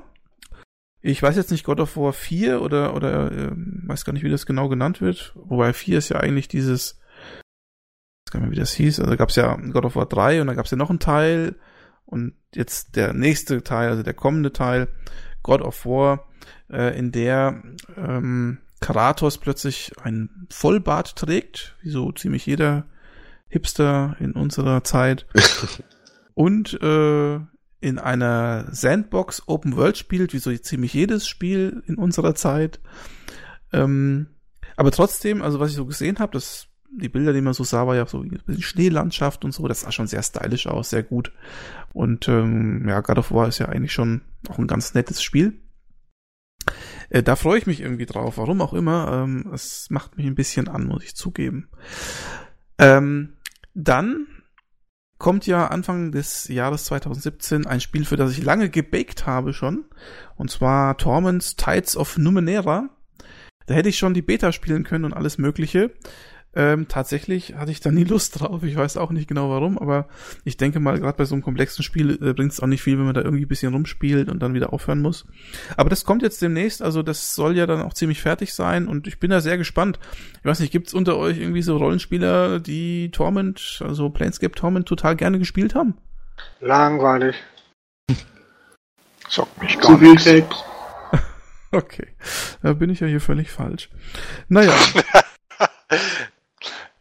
Ich 1.01 1.21
weiß 1.21 1.35
jetzt 1.35 1.51
nicht 1.51 1.63
God 1.63 1.79
of 1.79 1.97
War 1.97 2.13
4 2.13 2.61
oder, 2.61 2.95
oder 2.95 3.31
äh, 3.31 3.51
weiß 3.53 4.05
gar 4.05 4.13
nicht, 4.13 4.23
wie 4.23 4.29
das 4.29 4.45
genau 4.45 4.69
genannt 4.69 5.01
wird. 5.01 5.33
Wobei 5.35 5.73
4 5.73 5.97
ist 5.97 6.09
ja 6.09 6.19
eigentlich 6.19 6.47
dieses, 6.47 6.99
ich 8.27 8.33
weiß 8.33 8.33
gar 8.33 8.39
nicht 8.41 8.51
wie 8.51 8.59
das 8.59 8.73
hieß. 8.73 8.99
Also 8.99 9.15
gab 9.15 9.29
es 9.29 9.35
ja 9.35 9.55
God 9.55 9.85
of 9.85 9.95
War 9.95 10.07
3 10.07 10.41
und 10.41 10.47
dann 10.47 10.55
gab 10.55 10.65
es 10.65 10.71
ja 10.71 10.77
noch 10.77 10.89
einen 10.89 10.99
Teil. 10.99 11.55
Und 12.05 12.35
jetzt 12.53 12.95
der 12.95 13.13
nächste 13.13 13.63
Teil, 13.63 13.89
also 13.89 14.03
der 14.03 14.13
kommende 14.13 14.53
Teil, 14.53 14.87
God 15.45 15.61
of 15.61 15.85
War, 15.85 16.25
äh, 16.71 16.97
in 16.97 17.11
der 17.11 17.61
ähm, 17.95 18.57
Kratos 18.81 19.37
plötzlich 19.37 19.91
einen 20.01 20.47
Vollbart 20.49 21.15
trägt, 21.15 21.75
wie 21.83 21.91
so 21.91 22.11
ziemlich 22.11 22.47
jeder 22.47 22.87
Hipster 23.47 24.15
in 24.19 24.31
unserer 24.31 24.83
Zeit. 24.83 25.27
und 26.33 26.81
äh, 26.81 27.35
in 27.79 27.99
einer 27.99 28.65
Sandbox 28.71 29.43
Open 29.45 29.75
World 29.75 29.97
spielt, 29.97 30.33
wie 30.33 30.39
so 30.39 30.51
ziemlich 30.57 30.95
jedes 30.95 31.27
Spiel 31.27 31.83
in 31.85 31.95
unserer 31.95 32.33
Zeit. 32.33 32.79
Ähm, 33.71 34.25
aber 34.77 34.89
trotzdem, 34.89 35.43
also 35.43 35.59
was 35.59 35.69
ich 35.69 35.75
so 35.75 35.85
gesehen 35.85 36.17
habe, 36.17 36.31
das 36.31 36.69
die 36.97 37.09
Bilder, 37.09 37.33
die 37.33 37.41
man 37.41 37.53
so 37.53 37.63
sah, 37.63 37.87
war 37.87 37.95
ja 37.95 38.05
so 38.05 38.21
ein 38.21 38.29
bisschen 38.29 38.61
Schneelandschaft 38.61 39.45
und 39.45 39.51
so, 39.51 39.67
das 39.67 39.81
sah 39.81 39.91
schon 39.91 40.07
sehr 40.07 40.23
stylisch 40.23 40.67
aus, 40.67 40.89
sehr 40.89 41.03
gut. 41.03 41.31
Und 41.93 42.27
ähm, 42.27 42.87
ja, 42.87 43.01
God 43.01 43.17
of 43.17 43.31
War 43.31 43.47
ist 43.47 43.59
ja 43.59 43.67
eigentlich 43.67 43.93
schon 43.93 44.21
auch 44.49 44.57
ein 44.57 44.67
ganz 44.67 44.93
nettes 44.93 45.21
Spiel. 45.21 45.59
Äh, 47.09 47.23
da 47.23 47.35
freue 47.35 47.57
ich 47.57 47.67
mich 47.67 47.81
irgendwie 47.81 48.05
drauf, 48.05 48.37
warum 48.37 48.61
auch 48.61 48.73
immer. 48.73 49.23
Ähm, 49.23 49.51
es 49.53 49.87
macht 49.89 50.17
mich 50.17 50.25
ein 50.25 50.35
bisschen 50.35 50.67
an, 50.67 50.85
muss 50.85 51.03
ich 51.03 51.15
zugeben. 51.15 51.69
Ähm, 52.77 53.37
dann 53.73 54.27
kommt 55.17 55.47
ja 55.47 55.67
Anfang 55.67 56.11
des 56.11 56.47
Jahres 56.47 56.85
2017 56.85 57.65
ein 57.67 57.81
Spiel, 57.81 58.05
für 58.05 58.17
das 58.17 58.31
ich 58.31 58.43
lange 58.43 58.69
gebaked 58.69 59.25
habe 59.25 59.53
schon. 59.53 59.85
Und 60.35 60.51
zwar 60.51 60.97
Torments 60.97 61.55
Tides 61.55 61.95
of 61.95 62.17
Numenera. 62.17 62.89
Da 63.67 63.73
hätte 63.73 63.89
ich 63.89 63.97
schon 63.97 64.13
die 64.13 64.21
Beta 64.21 64.51
spielen 64.51 64.83
können 64.83 65.05
und 65.05 65.13
alles 65.13 65.37
Mögliche. 65.37 65.91
Ähm, 66.55 66.87
tatsächlich 66.87 67.55
hatte 67.55 67.71
ich 67.71 67.81
da 67.81 67.91
nie 67.91 68.05
Lust 68.05 68.39
drauf. 68.39 68.63
Ich 68.63 68.75
weiß 68.77 68.95
auch 68.95 69.11
nicht 69.11 69.27
genau 69.27 69.49
warum, 69.49 69.77
aber 69.77 70.07
ich 70.45 70.55
denke 70.55 70.79
mal, 70.79 70.99
gerade 70.99 71.17
bei 71.17 71.25
so 71.25 71.35
einem 71.35 71.43
komplexen 71.43 71.83
Spiel 71.83 72.11
äh, 72.11 72.33
bringt 72.33 72.53
es 72.53 72.61
auch 72.61 72.67
nicht 72.67 72.81
viel, 72.81 72.97
wenn 72.97 73.05
man 73.05 73.13
da 73.13 73.21
irgendwie 73.21 73.43
ein 73.43 73.49
bisschen 73.49 73.73
rumspielt 73.73 74.29
und 74.29 74.41
dann 74.41 74.53
wieder 74.53 74.71
aufhören 74.71 75.01
muss. 75.01 75.25
Aber 75.75 75.89
das 75.89 76.05
kommt 76.05 76.21
jetzt 76.21 76.41
demnächst, 76.41 76.81
also 76.81 77.03
das 77.03 77.35
soll 77.35 77.57
ja 77.57 77.65
dann 77.65 77.81
auch 77.81 77.93
ziemlich 77.93 78.21
fertig 78.21 78.53
sein 78.53 78.87
und 78.87 79.05
ich 79.05 79.19
bin 79.19 79.31
da 79.31 79.41
sehr 79.41 79.57
gespannt. 79.57 79.99
Ich 80.39 80.45
weiß 80.45 80.61
nicht, 80.61 80.71
gibt's 80.71 80.93
unter 80.93 81.17
euch 81.17 81.37
irgendwie 81.39 81.61
so 81.61 81.75
Rollenspieler, 81.75 82.61
die 82.61 83.11
Torment, 83.11 83.81
also 83.85 84.09
Planescape 84.09 84.55
Torment 84.55 84.87
total 84.87 85.17
gerne 85.17 85.39
gespielt 85.39 85.75
haben? 85.75 85.97
Langweilig. 86.61 87.35
Sagt 89.29 89.61
mich 89.61 89.77
gar 89.79 89.97
nichts. 89.97 90.23
Text. 90.23 90.63
Okay, 91.71 92.07
da 92.61 92.71
bin 92.71 92.89
ich 92.89 93.01
ja 93.01 93.07
hier 93.07 93.19
völlig 93.19 93.51
falsch. 93.51 93.89
Naja. 94.47 94.73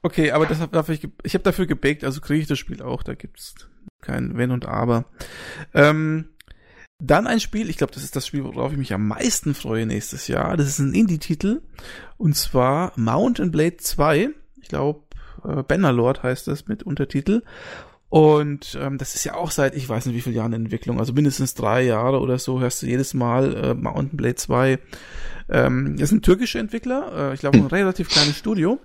Okay, 0.04 0.32
aber 0.32 0.44
das 0.44 0.60
hab, 0.60 0.70
dafür 0.70 0.94
ich, 0.94 1.08
ich 1.22 1.32
habe 1.32 1.44
dafür 1.44 1.64
gebaked, 1.64 2.04
also 2.04 2.20
kriege 2.20 2.42
ich 2.42 2.46
das 2.46 2.58
Spiel 2.58 2.82
auch. 2.82 3.02
Da 3.02 3.14
gibt's 3.14 3.54
kein 4.02 4.36
Wenn 4.36 4.50
und 4.50 4.66
Aber. 4.66 5.06
Ähm, 5.72 6.26
dann 6.98 7.26
ein 7.26 7.40
Spiel, 7.40 7.70
ich 7.70 7.78
glaube, 7.78 7.94
das 7.94 8.04
ist 8.04 8.14
das 8.14 8.26
Spiel, 8.26 8.44
worauf 8.44 8.70
ich 8.70 8.76
mich 8.76 8.92
am 8.92 9.08
meisten 9.08 9.54
freue 9.54 9.86
nächstes 9.86 10.28
Jahr. 10.28 10.58
Das 10.58 10.68
ist 10.68 10.78
ein 10.78 10.92
Indie-Titel 10.92 11.62
und 12.18 12.36
zwar 12.36 12.92
Mountain 12.96 13.50
Blade 13.50 13.78
2. 13.78 14.28
Ich 14.60 14.68
glaube, 14.68 15.04
äh, 15.42 15.62
Bannerlord 15.62 16.22
heißt 16.22 16.48
das 16.48 16.68
mit 16.68 16.82
Untertitel. 16.82 17.42
Und 18.10 18.78
ähm, 18.78 18.98
das 18.98 19.14
ist 19.14 19.24
ja 19.24 19.36
auch 19.36 19.50
seit, 19.52 19.74
ich 19.74 19.88
weiß 19.88 20.04
nicht 20.04 20.16
wie 20.16 20.20
viele 20.20 20.36
Jahren 20.36 20.52
in 20.52 20.64
Entwicklung, 20.64 20.98
also 21.00 21.14
mindestens 21.14 21.54
drei 21.54 21.82
Jahre 21.82 22.20
oder 22.20 22.38
so, 22.38 22.60
hörst 22.60 22.82
du 22.82 22.86
jedes 22.86 23.14
Mal 23.14 23.56
äh, 23.56 23.74
Mountain 23.74 24.18
Blade 24.18 24.34
2. 24.36 24.78
Ähm, 25.48 25.96
das 25.96 26.10
ist 26.10 26.12
ein 26.12 26.20
türkischer 26.20 26.60
Entwickler, 26.60 27.30
äh, 27.30 27.34
ich 27.34 27.40
glaube 27.40 27.56
ein 27.56 27.66
relativ 27.68 28.10
kleines 28.10 28.36
Studio. 28.36 28.78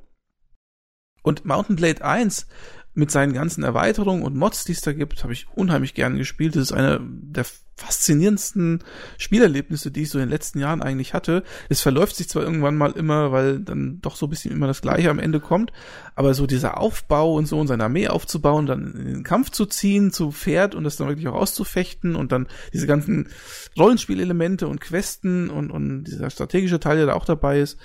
Und 1.21 1.45
Mountain 1.45 1.75
Blade 1.75 2.03
1 2.03 2.47
mit 2.93 3.11
seinen 3.11 3.33
ganzen 3.33 3.63
Erweiterungen 3.63 4.23
und 4.23 4.35
Mods, 4.35 4.65
die 4.65 4.73
es 4.73 4.81
da 4.81 4.93
gibt, 4.93 5.23
habe 5.23 5.33
ich 5.33 5.47
unheimlich 5.55 5.93
gern 5.93 6.17
gespielt. 6.17 6.55
Das 6.55 6.63
ist 6.63 6.71
eine 6.73 6.99
der 7.01 7.45
faszinierendsten 7.79 8.83
Spielerlebnisse, 9.17 9.89
die 9.89 10.01
ich 10.01 10.09
so 10.09 10.19
in 10.19 10.25
den 10.25 10.31
letzten 10.31 10.59
Jahren 10.59 10.81
eigentlich 10.81 11.13
hatte. 11.13 11.43
Es 11.69 11.81
verläuft 11.81 12.17
sich 12.17 12.27
zwar 12.27 12.43
irgendwann 12.43 12.75
mal 12.75 12.91
immer, 12.91 13.31
weil 13.31 13.59
dann 13.59 14.01
doch 14.01 14.17
so 14.17 14.25
ein 14.25 14.29
bisschen 14.29 14.51
immer 14.51 14.67
das 14.67 14.81
Gleiche 14.81 15.09
am 15.09 15.19
Ende 15.19 15.39
kommt, 15.39 15.71
aber 16.15 16.33
so 16.33 16.45
dieser 16.45 16.77
Aufbau 16.77 17.33
und 17.33 17.45
so 17.45 17.57
und 17.57 17.67
seine 17.67 17.85
Armee 17.85 18.09
aufzubauen, 18.09 18.65
dann 18.65 18.93
in 18.95 19.05
den 19.05 19.23
Kampf 19.23 19.51
zu 19.51 19.65
ziehen, 19.65 20.11
zu 20.11 20.31
Pferd 20.31 20.75
und 20.75 20.83
das 20.83 20.97
dann 20.97 21.07
wirklich 21.07 21.29
auch 21.29 21.35
auszufechten 21.35 22.15
und 22.15 22.33
dann 22.33 22.47
diese 22.73 22.85
ganzen 22.85 23.29
Rollenspielelemente 23.77 24.67
und 24.67 24.81
Questen 24.81 25.49
und, 25.49 25.71
und 25.71 26.03
dieser 26.03 26.29
strategische 26.29 26.81
Teil, 26.81 26.97
der 26.97 27.05
da 27.07 27.13
auch 27.13 27.25
dabei 27.25 27.61
ist, 27.61 27.79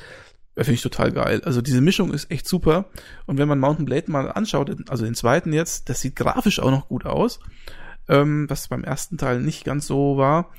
Finde 0.56 0.74
ich 0.74 0.82
total 0.82 1.10
geil. 1.10 1.42
Also 1.44 1.60
diese 1.60 1.80
Mischung 1.80 2.12
ist 2.12 2.30
echt 2.30 2.46
super. 2.46 2.86
Und 3.26 3.38
wenn 3.38 3.48
man 3.48 3.58
Mountain 3.58 3.86
Blade 3.86 4.10
mal 4.10 4.30
anschaut, 4.30 4.70
also 4.88 5.04
den 5.04 5.16
zweiten 5.16 5.52
jetzt, 5.52 5.88
das 5.88 6.00
sieht 6.00 6.14
grafisch 6.14 6.60
auch 6.60 6.70
noch 6.70 6.88
gut 6.88 7.06
aus. 7.06 7.40
Ähm, 8.08 8.48
was 8.48 8.68
beim 8.68 8.84
ersten 8.84 9.18
Teil 9.18 9.40
nicht 9.40 9.64
ganz 9.64 9.86
so 9.86 10.16
war. 10.16 10.52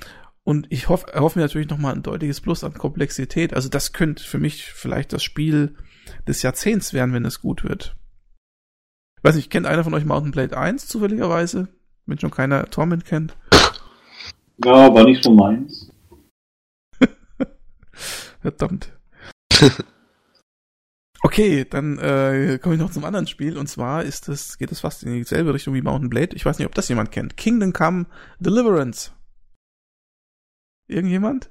Und 0.43 0.67
ich 0.69 0.89
hoffe, 0.89 1.13
erhoffe 1.13 1.39
mir 1.39 1.45
natürlich 1.45 1.69
nochmal 1.69 1.93
ein 1.93 2.03
deutliches 2.03 2.41
Plus 2.41 2.63
an 2.63 2.73
Komplexität. 2.73 3.53
Also 3.53 3.69
das 3.69 3.93
könnte 3.93 4.23
für 4.23 4.37
mich 4.37 4.65
vielleicht 4.65 5.13
das 5.13 5.23
Spiel 5.23 5.75
des 6.27 6.41
Jahrzehnts 6.41 6.93
werden, 6.93 7.13
wenn 7.13 7.25
es 7.25 7.41
gut 7.41 7.63
wird. 7.63 7.95
Weiß 9.23 9.35
nicht, 9.35 9.49
kennt 9.49 9.65
einer 9.65 9.83
von 9.83 9.93
euch 9.93 10.05
Mountain 10.05 10.31
Blade 10.31 10.57
1 10.57 10.87
zufälligerweise? 10.87 11.69
Wenn 12.05 12.19
schon 12.19 12.31
keiner 12.31 12.69
Torment 12.69 13.05
kennt. 13.05 13.35
Ja, 14.63 14.93
war 14.93 15.03
nicht 15.03 15.23
so 15.23 15.31
meins. 15.31 15.91
Verdammt. 18.41 18.94
Okay, 21.25 21.65
dann 21.67 21.97
äh, 21.97 22.59
komme 22.61 22.75
ich 22.75 22.81
noch 22.81 22.91
zum 22.91 23.03
anderen 23.03 23.25
Spiel 23.25 23.57
und 23.57 23.65
zwar 23.65 24.03
ist 24.03 24.29
es 24.29 24.59
geht 24.59 24.71
es 24.71 24.81
fast 24.81 25.01
in 25.01 25.11
dieselbe 25.11 25.55
Richtung 25.55 25.73
wie 25.73 25.81
Mountain 25.81 26.07
Blade. 26.07 26.35
Ich 26.35 26.45
weiß 26.45 26.59
nicht, 26.59 26.67
ob 26.67 26.75
das 26.75 26.87
jemand 26.87 27.11
kennt. 27.11 27.35
Kingdom 27.35 27.73
Come 27.73 28.05
Deliverance. 28.39 29.11
Irgendjemand? 30.87 31.49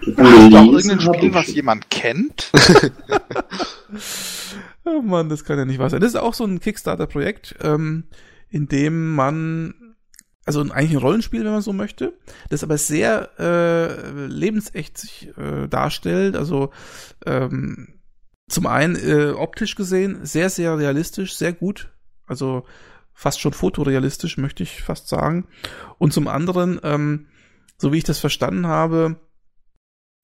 Du 0.00 0.16
auch 0.16 0.72
irgendein 0.72 1.00
Spiel, 1.00 1.32
was 1.32 1.46
jemand 1.54 1.90
kennt? 1.90 2.50
oh 4.84 5.00
Mann, 5.00 5.28
das 5.28 5.44
kann 5.44 5.58
ja 5.58 5.64
nicht 5.64 5.78
wahr 5.78 5.90
sein. 5.90 6.00
Das 6.00 6.10
ist 6.10 6.16
auch 6.16 6.34
so 6.34 6.44
ein 6.44 6.58
Kickstarter-Projekt, 6.58 7.54
ähm, 7.60 8.08
in 8.48 8.66
dem 8.66 9.14
man 9.14 9.87
also 10.48 10.62
eigentlich 10.62 10.92
ein 10.92 10.96
Rollenspiel, 10.96 11.44
wenn 11.44 11.52
man 11.52 11.60
so 11.60 11.74
möchte, 11.74 12.14
das 12.48 12.64
aber 12.64 12.78
sehr 12.78 13.30
äh, 13.38 14.26
lebensecht 14.26 14.96
sich 14.96 15.28
äh, 15.36 15.68
darstellt. 15.68 16.36
Also 16.36 16.70
ähm, 17.26 18.00
zum 18.48 18.66
einen 18.66 18.96
äh, 18.96 19.32
optisch 19.32 19.74
gesehen 19.74 20.24
sehr, 20.24 20.48
sehr 20.48 20.78
realistisch, 20.78 21.36
sehr 21.36 21.52
gut. 21.52 21.92
Also 22.26 22.64
fast 23.12 23.40
schon 23.40 23.52
fotorealistisch, 23.52 24.38
möchte 24.38 24.62
ich 24.62 24.82
fast 24.82 25.08
sagen. 25.08 25.46
Und 25.98 26.14
zum 26.14 26.28
anderen, 26.28 26.80
ähm, 26.82 27.26
so 27.76 27.92
wie 27.92 27.98
ich 27.98 28.04
das 28.04 28.18
verstanden 28.18 28.66
habe, 28.66 29.16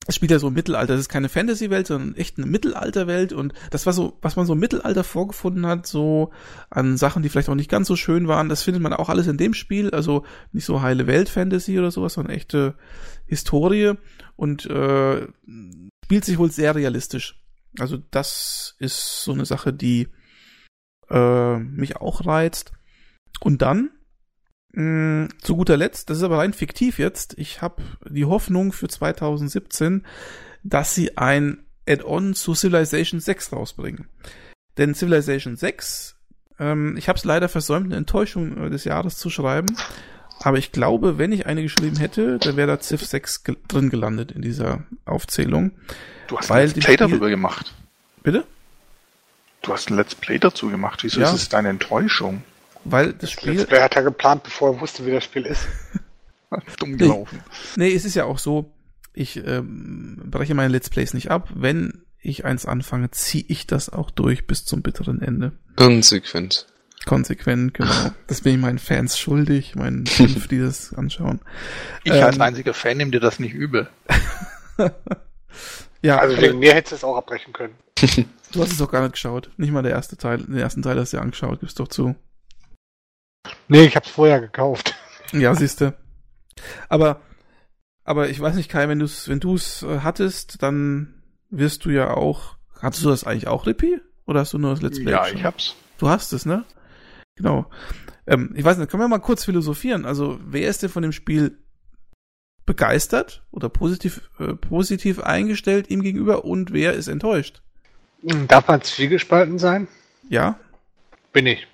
es 0.07 0.15
spielt 0.15 0.31
ja 0.31 0.39
so 0.39 0.49
im 0.49 0.53
Mittelalter. 0.53 0.93
Das 0.93 1.01
ist 1.01 1.09
keine 1.09 1.29
Fantasy-Welt, 1.29 1.87
sondern 1.87 2.15
echt 2.15 2.37
eine 2.37 2.45
Mittelalterwelt. 2.45 3.33
Und 3.33 3.53
das 3.71 3.85
war 3.85 3.93
so, 3.93 4.17
was 4.21 4.35
man 4.35 4.45
so 4.45 4.53
im 4.53 4.59
Mittelalter 4.59 5.03
vorgefunden 5.03 5.65
hat, 5.65 5.87
so 5.87 6.31
an 6.69 6.97
Sachen, 6.97 7.23
die 7.23 7.29
vielleicht 7.29 7.49
auch 7.49 7.55
nicht 7.55 7.71
ganz 7.71 7.87
so 7.87 7.95
schön 7.95 8.27
waren, 8.27 8.49
das 8.49 8.61
findet 8.61 8.83
man 8.83 8.93
auch 8.93 9.09
alles 9.09 9.27
in 9.27 9.37
dem 9.37 9.53
Spiel. 9.53 9.89
Also 9.89 10.23
nicht 10.51 10.65
so 10.65 10.81
heile 10.81 11.07
Welt-Fantasy 11.07 11.79
oder 11.79 11.89
sowas, 11.89 12.13
sondern 12.13 12.35
echte 12.35 12.75
Historie. 13.25 13.93
Und 14.35 14.65
äh, 14.67 15.27
spielt 16.03 16.25
sich 16.25 16.37
wohl 16.37 16.51
sehr 16.51 16.75
realistisch. 16.75 17.41
Also 17.79 17.97
das 18.11 18.75
ist 18.79 19.23
so 19.23 19.31
eine 19.31 19.45
Sache, 19.45 19.73
die 19.73 20.07
äh, 21.09 21.57
mich 21.57 21.97
auch 21.97 22.25
reizt. 22.25 22.73
Und 23.39 23.63
dann 23.63 23.89
mh, 24.75 25.29
zu 25.41 25.55
guter 25.55 25.77
Letzt, 25.77 26.09
das 26.09 26.17
ist 26.17 26.23
aber 26.23 26.37
rein 26.37 26.53
fiktiv 26.53 26.99
jetzt, 26.99 27.33
ich 27.37 27.61
habe 27.61 27.81
die 28.07 28.25
Hoffnung 28.25 28.71
für 28.73 28.87
2017, 28.87 30.05
dass 30.63 30.93
sie 30.95 31.17
ein 31.17 31.65
Add-on 31.87 32.33
zu 32.33 32.53
Civilization 32.55 33.19
6 33.19 33.53
rausbringen. 33.53 34.07
Denn 34.77 34.93
Civilization 34.95 35.55
6, 35.55 36.15
ähm, 36.59 36.95
ich 36.97 37.07
habe 37.09 37.17
es 37.17 37.23
leider 37.25 37.47
versäumt, 37.49 37.85
eine 37.87 37.95
Enttäuschung 37.97 38.65
äh, 38.65 38.69
des 38.69 38.83
Jahres 38.83 39.17
zu 39.17 39.29
schreiben. 39.29 39.75
Aber 40.41 40.57
ich 40.57 40.71
glaube, 40.73 41.17
wenn 41.17 41.31
ich 41.31 41.45
eine 41.45 41.61
geschrieben 41.63 41.95
hätte, 41.97 42.39
dann 42.39 42.57
wäre 42.57 42.67
da 42.67 42.79
Civ 42.81 43.05
6 43.05 43.43
ge 43.45 43.55
drin 43.69 43.89
gelandet 43.89 44.31
in 44.33 44.41
dieser 44.41 44.83
Aufzählung. 45.05 45.71
Du 46.27 46.37
hast 46.37 46.49
Weil 46.49 46.63
ein 46.63 46.67
Let's 46.67 46.73
Play 46.73 46.81
Spiel- 46.95 46.97
darüber 46.97 47.29
gemacht. 47.29 47.73
Bitte? 48.21 48.43
Du 49.61 49.71
hast 49.71 49.89
ein 49.89 49.95
Let's 49.95 50.13
Play 50.15 50.37
dazu 50.39 50.69
gemacht. 50.69 51.03
Wieso 51.03 51.21
Ja. 51.21 51.27
ist 51.29 51.35
es 51.35 51.49
deine 51.49 51.69
Enttäuschung? 51.69 52.43
Weil 52.85 53.13
das 53.13 53.31
Spiel, 53.31 53.53
Let's 53.53 53.65
Play 53.67 53.81
hat 53.81 53.95
er 53.95 54.03
geplant, 54.03 54.43
bevor 54.43 54.73
er 54.75 54.79
wusste, 54.81 55.05
wie 55.05 55.11
das 55.11 55.23
Spiel 55.23 55.45
ist. 55.45 55.67
Dumm 56.79 56.97
gelaufen. 56.97 57.41
nee, 57.75 57.93
es 57.93 58.05
ist 58.05 58.15
ja 58.15 58.25
auch 58.25 58.37
so, 58.39 58.71
ich 59.13 59.37
ähm, 59.45 60.21
breche 60.25 60.53
meine 60.53 60.71
Let's 60.71 60.89
Plays 60.89 61.13
nicht 61.13 61.31
ab. 61.31 61.49
Wenn 61.53 62.05
ich 62.21 62.45
eins 62.45 62.65
anfange, 62.65 63.11
ziehe 63.11 63.43
ich 63.47 63.67
das 63.67 63.89
auch 63.89 64.09
durch 64.11 64.47
bis 64.47 64.65
zum 64.65 64.81
bitteren 64.81 65.21
Ende. 65.21 65.51
Konsequent. 65.75 66.67
Konsequent, 67.05 67.73
genau. 67.73 67.91
Das 68.27 68.41
bin 68.41 68.53
ich 68.55 68.59
meinen 68.59 68.79
Fans 68.79 69.19
schuldig, 69.19 69.75
meinen 69.75 70.05
fünf, 70.07 70.47
die 70.47 70.59
das 70.59 70.93
anschauen. 70.93 71.41
Ich 72.03 72.13
als 72.13 72.35
Ähm, 72.35 72.41
einziger 72.41 72.73
Fan 72.73 72.97
nehme 72.97 73.11
dir 73.11 73.19
das 73.19 73.39
nicht 73.39 73.53
übel. 73.53 73.89
Ja, 76.01 76.17
Also 76.19 76.39
wegen 76.39 76.59
mir 76.59 76.73
hättest 76.73 76.91
du 76.91 76.95
es 76.97 77.03
auch 77.03 77.17
abbrechen 77.17 77.51
können. 77.53 77.73
du 78.51 78.61
hast 78.61 78.71
es 78.71 78.77
doch 78.77 78.91
gar 78.91 79.01
nicht 79.01 79.13
geschaut. 79.13 79.49
Nicht 79.57 79.71
mal 79.71 79.81
der 79.81 79.91
erste 79.93 80.17
Teil. 80.17 80.37
Den 80.39 80.57
ersten 80.57 80.81
Teil 80.83 80.99
hast 80.99 81.13
du 81.13 81.17
ja 81.17 81.23
angeschaut, 81.23 81.59
gibst 81.61 81.79
doch 81.79 81.87
zu. 81.87 82.15
Nee, 83.67 83.85
ich 83.85 83.95
hab's 83.95 84.09
vorher 84.09 84.41
gekauft. 84.41 84.95
Ja, 85.31 85.53
siehste. 85.55 85.95
Aber, 86.87 87.19
aber 88.05 88.29
ich 88.29 88.39
weiß 88.39 88.55
nicht, 88.55 88.69
Kai, 88.69 88.87
wenn 88.87 88.99
du 88.99 89.05
es, 89.05 89.27
wenn 89.27 89.39
du 89.39 89.55
es 89.55 89.81
äh, 89.83 89.99
hattest, 89.99 90.61
dann 90.61 91.15
wirst 91.49 91.83
du 91.83 91.89
ja 91.89 92.13
auch. 92.13 92.55
Hattest 92.79 93.03
du 93.03 93.09
das 93.09 93.23
eigentlich 93.25 93.47
auch, 93.47 93.65
Rippi? 93.65 93.99
Oder 94.27 94.41
hast 94.41 94.53
du 94.53 94.59
nur 94.59 94.69
das 94.69 94.81
Let's 94.81 94.99
Play? 95.01 95.11
Ja, 95.11 95.23
geschaut? 95.23 95.37
ich 95.37 95.43
hab's. 95.43 95.75
Du 95.97 96.07
hast 96.07 96.31
es, 96.31 96.45
ne? 96.45 96.63
Genau. 97.35 97.65
Ähm, 98.27 98.53
ich 98.55 98.63
weiß 98.63 98.77
nicht, 98.77 98.89
können 98.89 99.03
wir 99.03 99.07
mal 99.07 99.19
kurz 99.19 99.43
philosophieren? 99.43 100.05
Also, 100.05 100.39
wer 100.45 100.69
ist 100.69 100.83
denn 100.83 100.89
von 100.89 101.03
dem 101.03 101.11
Spiel 101.11 101.57
begeistert 102.65 103.43
oder 103.51 103.69
positiv, 103.69 104.29
äh, 104.39 104.53
positiv 104.53 105.19
eingestellt 105.19 105.89
ihm 105.89 106.01
gegenüber 106.01 106.45
und 106.45 106.71
wer 106.71 106.93
ist 106.93 107.07
enttäuscht? 107.07 107.61
Darf 108.47 108.67
man 108.67 108.81
zwiegespalten 108.81 109.59
sein? 109.59 109.87
Ja? 110.29 110.59
Bin 111.31 111.45
ich. 111.45 111.67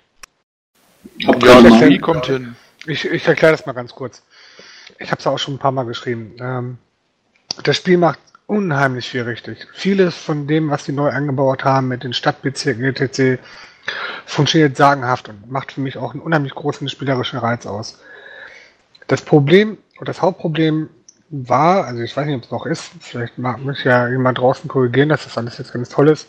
Hab 1.26 1.42
Ja, 1.42 1.98
kommt 1.98 2.26
hin. 2.26 2.56
Ich, 2.86 3.04
ich 3.04 3.26
erkläre 3.26 3.52
das 3.52 3.66
mal 3.66 3.72
ganz 3.72 3.94
kurz. 3.94 4.22
Ich 4.98 5.10
habe 5.10 5.20
es 5.20 5.26
auch 5.26 5.38
schon 5.38 5.54
ein 5.54 5.58
paar 5.58 5.72
Mal 5.72 5.84
geschrieben. 5.84 6.34
Ähm, 6.40 6.78
das 7.64 7.76
Spiel 7.76 7.98
macht 7.98 8.18
unheimlich 8.46 9.08
viel 9.08 9.22
richtig. 9.22 9.66
Vieles 9.72 10.16
von 10.16 10.46
dem, 10.46 10.70
was 10.70 10.84
sie 10.84 10.92
neu 10.92 11.10
angebaut 11.10 11.64
haben 11.64 11.88
mit 11.88 12.04
den 12.04 12.12
Stadtbezirken 12.12 12.84
etc., 12.84 13.40
funktioniert 14.26 14.76
sagenhaft 14.76 15.28
und 15.28 15.50
macht 15.50 15.72
für 15.72 15.80
mich 15.80 15.96
auch 15.96 16.12
einen 16.12 16.22
unheimlich 16.22 16.54
großen 16.54 16.88
spielerischen 16.88 17.38
Reiz 17.38 17.66
aus. 17.66 18.00
Das 19.08 19.22
Problem 19.22 19.78
oder 19.96 20.06
das 20.06 20.22
Hauptproblem 20.22 20.88
war, 21.30 21.84
also 21.86 22.02
ich 22.02 22.16
weiß 22.16 22.26
nicht, 22.26 22.36
ob 22.36 22.44
es 22.44 22.50
noch 22.50 22.66
ist, 22.66 22.92
vielleicht 23.00 23.38
mag 23.38 23.64
mich 23.64 23.82
ja 23.84 24.08
jemand 24.08 24.38
draußen 24.38 24.68
korrigieren, 24.68 25.08
dass 25.08 25.24
das 25.24 25.38
alles 25.38 25.58
jetzt 25.58 25.72
ganz 25.72 25.88
toll 25.88 26.08
ist. 26.08 26.28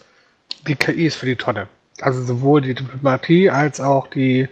Die 0.67 0.75
KI 0.75 1.07
ist 1.07 1.17
für 1.17 1.25
die 1.25 1.35
Tonne. 1.35 1.67
Also 2.01 2.23
sowohl 2.23 2.61
die 2.61 2.73
Diplomatie 2.73 3.49
als 3.49 3.79
auch 3.79 4.07
die 4.07 4.47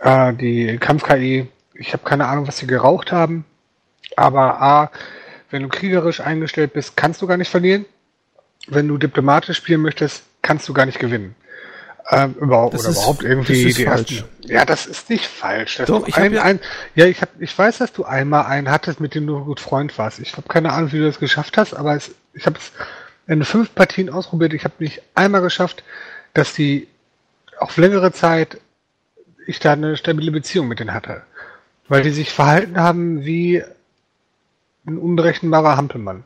äh, 0.00 0.32
die 0.34 0.78
Kampf-KI, 0.78 1.48
ich 1.74 1.92
habe 1.92 2.04
keine 2.04 2.26
Ahnung, 2.26 2.46
was 2.48 2.58
sie 2.58 2.66
geraucht 2.66 3.12
haben, 3.12 3.44
aber 4.16 4.60
A, 4.60 4.90
wenn 5.50 5.62
du 5.62 5.68
kriegerisch 5.68 6.20
eingestellt 6.20 6.72
bist, 6.72 6.96
kannst 6.96 7.22
du 7.22 7.26
gar 7.26 7.36
nicht 7.36 7.50
verlieren. 7.50 7.84
Wenn 8.68 8.88
du 8.88 8.96
diplomatisch 8.98 9.56
spielen 9.58 9.82
möchtest, 9.82 10.24
kannst 10.42 10.68
du 10.68 10.72
gar 10.74 10.86
nicht 10.86 10.98
gewinnen. 10.98 11.34
Ähm, 12.10 12.34
überhaupt, 12.40 12.74
Das 12.74 12.80
oder 12.82 12.90
ist- 12.90 12.96
überhaupt 12.98 13.22
irgendwie 13.22 13.62
das 13.62 13.70
ist 13.70 13.78
die 13.78 13.84
falsch. 13.84 14.12
ersten. 14.22 14.52
Ja, 14.52 14.64
das 14.64 14.86
ist 14.86 15.08
nicht 15.08 15.26
falsch. 15.26 15.80
Doch, 15.86 16.06
ich 16.08 16.16
ein, 16.16 16.32
ja- 16.32 16.42
ein, 16.42 16.58
ja, 16.96 17.06
ich 17.06 17.20
hab, 17.22 17.28
ich 17.40 17.56
weiß, 17.56 17.78
dass 17.78 17.92
du 17.92 18.04
einmal 18.04 18.46
einen 18.46 18.70
hattest, 18.70 18.98
mit 19.00 19.14
dem 19.14 19.26
du 19.26 19.44
gut 19.44 19.60
Freund 19.60 19.96
warst. 19.98 20.18
Ich 20.18 20.32
habe 20.36 20.48
keine 20.48 20.72
Ahnung, 20.72 20.90
wie 20.92 20.98
du 20.98 21.04
das 21.06 21.20
geschafft 21.20 21.56
hast, 21.56 21.74
aber 21.74 21.94
es, 21.94 22.10
ich 22.34 22.44
habe 22.46 22.58
es 22.58 22.72
in 23.28 23.44
fünf 23.44 23.72
Partien 23.74 24.10
ausprobiert. 24.10 24.52
Ich 24.52 24.64
habe 24.64 24.74
nicht 24.80 25.00
einmal 25.14 25.42
geschafft, 25.42 25.84
dass 26.34 26.54
die 26.54 26.88
auf 27.58 27.76
längere 27.76 28.12
Zeit 28.12 28.60
ich 29.46 29.58
da 29.58 29.72
eine 29.72 29.96
stabile 29.96 30.30
Beziehung 30.30 30.68
mit 30.68 30.80
denen 30.80 30.94
hatte. 30.94 31.22
Weil 31.88 32.02
die 32.02 32.10
sich 32.10 32.32
verhalten 32.32 32.78
haben 32.78 33.24
wie 33.24 33.62
ein 34.86 34.98
unberechenbarer 34.98 35.76
Hampelmann. 35.76 36.24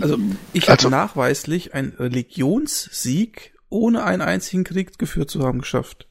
Also, 0.00 0.18
ich 0.52 0.68
Also- 0.68 0.90
habe 0.90 0.96
nachweislich 0.96 1.74
einen 1.74 1.92
Religionssieg 1.98 3.54
ohne 3.70 4.04
einen 4.04 4.22
einzigen 4.22 4.64
Krieg 4.64 4.98
geführt 4.98 5.30
zu 5.30 5.42
haben 5.44 5.60
geschafft. 5.60 6.06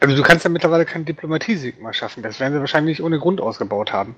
Also 0.00 0.16
du 0.16 0.22
kannst 0.22 0.44
ja 0.44 0.50
mittlerweile 0.50 0.84
keinen 0.84 1.04
Diplomatiesieg 1.04 1.80
mehr 1.80 1.92
schaffen. 1.92 2.22
Das 2.22 2.40
werden 2.40 2.52
sie 2.54 2.60
wahrscheinlich 2.60 3.02
ohne 3.02 3.18
Grund 3.18 3.40
ausgebaut 3.40 3.92
haben. 3.92 4.16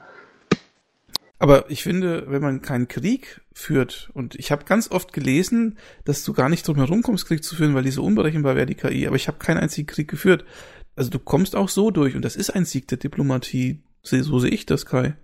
Aber 1.39 1.71
ich 1.71 1.83
finde, 1.83 2.25
wenn 2.29 2.43
man 2.43 2.63
keinen 2.63 2.89
Krieg 2.89 3.41
führt, 3.53 4.11
und 4.15 4.35
ich 4.37 4.53
habe 4.53 4.65
ganz 4.65 4.91
oft 4.91 5.13
gelesen, 5.13 5.79
dass 6.05 6.25
du 6.25 6.33
gar 6.33 6.49
nicht 6.49 6.67
drum 6.67 6.77
herum 6.77 7.03
kommst, 7.03 7.27
Krieg 7.27 7.43
zu 7.43 7.57
führen, 7.57 7.75
weil 7.75 7.83
die 7.83 7.91
so 7.91 8.05
unberechenbar 8.05 8.57
wäre, 8.57 8.67
die 8.67 8.77
KI, 8.77 9.07
aber 9.07 9.17
ich 9.17 9.29
habe 9.29 9.39
keinen 9.39 9.59
einzigen 9.59 9.87
Krieg 9.87 10.09
geführt. 10.09 10.45
Also 10.97 11.11
du 11.11 11.19
kommst 11.19 11.57
auch 11.57 11.69
so 11.69 11.91
durch, 11.91 12.15
und 12.15 12.25
das 12.25 12.37
ist 12.37 12.51
ein 12.51 12.65
Sieg 12.65 12.87
der 12.89 12.99
Diplomatie. 12.99 13.83
So 14.03 14.39
sehe 14.39 14.51
ich 14.51 14.67
das, 14.67 14.87
Kai. 14.87 15.15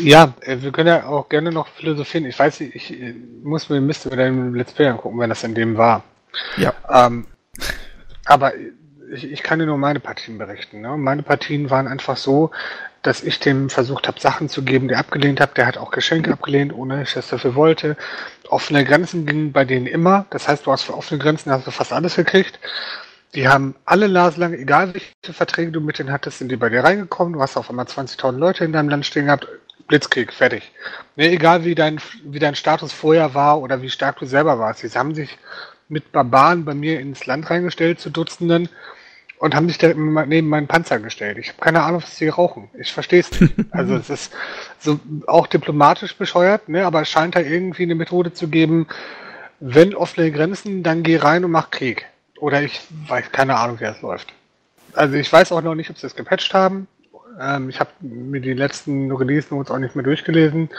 Ja, 0.00 0.34
äh, 0.40 0.62
wir 0.62 0.72
können 0.72 0.88
ja 0.88 1.06
auch 1.06 1.28
gerne 1.28 1.52
noch 1.52 1.68
philosophieren. 1.68 2.26
Ich 2.26 2.38
weiß 2.38 2.60
nicht, 2.60 2.74
ich 2.74 3.00
äh, 3.00 3.14
muss 3.42 3.68
mir 3.68 3.80
Mist 3.80 4.06
über 4.06 4.16
deinen 4.16 4.54
Let's 4.54 4.72
Play 4.72 4.88
angucken, 4.88 5.18
wenn 5.20 5.28
das 5.28 5.44
in 5.44 5.54
dem 5.54 5.76
war. 5.76 6.02
Ja. 6.56 6.74
Ähm, 6.90 7.26
aber 8.24 8.52
ich, 9.12 9.30
ich 9.30 9.42
kann 9.42 9.58
dir 9.58 9.66
nur 9.66 9.78
meine 9.78 10.00
Partien 10.00 10.38
berichten. 10.38 10.80
Ne? 10.80 10.96
Meine 10.96 11.22
Partien 11.22 11.70
waren 11.70 11.86
einfach 11.86 12.16
so, 12.16 12.50
dass 13.06 13.22
ich 13.22 13.38
dem 13.40 13.70
versucht 13.70 14.08
habe, 14.08 14.20
Sachen 14.20 14.48
zu 14.48 14.62
geben, 14.62 14.88
die 14.88 14.94
er 14.94 15.00
abgelehnt 15.00 15.40
hat. 15.40 15.56
Der 15.56 15.66
hat 15.66 15.78
auch 15.78 15.90
Geschenke 15.90 16.32
abgelehnt, 16.32 16.72
ohne 16.72 16.98
dass 16.98 17.08
ich 17.08 17.14
das 17.14 17.28
dafür 17.28 17.54
wollte. 17.54 17.96
Offene 18.48 18.84
Grenzen 18.84 19.26
gingen 19.26 19.52
bei 19.52 19.64
denen 19.64 19.86
immer. 19.86 20.26
Das 20.30 20.48
heißt, 20.48 20.66
du 20.66 20.72
hast 20.72 20.82
für 20.82 20.94
offene 20.94 21.20
Grenzen 21.20 21.52
hast 21.52 21.66
du 21.66 21.70
fast 21.70 21.92
alles 21.92 22.16
gekriegt. 22.16 22.58
Die 23.34 23.48
haben 23.48 23.74
alle 23.84 24.08
Nase 24.08 24.40
lang, 24.40 24.54
egal 24.54 24.94
welche 24.94 25.32
Verträge 25.32 25.70
du 25.70 25.80
mit 25.80 25.98
denen 25.98 26.10
hattest, 26.10 26.38
sind 26.38 26.50
die 26.50 26.56
bei 26.56 26.68
dir 26.68 26.82
reingekommen. 26.82 27.34
Du 27.34 27.40
hast 27.40 27.56
auf 27.56 27.70
einmal 27.70 27.86
20.000 27.86 28.38
Leute 28.38 28.64
in 28.64 28.72
deinem 28.72 28.88
Land 28.88 29.06
stehen 29.06 29.26
gehabt. 29.26 29.46
Blitzkrieg, 29.88 30.32
fertig. 30.32 30.72
Ne, 31.14 31.30
egal 31.30 31.64
wie 31.64 31.74
dein, 31.74 32.00
wie 32.24 32.38
dein 32.38 32.56
Status 32.56 32.92
vorher 32.92 33.34
war 33.34 33.60
oder 33.60 33.82
wie 33.82 33.90
stark 33.90 34.18
du 34.18 34.26
selber 34.26 34.58
warst. 34.58 34.80
Sie 34.80 34.98
haben 34.98 35.14
sich 35.14 35.38
mit 35.88 36.10
Barbaren 36.12 36.64
bei 36.64 36.74
mir 36.74 36.98
ins 36.98 37.26
Land 37.26 37.48
reingestellt, 37.50 38.00
zu 38.00 38.10
Dutzenden, 38.10 38.68
und 39.38 39.54
haben 39.54 39.68
sich 39.68 39.78
da 39.78 39.88
neben 39.88 40.48
meinen 40.48 40.66
Panzer 40.66 40.98
gestellt. 40.98 41.38
Ich 41.38 41.48
habe 41.48 41.60
keine 41.60 41.82
Ahnung, 41.82 42.02
was 42.02 42.16
sie 42.16 42.28
rauchen. 42.28 42.70
Ich 42.78 42.92
verstehe 42.92 43.20
es 43.20 43.40
nicht. 43.40 43.54
Also 43.70 43.96
es 43.96 44.08
ist 44.08 44.32
so 44.78 44.98
auch 45.26 45.46
diplomatisch 45.46 46.16
bescheuert, 46.16 46.68
ne? 46.68 46.86
aber 46.86 47.02
es 47.02 47.10
scheint 47.10 47.34
da 47.34 47.40
irgendwie 47.40 47.82
eine 47.82 47.94
Methode 47.94 48.32
zu 48.32 48.48
geben, 48.48 48.86
wenn 49.60 49.94
offene 49.94 50.30
Grenzen, 50.30 50.82
dann 50.82 51.02
geh 51.02 51.16
rein 51.16 51.44
und 51.44 51.50
mach 51.50 51.70
Krieg. 51.70 52.06
Oder 52.38 52.62
ich 52.62 52.80
weiß 53.08 53.32
keine 53.32 53.56
Ahnung, 53.56 53.80
wie 53.80 53.84
das 53.84 54.02
läuft. 54.02 54.32
Also 54.92 55.16
ich 55.16 55.30
weiß 55.32 55.52
auch 55.52 55.62
noch 55.62 55.74
nicht, 55.74 55.90
ob 55.90 55.98
sie 55.98 56.06
es 56.06 56.16
gepatcht 56.16 56.54
haben. 56.54 56.88
Ähm, 57.40 57.68
ich 57.68 57.80
habe 57.80 57.90
mir 58.00 58.40
die 58.40 58.54
letzten 58.54 59.10
Release 59.12 59.54
Notes 59.54 59.70
auch 59.70 59.78
nicht 59.78 59.94
mehr 59.94 60.04
durchgelesen. 60.04 60.70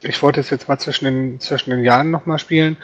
Ich 0.00 0.22
wollte 0.22 0.40
es 0.40 0.50
jetzt 0.50 0.68
mal 0.68 0.78
zwischen 0.78 1.04
den, 1.06 1.40
zwischen 1.40 1.70
den 1.70 1.82
Jahren 1.82 2.10
nochmal 2.10 2.38
spielen. 2.38 2.76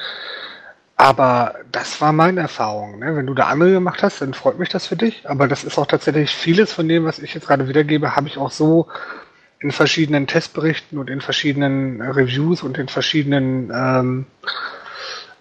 Aber 0.96 1.56
das 1.72 2.00
war 2.00 2.12
meine 2.12 2.40
Erfahrung. 2.40 3.00
Ne? 3.00 3.16
Wenn 3.16 3.26
du 3.26 3.34
da 3.34 3.46
andere 3.46 3.72
gemacht 3.72 4.02
hast, 4.02 4.20
dann 4.20 4.32
freut 4.32 4.58
mich 4.58 4.68
das 4.68 4.86
für 4.86 4.96
dich. 4.96 5.28
Aber 5.28 5.48
das 5.48 5.64
ist 5.64 5.76
auch 5.78 5.86
tatsächlich 5.86 6.30
vieles 6.30 6.72
von 6.72 6.88
dem, 6.88 7.04
was 7.04 7.18
ich 7.18 7.34
jetzt 7.34 7.46
gerade 7.48 7.68
wiedergebe, 7.68 8.14
habe 8.14 8.28
ich 8.28 8.38
auch 8.38 8.52
so 8.52 8.88
in 9.58 9.72
verschiedenen 9.72 10.26
Testberichten 10.26 10.98
und 10.98 11.10
in 11.10 11.20
verschiedenen 11.20 12.00
Reviews 12.00 12.62
und 12.62 12.78
in 12.78 12.88
verschiedenen 12.88 13.72
ähm, 13.74 14.26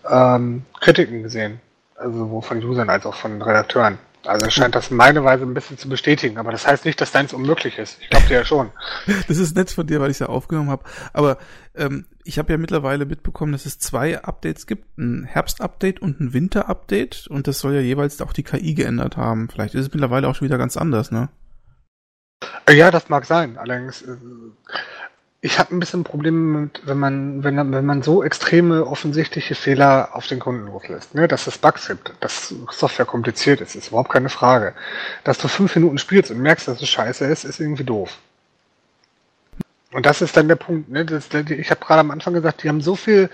ähm, 0.09 0.65
Kritiken 0.79 1.23
gesehen. 1.23 1.59
Also 1.95 2.17
sowohl 2.17 2.41
von 2.41 2.63
Usern 2.63 2.89
als 2.89 3.05
auch 3.05 3.15
von 3.15 3.41
Redakteuren. 3.41 3.99
Also 4.25 4.49
scheint 4.49 4.75
das 4.75 4.89
meine 4.89 5.23
Weise 5.23 5.43
ein 5.43 5.53
bisschen 5.53 5.77
zu 5.77 5.89
bestätigen, 5.89 6.37
aber 6.37 6.51
das 6.51 6.65
heißt 6.65 6.85
nicht, 6.85 6.99
dass 7.01 7.11
deins 7.11 7.33
unmöglich 7.33 7.77
ist. 7.77 7.97
Ich 8.01 8.09
glaube 8.09 8.27
dir 8.27 8.37
ja 8.37 8.45
schon. 8.45 8.71
Das 9.27 9.37
ist 9.37 9.55
nett 9.55 9.71
von 9.71 9.85
dir, 9.85 9.99
weil 9.99 10.11
ich 10.11 10.15
es 10.15 10.19
ja 10.19 10.27
aufgenommen 10.27 10.69
habe. 10.69 10.83
Aber 11.11 11.37
ähm, 11.75 12.05
ich 12.23 12.39
habe 12.39 12.51
ja 12.51 12.57
mittlerweile 12.57 13.05
mitbekommen, 13.05 13.51
dass 13.51 13.65
es 13.65 13.79
zwei 13.79 14.21
Updates 14.23 14.65
gibt, 14.65 14.97
ein 14.97 15.25
Herbst-Update 15.25 16.01
und 16.01 16.19
ein 16.21 16.33
Winter-Update 16.33 17.27
und 17.27 17.47
das 17.47 17.59
soll 17.59 17.73
ja 17.73 17.81
jeweils 17.81 18.21
auch 18.21 18.33
die 18.33 18.43
KI 18.43 18.73
geändert 18.73 19.17
haben. 19.17 19.49
Vielleicht 19.49 19.75
ist 19.75 19.87
es 19.87 19.93
mittlerweile 19.93 20.27
auch 20.27 20.35
schon 20.35 20.47
wieder 20.47 20.57
ganz 20.57 20.77
anders, 20.77 21.11
ne? 21.11 21.29
Ja, 22.69 22.91
das 22.91 23.09
mag 23.09 23.25
sein. 23.25 23.57
Allerdings, 23.57 24.01
äh, 24.01 24.15
ich 25.45 25.59
habe 25.59 25.75
ein 25.75 25.79
bisschen 25.81 26.05
Probleme 26.05 26.61
mit, 26.61 26.87
wenn 26.87 26.97
man, 26.97 27.43
wenn, 27.43 27.57
wenn 27.73 27.85
man 27.85 28.01
so 28.01 28.23
extreme 28.23 28.87
offensichtliche 28.87 29.55
Fehler 29.55 30.11
auf 30.13 30.25
den 30.25 30.39
Kunden 30.39 30.67
loslässt, 30.67 31.15
ne? 31.15 31.27
dass 31.27 31.47
es 31.47 31.57
Bugs 31.57 31.89
gibt, 31.89 32.13
dass 32.21 32.55
Software 32.71 33.05
kompliziert 33.05 33.59
ist, 33.59 33.75
ist 33.75 33.89
überhaupt 33.89 34.09
keine 34.09 34.29
Frage. 34.29 34.73
Dass 35.25 35.37
du 35.39 35.49
fünf 35.49 35.75
Minuten 35.75 35.97
spielst 35.97 36.31
und 36.31 36.39
merkst, 36.39 36.69
dass 36.69 36.81
es 36.81 36.87
scheiße 36.87 37.25
ist, 37.25 37.43
ist 37.43 37.59
irgendwie 37.59 37.83
doof. 37.83 38.17
Und 39.91 40.05
das 40.05 40.21
ist 40.21 40.37
dann 40.37 40.47
der 40.47 40.55
Punkt. 40.55 40.89
Ne? 40.89 41.03
Das, 41.03 41.27
ich 41.33 41.69
habe 41.69 41.81
gerade 41.85 41.99
am 41.99 42.11
Anfang 42.11 42.33
gesagt, 42.33 42.63
die 42.63 42.69
haben 42.69 42.79
so 42.79 42.95
viel 42.95 43.29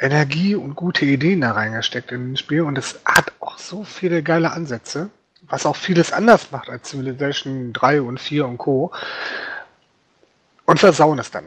Energie 0.00 0.54
und 0.54 0.74
gute 0.74 1.04
Ideen 1.04 1.42
da 1.42 1.52
reingesteckt 1.52 2.12
in 2.12 2.32
das 2.32 2.40
Spiel 2.40 2.62
und 2.62 2.78
es 2.78 2.98
hat 3.04 3.32
auch 3.40 3.58
so 3.58 3.84
viele 3.84 4.22
geile 4.22 4.52
Ansätze, 4.52 5.10
was 5.42 5.66
auch 5.66 5.76
vieles 5.76 6.14
anders 6.14 6.50
macht 6.50 6.70
als 6.70 6.88
Civilization 6.88 7.74
3 7.74 8.00
und 8.00 8.20
4 8.20 8.46
und 8.46 8.56
Co 8.56 8.90
und 10.66 10.78
versauen 10.78 11.18
es 11.18 11.30
dann. 11.30 11.44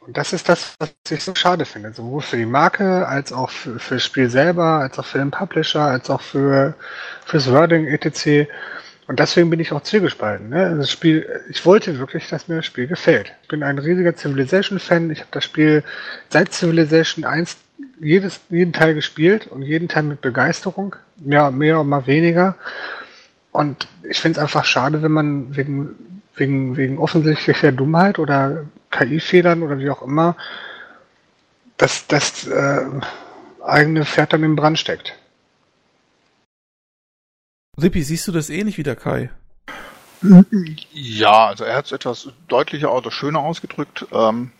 Und 0.00 0.16
das 0.16 0.32
ist 0.32 0.48
das, 0.48 0.74
was 0.78 0.90
ich 1.10 1.22
so 1.22 1.34
schade 1.34 1.66
finde, 1.66 1.92
sowohl 1.92 2.22
für 2.22 2.38
die 2.38 2.46
Marke, 2.46 3.06
als 3.06 3.30
auch 3.30 3.50
für, 3.50 3.78
das 3.90 4.04
Spiel 4.04 4.30
selber, 4.30 4.80
als 4.80 4.98
auch 4.98 5.04
für 5.04 5.18
den 5.18 5.30
Publisher, 5.30 5.82
als 5.82 6.08
auch 6.08 6.22
für 6.22 6.74
fürs 7.26 7.50
Wording 7.52 7.86
etc. 7.86 8.48
Und 9.06 9.20
deswegen 9.20 9.50
bin 9.50 9.60
ich 9.60 9.72
auch 9.72 9.82
zwiegespalten. 9.82 10.48
Ne? 10.48 10.76
Das 10.78 10.90
Spiel, 10.90 11.26
ich 11.50 11.64
wollte 11.66 11.98
wirklich, 11.98 12.28
dass 12.28 12.48
mir 12.48 12.56
das 12.56 12.66
Spiel 12.66 12.86
gefällt. 12.86 13.32
Ich 13.42 13.48
bin 13.48 13.62
ein 13.62 13.78
riesiger 13.78 14.16
Civilization-Fan. 14.16 15.10
Ich 15.10 15.20
habe 15.20 15.28
das 15.30 15.44
Spiel 15.44 15.82
seit 16.30 16.54
Civilization 16.54 17.24
1 17.24 17.58
jedes, 18.00 18.40
jeden 18.48 18.72
Teil 18.72 18.94
gespielt 18.94 19.46
und 19.46 19.60
jeden 19.62 19.88
Teil 19.88 20.04
mit 20.04 20.22
Begeisterung. 20.22 20.96
Ja, 21.24 21.50
mehr 21.50 21.80
und 21.80 21.88
mal 21.88 22.06
weniger. 22.06 22.56
Und 23.52 23.88
ich 24.08 24.20
finde 24.20 24.38
es 24.38 24.42
einfach 24.42 24.64
schade, 24.64 25.02
wenn 25.02 25.12
man 25.12 25.56
wegen 25.56 25.96
wegen, 26.38 26.76
wegen 26.76 26.98
offensichtlicher 26.98 27.72
Dummheit 27.72 28.18
oder 28.18 28.66
KI-Fehlern 28.90 29.62
oder 29.62 29.78
wie 29.78 29.90
auch 29.90 30.02
immer, 30.02 30.36
dass 31.76 32.06
das 32.06 32.46
äh, 32.46 32.86
eigene 33.64 34.04
Pferd 34.04 34.32
dann 34.32 34.42
im 34.42 34.56
Brand 34.56 34.78
steckt. 34.78 35.14
Rippi, 37.80 38.02
siehst 38.02 38.26
du 38.26 38.32
das 38.32 38.50
ähnlich 38.50 38.76
wie 38.78 38.82
der 38.82 38.96
Kai? 38.96 39.30
Ja, 40.92 41.46
also 41.46 41.64
er 41.64 41.76
hat 41.76 41.86
es 41.86 41.92
etwas 41.92 42.28
deutlicher 42.48 42.92
oder 42.92 43.12
schöner 43.12 43.40
ausgedrückt 43.40 44.06
ähm, 44.12 44.50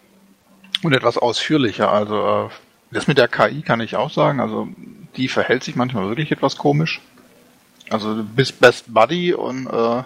und 0.84 0.92
etwas 0.92 1.18
ausführlicher. 1.18 1.90
Also 1.90 2.46
äh, 2.46 2.48
das 2.92 3.08
mit 3.08 3.18
der 3.18 3.26
KI 3.26 3.62
kann 3.62 3.80
ich 3.80 3.96
auch 3.96 4.10
sagen. 4.10 4.38
Also 4.40 4.68
die 5.16 5.28
verhält 5.28 5.64
sich 5.64 5.74
manchmal 5.74 6.08
wirklich 6.08 6.30
etwas 6.30 6.56
komisch. 6.56 7.00
Also 7.90 8.14
du 8.14 8.24
bist 8.24 8.60
Best 8.60 8.92
Buddy 8.94 9.34
und 9.34 9.66
äh, 9.66 10.02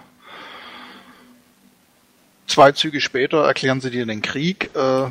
Zwei 2.47 2.71
Züge 2.71 3.01
später 3.01 3.45
erklären 3.45 3.81
sie 3.81 3.89
dir 3.89 4.05
den 4.05 4.21
Krieg. 4.21 4.69
Äh, 4.75 5.09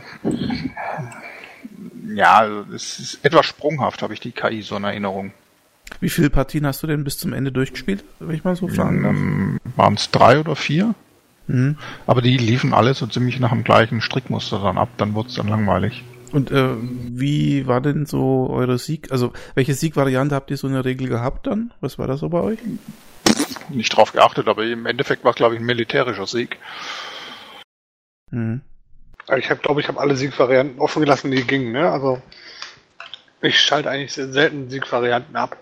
ja, 2.15 2.47
es 2.75 2.99
ist 2.99 3.25
etwas 3.25 3.47
sprunghaft, 3.47 4.03
habe 4.03 4.15
ich 4.15 4.21
die 4.21 4.33
KI 4.33 4.63
so 4.63 4.77
in 4.77 4.85
Erinnerung. 4.85 5.33
Wie 6.01 6.11
viele 6.11 6.31
Partien 6.31 6.67
hast 6.67 6.83
du 6.83 6.87
denn 6.87 7.05
bis 7.05 7.19
zum 7.19 7.33
Ende 7.33 7.53
durchgespielt, 7.53 8.05
wenn 8.19 8.35
ich 8.35 8.45
mal 8.45 8.57
so 8.57 8.69
fragen? 8.69 9.05
Ähm, 9.05 9.61
Waren 9.77 9.95
es 9.95 10.11
drei 10.11 10.41
oder 10.41 10.57
vier? 10.57 10.95
Mhm. 11.47 11.77
Aber 12.07 12.23
die 12.23 12.37
liefen 12.37 12.73
alle 12.73 12.95
so 12.95 13.07
ziemlich 13.07 13.41
nach 13.41 13.51
dem 13.51 13.65
gleichen 13.65 14.01
Strickmuster 14.01 14.61
dann 14.61 14.79
ab, 14.79 14.89
dann 14.97 15.15
wurde 15.15 15.29
es 15.29 15.35
dann 15.35 15.49
langweilig. 15.49 16.05
Und 16.33 16.51
äh, 16.51 16.77
wie 16.81 17.67
war 17.67 17.81
denn 17.83 18.07
so 18.07 18.49
eure 18.51 18.79
Sieg? 18.79 19.13
Also 19.13 19.33
welche 19.55 19.75
Siegvariante 19.75 20.35
habt 20.35 20.51
ihr 20.51 20.57
so 20.57 20.67
in 20.67 20.73
der 20.73 20.85
Regel 20.85 21.09
gehabt 21.09 21.47
dann? 21.47 21.73
Was 21.81 21.99
war 21.99 22.07
das 22.07 22.21
so 22.21 22.31
bei 22.31 22.41
euch? 22.41 22.59
Nicht 23.69 23.95
drauf 23.95 24.13
geachtet, 24.13 24.49
aber 24.49 24.65
im 24.65 24.87
Endeffekt 24.87 25.25
war 25.25 25.33
es 25.33 25.37
glaube 25.37 25.55
ich 25.55 25.61
ein 25.61 25.67
militärischer 25.67 26.27
Sieg. 26.27 26.57
Mhm. 28.33 28.63
Ich 29.37 29.51
habe, 29.51 29.61
glaube 29.61 29.81
ich, 29.81 29.87
habe 29.87 30.01
alle 30.01 30.17
Siegvarianten 30.17 30.81
offen 30.81 31.01
gelassen, 31.01 31.31
die 31.31 31.47
gingen. 31.47 31.71
Ne? 31.73 31.89
Also 31.89 32.21
ich 33.41 33.61
schalte 33.61 33.89
eigentlich 33.89 34.13
selten 34.13 34.69
Siegvarianten 34.69 35.37
ab. 35.37 35.57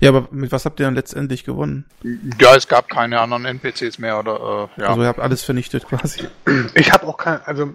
Ja, 0.00 0.08
aber 0.08 0.28
mit 0.30 0.50
was 0.50 0.64
habt 0.64 0.80
ihr 0.80 0.86
dann 0.86 0.94
letztendlich 0.94 1.44
gewonnen? 1.44 1.84
Ja, 2.40 2.56
es 2.56 2.66
gab 2.66 2.88
keine 2.88 3.20
anderen 3.20 3.44
NPCs 3.44 3.98
mehr 3.98 4.18
oder 4.18 4.68
äh, 4.76 4.80
ja. 4.80 4.88
Also 4.88 5.02
ihr 5.02 5.06
habt 5.06 5.20
alles 5.20 5.42
vernichtet 5.42 5.86
quasi. 5.86 6.26
Ich 6.74 6.92
habe 6.92 7.06
auch 7.06 7.16
kein, 7.16 7.40
also 7.44 7.74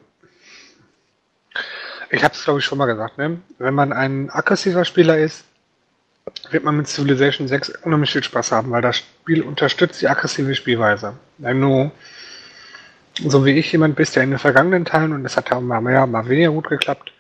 ich 2.09 2.23
habe 2.23 2.33
es 2.33 2.43
glaube 2.43 2.59
ich 2.59 2.65
schon 2.65 2.77
mal 2.77 2.85
gesagt, 2.85 3.17
ne? 3.17 3.39
Wenn 3.59 3.73
man 3.73 3.93
ein 3.93 4.29
aggressiver 4.29 4.83
Spieler 4.83 5.17
ist, 5.17 5.45
wird 6.51 6.63
man 6.63 6.75
mit 6.75 6.87
Civilization 6.87 7.47
6 7.47 7.69
unheimlich 7.83 8.11
viel 8.11 8.23
Spaß 8.23 8.51
haben, 8.51 8.71
weil 8.71 8.81
das 8.81 8.97
Spiel 8.97 9.41
unterstützt 9.41 10.01
die 10.01 10.09
aggressive 10.09 10.53
Spielweise. 10.55 11.13
Wenn 11.37 11.61
du 11.61 11.91
so 13.25 13.45
wie 13.45 13.51
ich 13.51 13.71
jemand 13.71 13.95
bist, 13.95 14.15
der 14.15 14.23
in 14.23 14.31
den 14.31 14.39
vergangenen 14.39 14.85
Teilen, 14.85 15.13
und 15.13 15.23
das 15.23 15.37
hat 15.37 15.49
ja 15.49 15.59
mal 15.59 15.81
mehr, 15.81 16.05
mal 16.07 16.27
weniger 16.27 16.51
gut 16.51 16.69
geklappt, 16.69 17.11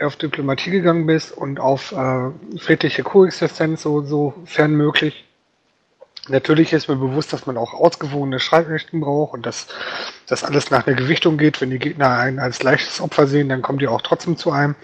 auf 0.00 0.16
Diplomatie 0.16 0.70
gegangen 0.70 1.06
bist 1.06 1.32
und 1.32 1.60
auf 1.60 1.92
äh, 1.92 2.30
friedliche 2.58 3.02
Koexistenz 3.02 3.82
so, 3.82 4.02
so 4.02 4.34
fern 4.44 4.74
möglich. 4.74 5.24
Natürlich 6.28 6.72
ist 6.72 6.88
mir 6.88 6.96
bewusst, 6.96 7.32
dass 7.32 7.46
man 7.46 7.56
auch 7.56 7.74
ausgewogene 7.74 8.38
Schreibrechten 8.38 9.00
braucht 9.00 9.34
und 9.34 9.44
dass 9.44 9.66
das 10.28 10.44
alles 10.44 10.70
nach 10.70 10.84
der 10.84 10.94
Gewichtung 10.94 11.36
geht. 11.36 11.60
Wenn 11.60 11.70
die 11.70 11.80
Gegner 11.80 12.16
einen 12.16 12.38
als 12.38 12.62
leichtes 12.62 13.00
Opfer 13.00 13.26
sehen, 13.26 13.48
dann 13.48 13.60
kommen 13.60 13.80
die 13.80 13.88
auch 13.88 14.02
trotzdem 14.02 14.36
zu 14.36 14.52
einem. 14.52 14.76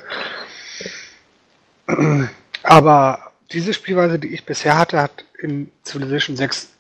Aber 2.65 3.33
diese 3.53 3.73
Spielweise, 3.73 4.19
die 4.19 4.35
ich 4.35 4.45
bisher 4.45 4.77
hatte, 4.77 5.01
hat 5.01 5.25
in 5.39 5.71
Civilization 5.85 6.37
6 6.37 6.71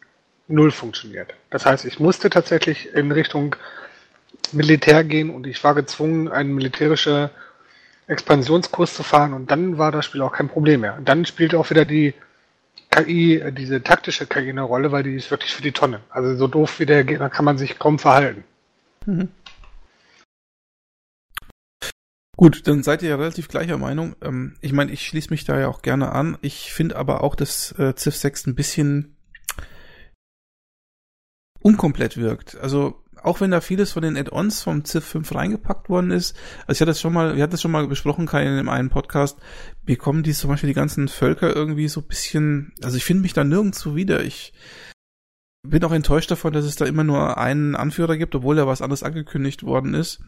null 0.48 0.70
funktioniert. 0.70 1.34
Das 1.50 1.66
heißt, 1.66 1.84
ich 1.84 2.00
musste 2.00 2.30
tatsächlich 2.30 2.92
in 2.94 3.12
Richtung 3.12 3.56
Militär 4.52 5.04
gehen 5.04 5.30
und 5.30 5.46
ich 5.46 5.62
war 5.62 5.74
gezwungen, 5.74 6.28
einen 6.28 6.54
militärischen 6.54 7.30
Expansionskurs 8.06 8.94
zu 8.94 9.02
fahren 9.02 9.34
und 9.34 9.50
dann 9.50 9.76
war 9.76 9.92
das 9.92 10.06
Spiel 10.06 10.22
auch 10.22 10.32
kein 10.32 10.48
Problem 10.48 10.80
mehr. 10.80 10.96
Und 10.96 11.08
dann 11.08 11.26
spielte 11.26 11.58
auch 11.58 11.68
wieder 11.70 11.84
die 11.84 12.14
KI, 12.90 13.42
diese 13.52 13.82
taktische 13.82 14.26
KI 14.26 14.48
eine 14.48 14.62
Rolle, 14.62 14.92
weil 14.92 15.02
die 15.02 15.14
ist 15.14 15.30
wirklich 15.30 15.54
für 15.54 15.62
die 15.62 15.72
Tonne. 15.72 16.00
Also 16.08 16.34
so 16.36 16.46
doof 16.46 16.80
wie 16.80 16.86
der 16.86 17.04
Gegner 17.04 17.28
kann 17.28 17.44
man 17.44 17.58
sich 17.58 17.78
kaum 17.78 17.98
verhalten. 17.98 18.44
Mhm. 19.04 19.28
Gut, 22.38 22.68
dann 22.68 22.84
seid 22.84 23.02
ihr 23.02 23.10
ja 23.10 23.16
relativ 23.16 23.48
gleicher 23.48 23.78
Meinung. 23.78 24.14
Ähm, 24.22 24.54
ich 24.60 24.72
meine, 24.72 24.92
ich 24.92 25.04
schließe 25.04 25.30
mich 25.30 25.44
da 25.44 25.58
ja 25.58 25.68
auch 25.68 25.82
gerne 25.82 26.12
an. 26.12 26.38
Ich 26.40 26.72
finde 26.72 26.96
aber 26.96 27.24
auch, 27.24 27.34
dass 27.34 27.72
äh, 27.72 27.94
Civ 27.96 28.14
6 28.14 28.46
ein 28.46 28.54
bisschen 28.54 29.16
unkomplett 31.60 32.16
wirkt. 32.16 32.56
Also 32.56 33.02
auch 33.22 33.40
wenn 33.40 33.50
da 33.50 33.60
vieles 33.60 33.92
von 33.92 34.02
den 34.02 34.16
Add-ons 34.16 34.62
vom 34.62 34.84
Civ 34.84 35.04
5 35.04 35.34
reingepackt 35.34 35.88
worden 35.88 36.10
ist, 36.10 36.36
also 36.66 36.72
ich 36.76 36.80
hatte 36.80 36.90
das 36.90 37.00
schon 37.00 37.12
mal, 37.12 37.36
wir 37.36 37.42
hatten 37.42 37.52
das 37.52 37.62
schon 37.62 37.70
mal 37.70 37.86
besprochen, 37.86 38.26
Kai, 38.26 38.44
in 38.44 38.56
dem 38.56 38.68
einen 38.68 38.90
Podcast, 38.90 39.38
bekommen 39.84 40.22
die 40.22 40.32
zum 40.32 40.50
Beispiel 40.50 40.68
die 40.68 40.74
ganzen 40.74 41.08
Völker 41.08 41.54
irgendwie 41.54 41.88
so 41.88 42.00
ein 42.00 42.06
bisschen, 42.06 42.72
also 42.82 42.96
ich 42.96 43.04
finde 43.04 43.22
mich 43.22 43.32
da 43.32 43.44
nirgendwo 43.44 43.94
wieder. 43.94 44.22
Ich 44.22 44.52
bin 45.62 45.84
auch 45.84 45.92
enttäuscht 45.92 46.30
davon, 46.30 46.52
dass 46.52 46.64
es 46.64 46.76
da 46.76 46.84
immer 46.84 47.04
nur 47.04 47.38
einen 47.38 47.74
Anführer 47.74 48.16
gibt, 48.16 48.34
obwohl 48.34 48.56
da 48.56 48.66
was 48.66 48.82
anderes 48.82 49.02
angekündigt 49.02 49.62
worden 49.64 49.94
ist. 49.94 50.20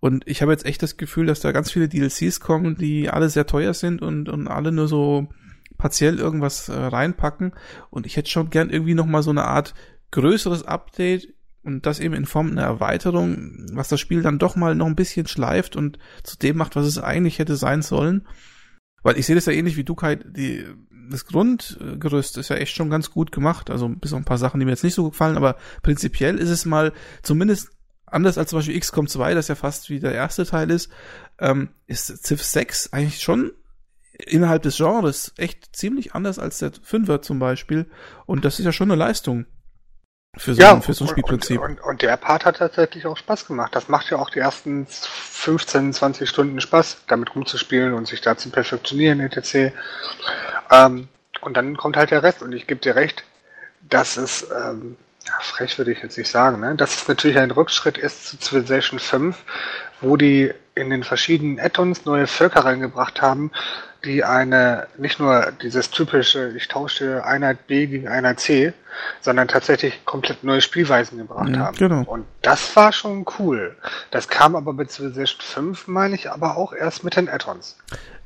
Und 0.00 0.28
ich 0.28 0.42
habe 0.42 0.52
jetzt 0.52 0.66
echt 0.66 0.82
das 0.82 0.96
Gefühl, 0.96 1.26
dass 1.26 1.40
da 1.40 1.52
ganz 1.52 1.72
viele 1.72 1.88
DLCs 1.88 2.40
kommen, 2.40 2.76
die 2.76 3.10
alle 3.10 3.30
sehr 3.30 3.46
teuer 3.46 3.74
sind 3.74 4.00
und, 4.02 4.28
und 4.28 4.46
alle 4.46 4.70
nur 4.70 4.86
so 4.86 5.28
partiell 5.76 6.18
irgendwas 6.18 6.68
äh, 6.68 6.74
reinpacken. 6.74 7.52
Und 7.90 8.06
ich 8.06 8.16
hätte 8.16 8.30
schon 8.30 8.50
gern 8.50 8.70
irgendwie 8.70 8.94
nochmal 8.94 9.22
so 9.22 9.30
eine 9.30 9.44
Art 9.44 9.74
größeres 10.10 10.64
Update 10.64 11.34
und 11.62 11.86
das 11.86 12.00
eben 12.00 12.14
in 12.14 12.26
Form 12.26 12.50
einer 12.50 12.62
Erweiterung, 12.62 13.66
was 13.72 13.88
das 13.88 14.00
Spiel 14.00 14.22
dann 14.22 14.38
doch 14.38 14.56
mal 14.56 14.74
noch 14.74 14.86
ein 14.86 14.96
bisschen 14.96 15.26
schleift 15.26 15.76
und 15.76 15.98
zu 16.22 16.38
dem 16.38 16.56
macht, 16.56 16.76
was 16.76 16.86
es 16.86 16.98
eigentlich 16.98 17.38
hätte 17.38 17.56
sein 17.56 17.82
sollen. 17.82 18.26
Weil 19.02 19.18
ich 19.18 19.26
sehe 19.26 19.34
das 19.34 19.46
ja 19.46 19.52
ähnlich 19.52 19.76
wie 19.76 19.84
du, 19.84 19.94
Kai, 19.94 20.16
die, 20.16 20.64
das 21.10 21.26
Grundgerüst 21.26 22.38
ist 22.38 22.48
ja 22.48 22.56
echt 22.56 22.74
schon 22.74 22.90
ganz 22.90 23.10
gut 23.10 23.32
gemacht. 23.32 23.70
Also 23.70 23.88
bis 23.88 24.12
auf 24.12 24.18
ein 24.18 24.24
paar 24.24 24.38
Sachen, 24.38 24.60
die 24.60 24.66
mir 24.66 24.72
jetzt 24.72 24.84
nicht 24.84 24.94
so 24.94 25.10
gefallen, 25.10 25.36
aber 25.36 25.56
prinzipiell 25.82 26.38
ist 26.38 26.50
es 26.50 26.64
mal 26.64 26.92
zumindest 27.22 27.70
anders 28.06 28.38
als 28.38 28.50
zum 28.50 28.60
Beispiel 28.60 28.78
XCOM 28.78 29.06
2, 29.06 29.34
das 29.34 29.48
ja 29.48 29.54
fast 29.54 29.90
wie 29.90 30.00
der 30.00 30.14
erste 30.14 30.46
Teil 30.46 30.70
ist, 30.70 30.90
ähm, 31.38 31.68
ist 31.86 32.26
Civ 32.26 32.42
6 32.42 32.92
eigentlich 32.92 33.22
schon 33.22 33.52
innerhalb 34.26 34.62
des 34.62 34.78
Genres 34.78 35.32
echt 35.36 35.76
ziemlich 35.76 36.14
anders 36.14 36.38
als 36.38 36.58
der 36.58 36.72
5er 36.72 37.20
zum 37.20 37.38
Beispiel. 37.38 37.86
Und 38.26 38.44
das 38.44 38.58
ist 38.58 38.64
ja 38.64 38.72
schon 38.72 38.90
eine 38.90 38.98
Leistung 38.98 39.46
für 40.38 40.54
so, 40.54 40.62
ja, 40.62 40.72
ein, 40.72 40.82
für 40.82 40.94
so 40.94 41.04
ein 41.04 41.08
Spielprinzip. 41.08 41.60
Und, 41.60 41.80
und, 41.80 41.80
und, 41.80 42.02
der 42.02 42.16
Part 42.16 42.44
hat 42.44 42.58
tatsächlich 42.58 43.06
auch 43.06 43.16
Spaß 43.16 43.46
gemacht. 43.46 43.74
Das 43.74 43.88
macht 43.88 44.10
ja 44.10 44.18
auch 44.18 44.30
die 44.30 44.38
ersten 44.38 44.86
15, 44.86 45.92
20 45.92 46.28
Stunden 46.28 46.60
Spaß, 46.60 46.98
damit 47.08 47.34
rumzuspielen 47.34 47.92
und 47.92 48.06
sich 48.06 48.20
da 48.20 48.36
zu 48.36 48.50
perfektionieren, 48.50 49.20
etc. 49.20 49.74
Ähm, 50.70 51.08
und 51.40 51.56
dann 51.56 51.76
kommt 51.76 51.96
halt 51.96 52.10
der 52.10 52.22
Rest. 52.22 52.42
Und 52.42 52.52
ich 52.52 52.66
gebe 52.66 52.80
dir 52.80 52.96
recht, 52.96 53.24
dass 53.88 54.16
es, 54.16 54.46
ähm, 54.50 54.96
ja, 55.26 55.34
frech 55.40 55.78
würde 55.78 55.92
ich 55.92 56.02
jetzt 56.02 56.16
nicht 56.16 56.30
sagen, 56.30 56.60
ne? 56.60 56.74
dass 56.74 57.02
es 57.02 57.08
natürlich 57.08 57.38
ein 57.38 57.50
Rückschritt 57.50 57.98
ist 57.98 58.28
zu 58.28 58.36
Civilization 58.38 58.98
5, 58.98 59.36
wo 60.00 60.16
die 60.16 60.52
in 60.74 60.90
den 60.90 61.04
verschiedenen 61.04 61.58
Addons 61.58 62.04
neue 62.04 62.26
Völker 62.26 62.64
reingebracht 62.64 63.20
haben, 63.20 63.50
die 64.04 64.22
eine, 64.24 64.86
nicht 64.96 65.18
nur 65.18 65.52
dieses 65.62 65.90
typische, 65.90 66.52
ich 66.56 66.68
tausche 66.68 67.24
Einheit 67.24 67.66
B 67.66 67.86
gegen 67.86 68.08
Einheit 68.08 68.40
C, 68.40 68.72
sondern 69.20 69.48
tatsächlich 69.48 70.04
komplett 70.04 70.44
neue 70.44 70.60
Spielweisen 70.60 71.18
gebracht 71.18 71.48
Ja, 71.50 71.58
haben. 71.58 71.76
genau. 71.76 72.02
Und 72.02 72.24
das 72.42 72.74
war 72.76 72.92
schon 72.92 73.24
cool. 73.38 73.76
Das 74.10 74.28
kam 74.28 74.54
aber 74.56 74.72
bei 74.72 74.84
Civilization 74.84 75.40
5, 75.40 75.88
meine 75.88 76.14
ich, 76.14 76.30
aber 76.30 76.56
auch 76.56 76.72
erst 76.72 77.04
mit 77.04 77.16
den 77.16 77.28
Add-ons. 77.28 77.76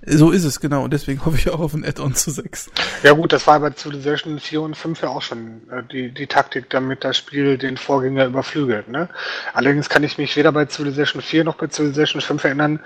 So 0.05 0.31
ist 0.31 0.45
es, 0.45 0.61
genau. 0.61 0.83
Und 0.85 0.93
deswegen 0.93 1.25
hoffe 1.25 1.37
ich 1.37 1.49
auch 1.49 1.61
auf 1.61 1.75
ein 1.75 1.85
Add-on 1.85 2.15
zu 2.15 2.31
6. 2.31 2.71
Ja 3.03 3.13
gut, 3.13 3.33
das 3.33 3.47
war 3.47 3.61
bei 3.61 3.71
Civilization 3.71 4.41
4 4.41 4.61
und 4.63 4.77
5 4.77 5.03
ja 5.03 5.09
auch 5.09 5.23
schon 5.23 5.63
äh, 5.71 5.83
die, 5.91 6.11
die 6.13 6.27
Taktik, 6.27 6.69
damit 6.71 7.05
das 7.05 7.17
Spiel 7.17 7.57
den 7.57 7.77
Vorgänger 7.77 8.27
überflügelt. 8.27 8.89
Ne? 8.89 9.09
Allerdings 9.55 9.89
kann 9.89 10.03
ich 10.05 10.19
mich 10.19 10.37
weder 10.37 10.53
bei 10.53 10.67
Civilization 10.67 11.23
4 11.23 11.45
noch 11.45 11.55
bei 11.55 11.69
Civilization 11.69 12.21
5 12.21 12.45
erinnern, 12.45 12.81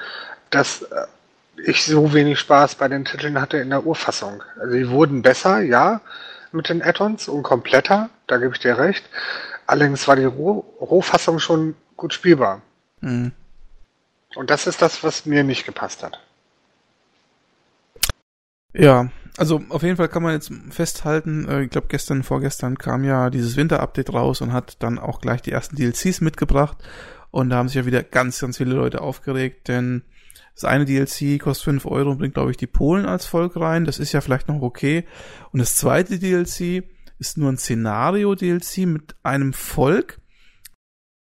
dass 0.50 0.82
äh, 0.82 1.06
ich 1.64 1.84
so 1.84 2.12
wenig 2.12 2.38
Spaß 2.38 2.76
bei 2.76 2.88
den 2.88 3.04
Titeln 3.04 3.40
hatte 3.40 3.58
in 3.58 3.70
der 3.70 3.86
Urfassung. 3.86 4.42
Also 4.58 4.72
sie 4.72 4.90
wurden 4.90 5.22
besser, 5.22 5.60
ja, 5.60 6.00
mit 6.52 6.68
den 6.68 6.82
Add-ons 6.82 7.28
und 7.28 7.42
kompletter, 7.42 8.10
da 8.26 8.38
gebe 8.38 8.52
ich 8.54 8.60
dir 8.60 8.78
recht. 8.78 9.08
Allerdings 9.66 10.06
war 10.06 10.16
die 10.16 10.24
Roh 10.24 10.64
Rohfassung 10.80 11.38
schon 11.38 11.74
gut 11.96 12.14
spielbar. 12.14 12.62
Mhm. 13.00 13.32
Und 14.34 14.50
das 14.50 14.66
ist 14.66 14.82
das, 14.82 15.02
was 15.02 15.26
mir 15.26 15.44
nicht 15.44 15.64
gepasst 15.64 16.02
hat. 16.02 16.20
Ja, 18.74 19.10
also 19.38 19.62
auf 19.70 19.82
jeden 19.82 19.96
Fall 19.96 20.08
kann 20.08 20.22
man 20.22 20.34
jetzt 20.34 20.52
festhalten, 20.70 21.48
äh, 21.48 21.62
ich 21.62 21.70
glaube 21.70 21.88
gestern, 21.88 22.22
vorgestern 22.22 22.78
kam 22.78 23.04
ja 23.04 23.30
dieses 23.30 23.56
Winter-Update 23.56 24.12
raus 24.12 24.40
und 24.40 24.52
hat 24.52 24.82
dann 24.82 24.98
auch 24.98 25.20
gleich 25.20 25.42
die 25.42 25.52
ersten 25.52 25.76
DLCs 25.76 26.20
mitgebracht. 26.20 26.76
Und 27.30 27.50
da 27.50 27.56
haben 27.56 27.68
sich 27.68 27.76
ja 27.76 27.86
wieder 27.86 28.02
ganz, 28.02 28.40
ganz 28.40 28.58
viele 28.58 28.74
Leute 28.74 29.00
aufgeregt, 29.00 29.68
denn 29.68 30.02
das 30.56 30.64
eine 30.64 30.86
DLC 30.86 31.38
kostet 31.38 31.64
5 31.64 31.84
Euro 31.84 32.10
und 32.10 32.18
bringt, 32.18 32.32
glaube 32.32 32.50
ich, 32.50 32.56
die 32.56 32.66
Polen 32.66 33.04
als 33.04 33.26
Volk 33.26 33.56
rein. 33.56 33.84
Das 33.84 33.98
ist 33.98 34.12
ja 34.12 34.22
vielleicht 34.22 34.48
noch 34.48 34.62
okay. 34.62 35.04
Und 35.52 35.58
das 35.58 35.74
zweite 35.74 36.18
DLC 36.18 36.82
ist 37.18 37.36
nur 37.36 37.52
ein 37.52 37.58
Szenario-DLC 37.58 38.86
mit 38.86 39.16
einem 39.22 39.52
Volk. 39.52 40.18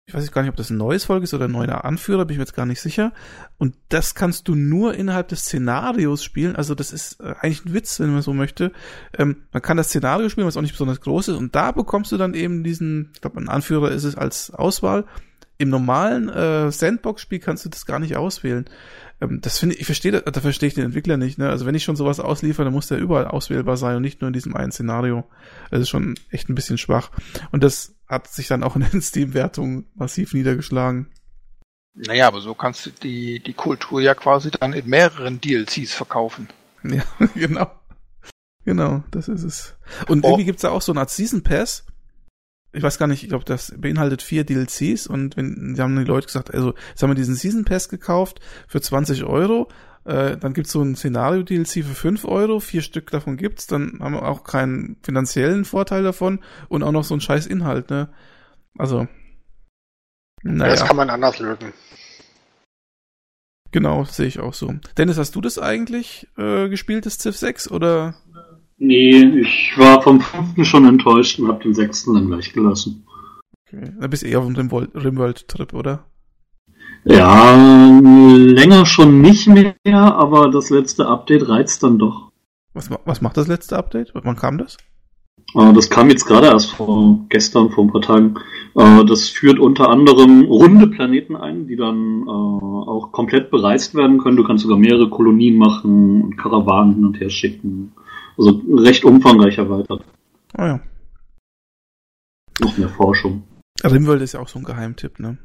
Ich 0.06 0.14
weiß 0.14 0.30
gar 0.34 0.42
nicht, 0.42 0.50
ob 0.50 0.58
das 0.58 0.70
ein 0.70 0.76
neues 0.76 1.06
Volk 1.06 1.24
ist 1.24 1.34
oder 1.34 1.46
ein 1.46 1.52
neuer 1.54 1.86
Anführer, 1.86 2.26
bin 2.26 2.34
ich 2.34 2.40
mir 2.40 2.44
jetzt 2.44 2.56
gar 2.56 2.66
nicht 2.66 2.82
sicher. 2.82 3.14
Und 3.58 3.76
das 3.88 4.16
kannst 4.16 4.50
du 4.50 4.56
nur 4.56 4.96
innerhalb 4.96 5.30
des 5.30 5.46
Szenarios 5.46 6.26
spielen. 6.26 6.58
Also 6.58 6.76
das 6.76 6.92
ist 6.92 7.22
äh, 7.22 7.34
eigentlich 7.40 7.64
ein 7.64 7.74
Witz, 7.74 8.02
wenn 8.02 8.12
man 8.12 8.22
so 8.22 8.34
möchte. 8.34 8.74
Ähm, 9.18 9.44
man 9.54 9.62
kann 9.62 9.78
das 9.78 9.88
Szenario 9.88 10.28
spielen, 10.28 10.48
was 10.48 10.58
auch 10.58 10.62
nicht 10.62 10.74
besonders 10.74 11.00
groß 11.00 11.30
ist. 11.30 11.38
Und 11.38 11.56
da 11.56 11.72
bekommst 11.72 12.12
du 12.12 12.18
dann 12.18 12.34
eben 12.34 12.66
diesen, 12.66 13.12
ich 13.14 13.22
glaube, 13.22 13.40
ein 13.40 13.48
Anführer 13.48 13.92
ist 13.92 14.04
es 14.04 14.16
als 14.18 14.52
Auswahl. 14.52 15.06
Im 15.58 15.70
normalen 15.70 16.28
äh, 16.28 16.72
Sandbox-Spiel 16.72 17.40
kannst 17.40 17.64
du 17.64 17.70
das 17.70 17.86
gar 17.86 18.00
nicht 18.00 18.18
auswählen. 18.18 18.66
Ähm, 19.22 19.40
das 19.42 19.60
finde 19.60 19.76
ich, 19.76 19.82
ich 19.82 19.86
verstehe, 19.86 20.12
da 20.22 20.42
verstehe 20.42 20.68
ich 20.68 20.74
den 20.74 20.86
Entwickler 20.86 21.16
nicht. 21.18 21.38
Ne? 21.38 21.50
Also 21.50 21.66
wenn 21.66 21.76
ich 21.76 21.84
schon 21.84 21.96
sowas 21.96 22.20
ausliefere, 22.20 22.66
dann 22.66 22.74
muss 22.74 22.88
der 22.88 22.98
überall 22.98 23.28
auswählbar 23.28 23.78
sein 23.78 23.96
und 23.98 24.02
nicht 24.02 24.22
nur 24.22 24.28
in 24.28 24.34
diesem 24.34 24.56
einen 24.56 24.72
Szenario. 24.72 25.24
Das 25.70 25.80
ist 25.82 25.90
schon 25.90 26.16
echt 26.30 26.50
ein 26.50 26.56
bisschen 26.56 26.78
schwach. 26.78 27.12
Und 27.52 27.64
das 27.64 27.96
hat 28.08 28.28
sich 28.28 28.48
dann 28.48 28.64
auch 28.64 28.76
in 28.76 28.86
den 28.92 29.02
Steam-Wertungen 29.02 29.86
massiv 29.96 30.34
niedergeschlagen. 30.34 31.08
Naja, 31.94 32.28
aber 32.28 32.42
so 32.42 32.54
kannst 32.56 32.86
du 32.86 32.90
die, 32.90 33.42
die 33.42 33.54
Kultur 33.54 34.02
ja 34.02 34.16
quasi 34.16 34.50
dann 34.50 34.74
in 34.74 34.88
mehreren 34.88 35.40
DLCs 35.40 35.94
verkaufen. 35.94 36.48
Ja, 36.84 37.04
genau. 37.36 37.70
Genau, 38.66 39.04
das 39.12 39.28
ist 39.28 39.44
es. 39.44 39.76
Und 40.08 40.24
Oh. 40.24 40.30
irgendwie 40.30 40.46
gibt's 40.46 40.64
da 40.64 40.70
auch 40.72 40.82
so 40.82 40.92
eine 40.92 41.02
Art 41.02 41.10
Season 41.12 41.44
Pass. 41.44 41.86
Ich 42.74 42.84
weiß 42.84 42.98
gar 42.98 43.08
nicht, 43.08 43.22
ich 43.24 43.30
glaube, 43.30 43.44
das 43.44 43.74
beinhaltet 43.78 44.22
vier 44.22 44.46
DLCs 44.46 45.08
und 45.08 45.36
wenn, 45.36 45.74
die 45.76 45.82
haben 45.82 45.98
die 45.98 46.06
Leute 46.06 46.28
gesagt, 46.28 46.54
also 46.54 46.74
jetzt 46.90 47.04
haben 47.04 47.10
wir 47.10 47.16
diesen 47.16 47.36
Season 47.36 47.66
Pass 47.66 47.90
gekauft 47.90 48.40
für 48.68 48.80
20 48.80 49.26
Euro, 49.26 49.68
äh, 50.06 50.38
dann 50.38 50.54
gibt's 50.54 50.72
so 50.72 50.82
ein 50.82 50.96
Szenario-DLC 50.96 51.84
für 51.84 51.96
5 51.96 52.26
Euro, 52.26 52.60
vier 52.60 52.82
Stück 52.82 53.12
davon 53.12 53.36
gibt's, 53.38 53.68
dann 53.68 54.00
haben 54.00 54.14
wir 54.14 54.24
auch 54.28 54.44
keinen 54.44 54.96
finanziellen 55.04 55.66
Vorteil 55.66 56.02
davon 56.04 56.40
und 56.70 56.82
auch 56.84 56.92
noch 56.94 57.04
so 57.04 57.14
ein 57.14 57.22
scheiß 57.22 57.46
Inhalt, 57.46 57.90
ne? 57.90 58.10
Also, 58.78 59.08
Das 60.44 60.54
naja, 60.54 60.86
kann 60.88 60.96
man 60.96 61.10
anders 61.10 61.40
lösen. 61.40 61.74
genau, 63.72 64.06
sehe 64.06 64.28
ich 64.28 64.40
auch 64.40 64.54
so. 64.54 64.74
Dennis, 64.98 65.18
hast 65.18 65.36
du 65.36 65.42
das 65.42 65.60
eigentlich 65.60 66.28
äh, 66.38 66.70
gespielt, 66.70 67.06
das 67.06 67.20
Civ 67.20 67.36
6, 67.38 67.70
oder? 67.70 68.16
Nee, 68.84 69.24
ich 69.42 69.74
war 69.78 70.02
vom 70.02 70.20
fünften 70.22 70.66
schon 70.66 70.86
enttäuscht 70.88 71.38
und 71.40 71.48
hab 71.48 71.62
den 71.62 71.76
sechsten 71.76 72.16
dann 72.16 72.28
gleich 72.28 72.52
gelassen. 72.52 73.06
Okay. 73.68 73.92
Da 74.00 74.08
bist 74.08 74.24
du 74.24 74.28
eher 74.28 74.40
auf 74.40 74.46
dem 74.48 74.56
Rimworld- 74.56 74.96
Rimworld-Trip, 74.96 75.72
oder? 75.76 76.06
Ja, 77.04 77.56
länger 78.36 78.88
schon 78.88 79.22
nicht 79.22 79.48
mehr, 79.48 79.76
aber 80.16 80.50
das 80.50 80.72
letzte 80.72 81.06
Update 81.08 81.48
reizt 81.48 81.84
dann 81.84 82.00
doch. 82.00 82.32
Was, 82.74 82.90
was 83.06 83.22
macht 83.22 83.38
das 83.38 83.48
letzte 83.48 83.78
Update? 83.78 84.14
Wann 84.16 84.36
kam 84.36 84.58
das? 84.58 84.78
Äh, 85.56 85.74
Das 85.74 85.90
kam 85.92 86.10
jetzt 86.10 86.26
gerade 86.26 86.48
erst 86.48 86.72
vor 86.72 87.20
gestern, 87.30 87.70
vor 87.70 87.84
ein 87.86 87.92
paar 87.92 88.02
Tagen. 88.02 88.36
Äh, 88.76 89.06
Das 89.06 89.30
führt 89.30 89.60
unter 89.60 89.90
anderem 89.90 90.42
runde 90.46 90.88
Planeten 90.88 91.36
ein, 91.36 91.68
die 91.68 91.76
dann 91.76 92.24
äh, 92.26 92.30
auch 92.30 93.12
komplett 93.12 93.52
bereist 93.52 93.94
werden 93.94 94.18
können. 94.18 94.38
Du 94.38 94.44
kannst 94.44 94.64
sogar 94.64 94.78
mehrere 94.80 95.08
Kolonien 95.10 95.58
machen 95.58 96.22
und 96.24 96.38
Karawanen 96.38 96.96
hin 96.96 97.06
und 97.06 97.20
her 97.20 97.30
schicken. 97.30 97.92
Also 98.42 98.60
recht 98.76 99.06
umfangreich 99.06 99.60
erweitert. 99.60 100.04
Ah 100.54 100.66
ja. 100.66 100.80
Noch 102.60 102.76
mehr 102.78 102.90
Forschung. 102.90 103.44
Rimworld 103.84 104.22
ist 104.24 104.34
ja 104.34 104.40
auch 104.40 104.48
so 104.48 104.58
ein 104.58 104.66
Geheimtipp, 104.66 105.20
ne? 105.20 105.38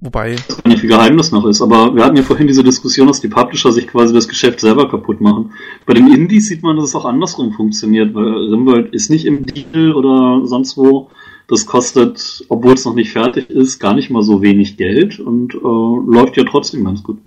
Wobei, 0.00 0.32
Ich 0.32 0.48
weiß 0.48 0.62
gar 0.62 0.70
nicht, 0.70 0.82
wie 0.82 0.88
geheim 0.88 1.16
das 1.16 1.30
noch 1.32 1.44
ist, 1.46 1.60
aber 1.60 1.94
wir 1.94 2.04
hatten 2.04 2.16
ja 2.16 2.22
vorhin 2.22 2.48
diese 2.48 2.64
Diskussion, 2.64 3.06
dass 3.06 3.20
die 3.20 3.28
Publisher 3.28 3.70
sich 3.70 3.86
quasi 3.86 4.12
das 4.12 4.26
Geschäft 4.26 4.58
selber 4.58 4.88
kaputt 4.88 5.20
machen. 5.20 5.52
Bei 5.86 5.94
den 5.94 6.12
Indies 6.12 6.48
sieht 6.48 6.62
man, 6.62 6.76
dass 6.76 6.86
es 6.86 6.94
auch 6.96 7.04
andersrum 7.04 7.52
funktioniert, 7.52 8.12
weil 8.14 8.24
Rimworld 8.24 8.92
ist 8.94 9.10
nicht 9.10 9.26
im 9.26 9.44
Deal 9.46 9.92
oder 9.92 10.46
sonst 10.46 10.76
wo. 10.76 11.10
Das 11.46 11.66
kostet, 11.66 12.44
obwohl 12.48 12.72
es 12.72 12.86
noch 12.86 12.94
nicht 12.94 13.12
fertig 13.12 13.50
ist, 13.50 13.78
gar 13.78 13.94
nicht 13.94 14.10
mal 14.10 14.22
so 14.22 14.40
wenig 14.40 14.78
Geld 14.78 15.20
und 15.20 15.54
äh, 15.54 15.58
läuft 15.58 16.36
ja 16.36 16.44
trotzdem 16.44 16.84
ganz 16.84 17.02
gut. 17.02 17.18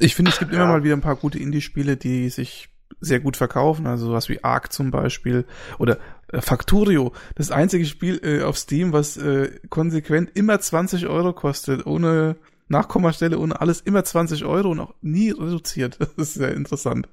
ich 0.00 0.14
finde, 0.16 0.30
es 0.30 0.38
gibt 0.38 0.52
immer 0.52 0.66
mal 0.66 0.84
wieder 0.84 0.94
ein 0.94 1.00
paar 1.00 1.16
gute 1.16 1.38
Indie-Spiele, 1.38 1.96
die 1.96 2.28
sich 2.28 2.68
sehr 3.00 3.20
gut 3.20 3.36
verkaufen, 3.36 3.86
also 3.86 4.06
sowas 4.06 4.28
wie 4.28 4.42
Ark 4.42 4.72
zum 4.72 4.90
Beispiel 4.90 5.44
oder 5.78 5.98
äh, 6.32 6.40
Factorio, 6.40 7.12
das 7.36 7.50
einzige 7.50 7.84
Spiel 7.84 8.20
äh, 8.22 8.42
auf 8.42 8.58
Steam, 8.58 8.92
was 8.92 9.16
äh, 9.16 9.60
konsequent 9.70 10.36
immer 10.36 10.58
20 10.58 11.06
Euro 11.06 11.32
kostet, 11.32 11.86
ohne 11.86 12.36
Nachkommastelle, 12.68 13.38
ohne 13.38 13.60
alles, 13.60 13.80
immer 13.80 14.04
20 14.04 14.44
Euro 14.44 14.70
und 14.70 14.80
auch 14.80 14.94
nie 15.00 15.30
reduziert. 15.30 15.98
Das 16.16 16.28
ist 16.28 16.34
sehr 16.34 16.52
interessant. 16.54 17.08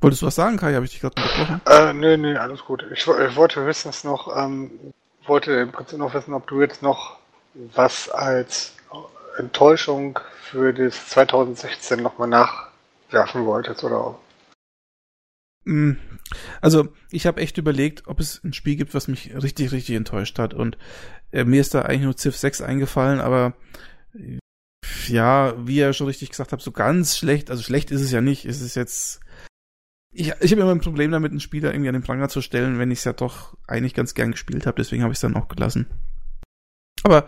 Wolltest 0.00 0.22
du 0.22 0.26
was 0.26 0.34
sagen, 0.34 0.56
Kai? 0.56 0.74
Habe 0.74 0.84
ich 0.84 0.90
dich 0.92 1.00
gerade 1.00 1.20
unterbrochen? 1.20 1.60
Äh, 1.66 1.92
nö, 1.92 2.16
nö, 2.16 2.36
alles 2.36 2.64
gut. 2.64 2.84
Ich, 2.92 3.06
ich 3.06 3.36
wollte 3.36 3.62
höchstens 3.62 4.04
noch, 4.04 4.36
ähm, 4.36 4.70
wollte 5.26 5.52
im 5.52 5.72
Prinzip 5.72 5.98
noch 5.98 6.14
wissen, 6.14 6.34
ob 6.34 6.46
du 6.46 6.60
jetzt 6.60 6.82
noch 6.82 7.18
was 7.74 8.08
als 8.10 8.72
Enttäuschung 9.38 10.18
für 10.42 10.72
das 10.72 11.08
2016 11.10 12.02
nochmal 12.02 12.28
nachwerfen 12.28 13.46
wolltest 13.46 13.84
oder 13.84 14.16
also, 16.60 16.88
ich 17.10 17.26
habe 17.26 17.40
echt 17.40 17.58
überlegt, 17.58 18.06
ob 18.06 18.20
es 18.20 18.42
ein 18.44 18.52
Spiel 18.52 18.76
gibt, 18.76 18.94
was 18.94 19.08
mich 19.08 19.34
richtig, 19.34 19.72
richtig 19.72 19.96
enttäuscht 19.96 20.38
hat. 20.38 20.54
Und 20.54 20.76
äh, 21.32 21.44
mir 21.44 21.60
ist 21.60 21.74
da 21.74 21.82
eigentlich 21.82 22.02
nur 22.02 22.16
Civ 22.16 22.36
6 22.36 22.60
eingefallen, 22.60 23.20
aber 23.20 23.54
ja, 25.08 25.54
wie 25.66 25.76
ihr 25.76 25.92
schon 25.92 26.06
richtig 26.06 26.30
gesagt 26.30 26.52
habt, 26.52 26.62
so 26.62 26.72
ganz 26.72 27.16
schlecht, 27.16 27.50
also 27.50 27.62
schlecht 27.62 27.90
ist 27.90 28.00
es 28.00 28.10
ja 28.10 28.20
nicht. 28.20 28.44
Es 28.44 28.60
ist 28.60 28.74
jetzt. 28.74 29.20
Ich, 30.12 30.28
ich 30.28 30.52
habe 30.52 30.62
immer 30.62 30.70
ein 30.70 30.80
Problem 30.80 31.10
damit, 31.10 31.32
einen 31.32 31.40
Spieler 31.40 31.72
irgendwie 31.72 31.88
an 31.88 31.94
den 31.94 32.02
Pranger 32.02 32.28
zu 32.28 32.40
stellen, 32.40 32.78
wenn 32.78 32.90
ich 32.90 32.98
es 32.98 33.04
ja 33.04 33.12
doch 33.12 33.56
eigentlich 33.66 33.94
ganz 33.94 34.14
gern 34.14 34.30
gespielt 34.30 34.66
habe, 34.66 34.76
deswegen 34.76 35.02
habe 35.02 35.12
ich 35.12 35.16
es 35.16 35.22
dann 35.22 35.36
auch 35.36 35.48
gelassen. 35.48 35.86
Aber 37.02 37.26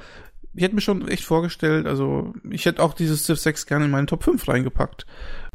ich 0.54 0.62
hätte 0.62 0.74
mir 0.74 0.80
schon 0.80 1.06
echt 1.08 1.24
vorgestellt, 1.24 1.86
also 1.86 2.32
ich 2.48 2.64
hätte 2.64 2.82
auch 2.82 2.94
dieses 2.94 3.24
Civ 3.24 3.38
6 3.38 3.66
gerne 3.66 3.86
in 3.86 3.90
meinen 3.90 4.06
Top 4.06 4.22
5 4.22 4.46
reingepackt. 4.46 5.04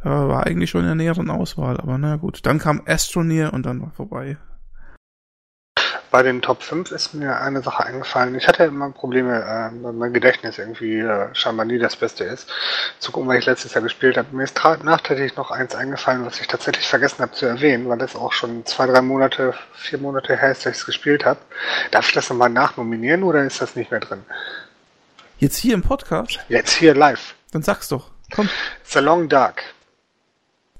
Äh, 0.03 0.09
war 0.09 0.47
eigentlich 0.47 0.69
schon 0.69 0.81
in 0.81 0.87
der 0.87 0.95
näheren 0.95 1.29
Auswahl, 1.29 1.77
aber 1.77 1.97
na 1.97 2.15
gut. 2.15 2.45
Dann 2.45 2.59
kam 2.59 2.81
Astroneer 2.85 3.53
und 3.53 3.65
dann 3.65 3.81
war 3.81 3.91
vorbei. 3.91 4.37
Bei 6.09 6.23
den 6.23 6.41
Top 6.41 6.61
5 6.61 6.91
ist 6.91 7.13
mir 7.13 7.39
eine 7.39 7.61
Sache 7.61 7.85
eingefallen. 7.85 8.35
Ich 8.35 8.45
hatte 8.45 8.65
immer 8.65 8.91
Probleme, 8.91 9.43
äh, 9.43 9.91
mein 9.93 10.11
Gedächtnis 10.11 10.57
irgendwie 10.57 10.99
äh, 10.99 11.33
scheinbar 11.33 11.65
nie 11.65 11.79
das 11.79 11.95
Beste 11.95 12.25
ist. 12.25 12.51
Zu 12.99 13.13
gucken, 13.13 13.29
weil 13.29 13.39
ich 13.39 13.45
letztes 13.45 13.73
Jahr 13.73 13.81
gespielt 13.81 14.17
habe. 14.17 14.35
Mir 14.35 14.43
ist 14.43 14.61
nachträglich 14.83 15.37
noch 15.37 15.51
eins 15.51 15.73
eingefallen, 15.73 16.25
was 16.25 16.41
ich 16.41 16.47
tatsächlich 16.47 16.85
vergessen 16.85 17.19
habe 17.19 17.31
zu 17.31 17.45
erwähnen, 17.45 17.87
weil 17.87 17.97
das 17.97 18.17
auch 18.17 18.33
schon 18.33 18.65
zwei, 18.65 18.87
drei 18.87 19.01
Monate, 19.01 19.53
vier 19.73 19.99
Monate 19.99 20.35
her 20.35 20.51
ist, 20.51 20.65
dass 20.65 20.73
ich 20.73 20.79
es 20.79 20.85
gespielt 20.85 21.23
habe. 21.23 21.39
Darf 21.91 22.09
ich 22.09 22.13
das 22.13 22.29
nochmal 22.29 22.49
nachnominieren 22.49 23.23
oder 23.23 23.45
ist 23.45 23.61
das 23.61 23.77
nicht 23.77 23.91
mehr 23.91 24.01
drin? 24.01 24.23
Jetzt 25.37 25.57
hier 25.57 25.75
im 25.75 25.81
Podcast? 25.81 26.39
Jetzt 26.49 26.73
hier 26.73 26.93
live. 26.93 27.35
Dann 27.51 27.63
sag's 27.63 27.87
doch. 27.87 28.11
Komm. 28.35 28.49
The 28.83 28.99
Long 28.99 29.29
Dark. 29.29 29.63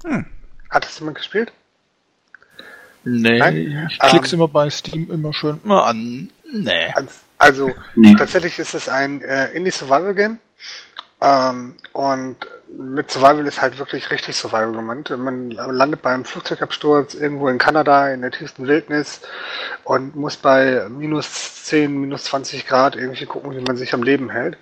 Hm. 0.04 0.26
Hat 0.70 0.84
das 0.84 0.98
jemand 0.98 1.18
gespielt? 1.18 1.52
Nee, 3.04 3.38
Nein? 3.38 3.88
ich 3.90 3.98
klick's 3.98 4.32
ähm, 4.32 4.38
immer 4.38 4.48
bei 4.48 4.70
Steam 4.70 5.10
immer 5.10 5.32
schön 5.32 5.60
mal 5.64 5.82
an. 5.84 6.30
Nee. 6.52 6.94
Also, 7.38 7.72
nee. 7.96 8.14
tatsächlich 8.14 8.58
ist 8.58 8.74
es 8.74 8.88
ein 8.88 9.20
äh, 9.22 9.50
Indie-Survival-Game. 9.52 10.38
Ähm, 11.22 11.76
und 11.92 12.36
mit 12.76 13.10
Survival 13.10 13.46
ist 13.46 13.60
halt 13.60 13.78
wirklich 13.78 14.10
richtig 14.10 14.34
Survival 14.34 14.72
gemeint. 14.72 15.10
Man 15.16 15.50
landet 15.50 16.02
beim 16.02 16.24
Flugzeugabsturz 16.24 17.14
irgendwo 17.14 17.48
in 17.48 17.58
Kanada 17.58 18.08
in 18.08 18.22
der 18.22 18.30
tiefsten 18.30 18.66
Wildnis 18.66 19.20
und 19.84 20.16
muss 20.16 20.36
bei 20.36 20.86
minus 20.88 21.64
10, 21.64 22.00
minus 22.00 22.24
20 22.24 22.66
Grad 22.66 22.96
irgendwie 22.96 23.26
gucken, 23.26 23.54
wie 23.54 23.60
man 23.60 23.76
sich 23.76 23.94
am 23.94 24.02
Leben 24.02 24.30
hält. 24.30 24.56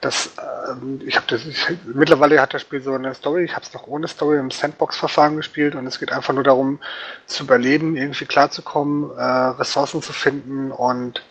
Das, 0.00 0.30
äh, 0.38 1.04
ich 1.04 1.16
habe 1.16 1.26
das, 1.28 1.44
ich, 1.44 1.64
mittlerweile 1.84 2.40
hat 2.40 2.54
das 2.54 2.62
Spiel 2.62 2.82
so 2.82 2.92
eine 2.92 3.14
Story. 3.14 3.44
Ich 3.44 3.54
habe 3.54 3.64
es 3.64 3.72
noch 3.74 3.86
ohne 3.86 4.08
Story 4.08 4.38
im 4.38 4.50
Sandbox-Verfahren 4.50 5.36
gespielt 5.36 5.74
und 5.74 5.86
es 5.86 6.00
geht 6.00 6.12
einfach 6.12 6.34
nur 6.34 6.44
darum, 6.44 6.80
zu 7.26 7.44
überleben, 7.44 7.96
irgendwie 7.96 8.24
klarzukommen, 8.24 9.10
äh, 9.16 9.22
Ressourcen 9.22 10.02
zu 10.02 10.12
finden 10.12 10.72
und 10.72 11.22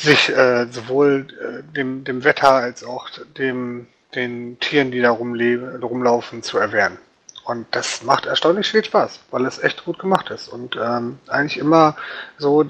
sich 0.00 0.30
äh, 0.30 0.66
sowohl 0.70 1.26
äh, 1.40 1.62
dem, 1.74 2.04
dem 2.04 2.24
Wetter 2.24 2.50
als 2.50 2.84
auch 2.84 3.08
dem 3.36 3.86
den 4.14 4.58
Tieren, 4.58 4.90
die 4.90 5.00
da 5.00 5.10
rumlaufen, 5.10 6.42
zu 6.42 6.58
erwehren. 6.58 6.98
Und 7.44 7.66
das 7.70 8.02
macht 8.02 8.26
erstaunlich 8.26 8.68
viel 8.68 8.84
Spaß, 8.84 9.20
weil 9.30 9.46
es 9.46 9.62
echt 9.62 9.84
gut 9.84 9.98
gemacht 9.98 10.30
ist. 10.30 10.48
Und 10.48 10.76
ähm, 10.76 11.18
eigentlich 11.28 11.58
immer 11.58 11.96
so 12.38 12.64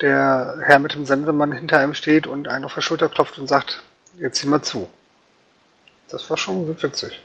der 0.00 0.58
Herr 0.62 0.78
mit 0.78 0.94
dem 0.94 1.06
Sendemann 1.06 1.52
hinter 1.52 1.78
einem 1.78 1.94
steht 1.94 2.26
und 2.26 2.48
einen 2.48 2.64
auf 2.64 2.74
der 2.74 2.80
Schulter 2.80 3.08
klopft 3.08 3.38
und 3.38 3.48
sagt, 3.48 3.82
jetzt 4.18 4.38
zieh 4.38 4.46
mal 4.46 4.62
zu. 4.62 4.88
Das 6.08 6.28
war 6.30 6.36
schon 6.36 6.68
witzig. 6.82 7.20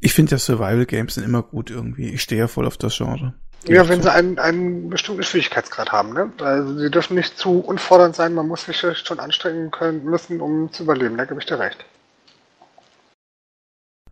Ich 0.00 0.14
finde 0.14 0.32
ja 0.32 0.38
Survival 0.38 0.86
Games 0.86 1.14
sind 1.14 1.24
immer 1.24 1.42
gut 1.42 1.70
irgendwie. 1.70 2.08
Ich 2.08 2.22
stehe 2.22 2.40
ja 2.40 2.48
voll 2.48 2.66
auf 2.66 2.78
das 2.78 2.96
Genre. 2.96 3.34
Ja, 3.66 3.88
wenn 3.88 4.00
sie 4.00 4.10
einen, 4.10 4.38
einen 4.38 4.88
bestimmten 4.88 5.22
Schwierigkeitsgrad 5.22 5.92
haben, 5.92 6.14
ne? 6.14 6.32
Also 6.40 6.78
sie 6.78 6.90
dürfen 6.90 7.14
nicht 7.14 7.36
zu 7.36 7.60
unfordernd 7.60 8.16
sein, 8.16 8.32
man 8.32 8.48
muss 8.48 8.64
sich 8.64 8.78
schon 8.78 9.20
anstrengen 9.20 9.70
können 9.70 10.04
müssen, 10.04 10.40
um 10.40 10.72
zu 10.72 10.84
überleben, 10.84 11.18
da 11.18 11.26
gebe 11.26 11.40
ich 11.40 11.46
dir 11.46 11.58
recht. 11.58 11.84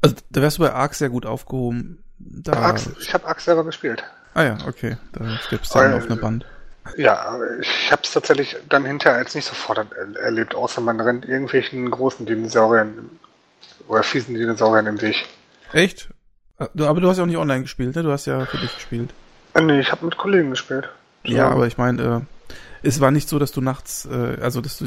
Also 0.02 0.16
da 0.28 0.42
wärst 0.42 0.58
du 0.58 0.62
bei 0.62 0.72
Ark 0.72 0.94
sehr 0.94 1.08
gut 1.08 1.24
aufgehoben. 1.24 2.04
Da 2.18 2.52
Ark, 2.52 2.80
ich 3.00 3.14
habe 3.14 3.26
Ark 3.26 3.40
selber 3.40 3.64
gespielt. 3.64 4.04
Ah 4.34 4.42
ja, 4.42 4.58
okay. 4.66 4.98
Da 5.12 5.38
gibt's 5.48 5.70
dann 5.70 5.94
auf 5.94 6.04
eine 6.04 6.16
Band. 6.16 6.44
Ja, 6.96 7.38
ich 7.60 7.90
habe 7.90 8.02
es 8.04 8.12
tatsächlich 8.12 8.56
dann 8.68 8.84
hinterher 8.84 9.18
als 9.18 9.34
nicht 9.34 9.46
so 9.46 9.54
fordernd 9.54 9.92
erlebt, 10.16 10.54
außer 10.54 10.80
man 10.80 11.00
rennt 11.00 11.26
irgendwelchen 11.26 11.90
großen 11.90 12.26
Dinosauriern 12.26 13.10
oder 13.88 14.02
fiesen 14.02 14.34
Dinosauriern 14.34 14.86
im 14.86 15.00
Weg. 15.00 15.26
Echt? 15.72 16.08
Aber 16.58 17.00
du 17.00 17.08
hast 17.08 17.18
ja 17.18 17.22
auch 17.22 17.28
nicht 17.28 17.36
online 17.36 17.62
gespielt, 17.62 17.94
ne? 17.94 18.02
Du 18.02 18.10
hast 18.10 18.26
ja 18.26 18.44
für 18.46 18.58
dich 18.58 18.74
gespielt. 18.74 19.10
Äh, 19.54 19.62
nee, 19.62 19.80
ich 19.80 19.92
habe 19.92 20.04
mit 20.04 20.16
Kollegen 20.16 20.50
gespielt. 20.50 20.88
Ja, 21.24 21.48
aber 21.48 21.66
ich 21.66 21.78
meine, 21.78 22.02
äh, 22.02 22.20
es 22.82 23.00
war 23.00 23.10
nicht 23.10 23.28
so, 23.28 23.38
dass 23.38 23.52
du 23.52 23.60
nachts, 23.60 24.06
äh, 24.06 24.38
also 24.40 24.60
dass 24.60 24.78
du 24.78 24.86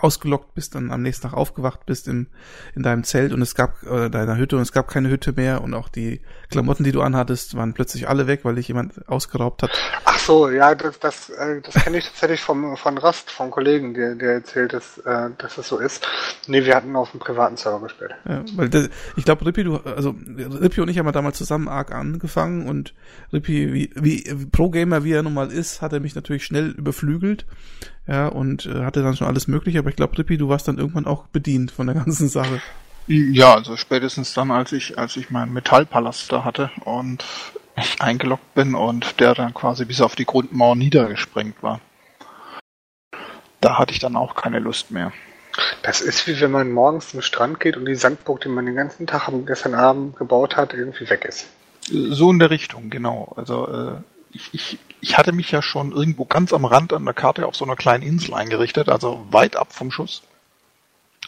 ausgelockt 0.00 0.54
bist, 0.54 0.74
dann 0.74 0.90
am 0.90 1.02
nächsten 1.02 1.28
Tag 1.28 1.36
aufgewacht 1.36 1.86
bist 1.86 2.08
in, 2.08 2.28
in 2.74 2.82
deinem 2.82 3.04
Zelt 3.04 3.32
und 3.32 3.42
es 3.42 3.54
gab 3.54 3.82
äh, 3.82 4.08
deiner 4.10 4.36
Hütte 4.36 4.56
und 4.56 4.62
es 4.62 4.72
gab 4.72 4.88
keine 4.88 5.10
Hütte 5.10 5.32
mehr 5.32 5.62
und 5.62 5.74
auch 5.74 5.88
die 5.88 6.20
Klamotten, 6.50 6.84
die 6.84 6.92
du 6.92 7.02
anhattest, 7.02 7.56
waren 7.56 7.74
plötzlich 7.74 8.08
alle 8.08 8.26
weg, 8.26 8.40
weil 8.44 8.56
dich 8.56 8.68
jemand 8.68 9.08
ausgeraubt 9.08 9.62
hat. 9.62 9.70
Ach 10.04 10.18
so, 10.18 10.50
ja, 10.50 10.74
das, 10.74 10.98
das, 10.98 11.30
äh, 11.30 11.60
das 11.60 11.74
kenne 11.74 11.98
ich 11.98 12.06
tatsächlich 12.06 12.40
vom, 12.40 12.76
von 12.76 12.98
Rast, 12.98 13.30
vom 13.30 13.50
Kollegen, 13.50 13.94
der, 13.94 14.14
der 14.14 14.32
erzählt, 14.34 14.72
dass, 14.72 14.98
äh, 14.98 15.30
dass 15.38 15.58
es 15.58 15.68
so 15.68 15.78
ist. 15.78 16.06
Nee, 16.46 16.64
wir 16.64 16.74
hatten 16.74 16.94
auf 16.96 17.12
dem 17.12 17.20
privaten 17.20 17.56
Server 17.56 17.80
gespielt. 17.80 18.12
Ja, 18.28 18.42
weil 18.56 18.68
das, 18.68 18.90
ich 19.16 19.24
glaube, 19.24 19.46
Rippi, 19.46 19.64
du, 19.64 19.76
also 19.76 20.14
Rippi 20.26 20.80
und 20.80 20.88
ich 20.88 20.98
haben 20.98 21.06
ja 21.06 21.12
damals 21.12 21.38
zusammen 21.38 21.68
arg 21.68 21.92
angefangen 21.92 22.68
und 22.68 22.94
Rippi, 23.32 23.72
wie, 23.72 23.90
wie 23.94 24.46
Pro-Gamer, 24.46 25.04
wie 25.04 25.12
er 25.12 25.22
nun 25.22 25.34
mal 25.34 25.50
ist, 25.52 25.82
hat 25.82 25.92
er 25.92 26.00
mich 26.00 26.14
natürlich 26.14 26.44
schnell 26.44 26.70
überflügelt. 26.70 27.29
Ja, 28.06 28.28
und 28.28 28.66
äh, 28.66 28.84
hatte 28.84 29.02
dann 29.02 29.16
schon 29.16 29.26
alles 29.26 29.46
mögliche, 29.46 29.78
aber 29.78 29.90
ich 29.90 29.96
glaube, 29.96 30.18
Rippi, 30.18 30.36
du 30.36 30.48
warst 30.48 30.66
dann 30.66 30.78
irgendwann 30.78 31.06
auch 31.06 31.26
bedient 31.28 31.70
von 31.70 31.86
der 31.86 31.94
ganzen 31.96 32.28
Sache. 32.28 32.60
Ja, 33.06 33.54
also 33.54 33.76
spätestens 33.76 34.34
dann, 34.34 34.50
als 34.50 34.72
ich, 34.72 34.98
als 34.98 35.16
ich 35.16 35.30
meinen 35.30 35.52
Metallpalast 35.52 36.30
da 36.30 36.44
hatte 36.44 36.70
und 36.84 37.24
ich 37.76 38.00
eingeloggt 38.00 38.54
bin 38.54 38.74
und 38.74 39.20
der 39.20 39.34
dann 39.34 39.54
quasi 39.54 39.84
bis 39.84 40.00
auf 40.00 40.14
die 40.14 40.26
Grundmauer 40.26 40.76
niedergesprengt 40.76 41.62
war. 41.62 41.80
Da 43.60 43.78
hatte 43.78 43.92
ich 43.92 43.98
dann 43.98 44.16
auch 44.16 44.34
keine 44.34 44.58
Lust 44.58 44.90
mehr. 44.90 45.12
Das 45.82 46.00
ist 46.00 46.26
wie 46.26 46.40
wenn 46.40 46.50
man 46.50 46.70
morgens 46.70 47.10
zum 47.10 47.22
Strand 47.22 47.60
geht 47.60 47.76
und 47.76 47.86
die 47.86 47.94
Sandburg, 47.94 48.40
die 48.40 48.48
man 48.48 48.66
den 48.66 48.76
ganzen 48.76 49.06
Tag 49.06 49.30
gestern 49.46 49.74
Abend 49.74 50.16
gebaut 50.16 50.56
hat, 50.56 50.72
irgendwie 50.72 51.08
weg 51.10 51.24
ist. 51.24 51.46
So 51.82 52.30
in 52.30 52.38
der 52.38 52.50
Richtung, 52.50 52.90
genau. 52.90 53.32
Also 53.36 53.66
äh, 53.66 53.92
ich, 54.32 54.50
ich, 54.52 54.78
ich 55.00 55.18
hatte 55.18 55.32
mich 55.32 55.50
ja 55.50 55.62
schon 55.62 55.92
irgendwo 55.92 56.24
ganz 56.24 56.52
am 56.52 56.64
Rand 56.64 56.92
an 56.92 57.04
der 57.04 57.14
Karte 57.14 57.46
auf 57.46 57.56
so 57.56 57.64
einer 57.64 57.76
kleinen 57.76 58.02
Insel 58.02 58.34
eingerichtet, 58.34 58.88
also 58.88 59.26
weit 59.30 59.56
ab 59.56 59.72
vom 59.72 59.90
Schuss 59.90 60.22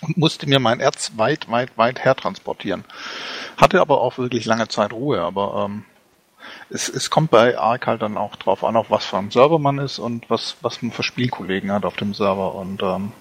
und 0.03 0.17
musste 0.17 0.49
mir 0.49 0.59
mein 0.59 0.81
Erz 0.81 1.13
weit, 1.17 1.51
weit, 1.51 1.77
weit 1.79 2.05
hertransportieren. 2.05 2.85
Hatte 3.57 3.81
aber 3.81 4.01
auch 4.01 4.19
wirklich 4.19 4.45
lange 4.45 4.69
Zeit 4.69 4.93
Ruhe, 4.93 5.21
aber 5.21 5.67
ähm, 5.67 5.85
es, 6.71 6.89
es 6.89 7.11
kommt 7.11 7.31
bei 7.31 7.57
Ark 7.57 7.87
halt 7.87 8.03
dann 8.03 8.17
auch 8.17 8.37
drauf 8.37 8.65
an, 8.65 8.77
auf 8.77 8.91
was 8.91 9.05
für 9.05 9.19
ein 9.19 9.31
Server 9.31 9.59
man 9.59 9.79
ist 9.79 9.99
und 9.99 10.29
was, 10.29 10.57
was 10.61 10.83
man 10.83 10.93
für 10.93 11.03
Spielkollegen 11.03 11.71
hat 11.73 11.85
auf 11.85 11.97
dem 11.97 12.15
Server 12.15 12.55
und 12.55 12.83
ähm, 12.83 13.13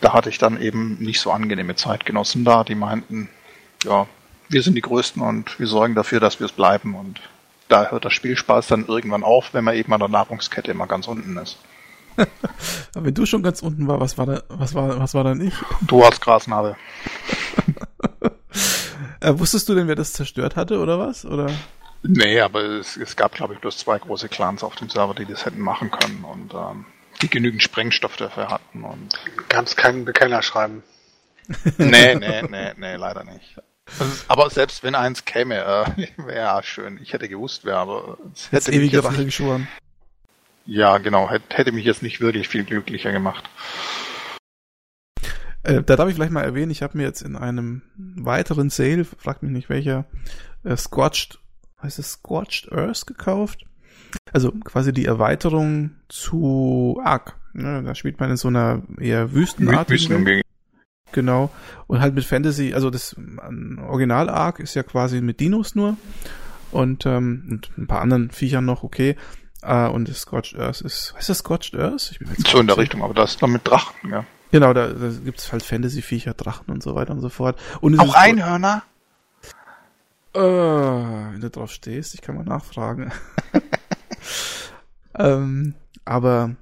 da 0.00 0.12
hatte 0.12 0.30
ich 0.30 0.38
dann 0.38 0.60
eben 0.60 0.96
nicht 0.98 1.20
so 1.20 1.30
angenehme 1.30 1.74
Zeitgenossen 1.74 2.44
da, 2.44 2.64
die 2.64 2.74
meinten, 2.74 3.28
ja, 3.84 4.06
wir 4.48 4.62
sind 4.62 4.74
die 4.74 4.80
Größten 4.80 5.22
und 5.22 5.58
wir 5.58 5.66
sorgen 5.66 5.94
dafür, 5.94 6.20
dass 6.20 6.40
wir 6.40 6.46
es 6.46 6.52
bleiben 6.52 6.94
und 6.94 7.20
da 7.70 7.90
hört 7.90 8.04
der 8.04 8.10
Spielspaß 8.10 8.66
dann 8.68 8.86
irgendwann 8.86 9.22
auf, 9.22 9.54
wenn 9.54 9.64
man 9.64 9.74
eben 9.74 9.92
an 9.92 10.00
der 10.00 10.08
Nahrungskette 10.08 10.70
immer 10.70 10.86
ganz 10.86 11.08
unten 11.08 11.36
ist. 11.36 11.58
Aber 12.94 13.06
wenn 13.06 13.14
du 13.14 13.24
schon 13.26 13.42
ganz 13.42 13.62
unten 13.62 13.86
war, 13.88 14.00
was 14.00 14.18
war 14.18 14.26
da, 14.26 14.42
was 14.48 14.74
war, 14.74 14.98
was 14.98 15.14
war 15.14 15.24
dann 15.24 15.40
ich? 15.40 15.54
Du 15.82 16.04
hast 16.04 16.20
Grasnarbe. 16.20 16.76
äh, 19.20 19.32
wusstest 19.38 19.68
du 19.68 19.74
denn, 19.74 19.88
wer 19.88 19.94
das 19.94 20.12
zerstört 20.12 20.56
hatte 20.56 20.80
oder 20.80 20.98
was? 20.98 21.24
Oder? 21.24 21.50
Nee, 22.02 22.40
aber 22.40 22.62
es, 22.62 22.96
es 22.96 23.14
gab, 23.16 23.32
glaube 23.32 23.54
ich, 23.54 23.60
bloß 23.60 23.78
zwei 23.78 23.98
große 23.98 24.28
Clans 24.28 24.64
auf 24.64 24.74
dem 24.74 24.88
Server, 24.88 25.14
die 25.14 25.26
das 25.26 25.44
hätten 25.44 25.60
machen 25.60 25.90
können 25.90 26.24
und 26.24 26.54
ähm, 26.54 26.86
die 27.22 27.28
genügend 27.28 27.62
Sprengstoff 27.62 28.16
dafür 28.16 28.48
hatten. 28.48 28.84
Und 28.84 29.18
Gab 29.48 29.66
es 29.66 29.76
keinen 29.76 30.04
Bekennerschreiben? 30.04 30.82
nee, 31.78 32.14
nee, 32.14 32.42
nee, 32.42 32.72
nee, 32.76 32.96
leider 32.96 33.24
nicht. 33.24 33.56
Ist, 33.98 34.24
aber 34.28 34.50
selbst 34.50 34.82
wenn 34.82 34.94
eins 34.94 35.24
käme, 35.24 35.56
äh, 35.56 36.06
wäre 36.16 36.38
ja 36.38 36.62
schön. 36.62 36.98
Ich 37.02 37.12
hätte 37.12 37.28
gewusst, 37.28 37.64
wer, 37.64 37.78
aber 37.78 38.18
es 38.34 38.52
hätte 38.52 38.72
ewige 38.72 39.02
Rache 39.02 39.24
geschworen. 39.24 39.68
Ja, 40.66 40.98
genau. 40.98 41.30
Hätte 41.30 41.72
mich 41.72 41.84
jetzt 41.84 42.02
nicht 42.02 42.20
wirklich 42.20 42.48
viel 42.48 42.64
glücklicher 42.64 43.12
gemacht. 43.12 43.48
Äh, 45.62 45.82
da 45.82 45.96
darf 45.96 46.08
ich 46.08 46.14
vielleicht 46.14 46.32
mal 46.32 46.44
erwähnen, 46.44 46.70
ich 46.70 46.82
habe 46.82 46.96
mir 46.96 47.04
jetzt 47.04 47.22
in 47.22 47.36
einem 47.36 47.82
weiteren 47.96 48.70
Sale, 48.70 49.04
fragt 49.04 49.42
mich 49.42 49.52
nicht 49.52 49.68
welcher, 49.68 50.06
äh, 50.64 50.76
Scorched, 50.76 51.38
heißt 51.82 51.98
es 51.98 52.12
Scorched 52.12 52.72
Earth 52.72 53.06
gekauft. 53.06 53.66
Also 54.32 54.52
quasi 54.52 54.92
die 54.92 55.06
Erweiterung 55.06 55.92
zu 56.08 57.00
Ark. 57.04 57.36
Ne? 57.52 57.82
Da 57.82 57.94
spielt 57.94 58.20
man 58.20 58.30
in 58.30 58.36
so 58.36 58.48
einer 58.48 58.82
eher 58.98 59.32
wüstenartigen 59.32 60.08
Wüsten 60.08 60.26
Welt. 60.26 60.44
Genau. 61.12 61.50
Und 61.86 62.00
halt 62.00 62.14
mit 62.14 62.24
Fantasy, 62.24 62.74
also 62.74 62.90
das 62.90 63.16
Original 63.88 64.28
Ark 64.28 64.60
ist 64.60 64.74
ja 64.74 64.82
quasi 64.82 65.20
mit 65.20 65.40
Dinos 65.40 65.74
nur. 65.74 65.96
Und, 66.70 67.04
ähm, 67.06 67.46
und 67.50 67.70
ein 67.78 67.86
paar 67.86 68.00
anderen 68.00 68.30
Viechern 68.30 68.64
noch, 68.64 68.82
okay. 68.82 69.16
Uh, 69.62 69.90
und 69.90 70.08
das 70.08 70.20
Scorched 70.20 70.58
Earth 70.58 70.80
ist, 70.80 71.12
was 71.12 71.22
ist 71.22 71.28
das 71.28 71.38
Scorched 71.38 71.74
Earth? 71.74 72.12
Ich 72.12 72.18
bin 72.18 72.28
jetzt 72.30 72.46
so 72.46 72.60
in 72.60 72.66
der 72.66 72.78
Richtung, 72.78 73.02
aber 73.02 73.12
das 73.12 73.32
ist 73.32 73.42
dann 73.42 73.52
mit 73.52 73.68
Drachen, 73.68 74.10
ja. 74.10 74.24
Genau, 74.52 74.72
da, 74.72 74.88
da 74.88 75.08
gibt's 75.22 75.52
halt 75.52 75.62
Fantasy-Viecher, 75.62 76.32
Drachen 76.32 76.72
und 76.72 76.82
so 76.82 76.94
weiter 76.94 77.12
und 77.12 77.20
so 77.20 77.28
fort. 77.28 77.58
Und 77.80 77.98
Auch 78.00 78.14
Einhörner? 78.14 78.82
Äh, 80.32 80.40
wenn 80.40 81.40
du 81.40 81.50
drauf 81.50 81.70
stehst, 81.70 82.14
ich 82.14 82.22
kann 82.22 82.36
mal 82.36 82.44
nachfragen. 82.44 83.12
ähm, 85.18 85.74
aber 86.04 86.56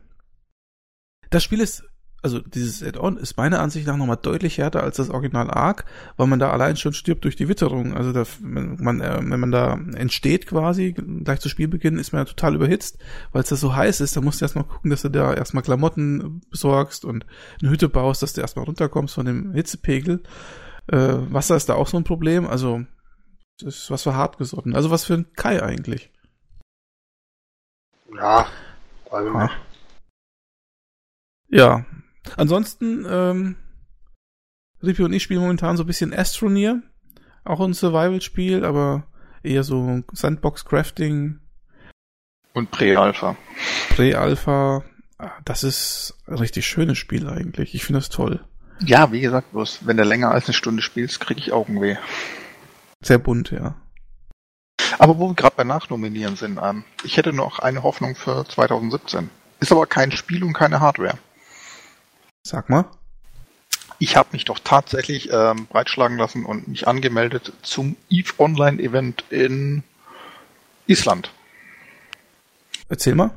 das 1.31 1.45
Spiel 1.45 1.61
ist 1.61 1.85
also 2.21 2.41
dieses 2.41 2.83
Add-on 2.83 3.17
ist 3.17 3.37
meiner 3.37 3.61
Ansicht 3.61 3.87
nach 3.87 3.97
nochmal 3.97 4.19
deutlich 4.21 4.59
härter 4.59 4.83
als 4.83 4.97
das 4.97 5.11
Original 5.11 5.51
Arc, 5.51 5.85
weil 6.17 6.27
man 6.27 6.41
da 6.41 6.51
allein 6.51 6.77
schon 6.77 6.93
stirbt 6.93 7.25
durch 7.25 7.37
die 7.37 7.49
Witterung. 7.49 7.97
Also 7.97 8.13
da, 8.13 8.25
man, 8.41 9.01
äh, 9.01 9.19
wenn 9.23 9.41
man 9.41 9.53
da 9.53 9.79
entsteht 9.95 10.47
quasi, 10.47 10.93
gleich 10.93 11.39
zu 11.41 11.49
Spielbeginn, 11.49 11.97
ist 11.97 12.13
man 12.13 12.21
ja 12.21 12.25
total 12.25 12.57
überhitzt, 12.57 12.99
weil 13.33 13.43
es 13.43 13.49
da 13.49 13.57
so 13.57 13.75
heiß 13.75 14.01
ist. 14.01 14.17
Da 14.17 14.21
musst 14.21 14.41
du 14.41 14.45
erstmal 14.45 14.65
gucken, 14.65 14.91
dass 14.91 15.03
du 15.03 15.11
da 15.11 15.33
erstmal 15.33 15.63
Klamotten 15.63 16.41
besorgst 16.51 17.05
und 17.05 17.25
eine 17.63 17.71
Hütte 17.71 17.89
baust, 17.89 18.23
dass 18.23 18.33
du 18.33 18.41
erstmal 18.41 18.65
runterkommst 18.65 19.15
von 19.15 19.27
dem 19.27 19.55
Hitzepegel. 19.55 20.23
Äh, 20.89 21.17
Wasser 21.31 21.55
ist 21.55 21.69
da 21.69 21.75
auch 21.75 21.87
so 21.87 21.99
ein 21.99 22.05
Problem. 22.05 22.49
Also 22.49 22.85
das 23.61 23.77
ist 23.77 23.91
was 23.93 24.03
für 24.03 24.15
hartgesotten. 24.15 24.75
Also 24.75 24.91
was 24.91 25.05
für 25.05 25.15
ein 25.15 25.33
Kai 25.35 25.63
eigentlich. 25.63 26.11
Ja, 28.13 28.47
also 29.11 29.39
nicht. 29.39 29.53
Ja, 31.51 31.87
Ansonsten, 32.37 33.07
ähm, 33.09 33.57
Ripi 34.83 35.03
und 35.03 35.13
ich 35.13 35.23
spielen 35.23 35.41
momentan 35.41 35.77
so 35.77 35.85
ein 35.85 35.87
bisschen 35.87 36.13
Astroneer. 36.13 36.83
Auch 37.45 37.61
ein 37.61 37.75
Survival-Spiel, 37.75 38.65
aber 38.65 39.07
eher 39.43 39.65
so 39.65 40.03
Sandbox-Crafting. 40.13 41.41
Und 42.53 42.71
Pre-Alpha. 42.71 43.37
Pre-Alpha. 43.91 44.85
Das 45.45 45.65
ist 45.65 46.17
ein 46.27 46.39
richtig 46.39 46.67
schönes 46.67 46.99
Spiel 46.99 47.29
eigentlich. 47.29 47.75
Ich 47.75 47.85
finde 47.85 48.01
das 48.01 48.09
toll. 48.09 48.45
Ja, 48.81 49.11
wie 49.11 49.21
gesagt, 49.21 49.53
bloß 49.53 49.81
wenn 49.83 49.97
du 49.97 50.05
länger 50.05 50.31
als 50.31 50.47
eine 50.47 50.55
Stunde 50.55 50.83
spielst, 50.83 51.21
kriege 51.21 51.41
ich 51.41 51.53
Augenweh. 51.53 51.97
Sehr 53.03 53.19
bunt, 53.19 53.51
ja. 53.51 53.75
Aber 54.99 55.19
wo 55.19 55.29
wir 55.29 55.35
gerade 55.35 55.57
bei 55.57 55.65
Nachnominieren 55.65 56.37
sind, 56.37 56.59
ähm, 56.63 56.85
ich 57.03 57.17
hätte 57.17 57.33
noch 57.33 57.59
eine 57.59 57.83
Hoffnung 57.83 58.15
für 58.15 58.45
2017. 58.45 59.31
Ist 59.61 59.73
aber 59.73 59.87
kein 59.87 60.13
Spiel 60.13 60.45
und 60.45 60.53
keine 60.53 60.81
Hardware. 60.81 61.19
Sag 62.49 62.71
mal. 62.71 62.87
Ich 63.99 64.17
habe 64.17 64.31
mich 64.33 64.47
doch 64.47 64.59
tatsächlich 64.59 65.31
ähm, 65.31 65.67
breitschlagen 65.67 66.17
lassen 66.17 66.47
und 66.47 66.67
mich 66.67 66.89
angemeldet 66.89 67.53
zum 67.61 67.95
EVE 68.09 68.33
Online 68.39 68.83
Event 68.83 69.23
in 69.29 69.83
Island. 70.87 71.31
Erzähl 72.89 73.15
mal. 73.15 73.33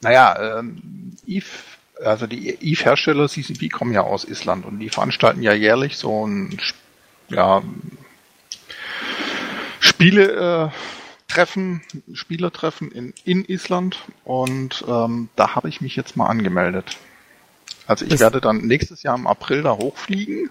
Naja, 0.00 0.60
ähm, 0.60 1.16
EVE, 1.26 1.50
also 2.04 2.28
die 2.28 2.50
EVE-Hersteller 2.50 3.28
CCP 3.28 3.68
kommen 3.68 3.92
ja 3.92 4.02
aus 4.02 4.22
Island 4.22 4.64
und 4.64 4.78
die 4.78 4.90
veranstalten 4.90 5.42
ja 5.42 5.52
jährlich 5.52 5.96
so 5.96 6.24
ein 6.24 6.56
ja, 7.30 7.64
Spiele. 9.80 10.70
Äh, 10.70 10.78
Treffen, 11.26 11.82
Spielertreffen 12.14 12.90
in, 12.90 13.12
in 13.24 13.44
Island 13.44 13.98
und 14.24 14.82
ähm, 14.88 15.28
da 15.36 15.56
habe 15.56 15.68
ich 15.68 15.82
mich 15.82 15.94
jetzt 15.94 16.16
mal 16.16 16.26
angemeldet. 16.26 16.96
Also 17.86 18.04
ich 18.04 18.12
das 18.12 18.20
werde 18.20 18.40
dann 18.40 18.58
nächstes 18.58 19.02
Jahr 19.02 19.16
im 19.16 19.26
April 19.26 19.62
da 19.62 19.76
hochfliegen 19.76 20.48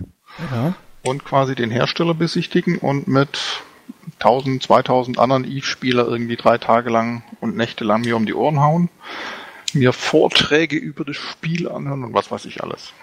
ja. 0.51 0.75
und 1.03 1.23
quasi 1.23 1.55
den 1.55 1.71
Hersteller 1.71 2.13
besichtigen 2.13 2.77
und 2.79 3.07
mit 3.07 3.61
1000, 4.19 4.63
2000 4.63 5.19
anderen 5.19 5.45
Eve-Spieler 5.45 6.07
irgendwie 6.07 6.35
drei 6.35 6.57
Tage 6.57 6.89
lang 6.89 7.23
und 7.39 7.55
Nächte 7.55 7.83
lang 7.83 8.01
mir 8.01 8.15
um 8.15 8.25
die 8.25 8.33
Ohren 8.33 8.59
hauen, 8.59 8.89
mir 9.73 9.93
Vorträge 9.93 10.77
über 10.77 11.05
das 11.05 11.15
Spiel 11.15 11.69
anhören 11.69 12.03
und 12.03 12.13
was 12.13 12.31
weiß 12.31 12.45
ich 12.45 12.63
alles. 12.63 12.93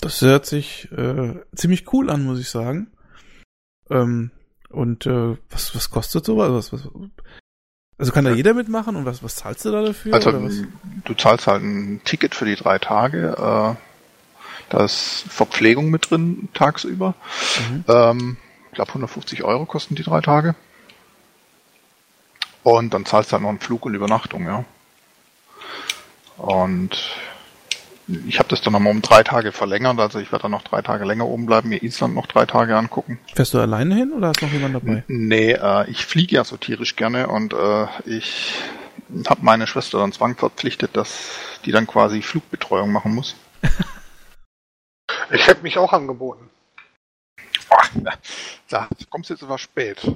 Das 0.00 0.20
hört 0.20 0.46
sich 0.46 0.90
äh, 0.90 1.34
ziemlich 1.54 1.92
cool 1.92 2.10
an, 2.10 2.24
muss 2.24 2.40
ich 2.40 2.50
sagen. 2.50 2.90
Ähm, 3.88 4.32
und 4.68 5.06
äh, 5.06 5.36
was, 5.48 5.76
was 5.76 5.90
kostet 5.90 6.24
sowas? 6.24 6.72
Was, 6.72 6.72
was, 6.72 6.90
also 7.98 8.12
kann 8.12 8.24
da 8.24 8.32
jeder 8.32 8.54
mitmachen 8.54 8.96
und 8.96 9.04
was, 9.04 9.22
was 9.22 9.36
zahlst 9.36 9.64
du 9.64 9.70
da 9.70 9.82
dafür? 9.82 10.14
Also 10.14 10.32
du 11.04 11.14
zahlst 11.14 11.46
halt 11.46 11.62
ein 11.62 12.00
Ticket 12.04 12.34
für 12.34 12.44
die 12.44 12.56
drei 12.56 12.78
Tage. 12.78 13.36
Äh, 13.38 13.76
da 14.70 14.84
ist 14.84 15.24
Verpflegung 15.28 15.90
mit 15.90 16.10
drin 16.10 16.48
tagsüber. 16.54 17.14
Mhm. 17.70 17.84
Ähm, 17.88 18.36
ich 18.70 18.74
glaube 18.74 18.88
150 18.88 19.44
Euro 19.44 19.66
kosten 19.66 19.94
die 19.94 20.02
drei 20.02 20.20
Tage. 20.20 20.54
Und 22.62 22.94
dann 22.94 23.04
zahlst 23.04 23.30
du 23.30 23.32
halt 23.34 23.42
noch 23.42 23.50
einen 23.50 23.60
Flug 23.60 23.84
und 23.84 23.94
Übernachtung, 23.94 24.46
ja. 24.46 24.64
Und 26.38 26.98
ich 28.08 28.38
habe 28.38 28.48
das 28.48 28.60
dann 28.62 28.72
nochmal 28.72 28.92
um 28.92 29.02
drei 29.02 29.22
Tage 29.22 29.52
verlängert, 29.52 29.98
also 30.00 30.18
ich 30.18 30.32
werde 30.32 30.42
dann 30.42 30.50
noch 30.50 30.62
drei 30.62 30.82
Tage 30.82 31.04
länger 31.04 31.26
oben 31.26 31.46
bleiben, 31.46 31.68
mir 31.68 31.82
Island 31.82 32.14
noch 32.14 32.26
drei 32.26 32.46
Tage 32.46 32.76
angucken. 32.76 33.18
Fährst 33.34 33.54
du 33.54 33.60
alleine 33.60 33.94
hin 33.94 34.12
oder 34.12 34.28
hast 34.28 34.42
noch 34.42 34.52
jemand 34.52 34.74
dabei? 34.74 35.04
N 35.08 35.28
nee, 35.28 35.52
äh, 35.52 35.88
ich 35.90 36.04
fliege 36.04 36.36
ja 36.36 36.44
so 36.44 36.56
tierisch 36.56 36.96
gerne 36.96 37.28
und 37.28 37.52
äh, 37.52 37.86
ich 38.06 38.54
habe 39.28 39.44
meine 39.44 39.66
Schwester 39.66 39.98
dann 39.98 40.12
zwang 40.12 40.36
verpflichtet, 40.36 40.96
dass 40.96 41.30
die 41.64 41.72
dann 41.72 41.86
quasi 41.86 42.22
Flugbetreuung 42.22 42.90
machen 42.90 43.14
muss. 43.14 43.36
ich 45.30 45.46
hätte 45.46 45.62
mich 45.62 45.78
auch 45.78 45.92
angeboten. 45.92 46.50
Ach, 47.70 47.90
da 48.68 48.88
kommst 49.10 49.30
du 49.30 49.34
jetzt 49.34 49.42
etwas 49.42 49.60
spät. 49.60 50.10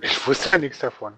Ich 0.00 0.26
wusste 0.26 0.50
ja 0.50 0.58
nichts 0.58 0.80
davon. 0.80 1.14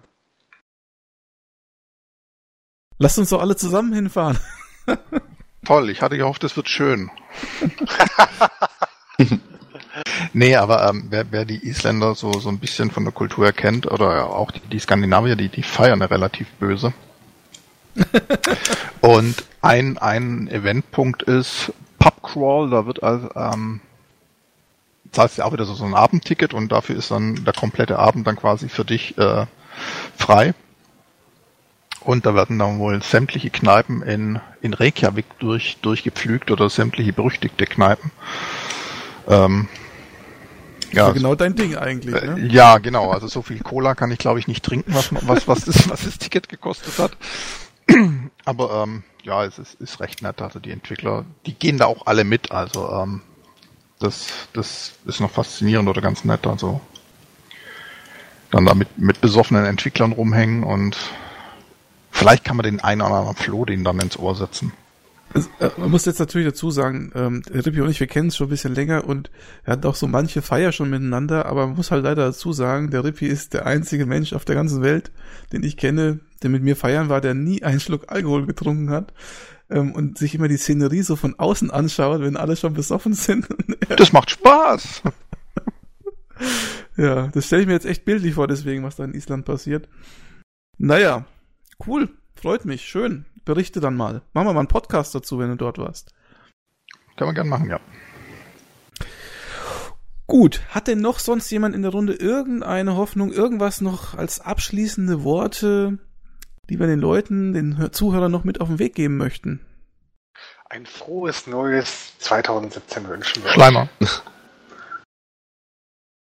Lass 2.97 3.17
uns 3.17 3.29
doch 3.29 3.41
alle 3.41 3.55
zusammen 3.55 3.93
hinfahren. 3.93 4.39
Toll, 5.65 5.89
ich 5.89 6.01
hatte 6.01 6.17
gehofft, 6.17 6.43
es 6.43 6.55
wird 6.55 6.69
schön. 6.69 7.09
nee, 10.33 10.55
aber 10.55 10.87
ähm, 10.89 11.07
wer, 11.09 11.31
wer 11.31 11.45
die 11.45 11.67
Isländer 11.67 12.15
so, 12.15 12.33
so 12.33 12.49
ein 12.49 12.59
bisschen 12.59 12.91
von 12.91 13.03
der 13.03 13.13
Kultur 13.13 13.51
kennt, 13.51 13.91
oder 13.91 14.29
auch 14.29 14.51
die, 14.51 14.59
die 14.59 14.79
Skandinavier, 14.79 15.35
die, 15.35 15.49
die 15.49 15.63
feiern 15.63 16.01
ja 16.01 16.05
relativ 16.05 16.47
böse. 16.59 16.93
Und 19.01 19.43
ein, 19.61 19.97
ein 19.97 20.47
Eventpunkt 20.47 21.23
ist 21.23 21.73
Pubcrawl, 21.97 22.69
da 22.69 22.85
wird 22.85 23.01
also, 23.01 23.29
ähm, 23.35 23.81
zahlst 25.11 25.37
du 25.37 25.43
auch 25.43 25.53
wieder 25.53 25.65
so, 25.65 25.73
so 25.73 25.85
ein 25.85 25.95
Abendticket 25.95 26.53
und 26.53 26.71
dafür 26.71 26.97
ist 26.97 27.09
dann 27.09 27.45
der 27.45 27.53
komplette 27.53 27.97
Abend 27.97 28.27
dann 28.27 28.35
quasi 28.35 28.69
für 28.69 28.83
dich 28.83 29.17
äh, 29.17 29.45
frei. 30.17 30.53
Und 32.05 32.27
da 32.27 32.35
werden 32.35 32.59
dann 32.59 32.77
wohl 32.77 33.01
sämtliche 33.01 33.49
Kneipen 33.49 34.03
in, 34.03 34.39
in 34.61 34.75
Reykjavik 34.75 35.25
durch, 35.39 35.77
durchgepflügt 35.81 36.51
oder 36.51 36.69
sämtliche 36.69 37.11
berüchtigte 37.11 37.65
Kneipen. 37.65 38.11
Ähm, 39.27 39.67
ja, 40.91 41.11
genau 41.11 41.33
dein 41.33 41.55
Ding 41.55 41.75
eigentlich. 41.75 42.13
Ne? 42.13 42.37
Äh, 42.39 42.47
ja, 42.47 42.77
genau. 42.77 43.09
Also 43.09 43.27
so 43.27 43.41
viel 43.41 43.59
Cola 43.59 43.95
kann 43.95 44.11
ich 44.11 44.19
glaube 44.19 44.37
ich 44.37 44.47
nicht 44.47 44.63
trinken, 44.63 44.93
was 44.93 45.09
was 45.27 45.47
was 45.47 45.65
das, 45.65 45.89
was 45.89 46.03
das 46.03 46.19
Ticket 46.19 46.47
gekostet 46.47 46.99
hat. 46.99 47.17
Aber 48.45 48.83
ähm, 48.83 49.03
ja, 49.23 49.43
es 49.43 49.57
ist, 49.57 49.73
ist 49.81 49.99
recht 49.99 50.21
nett. 50.21 50.41
Also 50.43 50.59
die 50.59 50.71
Entwickler, 50.71 51.25
die 51.47 51.55
gehen 51.55 51.79
da 51.79 51.85
auch 51.85 52.05
alle 52.05 52.23
mit. 52.23 52.51
Also 52.51 52.87
ähm, 52.91 53.21
das 53.99 54.27
das 54.53 54.93
ist 55.05 55.19
noch 55.19 55.31
faszinierend 55.31 55.89
oder 55.89 56.01
ganz 56.01 56.23
nett. 56.23 56.45
Also 56.45 56.81
dann 58.51 58.65
da 58.65 58.75
mit, 58.75 58.99
mit 58.99 59.21
besoffenen 59.21 59.65
Entwicklern 59.65 60.11
rumhängen 60.11 60.63
und 60.63 60.95
Vielleicht 62.15 62.45
kann 62.45 62.55
man 62.55 62.63
den 62.63 62.79
einen 62.79 63.01
oder 63.01 63.15
anderen 63.15 63.35
Floh 63.35 63.65
den 63.65 63.83
dann 63.83 63.99
ins 63.99 64.17
Ohr 64.17 64.35
setzen. 64.35 64.71
Also, 65.33 65.49
äh, 65.59 65.69
man 65.75 65.91
muss 65.91 66.05
jetzt 66.05 66.19
natürlich 66.19 66.47
dazu 66.47 66.71
sagen, 66.71 67.11
ähm, 67.13 67.43
Rippi 67.53 67.81
und 67.81 67.89
ich, 67.89 67.99
wir 67.99 68.07
kennen 68.07 68.29
es 68.29 68.37
schon 68.37 68.47
ein 68.47 68.51
bisschen 68.51 68.73
länger 68.73 69.03
und 69.03 69.29
wir 69.65 69.73
hatten 69.73 69.85
auch 69.85 69.95
so 69.95 70.07
manche 70.07 70.41
Feier 70.41 70.71
schon 70.71 70.89
miteinander, 70.89 71.45
aber 71.45 71.67
man 71.67 71.75
muss 71.75 71.91
halt 71.91 72.05
leider 72.05 72.27
dazu 72.27 72.53
sagen, 72.53 72.89
der 72.89 73.03
Rippi 73.03 73.27
ist 73.27 73.53
der 73.53 73.65
einzige 73.65 74.05
Mensch 74.05 74.31
auf 74.31 74.45
der 74.45 74.55
ganzen 74.55 74.81
Welt, 74.81 75.11
den 75.51 75.63
ich 75.63 75.75
kenne, 75.75 76.21
der 76.41 76.49
mit 76.49 76.63
mir 76.63 76.77
feiern 76.77 77.09
war, 77.09 77.19
der 77.19 77.33
nie 77.33 77.63
einen 77.63 77.81
Schluck 77.81 78.05
Alkohol 78.07 78.45
getrunken 78.45 78.91
hat 78.91 79.13
ähm, 79.69 79.91
und 79.91 80.17
sich 80.17 80.35
immer 80.35 80.47
die 80.47 80.57
Szenerie 80.57 81.01
so 81.01 81.17
von 81.17 81.37
außen 81.37 81.69
anschaut, 81.69 82.21
wenn 82.21 82.37
alle 82.37 82.55
schon 82.55 82.73
besoffen 82.75 83.13
sind. 83.13 83.45
das 83.89 84.13
macht 84.13 84.31
Spaß! 84.31 85.01
ja, 86.95 87.27
das 87.27 87.47
stelle 87.47 87.63
ich 87.63 87.67
mir 87.67 87.73
jetzt 87.73 87.85
echt 87.85 88.05
bildlich 88.05 88.35
vor, 88.35 88.47
deswegen, 88.47 88.83
was 88.83 88.95
da 88.95 89.03
in 89.03 89.13
Island 89.13 89.43
passiert. 89.43 89.89
Naja, 90.77 91.25
Cool, 91.85 92.09
freut 92.35 92.65
mich, 92.65 92.85
schön. 92.85 93.25
Berichte 93.43 93.79
dann 93.79 93.95
mal. 93.95 94.21
Machen 94.33 94.47
wir 94.47 94.53
mal 94.53 94.59
einen 94.59 94.67
Podcast 94.67 95.13
dazu, 95.15 95.39
wenn 95.39 95.49
du 95.49 95.55
dort 95.55 95.77
warst. 95.77 96.13
Kann 97.15 97.27
man 97.27 97.35
gerne 97.35 97.49
machen, 97.49 97.69
ja. 97.69 97.79
Gut, 100.27 100.61
hat 100.69 100.87
denn 100.87 101.01
noch 101.01 101.19
sonst 101.19 101.49
jemand 101.51 101.75
in 101.75 101.83
der 101.83 101.91
Runde 101.91 102.13
irgendeine 102.13 102.95
Hoffnung, 102.95 103.31
irgendwas 103.31 103.81
noch 103.81 104.15
als 104.15 104.39
abschließende 104.39 105.23
Worte? 105.23 105.99
die 106.69 106.79
wir 106.79 106.87
den 106.87 106.99
Leuten, 106.99 107.53
den 107.53 107.89
Zuhörern 107.91 108.31
noch 108.31 108.43
mit 108.43 108.61
auf 108.61 108.67
den 108.67 108.79
Weg 108.79 108.95
geben 108.95 109.17
möchten? 109.17 109.65
Ein 110.69 110.85
frohes 110.85 111.47
neues 111.47 112.17
2017 112.19 113.07
wünschen 113.07 113.43
wir. 113.43 113.51
Schleimer. 113.51 113.89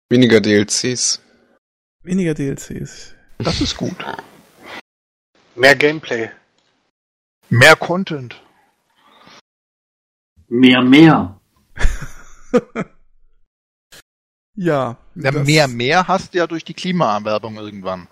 Weniger 0.10 0.40
DLCs. 0.40 1.22
Weniger 2.03 2.34
DLCs. 2.34 3.15
Das 3.40 3.60
ist 3.60 3.76
gut. 3.76 3.95
Mehr 5.57 5.75
Gameplay. 5.75 6.29
Mehr 7.49 7.75
Content. 7.75 8.39
Mehr, 10.47 10.84
mehr. 10.84 11.39
ja. 14.55 14.97
Ja, 15.15 15.31
mehr, 15.31 15.67
mehr 15.67 16.07
hast 16.07 16.34
du 16.34 16.38
ja 16.38 16.45
durch 16.45 16.63
die 16.63 16.75
Klimaerwerbung 16.75 17.57
irgendwann. 17.57 18.07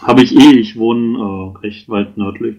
Habe 0.00 0.22
ich 0.22 0.34
eh, 0.34 0.58
ich 0.58 0.76
wohne 0.76 1.18
äh, 1.18 1.58
recht 1.58 1.90
weit 1.90 2.16
nördlich. 2.16 2.56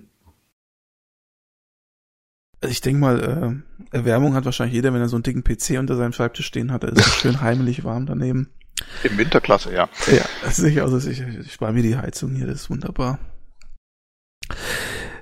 Also 2.61 2.71
ich 2.71 2.81
denke 2.81 2.99
mal, 2.99 3.63
äh, 3.91 3.95
Erwärmung 3.95 4.35
hat 4.35 4.45
wahrscheinlich 4.45 4.75
jeder, 4.75 4.93
wenn 4.93 5.01
er 5.01 5.09
so 5.09 5.15
einen 5.15 5.23
dicken 5.23 5.43
PC 5.43 5.79
unter 5.79 5.95
seinem 5.95 6.13
Schreibtisch 6.13 6.45
stehen 6.45 6.71
hat. 6.71 6.83
Da 6.83 6.89
ist 6.89 6.99
es 6.99 7.15
schön 7.21 7.41
heimelig 7.41 7.83
warm 7.83 8.05
daneben. 8.05 8.51
Im 9.03 9.17
Winterklasse, 9.17 9.73
ja. 9.73 9.89
Ja, 10.05 10.23
das 10.43 10.59
ist 10.59 10.65
sicher. 10.65 10.83
Also 10.83 10.97
ich, 11.09 11.19
ich 11.19 11.51
spare 11.51 11.73
mir 11.73 11.81
die 11.81 11.97
Heizung 11.97 12.35
hier, 12.35 12.45
das 12.45 12.61
ist 12.61 12.69
wunderbar. 12.69 13.17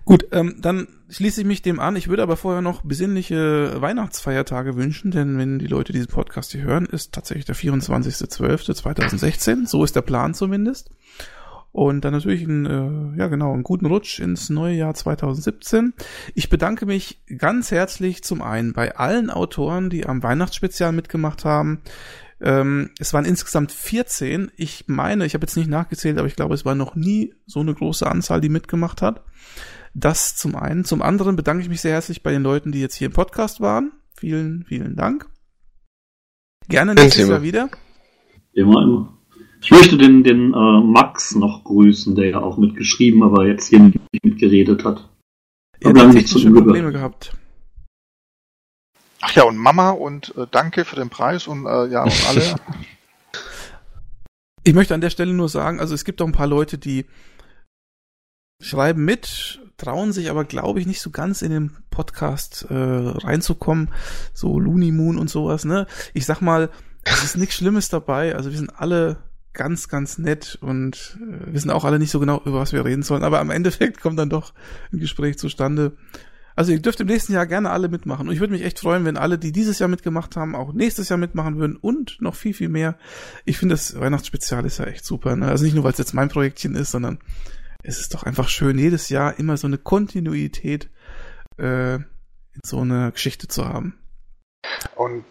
Gut, 0.05 0.27
ähm, 0.31 0.55
dann 0.59 0.87
schließe 1.09 1.41
ich 1.41 1.47
mich 1.47 1.61
dem 1.61 1.79
an. 1.79 1.95
Ich 1.95 2.07
würde 2.09 2.23
aber 2.23 2.35
vorher 2.35 2.61
noch 2.61 2.81
besinnliche 2.81 3.79
Weihnachtsfeiertage 3.79 4.75
wünschen, 4.75 5.11
denn 5.11 5.37
wenn 5.37 5.59
die 5.59 5.67
Leute 5.67 5.93
diesen 5.93 6.07
Podcast 6.07 6.51
hier 6.51 6.63
hören, 6.63 6.85
ist 6.85 7.13
tatsächlich 7.13 7.45
der 7.45 7.55
24.12.2016. 7.55 9.65
So 9.65 9.83
ist 9.83 9.95
der 9.95 10.01
Plan 10.01 10.33
zumindest. 10.33 10.89
Und 11.71 12.05
dann 12.05 12.13
natürlich 12.13 12.43
ein, 12.43 12.65
äh, 12.67 13.17
ja 13.17 13.27
genau, 13.27 13.51
einen 13.51 13.63
guten 13.63 13.87
Rutsch 13.87 14.19
ins 14.19 14.51
neue 14.51 14.75
Jahr 14.75 14.93
2017. 14.93 15.93
Ich 16.35 16.49
bedanke 16.49 16.85
mich 16.85 17.23
ganz 17.39 17.71
herzlich 17.71 18.23
zum 18.23 18.43
einen 18.43 18.73
bei 18.73 18.95
allen 18.95 19.31
Autoren, 19.31 19.89
die 19.89 20.05
am 20.05 20.21
Weihnachtsspezial 20.21 20.91
mitgemacht 20.91 21.45
haben. 21.45 21.81
Ähm, 22.43 22.89
es 22.99 23.13
waren 23.13 23.23
insgesamt 23.23 23.71
14. 23.71 24.51
Ich 24.57 24.83
meine, 24.87 25.25
ich 25.25 25.33
habe 25.33 25.43
jetzt 25.43 25.55
nicht 25.55 25.69
nachgezählt, 25.69 26.17
aber 26.17 26.27
ich 26.27 26.35
glaube, 26.35 26.53
es 26.53 26.65
war 26.65 26.75
noch 26.75 26.93
nie 26.93 27.33
so 27.45 27.61
eine 27.61 27.73
große 27.73 28.05
Anzahl, 28.05 28.41
die 28.41 28.49
mitgemacht 28.49 29.01
hat. 29.01 29.23
Das 29.93 30.35
zum 30.35 30.55
einen. 30.55 30.83
Zum 30.83 31.01
anderen 31.01 31.37
bedanke 31.37 31.63
ich 31.63 31.69
mich 31.69 31.79
sehr 31.79 31.93
herzlich 31.93 32.21
bei 32.21 32.31
den 32.31 32.43
Leuten, 32.43 32.73
die 32.73 32.81
jetzt 32.81 32.95
hier 32.95 33.07
im 33.07 33.13
Podcast 33.13 33.61
waren. 33.61 33.93
Vielen, 34.17 34.65
vielen 34.65 34.97
Dank. 34.97 35.29
Gerne 36.67 36.95
nächstes 36.95 37.23
Thema. 37.23 37.35
Jahr 37.35 37.43
wieder. 37.43 37.69
Immer, 38.51 38.83
immer. 38.83 39.17
Ich 39.61 39.71
möchte 39.71 39.97
den, 39.97 40.23
den 40.23 40.53
äh, 40.53 40.81
Max 40.81 41.35
noch 41.35 41.63
grüßen, 41.63 42.15
der 42.15 42.29
ja 42.29 42.41
auch 42.41 42.57
mitgeschrieben, 42.57 43.23
aber 43.23 43.47
jetzt 43.47 43.69
hier 43.69 43.79
nicht 43.79 43.99
mitgeredet 44.21 44.83
hat. 44.83 45.09
Nicht 45.81 46.27
zu 46.27 46.39
technische 46.39 46.51
Probleme 46.51 46.91
gehabt. 46.91 47.33
Ach 49.25 49.31
ja, 49.31 49.43
und 49.43 49.55
Mama 49.55 49.91
und 49.91 50.35
äh, 50.35 50.47
danke 50.51 50.83
für 50.83 50.97
den 50.97 51.09
Preis 51.09 51.47
und 51.47 51.65
äh, 51.65 51.87
ja, 51.87 52.03
und 52.03 52.27
alle. 52.27 52.55
Ich 54.65 54.73
möchte 54.73 54.93
an 54.93 55.01
der 55.01 55.09
Stelle 55.09 55.33
nur 55.33 55.49
sagen, 55.49 55.81
also 55.81 55.93
es 55.93 56.05
gibt 56.05 56.21
auch 56.21 56.25
ein 56.25 56.31
paar 56.31 56.47
Leute, 56.47 56.77
die 56.77 57.05
schreiben 58.61 59.03
mit, 59.03 59.59
trauen 59.75 60.13
sich 60.13 60.29
aber, 60.29 60.45
glaube 60.45 60.79
ich, 60.79 60.87
nicht 60.87 61.01
so 61.01 61.09
ganz 61.09 61.41
in 61.41 61.51
den 61.51 61.75
Podcast 61.89 62.65
äh, 62.69 62.73
reinzukommen. 62.73 63.89
So 64.33 64.57
Looney 64.57 64.93
Moon 64.93 65.17
und 65.17 65.29
sowas, 65.29 65.65
ne? 65.65 65.85
Ich 66.13 66.25
sag 66.25 66.39
mal, 66.39 66.69
es 67.03 67.25
ist 67.25 67.35
nichts 67.35 67.55
Schlimmes 67.55 67.89
dabei. 67.89 68.37
Also 68.37 68.51
wir 68.51 68.57
sind 68.57 68.69
alle 68.69 69.17
ganz, 69.51 69.89
ganz 69.89 70.17
nett 70.17 70.57
und 70.61 71.19
äh, 71.21 71.53
wissen 71.53 71.69
auch 71.69 71.83
alle 71.83 71.99
nicht 71.99 72.11
so 72.11 72.21
genau, 72.21 72.41
über 72.45 72.61
was 72.61 72.71
wir 72.71 72.85
reden 72.85 73.03
sollen. 73.03 73.25
Aber 73.25 73.41
am 73.41 73.49
Endeffekt 73.51 73.99
kommt 73.99 74.17
dann 74.17 74.29
doch 74.29 74.53
ein 74.93 74.99
Gespräch 74.99 75.37
zustande. 75.37 75.97
Also 76.55 76.71
ihr 76.71 76.81
dürft 76.81 76.99
im 76.99 77.07
nächsten 77.07 77.33
Jahr 77.33 77.45
gerne 77.45 77.71
alle 77.71 77.89
mitmachen. 77.89 78.27
Und 78.27 78.33
ich 78.33 78.39
würde 78.39 78.53
mich 78.53 78.63
echt 78.63 78.79
freuen, 78.79 79.05
wenn 79.05 79.17
alle, 79.17 79.37
die 79.37 79.51
dieses 79.51 79.79
Jahr 79.79 79.89
mitgemacht 79.89 80.35
haben, 80.35 80.55
auch 80.55 80.73
nächstes 80.73 81.09
Jahr 81.09 81.17
mitmachen 81.17 81.57
würden 81.57 81.75
und 81.75 82.17
noch 82.21 82.35
viel, 82.35 82.53
viel 82.53 82.69
mehr. 82.69 82.97
Ich 83.45 83.57
finde, 83.57 83.73
das 83.73 83.99
Weihnachtsspezial 83.99 84.65
ist 84.65 84.79
ja 84.79 84.85
echt 84.85 85.05
super. 85.05 85.35
Ne? 85.35 85.47
Also 85.47 85.63
nicht 85.63 85.73
nur, 85.73 85.83
weil 85.83 85.93
es 85.93 85.97
jetzt 85.97 86.13
mein 86.13 86.29
Projektchen 86.29 86.75
ist, 86.75 86.91
sondern 86.91 87.19
es 87.83 87.99
ist 87.99 88.13
doch 88.13 88.23
einfach 88.23 88.49
schön, 88.49 88.77
jedes 88.77 89.09
Jahr 89.09 89.37
immer 89.39 89.57
so 89.57 89.67
eine 89.67 89.77
Kontinuität 89.77 90.89
äh, 91.57 91.95
in 91.95 92.61
so 92.63 92.79
einer 92.79 93.11
Geschichte 93.11 93.47
zu 93.47 93.67
haben. 93.67 93.97
Und 94.95 95.25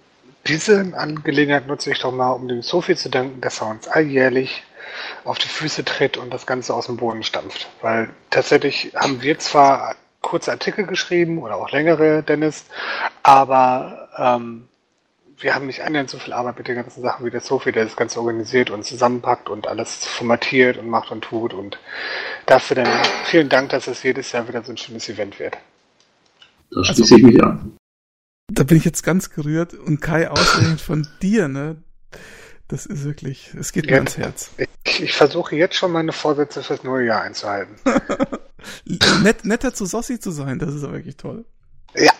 diese 0.46 0.92
Angelegenheit 0.96 1.68
nutze 1.68 1.92
ich 1.92 2.00
doch 2.00 2.12
mal, 2.12 2.30
um 2.30 2.48
dem 2.48 2.62
Sophie 2.62 2.96
zu 2.96 3.08
danken, 3.08 3.40
dass 3.40 3.60
er 3.60 3.68
uns 3.68 3.86
alljährlich 3.88 4.64
auf 5.24 5.38
die 5.38 5.48
Füße 5.48 5.84
tritt 5.84 6.16
und 6.16 6.32
das 6.32 6.46
Ganze 6.46 6.74
aus 6.74 6.86
dem 6.86 6.96
Boden 6.96 7.22
stampft. 7.22 7.70
Weil 7.80 8.10
tatsächlich 8.30 8.92
haben 8.94 9.22
wir 9.22 9.38
zwar 9.38 9.94
kurze 10.22 10.52
Artikel 10.52 10.86
geschrieben 10.86 11.38
oder 11.38 11.56
auch 11.56 11.70
längere, 11.70 12.22
Dennis, 12.22 12.64
aber 13.22 14.08
ähm, 14.16 14.68
wir 15.42 15.54
haben 15.54 15.66
nicht 15.66 15.82
annähernd 15.82 16.08
so 16.08 16.18
viel 16.18 16.32
Arbeit 16.32 16.58
mit 16.58 16.68
den 16.68 16.76
ganzen 16.76 17.02
Sachen 17.02 17.26
wie 17.26 17.30
der 17.30 17.40
Sophie, 17.40 17.72
der 17.72 17.84
das 17.84 17.96
Ganze 17.96 18.20
organisiert 18.20 18.70
und 18.70 18.84
zusammenpackt 18.84 19.48
und 19.48 19.66
alles 19.66 20.06
formatiert 20.06 20.78
und 20.78 20.88
macht 20.88 21.10
und 21.10 21.22
tut. 21.24 21.52
Und 21.52 21.78
dafür 22.46 22.76
dann 22.76 22.88
vielen 23.24 23.48
Dank, 23.48 23.70
dass 23.70 23.88
es 23.88 24.02
jedes 24.02 24.32
Jahr 24.32 24.46
wieder 24.48 24.62
so 24.62 24.72
ein 24.72 24.76
schönes 24.76 25.08
Event 25.08 25.38
wird. 25.38 25.58
Da 26.70 26.84
schließe 26.84 27.16
ich 27.16 27.22
mich 27.22 27.42
an. 27.42 27.76
Da 28.52 28.64
bin 28.64 28.76
ich 28.76 28.84
jetzt 28.84 29.02
ganz 29.02 29.30
gerührt 29.30 29.74
und 29.74 30.00
Kai 30.00 30.30
ausgerechnet 30.30 30.80
von 30.80 31.06
dir, 31.20 31.48
ne? 31.48 31.76
Das 32.72 32.86
ist 32.86 33.04
wirklich, 33.04 33.52
es 33.52 33.70
geht 33.72 33.84
mir 33.84 33.96
ans 33.96 34.16
Herz. 34.16 34.50
Ich, 34.56 35.02
ich 35.02 35.12
versuche 35.12 35.54
jetzt 35.56 35.76
schon 35.76 35.92
meine 35.92 36.10
Vorsätze 36.10 36.62
fürs 36.62 36.82
neue 36.84 37.04
Jahr 37.04 37.20
einzuhalten. 37.20 37.74
Net, 39.22 39.44
netter 39.44 39.74
zu 39.74 39.84
Sossi 39.84 40.18
zu 40.18 40.30
sein, 40.30 40.58
das 40.58 40.72
ist 40.72 40.80
wirklich 40.80 41.18
toll. 41.18 41.44
Ja. 41.94 42.12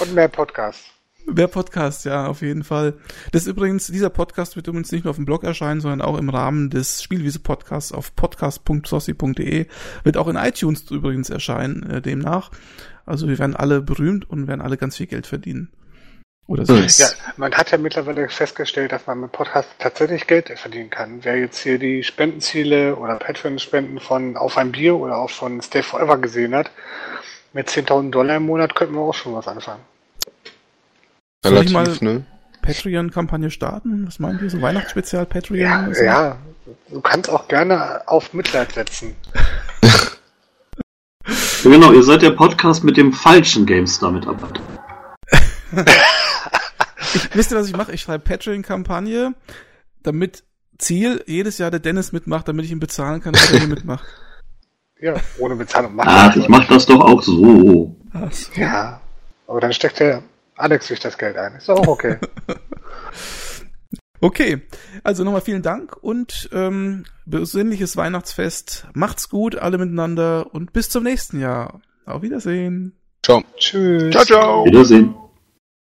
Und 0.00 0.14
mehr 0.16 0.26
Podcasts. 0.26 0.82
Wer 1.28 1.46
Podcast, 1.46 2.04
ja, 2.06 2.26
auf 2.26 2.42
jeden 2.42 2.64
Fall. 2.64 2.94
Das 3.30 3.42
ist 3.42 3.48
übrigens, 3.48 3.86
dieser 3.86 4.10
Podcast 4.10 4.56
wird 4.56 4.66
übrigens 4.66 4.90
nicht 4.90 5.04
nur 5.04 5.10
auf 5.10 5.16
dem 5.16 5.26
Blog 5.26 5.44
erscheinen, 5.44 5.80
sondern 5.80 6.02
auch 6.02 6.18
im 6.18 6.28
Rahmen 6.28 6.70
des 6.70 7.04
Spielwiese-Podcasts 7.04 7.92
auf 7.92 8.16
podcast.sossi.de. 8.16 9.66
Wird 10.02 10.16
auch 10.16 10.26
in 10.26 10.34
iTunes 10.34 10.90
übrigens 10.90 11.30
erscheinen, 11.30 11.84
äh, 11.84 12.02
demnach. 12.02 12.50
Also 13.06 13.28
wir 13.28 13.38
werden 13.38 13.54
alle 13.54 13.80
berühmt 13.80 14.28
und 14.28 14.48
werden 14.48 14.60
alle 14.60 14.76
ganz 14.76 14.96
viel 14.96 15.06
Geld 15.06 15.28
verdienen. 15.28 15.70
Oder 16.50 16.66
so. 16.66 16.74
Ja, 16.74 17.06
man 17.36 17.54
hat 17.54 17.70
ja 17.70 17.78
mittlerweile 17.78 18.28
festgestellt, 18.28 18.90
dass 18.90 19.06
man 19.06 19.20
mit 19.20 19.30
Podcasts 19.30 19.70
tatsächlich 19.78 20.26
Geld 20.26 20.50
verdienen 20.58 20.90
kann. 20.90 21.20
Wer 21.22 21.38
jetzt 21.38 21.60
hier 21.60 21.78
die 21.78 22.02
Spendenziele 22.02 22.96
oder 22.96 23.14
Patreon-Spenden 23.14 24.00
von 24.00 24.36
Auf 24.36 24.58
ein 24.58 24.72
Bier 24.72 24.96
oder 24.96 25.16
auch 25.18 25.30
von 25.30 25.62
Stay 25.62 25.84
Forever 25.84 26.18
gesehen 26.18 26.52
hat, 26.56 26.72
mit 27.52 27.68
10.000 27.68 28.10
Dollar 28.10 28.34
im 28.38 28.46
Monat 28.46 28.74
könnten 28.74 28.94
wir 28.94 29.00
auch 29.00 29.14
schon 29.14 29.32
was 29.32 29.46
anfangen. 29.46 29.78
Soll 31.44 31.52
ich 31.64 31.72
Relativ, 31.72 32.00
mal- 32.02 32.14
ne? 32.14 32.24
Patreon-Kampagne 32.62 33.52
starten? 33.52 34.08
Was 34.08 34.18
meint 34.18 34.42
ihr? 34.42 34.50
So 34.50 34.60
Weihnachtsspezial 34.60 35.26
Patreon? 35.26 35.60
Ja, 35.60 35.94
so? 35.94 36.02
ja, 36.02 36.36
du 36.88 37.00
kannst 37.00 37.30
auch 37.30 37.46
gerne 37.46 38.02
auf 38.08 38.34
Mitleid 38.34 38.72
setzen. 38.72 39.14
Ja, 41.22 41.70
genau, 41.70 41.92
ihr 41.92 42.02
seid 42.02 42.22
der 42.22 42.32
Podcast 42.32 42.82
mit 42.82 42.96
dem 42.96 43.12
falschen 43.12 43.66
GameStar-Mitarbeiter. 43.66 44.60
Ich, 47.14 47.34
wisst 47.34 47.52
ihr, 47.52 47.58
was 47.58 47.68
ich 47.68 47.76
mache? 47.76 47.92
Ich 47.92 48.00
schreibe 48.00 48.24
Patreon-Kampagne, 48.24 49.34
damit 50.02 50.44
Ziel 50.78 51.22
jedes 51.26 51.58
Jahr 51.58 51.70
der 51.70 51.80
Dennis 51.80 52.12
mitmacht, 52.12 52.48
damit 52.48 52.64
ich 52.64 52.70
ihn 52.70 52.80
bezahlen 52.80 53.20
kann, 53.20 53.32
dass 53.32 53.52
er 53.52 53.60
hier 53.60 53.68
mitmacht. 53.68 54.04
Ja, 55.02 55.14
ohne 55.38 55.56
Bezahlung 55.56 55.94
machen. 55.94 56.10
Ach, 56.12 56.36
ich 56.36 56.46
mach 56.46 56.68
das 56.68 56.84
doch 56.84 57.00
auch 57.00 57.22
so. 57.22 57.96
Ach 58.12 58.30
so. 58.30 58.52
Ja, 58.60 59.00
aber 59.46 59.58
dann 59.58 59.72
steckt 59.72 59.98
der 59.98 60.22
Alex 60.56 60.88
sich 60.88 61.00
das 61.00 61.16
Geld 61.16 61.38
ein. 61.38 61.54
Ist 61.54 61.70
auch 61.70 61.88
okay. 61.88 62.18
Okay, 64.22 64.60
also 65.02 65.24
nochmal 65.24 65.40
vielen 65.40 65.62
Dank 65.62 65.96
und 66.02 66.50
ähm, 66.52 67.04
besinnliches 67.24 67.96
Weihnachtsfest. 67.96 68.86
Macht's 68.92 69.30
gut, 69.30 69.56
alle 69.56 69.78
miteinander 69.78 70.54
und 70.54 70.74
bis 70.74 70.90
zum 70.90 71.04
nächsten 71.04 71.40
Jahr. 71.40 71.80
Auf 72.04 72.20
Wiedersehen. 72.20 72.98
Ciao. 73.22 73.42
Tschüss. 73.56 74.10
Ciao, 74.10 74.24
ciao. 74.24 74.64
Wiedersehen. 74.66 75.14